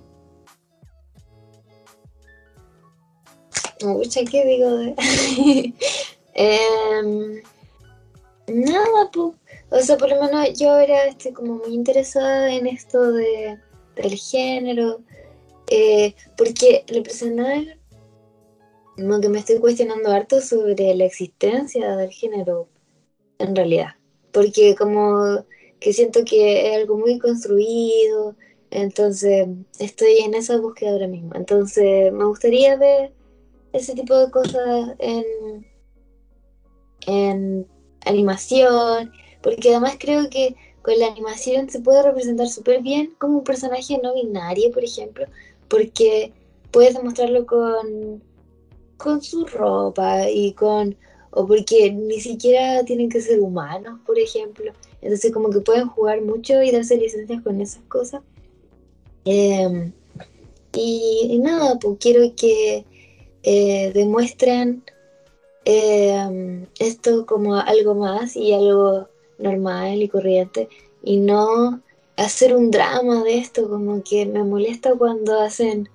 Mucha, 3.83 4.25
¿qué 4.25 4.45
digo? 4.45 4.71
de- 4.79 4.95
Em, 6.39 7.43
nada. 8.49 9.11
O 9.71 9.81
sea, 9.81 9.97
por 9.97 10.11
lo 10.11 10.23
menos 10.23 10.59
yo 10.59 10.71
ahora 10.71 11.07
estoy 11.07 11.33
como 11.33 11.55
muy 11.55 11.75
interesada 11.75 12.53
en 12.53 12.67
esto 12.67 13.13
de, 13.13 13.59
del 13.97 14.15
género. 14.17 15.01
eh, 15.71 16.15
porque 16.37 16.85
el 16.89 17.03
personal, 17.03 17.79
como 18.97 19.21
que 19.21 19.29
me 19.29 19.39
estoy 19.41 19.59
cuestionando 19.59 20.11
harto 20.11 20.41
sobre 20.41 20.95
la 20.95 21.05
existencia 21.05 21.97
del 21.97 22.11
género, 22.11 22.69
en 23.39 23.57
realidad. 23.57 23.95
Porque 24.33 24.75
como 24.77 25.45
que 25.81 25.93
siento 25.93 26.25
que 26.25 26.69
es 26.71 26.77
algo 26.77 26.97
muy 26.99 27.19
construido, 27.19 28.37
entonces 28.71 29.49
estoy 29.79 30.19
en 30.19 30.35
esa 30.35 30.59
búsqueda 30.59 30.93
ahora 30.93 31.09
mismo. 31.09 31.33
Entonces 31.35 32.13
me 32.13 32.25
gustaría 32.27 32.77
ver 32.77 33.13
ese 33.77 33.95
tipo 33.95 34.17
de 34.17 34.31
cosas 34.31 34.95
en, 34.99 35.67
en 37.07 37.67
animación, 38.05 39.13
porque 39.43 39.71
además 39.71 39.97
creo 39.99 40.29
que 40.31 40.57
con 40.83 40.99
la 40.99 41.09
animación 41.09 41.69
se 41.69 41.81
puede 41.81 42.03
representar 42.03 42.49
súper 42.49 42.83
bien 42.83 43.15
como 43.19 43.39
un 43.39 43.45
personaje 43.45 43.99
no 44.03 44.15
binario, 44.15 44.71
por 44.71 44.85
ejemplo, 44.85 45.27
porque 45.69 46.33
puedes 46.71 46.95
demostrarlo 46.95 47.45
con, 47.45 48.23
con 48.97 49.23
su 49.23 49.47
ropa 49.47 50.31
y 50.31 50.53
con... 50.53 50.97
o 51.31 51.47
porque 51.47 51.91
ni 51.93 52.21
siquiera 52.21 52.85
tienen 52.85 53.09
que 53.09 53.21
ser 53.21 53.41
humanos, 53.41 54.01
por 54.07 54.19
ejemplo. 54.19 54.73
Entonces 55.03 55.33
como 55.33 55.51
que 55.51 55.61
pueden 55.61 55.89
jugar 55.89 56.23
mucho 56.23 56.63
y 56.63 56.71
darse 56.71 56.97
licencias 56.97 57.43
con 57.43 57.61
esas 57.61 57.83
cosas. 57.85 58.23
Em, 59.25 59.93
y, 60.73 61.29
y 61.31 61.39
nada, 61.39 61.79
pues 61.81 61.97
quiero 61.99 62.21
que 62.37 62.85
eh, 63.47 63.93
demuestren 63.95 64.83
eh, 65.65 66.67
esto 66.81 67.25
como 67.27 67.55
algo 67.55 67.95
más 67.95 68.35
y 68.35 68.53
algo 68.53 69.09
normal 69.39 70.03
y 70.03 70.09
corriente 70.09 70.69
y 71.05 71.19
no 71.19 71.81
hacer 72.17 72.57
un 72.57 72.73
drama 72.73 73.23
de 73.23 73.39
esto, 73.39 73.71
como 73.71 74.03
que 74.03 74.27
me 74.27 74.43
molesta 74.43 74.95
cuando 74.95 75.41
hacen, 75.41 75.89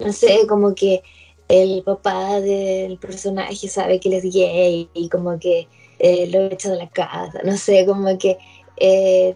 no 0.00 0.12
sé, 0.12 0.44
como 0.48 0.74
que 0.74 1.02
el 1.48 1.84
papá 1.84 2.40
del 2.40 2.98
personaje 2.98 3.68
sabe 3.68 4.00
que 4.00 4.08
él 4.08 4.14
es 4.14 4.34
gay 4.34 4.88
y 4.92 5.08
como 5.08 5.38
que 5.38 5.68
eh, 6.00 6.26
lo 6.32 6.46
echa 6.46 6.70
de 6.70 6.78
la 6.78 6.88
casa, 6.88 7.40
no 7.44 7.56
sé, 7.56 7.86
como 7.86 8.18
que 8.18 8.38
eh, 8.78 9.34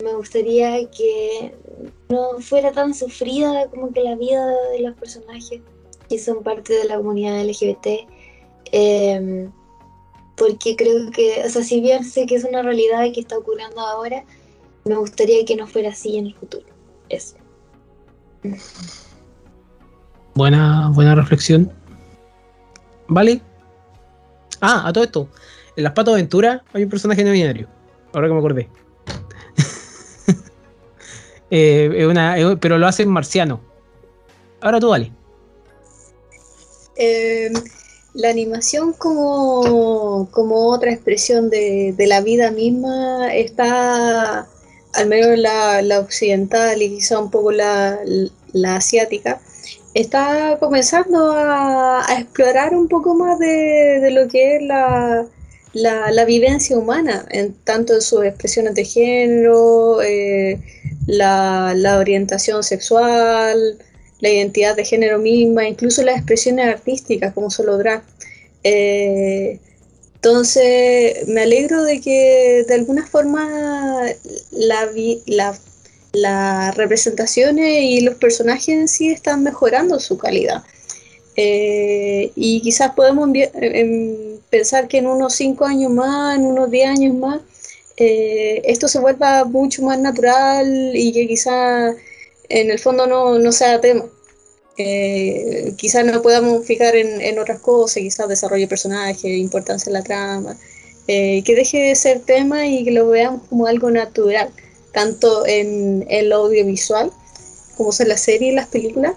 me 0.00 0.14
gustaría 0.14 0.88
que 0.90 1.56
no 2.08 2.38
fuera 2.38 2.70
tan 2.70 2.94
sufrida 2.94 3.68
como 3.68 3.92
que 3.92 4.02
la 4.02 4.14
vida 4.14 4.46
de 4.70 4.80
los 4.80 4.96
personajes 4.96 5.60
que 6.12 6.18
son 6.18 6.42
parte 6.42 6.74
de 6.74 6.84
la 6.84 6.98
comunidad 6.98 7.40
LGBT. 7.42 8.06
eh, 8.70 9.48
porque 10.36 10.76
creo 10.76 11.10
que, 11.10 11.42
o 11.44 11.48
sea, 11.48 11.62
si 11.62 11.80
bien 11.80 12.04
sé 12.04 12.26
que 12.26 12.34
es 12.34 12.44
una 12.44 12.62
realidad 12.62 13.04
que 13.14 13.20
está 13.20 13.38
ocurriendo 13.38 13.80
ahora, 13.80 14.24
me 14.84 14.96
gustaría 14.96 15.44
que 15.44 15.56
no 15.56 15.66
fuera 15.66 15.90
así 15.90 16.18
en 16.18 16.26
el 16.26 16.34
futuro. 16.34 16.66
Eso. 17.08 17.36
Buena, 20.34 20.90
buena 20.92 21.14
reflexión. 21.14 21.72
Vale. 23.08 23.40
Ah, 24.60 24.88
a 24.88 24.92
todo 24.92 25.04
esto. 25.04 25.28
En 25.76 25.84
las 25.84 25.92
patas 25.92 26.14
aventuras 26.14 26.62
hay 26.72 26.84
un 26.84 26.90
personaje 26.90 27.24
no 27.24 27.32
binario. 27.32 27.68
Ahora 28.12 28.28
que 28.28 28.34
me 28.34 28.38
acordé. 28.38 28.68
Eh, 31.54 32.06
una, 32.06 32.34
pero 32.60 32.78
lo 32.78 32.86
hace 32.86 33.02
en 33.02 33.10
marciano. 33.10 33.60
Ahora 34.62 34.80
tú, 34.80 34.88
vale. 34.88 35.12
Eh, 36.96 37.50
la 38.14 38.28
animación 38.28 38.92
como, 38.92 40.28
como 40.30 40.66
otra 40.70 40.92
expresión 40.92 41.48
de, 41.50 41.94
la 41.98 42.20
vida 42.20 42.50
misma 42.50 43.34
está, 43.34 44.46
al 44.94 45.08
menos 45.08 45.38
la, 45.38 45.98
occidental 46.00 46.82
y 46.82 46.90
quizá 46.96 47.18
un 47.18 47.30
poco 47.30 47.52
la, 47.52 47.98
asiática, 48.64 49.40
está 49.94 50.58
comenzando 50.60 51.32
a, 51.34 52.04
explorar 52.18 52.74
un 52.74 52.88
poco 52.88 53.14
más 53.14 53.38
de, 53.38 54.10
lo 54.12 54.28
que 54.28 54.56
es 54.56 54.62
la, 54.62 55.26
la, 55.72 56.24
vivencia 56.26 56.76
humana, 56.76 57.24
en 57.30 57.54
tanto 57.64 57.94
en 57.94 58.02
sus 58.02 58.24
expresiones 58.24 58.74
de 58.74 58.84
género, 58.84 60.02
eh, 60.02 60.60
la 61.06 61.96
orientación 61.98 62.62
sexual, 62.62 63.78
la 64.22 64.30
identidad 64.30 64.74
de 64.76 64.86
género 64.86 65.18
misma, 65.18 65.68
incluso 65.68 66.02
las 66.02 66.16
expresiones 66.16 66.66
artísticas 66.68 67.34
como 67.34 67.50
solo 67.50 67.76
drag. 67.76 68.02
Eh, 68.64 69.58
entonces, 70.14 71.26
me 71.28 71.42
alegro 71.42 71.82
de 71.82 72.00
que 72.00 72.64
de 72.66 72.74
alguna 72.74 73.04
forma 73.06 74.04
las 76.12 76.76
representaciones 76.76 77.82
y 77.82 78.00
los 78.02 78.14
personajes 78.14 78.68
en 78.68 78.88
sí 78.88 79.08
están 79.10 79.42
mejorando 79.42 79.98
su 79.98 80.16
calidad. 80.18 80.62
Eh, 81.36 82.30
y 82.36 82.60
quizás 82.60 82.92
podemos 82.94 83.28
envi- 83.28 83.50
em, 83.54 84.38
pensar 84.50 84.86
que 84.86 84.98
en 84.98 85.06
unos 85.06 85.34
5 85.34 85.64
años 85.64 85.90
más, 85.90 86.36
en 86.36 86.44
unos 86.44 86.70
10 86.70 86.88
años 86.88 87.14
más, 87.16 87.40
eh, 87.96 88.62
esto 88.64 88.86
se 88.86 89.00
vuelva 89.00 89.44
mucho 89.44 89.82
más 89.82 89.98
natural 89.98 90.92
y 90.94 91.12
que 91.12 91.26
quizás 91.26 91.94
en 92.52 92.70
el 92.70 92.78
fondo 92.78 93.06
no, 93.06 93.38
no 93.38 93.50
sea 93.50 93.80
tema. 93.80 94.04
Eh, 94.76 95.74
quizás 95.76 96.04
no 96.04 96.22
podamos 96.22 96.64
fijar 96.66 96.96
en, 96.96 97.38
otras 97.38 97.60
cosas, 97.60 97.96
quizás 97.96 98.28
desarrollo 98.28 98.62
de 98.62 98.68
personaje, 98.68 99.36
importancia 99.36 99.90
en 99.90 99.94
la 99.94 100.02
trama, 100.02 100.56
eh, 101.08 101.42
que 101.44 101.54
deje 101.54 101.78
de 101.78 101.94
ser 101.94 102.20
tema 102.20 102.66
y 102.66 102.84
que 102.84 102.90
lo 102.90 103.08
veamos 103.08 103.42
como 103.48 103.66
algo 103.66 103.90
natural, 103.90 104.50
tanto 104.92 105.46
en, 105.46 106.06
lo 106.28 106.36
audiovisual, 106.36 107.10
como 107.76 107.92
son 107.92 108.08
las 108.08 108.20
series 108.20 108.52
y 108.52 108.54
las 108.54 108.68
películas, 108.68 109.14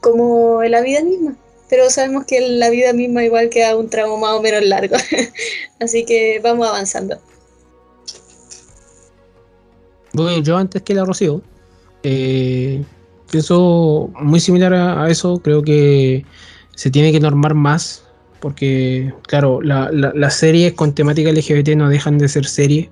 como 0.00 0.62
en 0.62 0.72
la 0.72 0.80
vida 0.80 1.02
misma. 1.02 1.36
Pero 1.68 1.90
sabemos 1.90 2.24
que 2.24 2.40
la 2.40 2.70
vida 2.70 2.92
misma 2.92 3.24
igual 3.24 3.50
queda 3.50 3.76
un 3.76 3.90
tramo 3.90 4.16
más 4.16 4.34
o 4.34 4.42
menos 4.42 4.64
largo, 4.64 4.96
así 5.80 6.04
que 6.04 6.40
vamos 6.42 6.66
avanzando. 6.66 7.20
Voy 10.12 10.42
yo 10.42 10.56
antes 10.56 10.82
que 10.82 10.94
la 10.94 11.04
Rocío. 11.04 11.42
Eh, 12.02 12.82
pienso 13.30 14.10
muy 14.20 14.40
similar 14.40 14.72
a, 14.74 15.08
eso. 15.10 15.40
Creo 15.42 15.62
que 15.62 16.24
se 16.74 16.90
tiene 16.90 17.12
que 17.12 17.20
normar 17.20 17.54
más. 17.54 18.04
Porque, 18.40 19.12
claro, 19.26 19.60
la- 19.62 19.90
la- 19.92 20.12
las 20.14 20.34
series 20.36 20.72
con 20.74 20.94
temática 20.94 21.30
LGBT 21.30 21.74
no 21.76 21.88
dejan 21.88 22.18
de 22.18 22.28
ser 22.28 22.46
series. 22.46 22.88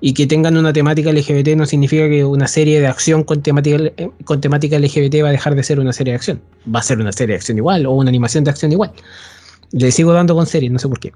Y 0.00 0.12
que 0.12 0.26
tengan 0.26 0.58
una 0.58 0.74
temática 0.74 1.08
LGBT 1.10 1.56
no 1.56 1.64
significa 1.64 2.06
que 2.10 2.22
una 2.26 2.46
serie 2.48 2.78
de 2.80 2.86
acción 2.86 3.24
con 3.24 3.40
temática, 3.40 3.78
con 4.24 4.42
temática 4.42 4.76
LGBT 4.76 5.22
va 5.22 5.28
a 5.30 5.32
dejar 5.32 5.54
de 5.54 5.62
ser 5.62 5.80
una 5.80 5.94
serie 5.94 6.12
de 6.12 6.16
acción. 6.16 6.42
Va 6.72 6.80
a 6.80 6.82
ser 6.82 6.98
una 7.00 7.12
serie 7.12 7.32
de 7.32 7.36
acción 7.36 7.56
igual 7.56 7.86
o 7.86 7.92
una 7.92 8.10
animación 8.10 8.44
de 8.44 8.50
acción 8.50 8.72
igual. 8.72 8.92
Le 9.72 9.90
sigo 9.90 10.12
dando 10.12 10.34
con 10.34 10.44
series, 10.46 10.70
no 10.70 10.78
sé 10.78 10.88
por 10.88 11.00
qué. 11.00 11.12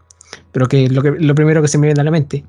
Pero 0.52 0.66
que 0.68 0.88
lo, 0.88 1.02
que, 1.02 1.10
lo 1.10 1.34
primero 1.34 1.60
que 1.60 1.68
se 1.68 1.76
me 1.76 1.88
viene 1.88 2.00
a 2.00 2.04
la 2.04 2.10
mente. 2.10 2.44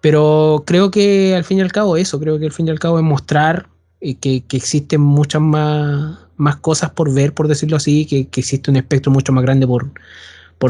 Pero 0.00 0.64
creo 0.66 0.90
que 0.90 1.36
al 1.36 1.44
fin 1.44 1.58
y 1.58 1.60
al 1.60 1.70
cabo 1.70 1.96
eso, 1.96 2.18
creo 2.18 2.40
que 2.40 2.46
al 2.46 2.52
fin 2.52 2.66
y 2.66 2.70
al 2.70 2.80
cabo 2.80 2.98
es 2.98 3.04
mostrar 3.04 3.68
que, 4.12 4.42
que 4.42 4.56
existen 4.58 5.00
muchas 5.00 5.40
más, 5.40 6.18
más 6.36 6.56
cosas 6.56 6.90
por 6.90 7.12
ver, 7.12 7.34
por 7.34 7.48
decirlo 7.48 7.76
así, 7.76 8.06
que, 8.06 8.28
existe 8.38 8.70
un 8.70 8.76
espectro 8.76 9.12
mucho 9.12 9.32
más 9.32 9.44
grande 9.44 9.66
por, 9.66 9.90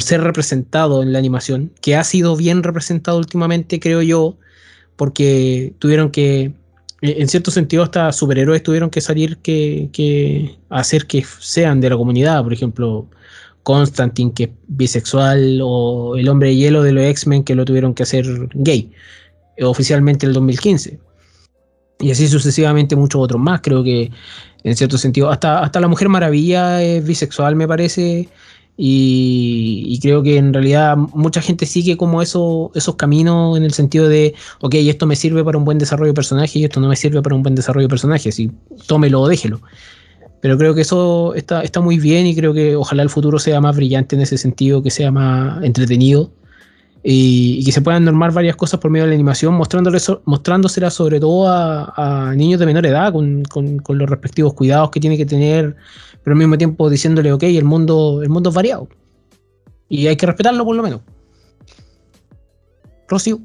ser 0.03 0.23
representado 0.23 1.05
en 1.05 1.13
la 1.13 1.21
animación, 1.21 1.71
que 1.81 1.95
ha 1.95 2.03
sido 2.03 2.37
bien 2.37 2.65
representado 2.65 3.17
últimamente, 3.17 3.79
creo 3.79 4.03
yo, 4.03 4.37
porque 4.97 5.73
tuvieron 5.79 6.11
que, 6.11 6.53
eh, 7.01 7.17
en 7.19 7.29
cierto 7.29 7.53
sentido, 7.53 7.85
hasta 7.85 8.13
superhéroes 8.13 8.65
tuvieron 8.65 8.91
que 8.91 9.01
salir 9.01 9.39
que, 9.39 9.91
que 9.93 10.59
hacer 10.69 11.07
que 11.07 11.25
sean 11.39 11.81
de 11.81 11.91
la 11.91 11.97
comunidad, 11.97 12.43
por 12.43 12.53
ejemplo, 12.53 13.07
Constantine, 13.63 14.33
que 14.35 14.45
es 14.45 14.51
bisexual, 14.67 15.61
o 15.63 16.17
el 16.17 16.29
hombre 16.29 16.49
de 16.49 16.57
hielo 16.57 16.83
de 16.83 16.93
los 16.93 17.05
X-Men, 17.05 17.45
que 17.45 17.55
lo 17.55 17.65
tuvieron 17.65 17.95
que 17.95 18.03
hacer 18.03 18.27
gay, 18.53 18.91
eh, 19.57 19.65
oficialmente 19.65 20.27
en 20.27 20.31
el 20.31 20.35
2015. 20.35 20.99
Y 22.05 22.11
así 22.11 22.29
sucesivamente 22.29 22.97
muchos 22.97 23.23
otros 23.23 23.41
más, 23.41 23.63
creo 23.63 23.83
que 23.83 24.11
en 24.63 24.77
cierto 24.77 24.99
sentido, 24.99 25.31
hasta, 25.31 25.61
hasta 25.61 25.81
la 25.81 25.89
Mujer 25.89 26.11
Maravilla 26.11 26.83
es 26.83 27.03
bisexual, 27.03 27.57
me 27.57 27.67
parece, 27.67 28.29
y, 28.77 29.85
y 29.87 29.99
creo 30.01 30.23
que 30.23 30.37
en 30.37 30.53
realidad 30.53 30.99
mucha 30.99 31.41
gente 31.41 31.65
sigue 31.65 31.97
como 31.97 32.21
eso, 32.21 32.71
esos 32.75 32.97
caminos 32.97 33.57
en 33.57 33.65
el 33.65 33.73
sentido 33.73 34.07
de, 34.07 34.35
ok, 34.61 34.75
esto 34.75 35.07
me 35.07 35.17
sirve 35.17 35.43
para 35.43 35.57
un 35.57 35.65
buen 35.65 35.79
desarrollo 35.79 36.11
de 36.11 36.15
personaje 36.15 36.59
y 36.59 36.65
esto 36.65 36.79
no 36.79 36.89
me 36.89 36.97
sirve 36.97 37.23
para 37.23 37.37
un 37.37 37.43
buen 37.43 37.55
desarrollo 37.55 37.87
de 37.87 37.91
personaje, 37.91 38.29
así 38.29 38.51
tómelo 38.87 39.23
o 39.23 39.29
déjelo. 39.29 39.63
Pero 40.43 40.59
creo 40.59 40.75
que 40.75 40.83
eso 40.83 41.33
está, 41.35 41.63
está 41.63 41.81
muy 41.81 41.99
bien 41.99 42.27
y 42.27 42.37
creo 42.37 42.53
que 42.53 42.77
ojalá 42.77 43.03
el 43.03 43.09
futuro 43.09 43.39
sea 43.39 43.63
más 43.63 43.75
brillante 43.75 44.15
en 44.15 44.21
ese 44.21 44.37
sentido, 44.37 44.83
que 44.83 44.91
sea 44.91 45.11
más 45.11 45.65
entretenido 45.65 46.31
y, 47.07 47.63
que 47.65 47.71
se 47.71 47.83
puedan 47.83 48.05
normar 48.05 48.33
varias 48.33 48.57
cosas 48.57 48.81
por 48.81 48.91
medio 48.91 49.05
de 49.05 49.11
la 49.11 49.15
animación, 49.15 49.55
mostrándole 49.55 49.99
mostrándoselas 50.25 50.95
sobre 50.95 51.21
todo 51.21 51.47
a, 51.49 52.33
niños 52.35 52.59
de 52.59 52.67
menor 52.67 52.87
edad, 52.87 53.13
con, 53.13 53.43
con- 53.45 53.79
con 53.79 53.99
los 53.99 54.09
respectivos 54.09 54.55
cuidados 54.55 54.91
que 54.91 55.01
tiene 55.01 55.19
que 55.19 55.27
tener, 55.27 55.77
pero 56.23 56.33
al 56.33 56.39
mismo 56.39 56.57
tiempo 56.57 56.89
diciéndole, 56.89 57.31
ok, 57.33 57.43
el 57.43 57.65
mundo, 57.65 58.21
el 58.23 58.31
mundo 58.31 58.49
es 58.49 58.57
variado. 58.57 58.89
Y 59.89 60.07
hay 60.07 60.17
que 60.17 60.27
respetarlo 60.27 60.65
por 60.65 60.75
lo 60.75 60.83
menos. 60.83 61.03
Rocío. 63.07 63.39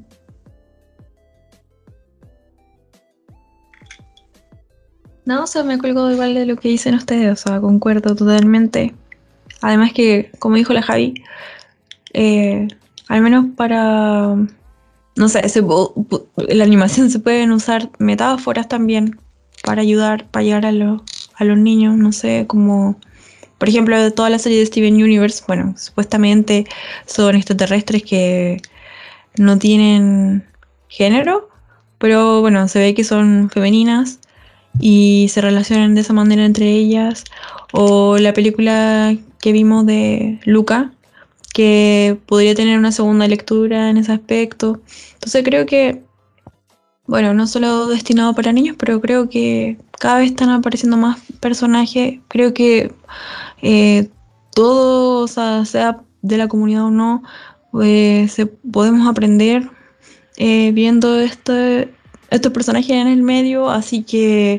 No, 5.26 5.44
o 5.44 5.46
sea, 5.46 5.62
me 5.62 5.78
cuelgo 5.78 6.10
igual 6.10 6.34
de 6.34 6.46
lo 6.46 6.56
que 6.56 6.70
dicen 6.70 6.94
ustedes, 6.94 7.30
o 7.30 7.48
sea, 7.48 7.60
concuerdo 7.60 8.16
totalmente. 8.16 8.94
Además 9.60 9.92
que, 9.92 10.32
como 10.38 10.56
dijo 10.56 10.72
la 10.72 10.82
Javi, 10.82 11.14
eh, 12.14 12.66
al 13.10 13.22
menos 13.22 13.46
para, 13.56 14.36
no 15.16 15.28
sé, 15.28 15.48
se 15.48 15.62
la 15.62 16.64
animación 16.64 17.10
se 17.10 17.18
pueden 17.18 17.50
usar 17.50 17.90
metáforas 17.98 18.68
también 18.68 19.18
para 19.64 19.82
ayudar, 19.82 20.30
para 20.30 20.44
llegar 20.44 20.64
a, 20.64 20.70
los 20.70 21.02
a 21.34 21.44
los 21.44 21.58
niños, 21.58 21.96
no 21.96 22.12
sé, 22.12 22.44
como, 22.46 23.00
por 23.58 23.68
ejemplo, 23.68 24.12
toda 24.12 24.30
la 24.30 24.38
serie 24.38 24.60
de 24.60 24.66
Steven 24.66 24.94
Universe, 24.94 25.42
bueno, 25.48 25.74
supuestamente 25.76 26.66
son 27.04 27.34
extraterrestres 27.34 28.04
que 28.04 28.62
no 29.36 29.58
tienen 29.58 30.44
género, 30.86 31.48
pero 31.98 32.42
bueno, 32.42 32.68
se 32.68 32.78
ve 32.78 32.94
que 32.94 33.02
son 33.02 33.50
femeninas 33.50 34.20
y 34.78 35.26
se 35.30 35.40
relacionan 35.40 35.96
de 35.96 36.02
esa 36.02 36.12
manera 36.12 36.44
entre 36.44 36.70
ellas. 36.70 37.24
O 37.72 38.18
la 38.18 38.32
película 38.32 39.16
que 39.40 39.50
vimos 39.50 39.84
de 39.84 40.38
Luca, 40.44 40.92
que 41.52 42.18
podría 42.26 42.54
tener 42.54 42.78
una 42.78 42.92
segunda 42.92 43.26
lectura 43.28 43.90
en 43.90 43.96
ese 43.96 44.12
aspecto. 44.12 44.80
Entonces 45.14 45.42
creo 45.44 45.66
que, 45.66 46.02
bueno, 47.06 47.34
no 47.34 47.46
solo 47.46 47.86
destinado 47.86 48.34
para 48.34 48.52
niños, 48.52 48.76
pero 48.78 49.00
creo 49.00 49.28
que 49.28 49.78
cada 49.98 50.18
vez 50.18 50.30
están 50.30 50.50
apareciendo 50.50 50.96
más 50.96 51.20
personajes. 51.40 52.20
Creo 52.28 52.54
que 52.54 52.92
eh, 53.62 54.08
todo, 54.54 55.24
o 55.24 55.28
sea, 55.28 55.64
sea 55.64 56.00
de 56.22 56.36
la 56.36 56.48
comunidad 56.48 56.86
o 56.86 56.90
no, 56.90 57.22
eh, 57.82 58.26
se, 58.28 58.46
podemos 58.46 59.06
aprender 59.08 59.68
eh, 60.36 60.72
viendo 60.72 61.18
este, 61.20 61.92
estos 62.30 62.52
personajes 62.52 62.90
en 62.90 63.06
el 63.06 63.22
medio, 63.22 63.70
así 63.70 64.02
que 64.02 64.58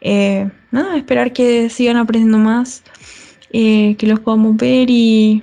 eh, 0.00 0.50
nada, 0.70 0.96
esperar 0.96 1.32
que 1.32 1.68
sigan 1.68 1.96
aprendiendo 1.96 2.38
más, 2.38 2.82
que 3.50 3.96
los 4.02 4.20
podamos 4.20 4.56
ver 4.56 4.90
y 4.90 5.42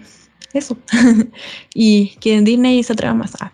eso. 0.60 0.78
y 1.74 2.10
que 2.20 2.36
en 2.36 2.44
Disney 2.46 2.84
se 2.84 2.94
atreva 2.94 3.14
más. 3.14 3.34
Ah, 3.40 3.52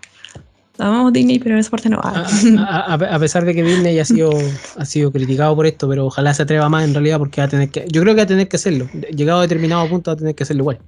amamos 0.77 1.13
Disney, 1.13 1.37
pero 1.39 1.57
esa 1.59 1.69
parte 1.69 1.89
no. 1.89 1.99
A, 1.99 2.25
Ah. 2.25 2.85
a- 2.87 2.93
a- 2.93 3.15
a 3.15 3.19
pesar 3.19 3.45
de 3.45 3.53
que 3.53 3.63
Disney 3.63 3.99
ha 3.99 4.05
sido, 4.05 4.31
ha 4.77 4.85
sido 4.85 5.11
criticado 5.11 5.55
por 5.55 5.65
esto, 5.67 5.87
pero 5.87 6.05
ojalá 6.07 6.33
se 6.33 6.43
atreva 6.43 6.69
más 6.69 6.83
en 6.85 6.93
realidad 6.93 7.19
porque 7.19 7.41
va 7.41 7.45
a 7.45 7.49
tener 7.49 7.69
que, 7.69 7.85
yo 7.91 8.01
creo 8.01 8.13
que 8.15 8.21
va 8.21 8.23
a 8.23 8.27
tener 8.27 8.47
que 8.47 8.55
hacerlo. 8.55 8.89
Llegado 9.15 9.39
a 9.39 9.43
determinado 9.43 9.87
punto 9.89 10.09
va 10.11 10.13
a 10.15 10.17
tener 10.17 10.33
que 10.35 10.43
hacerlo 10.43 10.63
igual. 10.63 10.79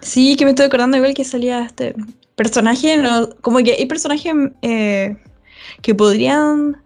Sí, 0.00 0.36
que 0.36 0.44
me 0.44 0.50
estoy 0.52 0.66
acordando 0.66 0.96
igual 0.96 1.14
que 1.14 1.24
salía 1.24 1.64
este 1.64 1.94
personaje, 2.36 2.96
no- 2.98 3.28
como 3.40 3.58
que 3.58 3.72
hay 3.72 3.86
personajes 3.86 4.32
eh, 4.62 5.16
que 5.82 5.94
podrían 5.94 6.76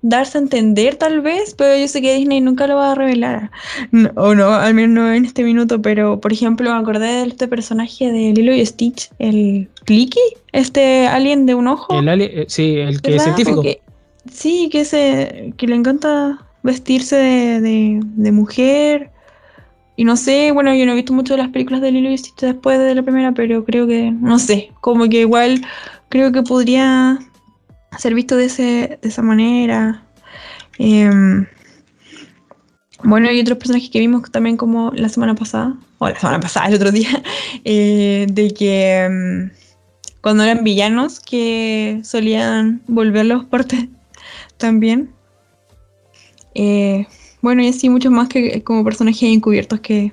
darse 0.00 0.38
a 0.38 0.40
entender 0.40 0.94
tal 0.96 1.20
vez, 1.20 1.54
pero 1.56 1.76
yo 1.76 1.88
sé 1.88 2.00
que 2.00 2.14
Disney 2.14 2.40
nunca 2.40 2.66
lo 2.66 2.76
va 2.76 2.92
a 2.92 2.94
revelar. 2.94 3.50
No, 3.90 4.10
o 4.16 4.34
no, 4.34 4.52
al 4.52 4.72
menos 4.74 4.94
no 4.94 5.12
en 5.12 5.24
este 5.24 5.42
minuto, 5.42 5.82
pero 5.82 6.20
por 6.20 6.32
ejemplo 6.32 6.70
me 6.72 6.78
acordé 6.78 7.06
de 7.06 7.22
este 7.28 7.48
personaje 7.48 8.12
de 8.12 8.32
Lilo 8.32 8.54
y 8.54 8.64
Stitch, 8.64 9.10
el 9.18 9.68
Clicky, 9.84 10.20
este 10.52 11.06
alien 11.08 11.46
de 11.46 11.54
un 11.54 11.66
ojo. 11.68 11.98
El 11.98 12.08
ali- 12.08 12.30
eh, 12.32 12.44
sí, 12.48 12.76
el 12.76 13.00
que 13.02 13.16
es 13.16 13.22
científico. 13.24 13.62
Que- 13.62 13.80
sí, 14.32 14.68
que, 14.70 14.84
se, 14.84 15.52
que 15.56 15.66
le 15.66 15.74
encanta 15.74 16.44
vestirse 16.62 17.16
de, 17.16 17.60
de- 17.60 18.00
de 18.02 18.32
mujer. 18.32 19.10
Y 19.96 20.04
no 20.04 20.16
sé, 20.16 20.52
bueno, 20.52 20.72
yo 20.76 20.86
no 20.86 20.92
he 20.92 20.94
visto 20.94 21.12
mucho 21.12 21.34
de 21.34 21.38
las 21.42 21.48
películas 21.48 21.80
de 21.80 21.90
Lilo 21.90 22.08
y 22.08 22.16
Stitch 22.18 22.38
después 22.40 22.78
de 22.78 22.94
la 22.94 23.02
primera, 23.02 23.32
pero 23.32 23.64
creo 23.64 23.86
que, 23.88 24.12
no 24.12 24.38
sé, 24.38 24.70
como 24.80 25.08
que 25.08 25.20
igual 25.22 25.60
creo 26.08 26.30
que 26.30 26.42
podría 26.44 27.18
ser 27.96 28.14
visto 28.14 28.36
de, 28.36 28.46
ese, 28.46 28.98
de 29.00 29.08
esa 29.08 29.22
manera. 29.22 30.02
Em, 30.78 31.46
bueno, 33.02 33.28
hay 33.28 33.40
otros 33.40 33.58
personajes 33.58 33.90
que 33.90 34.00
vimos 34.00 34.30
también 34.30 34.56
como 34.56 34.92
la 34.92 35.08
semana 35.08 35.34
pasada, 35.34 35.76
o 35.98 36.08
la 36.08 36.18
semana 36.18 36.40
pasada, 36.40 36.68
el 36.68 36.74
otro 36.74 36.90
día, 36.92 37.22
eh, 37.64 38.26
de 38.30 38.50
que 38.52 39.04
em, 39.04 39.50
cuando 40.20 40.44
eran 40.44 40.64
villanos 40.64 41.20
que 41.20 42.00
solían 42.04 42.82
volverlos 42.86 43.44
parte 43.46 43.88
también. 44.56 45.10
Eh, 46.54 47.06
bueno, 47.40 47.62
y 47.62 47.68
así 47.68 47.88
muchos 47.88 48.10
más 48.10 48.28
que 48.28 48.62
como 48.64 48.84
personajes 48.84 49.22
encubiertos 49.22 49.80
que, 49.80 50.12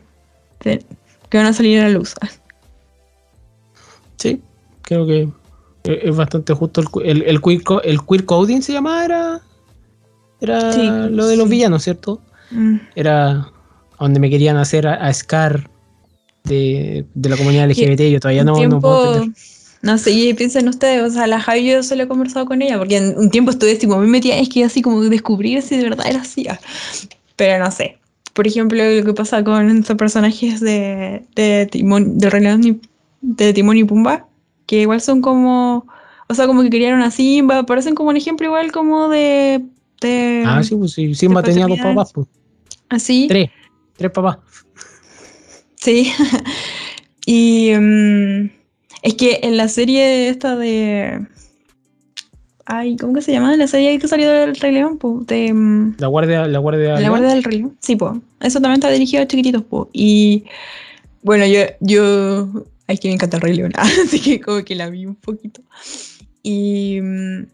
que 0.60 1.38
van 1.38 1.48
a 1.48 1.54
salir 1.54 1.80
a 1.80 1.84
la 1.84 1.90
luz. 1.90 2.16
Sí, 4.18 4.42
creo 4.82 5.06
que 5.06 5.28
es 5.94 6.00
es 6.04 6.16
bastante 6.16 6.54
justo. 6.54 6.82
El, 6.82 6.88
el, 7.04 7.22
el 7.24 7.42
queer, 7.42 7.62
el 7.84 8.02
queer 8.06 8.26
coding 8.26 8.62
se 8.62 8.74
llamaba, 8.74 9.06
era, 9.06 9.42
era 10.42 10.72
Sí, 10.72 11.14
lo 11.16 11.28
de 11.28 11.38
los 11.38 11.46
sí. 11.48 11.52
villanos, 11.52 11.84
¿cierto? 11.84 12.22
Mm. 12.52 12.76
Era 12.96 13.50
donde 14.00 14.20
me 14.20 14.30
querían 14.30 14.58
hacer 14.58 14.88
a, 14.88 14.96
a 14.96 15.14
Scar 15.14 15.70
de, 16.44 17.06
de 17.14 17.30
la 17.30 17.38
comunidad 17.38 17.70
LGBT. 17.70 18.02
Yo 18.12 18.20
todavía 18.20 18.44
no, 18.44 18.52
no 18.54 18.58
tiempo, 18.58 18.82
puedo 18.82 19.16
entender. 19.16 19.36
no 19.82 19.98
sé, 19.98 20.12
y 20.12 20.34
piensen 20.34 20.68
ustedes, 20.68 21.02
o 21.04 21.10
sea, 21.10 21.28
la 21.28 21.40
Javi 21.40 21.66
yo 21.70 21.82
solo 21.84 22.04
he 22.04 22.08
conversado 22.08 22.46
con 22.46 22.62
ella, 22.62 22.78
porque 22.78 22.98
en 22.98 23.18
un 23.18 23.30
tiempo 23.32 23.52
estuve 23.52 23.72
así 23.74 23.88
como 23.88 24.02
me 24.02 24.08
metía, 24.08 24.38
es 24.38 24.50
que 24.50 24.64
así 24.64 24.82
como 24.82 25.02
descubrir 25.02 25.62
si 25.62 25.78
de 25.78 25.84
verdad 25.84 26.06
era 26.08 26.22
así. 26.22 26.46
ah. 26.50 26.60
Pero 27.36 27.64
no 27.64 27.72
sé. 27.72 27.98
Por 28.34 28.48
ejemplo, 28.48 28.84
lo 28.84 29.06
que 29.06 29.14
pasa 29.14 29.44
con 29.44 29.70
estos 29.78 29.96
personajes 29.96 30.60
de, 30.60 31.24
de 31.36 31.68
Timón, 31.72 32.18
de 32.18 32.28
y- 32.64 32.82
de 33.22 33.54
Timón 33.54 33.78
y 33.78 33.84
Pumba, 33.86 34.28
que 34.66 34.82
igual 34.82 35.02
son 35.02 35.22
como, 35.22 35.86
o 36.28 36.34
sea, 36.34 36.48
como 36.48 36.62
que 36.64 36.70
criaron 36.70 37.02
a 37.02 37.12
Simba, 37.12 37.66
parecen 37.66 37.96
como 37.96 38.10
un 38.10 38.18
ejemplo 38.18 38.48
igual 38.48 38.72
como 38.72 39.10
de... 39.10 39.66
de 40.02 40.44
Ah, 40.46 40.64
sí, 40.64 40.76
pues 40.76 40.94
sí, 40.94 41.14
Simba 41.16 41.44
tenía 41.44 41.68
dos 41.68 41.80
papás, 41.80 42.14
pues. 42.14 42.28
Así. 42.90 43.28
Tres, 43.28 43.50
tres 43.98 44.12
papás. 44.12 44.38
Sí. 45.76 46.12
y 47.26 47.72
mm, 47.78 48.50
es 49.04 49.14
que 49.14 49.40
en 49.44 49.58
la 49.58 49.68
serie 49.68 50.30
esta 50.30 50.56
de. 50.56 51.28
Ay, 52.66 52.98
¿cómo 52.98 53.14
que 53.14 53.22
se 53.22 53.32
llama? 53.32 53.56
La 53.56 53.68
serie 53.68 54.00
que 54.00 54.08
salió 54.08 54.28
del 54.28 54.56
Rey 54.56 54.72
León, 54.72 54.98
po, 54.98 55.22
de 55.28 55.54
mm, 55.54 55.98
La 56.00 56.08
guardia, 56.08 56.48
la 56.48 56.58
guardia. 56.58 57.00
La 57.00 57.10
Guardia 57.10 57.30
del 57.30 57.44
Rey 57.44 57.60
León. 57.60 57.78
Sí, 57.80 57.96
pues. 57.96 58.14
Eso 58.40 58.60
también 58.60 58.80
está 58.80 58.90
dirigido 58.90 59.22
a 59.22 59.28
chiquititos, 59.28 59.62
po. 59.62 59.90
Y 59.94 60.46
bueno, 61.22 61.46
yo, 61.46 61.62
yo. 61.82 62.66
Ay, 62.88 62.98
que 62.98 63.08
me 63.08 63.16
encanta 63.16 63.38
el 63.38 63.42
Rey 63.42 63.56
León. 63.56 63.72
Así 63.78 64.20
que 64.20 64.40
como 64.42 64.64
que 64.64 64.76
la 64.76 64.90
vi 64.90 65.06
un 65.06 65.16
poquito. 65.16 65.62
Y. 66.44 67.00
mm, 67.02 67.46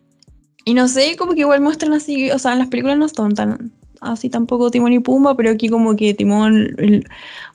Y 0.65 0.73
no 0.73 0.87
sé, 0.87 1.15
como 1.17 1.33
que 1.33 1.41
igual 1.41 1.61
muestran 1.61 1.93
así. 1.93 2.29
O 2.31 2.37
sea, 2.39 2.53
en 2.53 2.59
las 2.59 2.67
películas 2.67 2.97
no 2.97 3.07
son 3.09 3.33
tan 3.33 3.71
así 4.01 4.29
tampoco 4.29 4.71
Timón 4.71 4.93
y 4.93 4.99
Pumba, 4.99 5.35
pero 5.37 5.51
aquí 5.51 5.69
como 5.69 5.95
que 5.95 6.13
Timón, 6.15 6.73
el- 6.79 7.07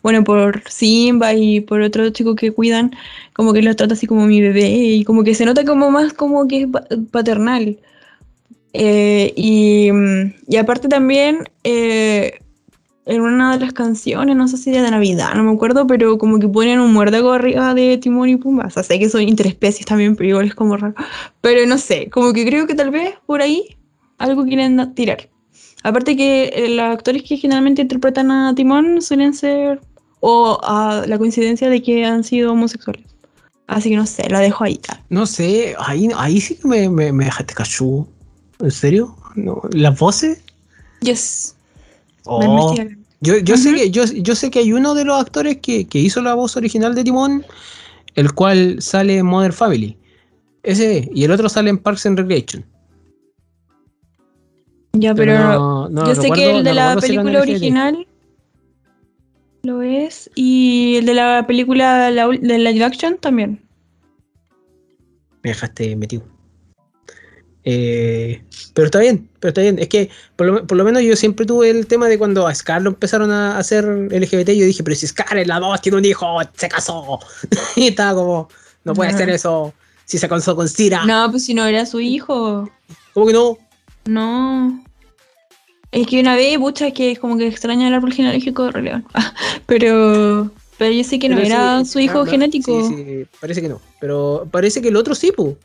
bueno, 0.03 0.23
por 0.25 0.63
Simba 0.69 1.35
y 1.35 1.61
por 1.61 1.81
otro 1.83 2.09
chico 2.11 2.37
que 2.37 2.53
cuidan, 2.53 2.93
como 3.33 3.53
que 3.53 3.63
lo 3.63 3.75
trata 3.75 3.95
así 3.95 4.07
como 4.07 4.27
mi 4.27 4.41
bebé 4.41 4.69
y 4.71 5.05
como 5.05 5.25
que 5.25 5.35
se 5.35 5.45
nota 5.45 5.65
como 5.65 5.91
más 5.91 6.13
como 6.13 6.47
que 6.47 6.63
es 6.63 6.69
pa- 6.69 6.87
paternal. 7.11 7.79
Eh, 8.73 9.33
y, 9.37 9.91
mm, 9.93 10.35
y 10.49 10.57
aparte 10.57 10.87
también 10.89 11.49
eh, 11.65 12.39
en 13.07 13.21
una 13.21 13.57
de 13.57 13.65
las 13.65 13.73
canciones, 13.73 14.37
no 14.37 14.49
sé 14.49 14.57
si 14.57 14.71
era 14.71 14.83
de 14.83 14.91
Navidad, 14.91 15.35
no 15.37 15.45
me 15.45 15.53
acuerdo, 15.53 15.87
pero 15.87 16.19
como 16.19 16.41
que 16.41 16.49
ponen 16.49 16.81
un 16.81 16.93
muérdago 16.93 17.33
arriba 17.33 17.73
de 17.73 17.99
Timón 17.99 18.29
y 18.29 18.37
Pumba. 18.37 18.67
O 18.67 18.71
sea, 18.71 18.83
sé 18.83 18.99
que 18.99 19.09
son 19.09 19.23
interespecies 19.23 19.87
también, 19.87 20.17
pero 20.17 20.29
igual 20.29 20.47
es 20.47 20.55
como 20.57 20.77
raro. 20.77 20.95
Pero 21.41 21.65
no 21.67 21.79
sé, 21.79 22.11
como 22.11 22.33
que 22.33 22.45
creo 22.45 22.67
que 22.67 22.75
tal 22.75 22.91
vez 22.91 23.15
por 23.25 23.41
ahí 23.41 23.77
algo 24.19 24.45
quieren 24.45 24.95
tirar. 24.95 25.29
Aparte 25.85 26.17
que 26.17 26.51
eh, 26.53 26.69
los 26.71 26.85
actores 26.85 27.23
que 27.23 27.37
generalmente 27.37 27.83
interpretan 27.83 28.33
a 28.33 28.53
Timón 28.57 29.01
suelen 29.01 29.35
ser, 29.35 29.81
o 30.19 30.59
a 30.65 31.05
la 31.07 31.17
coincidencia 31.17 31.71
de 31.71 31.81
que 31.83 32.05
han 32.05 32.25
sido 32.25 32.53
homosexuales. 32.53 33.05
Así 33.69 33.91
que 33.91 33.97
no 33.97 34.07
sé, 34.07 34.29
la 34.29 34.41
dejo 34.41 34.65
ahí. 34.65 34.81
No 35.11 35.27
sé, 35.27 35.77
ahí, 35.79 36.09
ahí 36.17 36.41
sí 36.41 36.57
que 36.57 36.67
me, 36.67 36.89
me, 36.89 37.13
me 37.13 37.27
dejaste 37.27 37.55
cachudo. 37.55 38.09
¿En 38.59 38.71
serio? 38.71 39.17
No, 39.37 39.63
¿Las 39.71 39.97
voces? 39.99 40.43
Yes. 41.03 41.56
Oh. 42.27 42.75
Yo, 43.21 43.39
yo, 43.39 43.57
sé 43.57 43.75
que, 43.75 43.91
yo, 43.91 44.05
yo 44.05 44.35
sé 44.35 44.51
que 44.51 44.59
hay 44.59 44.73
uno 44.73 44.95
de 44.95 45.05
los 45.05 45.19
actores 45.21 45.59
que, 45.59 45.87
que 45.87 45.99
hizo 45.99 46.21
la 46.21 46.35
voz 46.35 46.57
original 46.57 46.95
de 46.95 47.03
Timón, 47.05 47.47
el 48.15 48.33
cual 48.33 48.83
sale 48.83 49.19
en 49.19 49.27
Modern 49.27 49.53
Family. 49.55 49.97
Ese, 50.63 51.09
y 51.15 51.25
el 51.25 51.31
otro 51.31 51.49
sale 51.49 51.71
en 51.71 51.79
Parks 51.79 52.07
and 52.07 52.19
Recreation. 52.19 52.65
Ya, 54.93 55.15
pero, 55.15 55.39
no- 55.39 55.89
no 55.89 56.07
yo 56.07 56.15
sé 56.15 56.31
que 56.31 56.51
el 56.51 56.65
de 56.65 56.71
no 56.71 56.77
la 56.77 56.97
película 56.97 57.41
original 57.41 58.07
lo 59.63 59.83
es, 59.83 60.31
y 60.35 60.97
el 60.97 61.07
de 61.07 61.15
la 61.15 61.47
película 61.47 62.11
la, 62.11 62.29
de 62.29 62.59
la 62.59 62.71
live 62.71 62.85
action 62.85 63.19
también. 63.19 63.61
Me 65.43 65.51
dejaste 65.51 65.97
metido. 65.97 66.25
Eh, 67.69 68.43
pero 68.75 68.87
está 68.87 69.01
bien, 69.01 69.29
pero 69.41 69.49
está 69.49 69.61
bien. 69.61 69.79
Es 69.81 69.89
que 69.89 70.09
por 70.37 70.47
lo, 70.47 70.67
por 70.67 70.79
lo 70.79 70.85
menos 70.85 71.03
yo 71.03 71.17
siempre 71.17 71.45
tuve 71.45 71.69
el 71.69 71.89
tema 71.89 72.09
de 72.09 72.17
cuando 72.17 72.47
a 72.47 72.55
Scar 72.55 72.81
lo 72.81 72.91
empezaron 72.91 73.33
a 73.33 73.59
hacer 73.59 73.85
LGBT. 73.85 74.51
Yo 74.51 74.65
dije, 74.65 74.85
pero 74.85 74.95
si 74.95 75.09
Scar 75.09 75.37
es 75.37 75.49
la 75.49 75.59
2, 75.59 75.81
tiene 75.83 75.99
un 75.99 76.05
hijo, 76.05 76.39
se 76.55 76.69
casó. 76.69 77.19
y 77.77 77.89
estaba 77.89 78.15
como, 78.15 78.49
no 78.85 78.95
puede 78.95 79.09
Ajá. 79.09 79.17
hacer 79.17 79.31
eso 79.31 79.75
si 80.05 80.17
se 80.17 80.29
casó 80.29 80.55
con 80.55 80.69
Cira. 80.69 81.05
No, 81.05 81.29
pues 81.31 81.45
si 81.45 81.55
no 81.55 81.67
era 81.67 81.85
su 81.85 81.99
hijo. 81.99 82.71
¿Cómo 83.13 83.27
que 83.27 83.33
no? 83.33 83.59
No. 84.05 84.85
Es 85.91 86.07
que 86.07 86.21
una 86.21 86.37
vez, 86.37 86.59
pucha, 86.59 86.87
es 86.87 86.95
que 86.95 87.13
es 87.13 87.19
como 87.19 87.37
que 87.37 87.49
extraña 87.49 87.89
el 87.89 87.95
árbol 87.95 88.13
genealógico 88.13 88.71
de 88.71 89.03
pero, 89.67 90.51
pero 90.79 90.93
yo 90.93 91.03
sé 91.03 91.19
que 91.19 91.29
no 91.29 91.37
Pero 91.37 91.47
era 91.49 91.85
sí, 91.85 91.91
su 91.91 91.99
hijo 91.99 92.21
ah, 92.21 92.25
no, 92.25 92.31
genético. 92.31 92.89
Sí, 92.89 92.95
sí, 92.95 93.27
parece 93.41 93.61
que 93.61 93.69
no. 93.69 93.81
Pero 94.01 94.47
parece 94.53 94.81
que 94.81 94.89
el 94.89 94.97
otro 94.97 95.17
sí, 95.17 95.33
pu. 95.33 95.57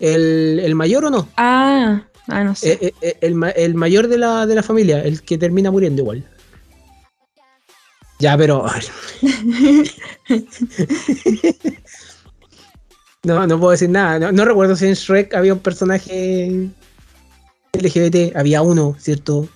El, 0.00 0.60
el 0.62 0.74
mayor 0.74 1.04
o 1.06 1.10
no. 1.10 1.28
Ah, 1.36 2.02
ah, 2.28 2.44
no 2.44 2.54
sé. 2.54 2.78
Eh, 2.80 2.94
eh, 3.00 3.16
el, 3.20 3.34
ma- 3.34 3.50
el 3.50 3.74
mayor 3.74 4.08
de 4.08 4.18
la, 4.18 4.46
de 4.46 4.54
la 4.54 4.62
familia, 4.62 5.02
el 5.02 5.22
que 5.22 5.38
termina 5.38 5.70
muriendo 5.70 6.02
igual. 6.02 6.24
Ya, 8.20 8.36
pero. 8.36 8.64
no, 13.24 13.46
no 13.46 13.58
puedo 13.58 13.72
decir 13.72 13.90
nada. 13.90 14.18
No, 14.18 14.32
no 14.32 14.44
recuerdo 14.44 14.76
si 14.76 14.86
en 14.86 14.94
Shrek 14.94 15.34
había 15.34 15.54
un 15.54 15.60
personaje 15.60 16.68
LGBT. 17.72 18.36
Había 18.36 18.62
uno, 18.62 18.96
¿cierto? 18.98 19.48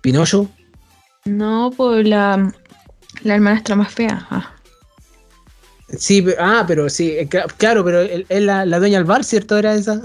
Pinocho. 0.00 0.48
No, 1.24 1.72
por 1.76 2.06
la, 2.06 2.52
la 3.22 3.34
hermanastra 3.34 3.76
más 3.76 3.92
fea. 3.92 4.26
Ah. 4.30 4.52
Sí, 5.88 6.24
ah, 6.38 6.64
pero 6.66 6.88
sí, 6.88 7.10
eh, 7.12 7.28
cla- 7.28 7.46
claro, 7.56 7.84
pero 7.84 8.00
él 8.00 8.26
la, 8.46 8.64
la 8.66 8.78
dueña 8.78 8.98
del 8.98 9.04
bar, 9.06 9.22
¿cierto? 9.24 9.56
Era 9.56 9.74
esa. 9.74 10.00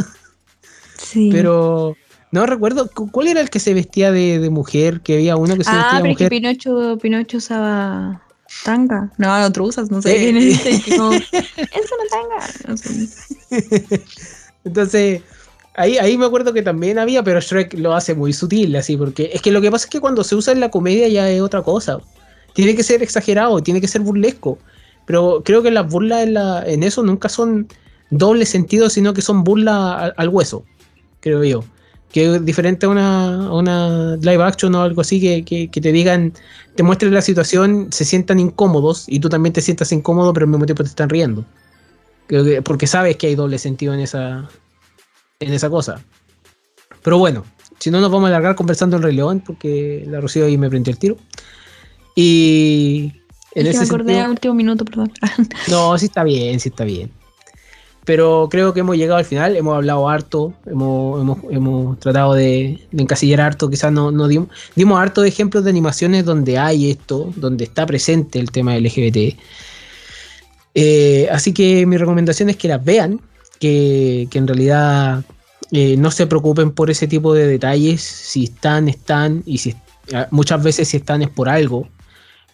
Sí. 0.98 1.30
Pero 1.32 1.98
no 2.32 2.46
recuerdo 2.46 2.90
cu- 2.90 3.10
cuál 3.12 3.28
era 3.28 3.42
el 3.42 3.50
que 3.50 3.60
se 3.60 3.74
vestía 3.74 4.12
de, 4.12 4.40
de 4.40 4.50
mujer, 4.50 5.02
que 5.02 5.16
había 5.16 5.36
uno 5.36 5.58
que 5.58 5.64
se 5.64 5.72
ah, 5.72 5.76
vestía 5.78 5.98
de 5.98 6.02
pero 6.04 6.12
es 6.12 6.18
que 6.18 6.24
mujer. 6.26 6.30
Pinocho, 6.30 6.98
Pinocho 7.02 7.38
usaba 7.38 8.22
tanga. 8.64 9.12
No, 9.18 9.40
no 9.40 9.52
truzas, 9.52 9.90
no 9.90 10.02
sé 10.02 10.16
quién 10.18 10.38
es 10.38 10.66
Es 10.78 10.88
una 10.98 12.06
tanga. 12.12 12.48
No 12.68 12.78
sé. 12.78 13.10
Entonces, 14.64 15.22
ahí, 15.74 15.98
ahí 15.98 16.18
me 16.18 16.26
acuerdo 16.26 16.54
que 16.54 16.62
también 16.62 17.00
había, 17.00 17.24
pero 17.24 17.40
Shrek 17.40 17.74
lo 17.74 17.94
hace 17.96 18.14
muy 18.14 18.34
sutil, 18.34 18.76
así, 18.76 18.98
porque 18.98 19.32
es 19.34 19.42
que 19.42 19.52
lo 19.52 19.62
que 19.62 19.72
pasa 19.72 19.86
es 19.86 19.90
que 19.90 20.00
cuando 20.00 20.24
se 20.24 20.36
usa 20.36 20.54
en 20.54 20.60
la 20.60 20.70
comedia 20.70 21.08
ya 21.08 21.30
es 21.30 21.42
otra 21.42 21.64
cosa. 21.64 22.00
Tiene 22.54 22.76
que 22.76 22.84
ser 22.84 23.02
exagerado, 23.02 23.64
tiene 23.64 23.82
que 23.82 23.88
ser 23.88 24.02
burlesco. 24.02 24.60
Pero 25.12 25.42
creo 25.44 25.62
que 25.62 25.72
las 25.72 25.90
burlas 25.90 26.24
en, 26.24 26.36
la- 26.36 26.64
eso 26.64 27.04
nunca 27.04 27.28
son 27.28 27.68
doble 28.12 28.46
sentido, 28.46 28.90
sino 28.90 29.14
que 29.14 29.22
son 29.22 29.44
burlas 29.44 30.14
al, 30.16 30.30
hueso, 30.30 30.64
creo 31.20 31.44
yo. 31.44 31.66
Que 32.14 32.36
es 32.36 32.46
diferente 32.46 32.86
a 32.86 32.90
una, 32.90 34.16
live 34.22 34.42
action 34.42 34.74
o 34.74 34.84
algo 34.84 35.02
así, 35.02 35.20
que, 35.44 35.68
te 35.68 35.92
digan, 35.92 36.32
te 36.78 36.84
muestren 36.84 37.14
la 37.14 37.22
situación, 37.22 37.90
se 37.92 38.06
sientan 38.06 38.40
incómodos 38.40 39.04
y 39.06 39.20
tú 39.20 39.28
también 39.28 39.52
te 39.52 39.60
sientas 39.60 39.92
incómodo, 39.92 40.32
pero 40.32 40.46
al 40.46 40.50
mismo 40.52 40.66
tiempo 40.66 40.84
te 40.84 40.90
están 40.90 41.10
riendo. 41.10 41.44
Porque 42.64 42.88
sabes 42.88 43.18
que 43.18 43.28
hay 43.28 43.36
doble 43.36 43.58
sentido 43.58 43.94
en 43.94 44.00
esa, 44.00 44.48
en 45.42 45.54
esa 45.54 45.70
cosa. 45.70 46.02
Pero 47.04 47.18
bueno, 47.18 47.44
si 47.80 47.92
no 47.92 48.00
nos 48.00 48.10
vamos 48.10 48.28
a 48.28 48.30
alargar 48.30 48.56
conversando 48.56 48.96
en 48.96 49.04
Rey 49.04 49.14
León, 49.14 49.44
porque 49.46 50.06
la 50.08 50.22
Rocío 50.22 50.46
ahí 50.46 50.58
me 50.58 50.70
prendió 50.70 50.94
el 50.94 51.00
tiro. 51.00 51.18
Y 52.16 53.21
en 53.56 53.68
Es 53.68 53.74
que 53.74 53.80
me 53.80 53.86
acordé 53.86 54.04
sentido, 54.06 54.26
al 54.26 54.32
último 54.32 54.54
minuto, 54.54 54.86
perdón. 54.86 55.12
no, 55.70 55.98
sí 55.98 56.06
está 56.06 56.24
bien, 56.24 56.60
sí 56.60 56.70
está 56.70 56.84
bien. 56.84 57.12
Pero 58.04 58.48
creo 58.50 58.74
que 58.74 58.80
hemos 58.80 58.98
llegado 58.98 59.20
al 59.20 59.26
final, 59.26 59.56
hemos 59.56 59.76
hablado 59.76 60.10
harto, 60.10 60.54
hemos, 60.66 61.22
hemos, 61.22 61.38
hemos 61.52 62.00
tratado 62.00 62.34
de, 62.34 62.80
de 62.92 63.04
encasillar 63.04 63.42
harto, 63.42 63.70
quizás 63.70 63.92
no, 63.92 64.12
no 64.12 64.28
dimos, 64.28 64.50
dimos 64.76 65.00
harto 65.00 65.22
de 65.22 65.30
ejemplos 65.30 65.64
de 65.64 65.70
animaciones 65.70 66.26
donde 66.26 66.58
hay 66.58 66.90
esto, 66.90 67.32
donde 67.36 67.66
está 67.66 67.86
presente 67.86 68.40
el 68.40 68.50
tema 68.50 68.76
LGBT. 68.76 69.38
Eh, 70.74 71.28
así 71.32 71.54
que 71.54 71.86
mi 71.86 71.98
recomendación 71.98 72.50
es 72.50 72.58
que 72.58 72.70
las 72.70 72.84
vean, 72.84 73.22
que, 73.60 74.28
que 74.32 74.38
en 74.40 74.48
realidad 74.48 75.24
eh, 75.72 75.96
no 75.98 76.10
se 76.12 76.28
preocupen 76.28 76.72
por 76.72 76.90
ese 76.90 77.08
tipo 77.08 77.34
de 77.34 77.48
detalles, 77.48 78.02
si 78.02 78.46
están, 78.46 78.90
están, 78.90 79.44
y 79.46 79.60
si 79.60 79.76
ah, 80.14 80.28
muchas 80.32 80.64
veces 80.64 80.88
si 80.88 80.98
están 80.98 81.22
es 81.22 81.30
por 81.30 81.50
algo, 81.50 81.88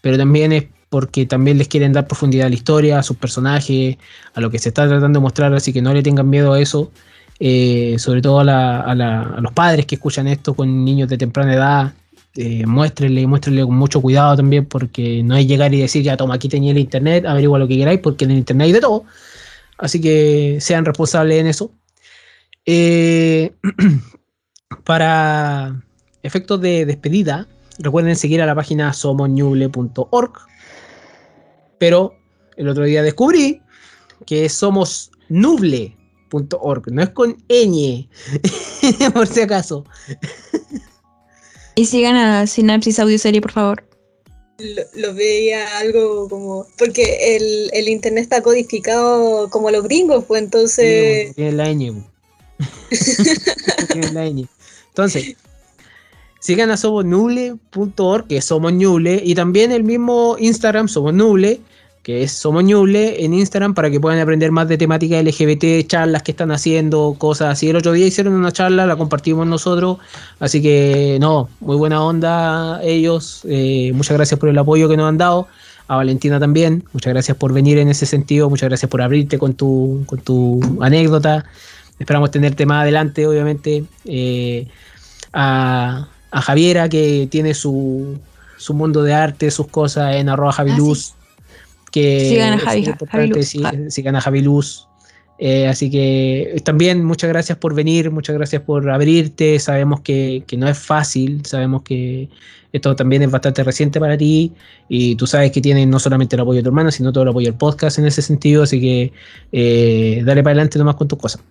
pero 0.02 0.18
también 0.18 0.52
es 0.52 0.66
porque 0.90 1.26
también 1.26 1.58
les 1.58 1.68
quieren 1.68 1.94
dar 1.94 2.08
profundidad 2.08 2.48
a 2.48 2.50
la 2.50 2.56
historia, 2.56 3.00
a 3.00 3.04
sus 3.04 3.18
personajes, 3.18 3.98
a 4.34 4.42
lo 4.42 4.50
que 4.50 4.60
se 4.60 4.70
está 4.70 4.88
tratando 4.88 5.20
de 5.20 5.24
mostrar, 5.24 5.54
así 5.54 5.74
que 5.74 5.82
no 5.82 5.94
le 5.94 6.04
tengan 6.04 6.30
miedo 6.30 6.54
a 6.54 6.62
eso, 6.62 6.92
eh, 7.40 7.96
sobre 8.00 8.22
todo 8.22 8.40
a, 8.40 8.96
los 9.42 9.52
padres 9.54 9.86
que 9.86 9.96
escuchan 9.96 10.28
esto 10.28 10.54
con 10.54 10.86
niños 10.86 11.10
de 11.10 11.18
temprana 11.18 11.54
edad, 11.54 11.94
eh, 12.36 12.66
muéstrenle, 12.66 13.28
muéstrenle 13.28 13.64
con 13.64 13.76
mucho 13.76 14.02
cuidado 14.02 14.38
también, 14.38 14.66
porque 14.66 15.24
no 15.24 15.36
es 15.36 15.48
llegar 15.48 15.74
y 15.74 15.82
decir, 15.82 16.04
ya 16.04 16.18
toma, 16.18 16.36
aquí 16.36 16.50
tenía 16.50 16.72
el 16.72 16.78
internet, 16.78 17.26
averigua 17.26 17.60
lo 17.60 17.68
que 17.68 17.78
queráis, 17.78 18.00
porque 18.00 18.26
en 18.26 18.32
el 18.32 18.38
internet 18.38 18.66
hay 18.66 18.72
de 18.74 18.82
todo, 18.82 19.04
así 19.78 20.00
que 20.00 20.58
sean 20.62 20.86
responsables 20.86 21.40
en 21.40 21.48
eso. 21.48 21.72
Eh, 22.66 23.52
para 24.84 25.82
efectos 26.24 26.62
de 26.62 26.86
despedida, 26.86 27.48
recuerden 27.80 28.16
seguir 28.16 28.42
a 28.42 28.46
la 28.46 28.56
página 28.56 28.94
somosñuble.org. 28.94 30.32
Pero 31.78 32.16
el 32.56 32.68
otro 32.68 32.86
día 32.86 33.04
descubrí 33.04 33.62
que 34.26 34.50
somos 34.50 35.12
nuble.org, 35.30 36.92
no 36.92 37.04
es 37.04 37.10
con 37.10 37.38
ñ, 37.48 38.10
por 39.14 39.28
si 39.28 39.42
acaso. 39.42 39.86
Y 41.76 41.86
sigan 41.86 42.16
a 42.16 42.48
Synapsis 42.48 43.00
Audioserie, 43.00 43.42
por 43.42 43.52
favor. 43.52 43.84
Lo, 44.58 44.82
lo 44.96 45.14
veía 45.14 45.78
algo 45.78 46.28
como. 46.28 46.66
Porque 46.80 47.36
el, 47.36 47.70
el 47.74 47.88
internet 47.88 48.24
está 48.24 48.42
codificado 48.42 49.48
como 49.52 49.70
los 49.70 49.84
gringos, 49.84 50.26
pues 50.26 50.42
entonces. 50.42 51.36
Tiene 51.36 51.52
la 51.52 51.72
ñ. 51.72 52.04
Tiene 53.92 54.12
la 54.14 54.26
ñ. 54.28 54.48
Entonces, 54.90 55.36
sigan 56.40 56.70
a 56.72 56.78
somosnuble.org, 56.78 58.28
que 58.28 58.38
es 58.38 58.46
Somos 58.46 58.74
Ñuble, 58.74 59.22
y 59.24 59.36
también 59.36 59.72
el 59.72 59.84
mismo 59.84 60.36
Instagram, 60.40 60.88
Somos 60.88 61.14
Nuble, 61.14 61.62
que 62.04 62.24
es 62.24 62.32
Somos 62.32 62.64
Ñuble 62.64 63.26
en 63.26 63.34
Instagram, 63.34 63.74
para 63.74 63.90
que 63.90 64.00
puedan 64.00 64.20
aprender 64.20 64.52
más 64.52 64.68
de 64.68 64.78
temática 64.78 65.22
LGBT, 65.22 65.86
charlas 65.88 66.24
que 66.24 66.32
están 66.32 66.52
haciendo, 66.52 67.16
cosas 67.18 67.50
así. 67.50 67.70
El 67.70 67.76
otro 67.76 67.92
día 67.92 68.08
hicieron 68.08 68.34
una 68.34 68.52
charla, 68.52 68.86
la 68.86 68.96
compartimos 68.96 69.46
nosotros, 69.46 69.98
así 70.40 70.62
que 70.62 71.18
no, 71.20 71.50
muy 71.60 71.76
buena 71.76 72.02
onda 72.04 72.80
ellos. 72.84 73.42
eh, 73.46 73.92
muchas 73.94 74.16
gracias 74.16 74.40
por 74.40 74.50
el 74.50 74.58
apoyo 74.58 74.88
que 74.88 74.98
nos 74.98 75.10
han 75.10 75.18
dado. 75.18 75.48
A 75.90 75.96
Valentina 75.96 76.38
también, 76.38 76.84
muchas 76.92 77.14
gracias 77.14 77.38
por 77.38 77.54
venir 77.54 77.78
en 77.78 77.88
ese 77.88 78.06
sentido, 78.06 78.50
muchas 78.50 78.68
gracias 78.68 78.92
por 78.92 79.02
abrirte 79.02 79.38
con 79.38 79.54
tu, 79.54 80.04
con 80.06 80.20
tu 80.20 80.60
anécdota. 80.82 81.46
Esperamos 82.00 82.32
tenerte 82.32 82.66
más 82.66 82.84
adelante, 82.84 83.26
obviamente. 83.26 83.84
Eh, 84.06 84.68
a, 85.34 86.08
a 86.32 86.42
Javiera, 86.42 86.90
que 86.90 87.28
tiene 87.32 87.54
su, 87.54 88.20
su 88.58 88.74
mundo 88.74 89.04
de 89.04 89.14
arte, 89.14 89.50
sus 89.52 89.68
cosas 89.68 90.16
en 90.16 90.30
arroba 90.30 90.52
Javiluz. 90.52 91.14
Que 91.92 92.30
Sigan 92.30 92.54
a 92.54 92.60
Javi- 92.60 92.96
Javiluz. 93.10 93.48
sí, 93.48 93.62
Ah. 93.64 93.74
sigan 93.90 94.16
a 94.16 94.22
Javiluz. 94.22 94.88
Eh, 95.40 95.68
así 95.68 95.90
que 95.92 96.60
también 96.66 97.06
muchas 97.06 97.30
gracias 97.30 97.58
por 97.60 97.76
venir, 97.76 98.10
muchas 98.12 98.36
gracias 98.36 98.62
por 98.64 98.90
abrirte. 98.90 99.60
Sabemos 99.60 100.02
que, 100.02 100.44
que 100.48 100.58
no 100.58 100.68
es 100.68 100.78
fácil, 100.78 101.46
sabemos 101.46 101.84
que 101.84 102.30
esto 102.74 102.96
también 102.96 103.22
es 103.22 103.32
bastante 103.32 103.64
reciente 103.64 104.00
para 104.00 104.18
ti 104.18 104.52
y 104.90 105.16
tú 105.16 105.26
sabes 105.28 105.52
que 105.52 105.62
tienes 105.62 105.88
no 105.88 106.00
solamente 106.00 106.36
el 106.36 106.42
apoyo 106.42 106.58
de 106.58 106.64
tu 106.64 106.70
hermana, 106.70 106.92
sino 106.92 107.14
todo 107.14 107.24
el 107.24 107.30
apoyo 107.30 107.46
del 107.48 107.58
podcast 107.58 108.00
en 108.00 108.06
ese 108.08 108.22
sentido. 108.22 108.64
Así 108.64 108.82
que 108.82 109.14
eh, 109.52 110.22
dale 110.26 110.42
para 110.44 110.52
adelante 110.54 110.78
nomás 110.80 110.96
con 110.96 111.08
tus 111.08 111.20
cosas. 111.20 111.42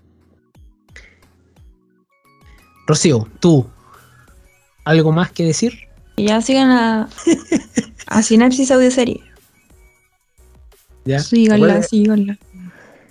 Rocío, 2.86 3.26
tú, 3.40 3.66
¿algo 4.86 5.12
más 5.12 5.30
que 5.30 5.44
decir? 5.44 5.74
Y 6.16 6.28
ya 6.28 6.40
sigan 6.40 6.70
a, 6.70 7.08
a 8.06 8.22
Synapsis 8.22 8.70
Audioserie. 8.70 9.20
¿Ya? 11.04 11.20
Síganla, 11.20 11.82
síganla. 11.82 12.38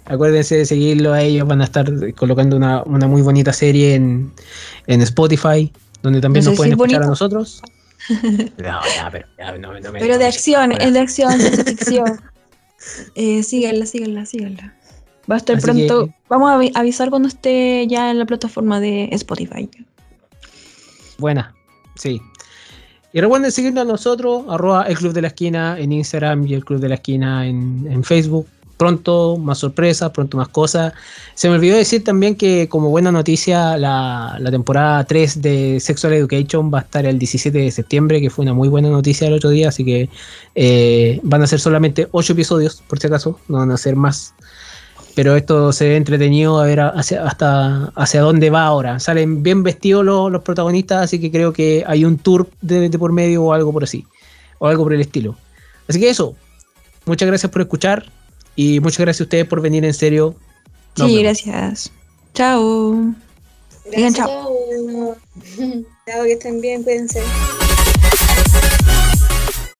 Acuérdense 0.05 0.57
de 0.57 0.65
seguirlo 0.65 1.13
a 1.13 1.21
ellos, 1.21 1.47
van 1.47 1.61
a 1.61 1.63
estar 1.65 1.87
colocando 2.15 2.57
una, 2.57 2.83
una 2.83 3.07
muy 3.07 3.21
bonita 3.21 3.53
serie 3.53 3.95
en, 3.95 4.31
en 4.87 5.01
Spotify, 5.01 5.71
donde 6.03 6.21
también 6.21 6.43
No 6.45 6.51
nos 6.51 6.57
pueden 6.57 6.73
es 6.73 6.77
escuchar 6.79 7.03
a 7.03 7.07
nosotros. 7.07 7.61
No, 8.57 8.79
ya, 8.95 9.09
pero, 9.11 9.27
ya, 9.39 9.57
no, 9.57 9.79
no 9.79 9.91
me- 9.91 9.99
Pero 9.99 10.19
de 10.19 10.25
acción, 10.27 10.73
es 10.73 10.93
de 10.93 10.99
acción, 10.99 11.31
ciencia 11.41 11.63
ficción. 11.63 12.21
Eh, 13.15 13.41
síganla, 13.41 13.87
síganla, 13.87 14.25
síganla. 14.27 14.75
Va 15.29 15.35
a 15.35 15.37
estar 15.39 15.55
Así 15.55 15.65
pronto. 15.65 16.05
que- 16.05 16.13
Vamos 16.29 16.51
a 16.51 16.55
avi- 16.59 16.71
avisar 16.75 17.09
cuando 17.09 17.27
esté 17.27 17.87
ya 17.87 18.11
en 18.11 18.19
la 18.19 18.25
plataforma 18.27 18.79
de 18.79 19.09
Spotify. 19.13 19.67
Buena, 21.17 21.54
sí. 21.95 22.21
Y 23.13 23.21
recuerden 23.21 23.51
seguirnos 23.51 23.83
a 23.83 23.85
nosotros, 23.85 24.43
arroba 24.49 24.83
el 24.83 24.97
Club 24.97 25.13
de 25.13 25.21
la 25.21 25.29
Esquina 25.29 25.79
en 25.79 25.93
Instagram 25.93 26.45
y 26.47 26.53
el 26.53 26.65
Club 26.65 26.81
de 26.81 26.89
la 26.89 26.95
Esquina 26.95 27.47
en, 27.47 27.87
en 27.89 28.03
Facebook, 28.03 28.45
pronto 28.77 29.37
más 29.37 29.59
sorpresas, 29.59 30.11
pronto 30.11 30.37
más 30.37 30.49
cosas. 30.49 30.93
Se 31.33 31.49
me 31.49 31.55
olvidó 31.55 31.77
decir 31.77 32.03
también 32.03 32.35
que 32.35 32.67
como 32.67 32.89
buena 32.89 33.11
noticia 33.11 33.77
la, 33.77 34.37
la 34.39 34.51
temporada 34.51 35.03
3 35.03 35.41
de 35.41 35.79
Sexual 35.79 36.13
Education 36.13 36.71
va 36.73 36.79
a 36.79 36.81
estar 36.81 37.05
el 37.05 37.17
17 37.17 37.57
de 37.57 37.71
septiembre, 37.71 38.21
que 38.21 38.29
fue 38.29 38.43
una 38.43 38.53
muy 38.53 38.67
buena 38.67 38.89
noticia 38.89 39.27
el 39.27 39.33
otro 39.33 39.49
día, 39.49 39.69
así 39.69 39.85
que 39.85 40.09
eh, 40.55 41.19
van 41.23 41.41
a 41.41 41.47
ser 41.47 41.59
solamente 41.59 42.07
8 42.11 42.33
episodios, 42.33 42.83
por 42.87 42.99
si 42.99 43.07
acaso, 43.07 43.39
no 43.47 43.59
van 43.59 43.71
a 43.71 43.77
ser 43.77 43.95
más. 43.95 44.33
Pero 45.15 45.35
esto 45.35 45.71
se 45.71 45.87
ve 45.87 45.95
entretenido 45.95 46.59
a 46.59 46.65
ver 46.65 46.81
hacia, 46.81 47.25
hasta 47.25 47.85
hacia 47.95 48.21
dónde 48.21 48.49
va 48.49 48.65
ahora. 48.65 48.99
Salen 48.99 49.43
bien 49.43 49.63
vestidos 49.63 50.03
los, 50.03 50.29
los 50.31 50.41
protagonistas, 50.43 51.03
así 51.05 51.19
que 51.21 51.31
creo 51.31 51.53
que 51.53 51.83
hay 51.87 52.03
un 52.03 52.17
tour 52.17 52.49
de, 52.61 52.89
de 52.89 52.99
por 52.99 53.13
medio 53.13 53.43
o 53.45 53.53
algo 53.53 53.71
por 53.71 53.83
así, 53.85 54.05
o 54.59 54.67
algo 54.67 54.83
por 54.83 54.93
el 54.93 55.01
estilo. 55.01 55.37
Así 55.87 55.99
que 55.99 56.09
eso, 56.09 56.35
muchas 57.05 57.27
gracias 57.27 57.49
por 57.51 57.61
escuchar 57.61 58.11
y 58.57 58.79
muchas 58.81 58.99
gracias 58.99 59.21
a 59.21 59.23
ustedes 59.23 59.45
por 59.45 59.61
venir 59.61 59.85
en 59.85 59.93
serio. 59.93 60.35
Nos 60.97 61.07
Sí, 61.09 61.15
vemos. 61.17 61.23
gracias. 61.45 61.91
Chao. 62.33 63.13
Digan 63.95 64.13
Gracias. 64.13 64.27
Chao, 66.07 66.23
que 66.23 66.33
estén 66.33 66.59
bien, 66.61 66.83
cuídense. 66.83 67.21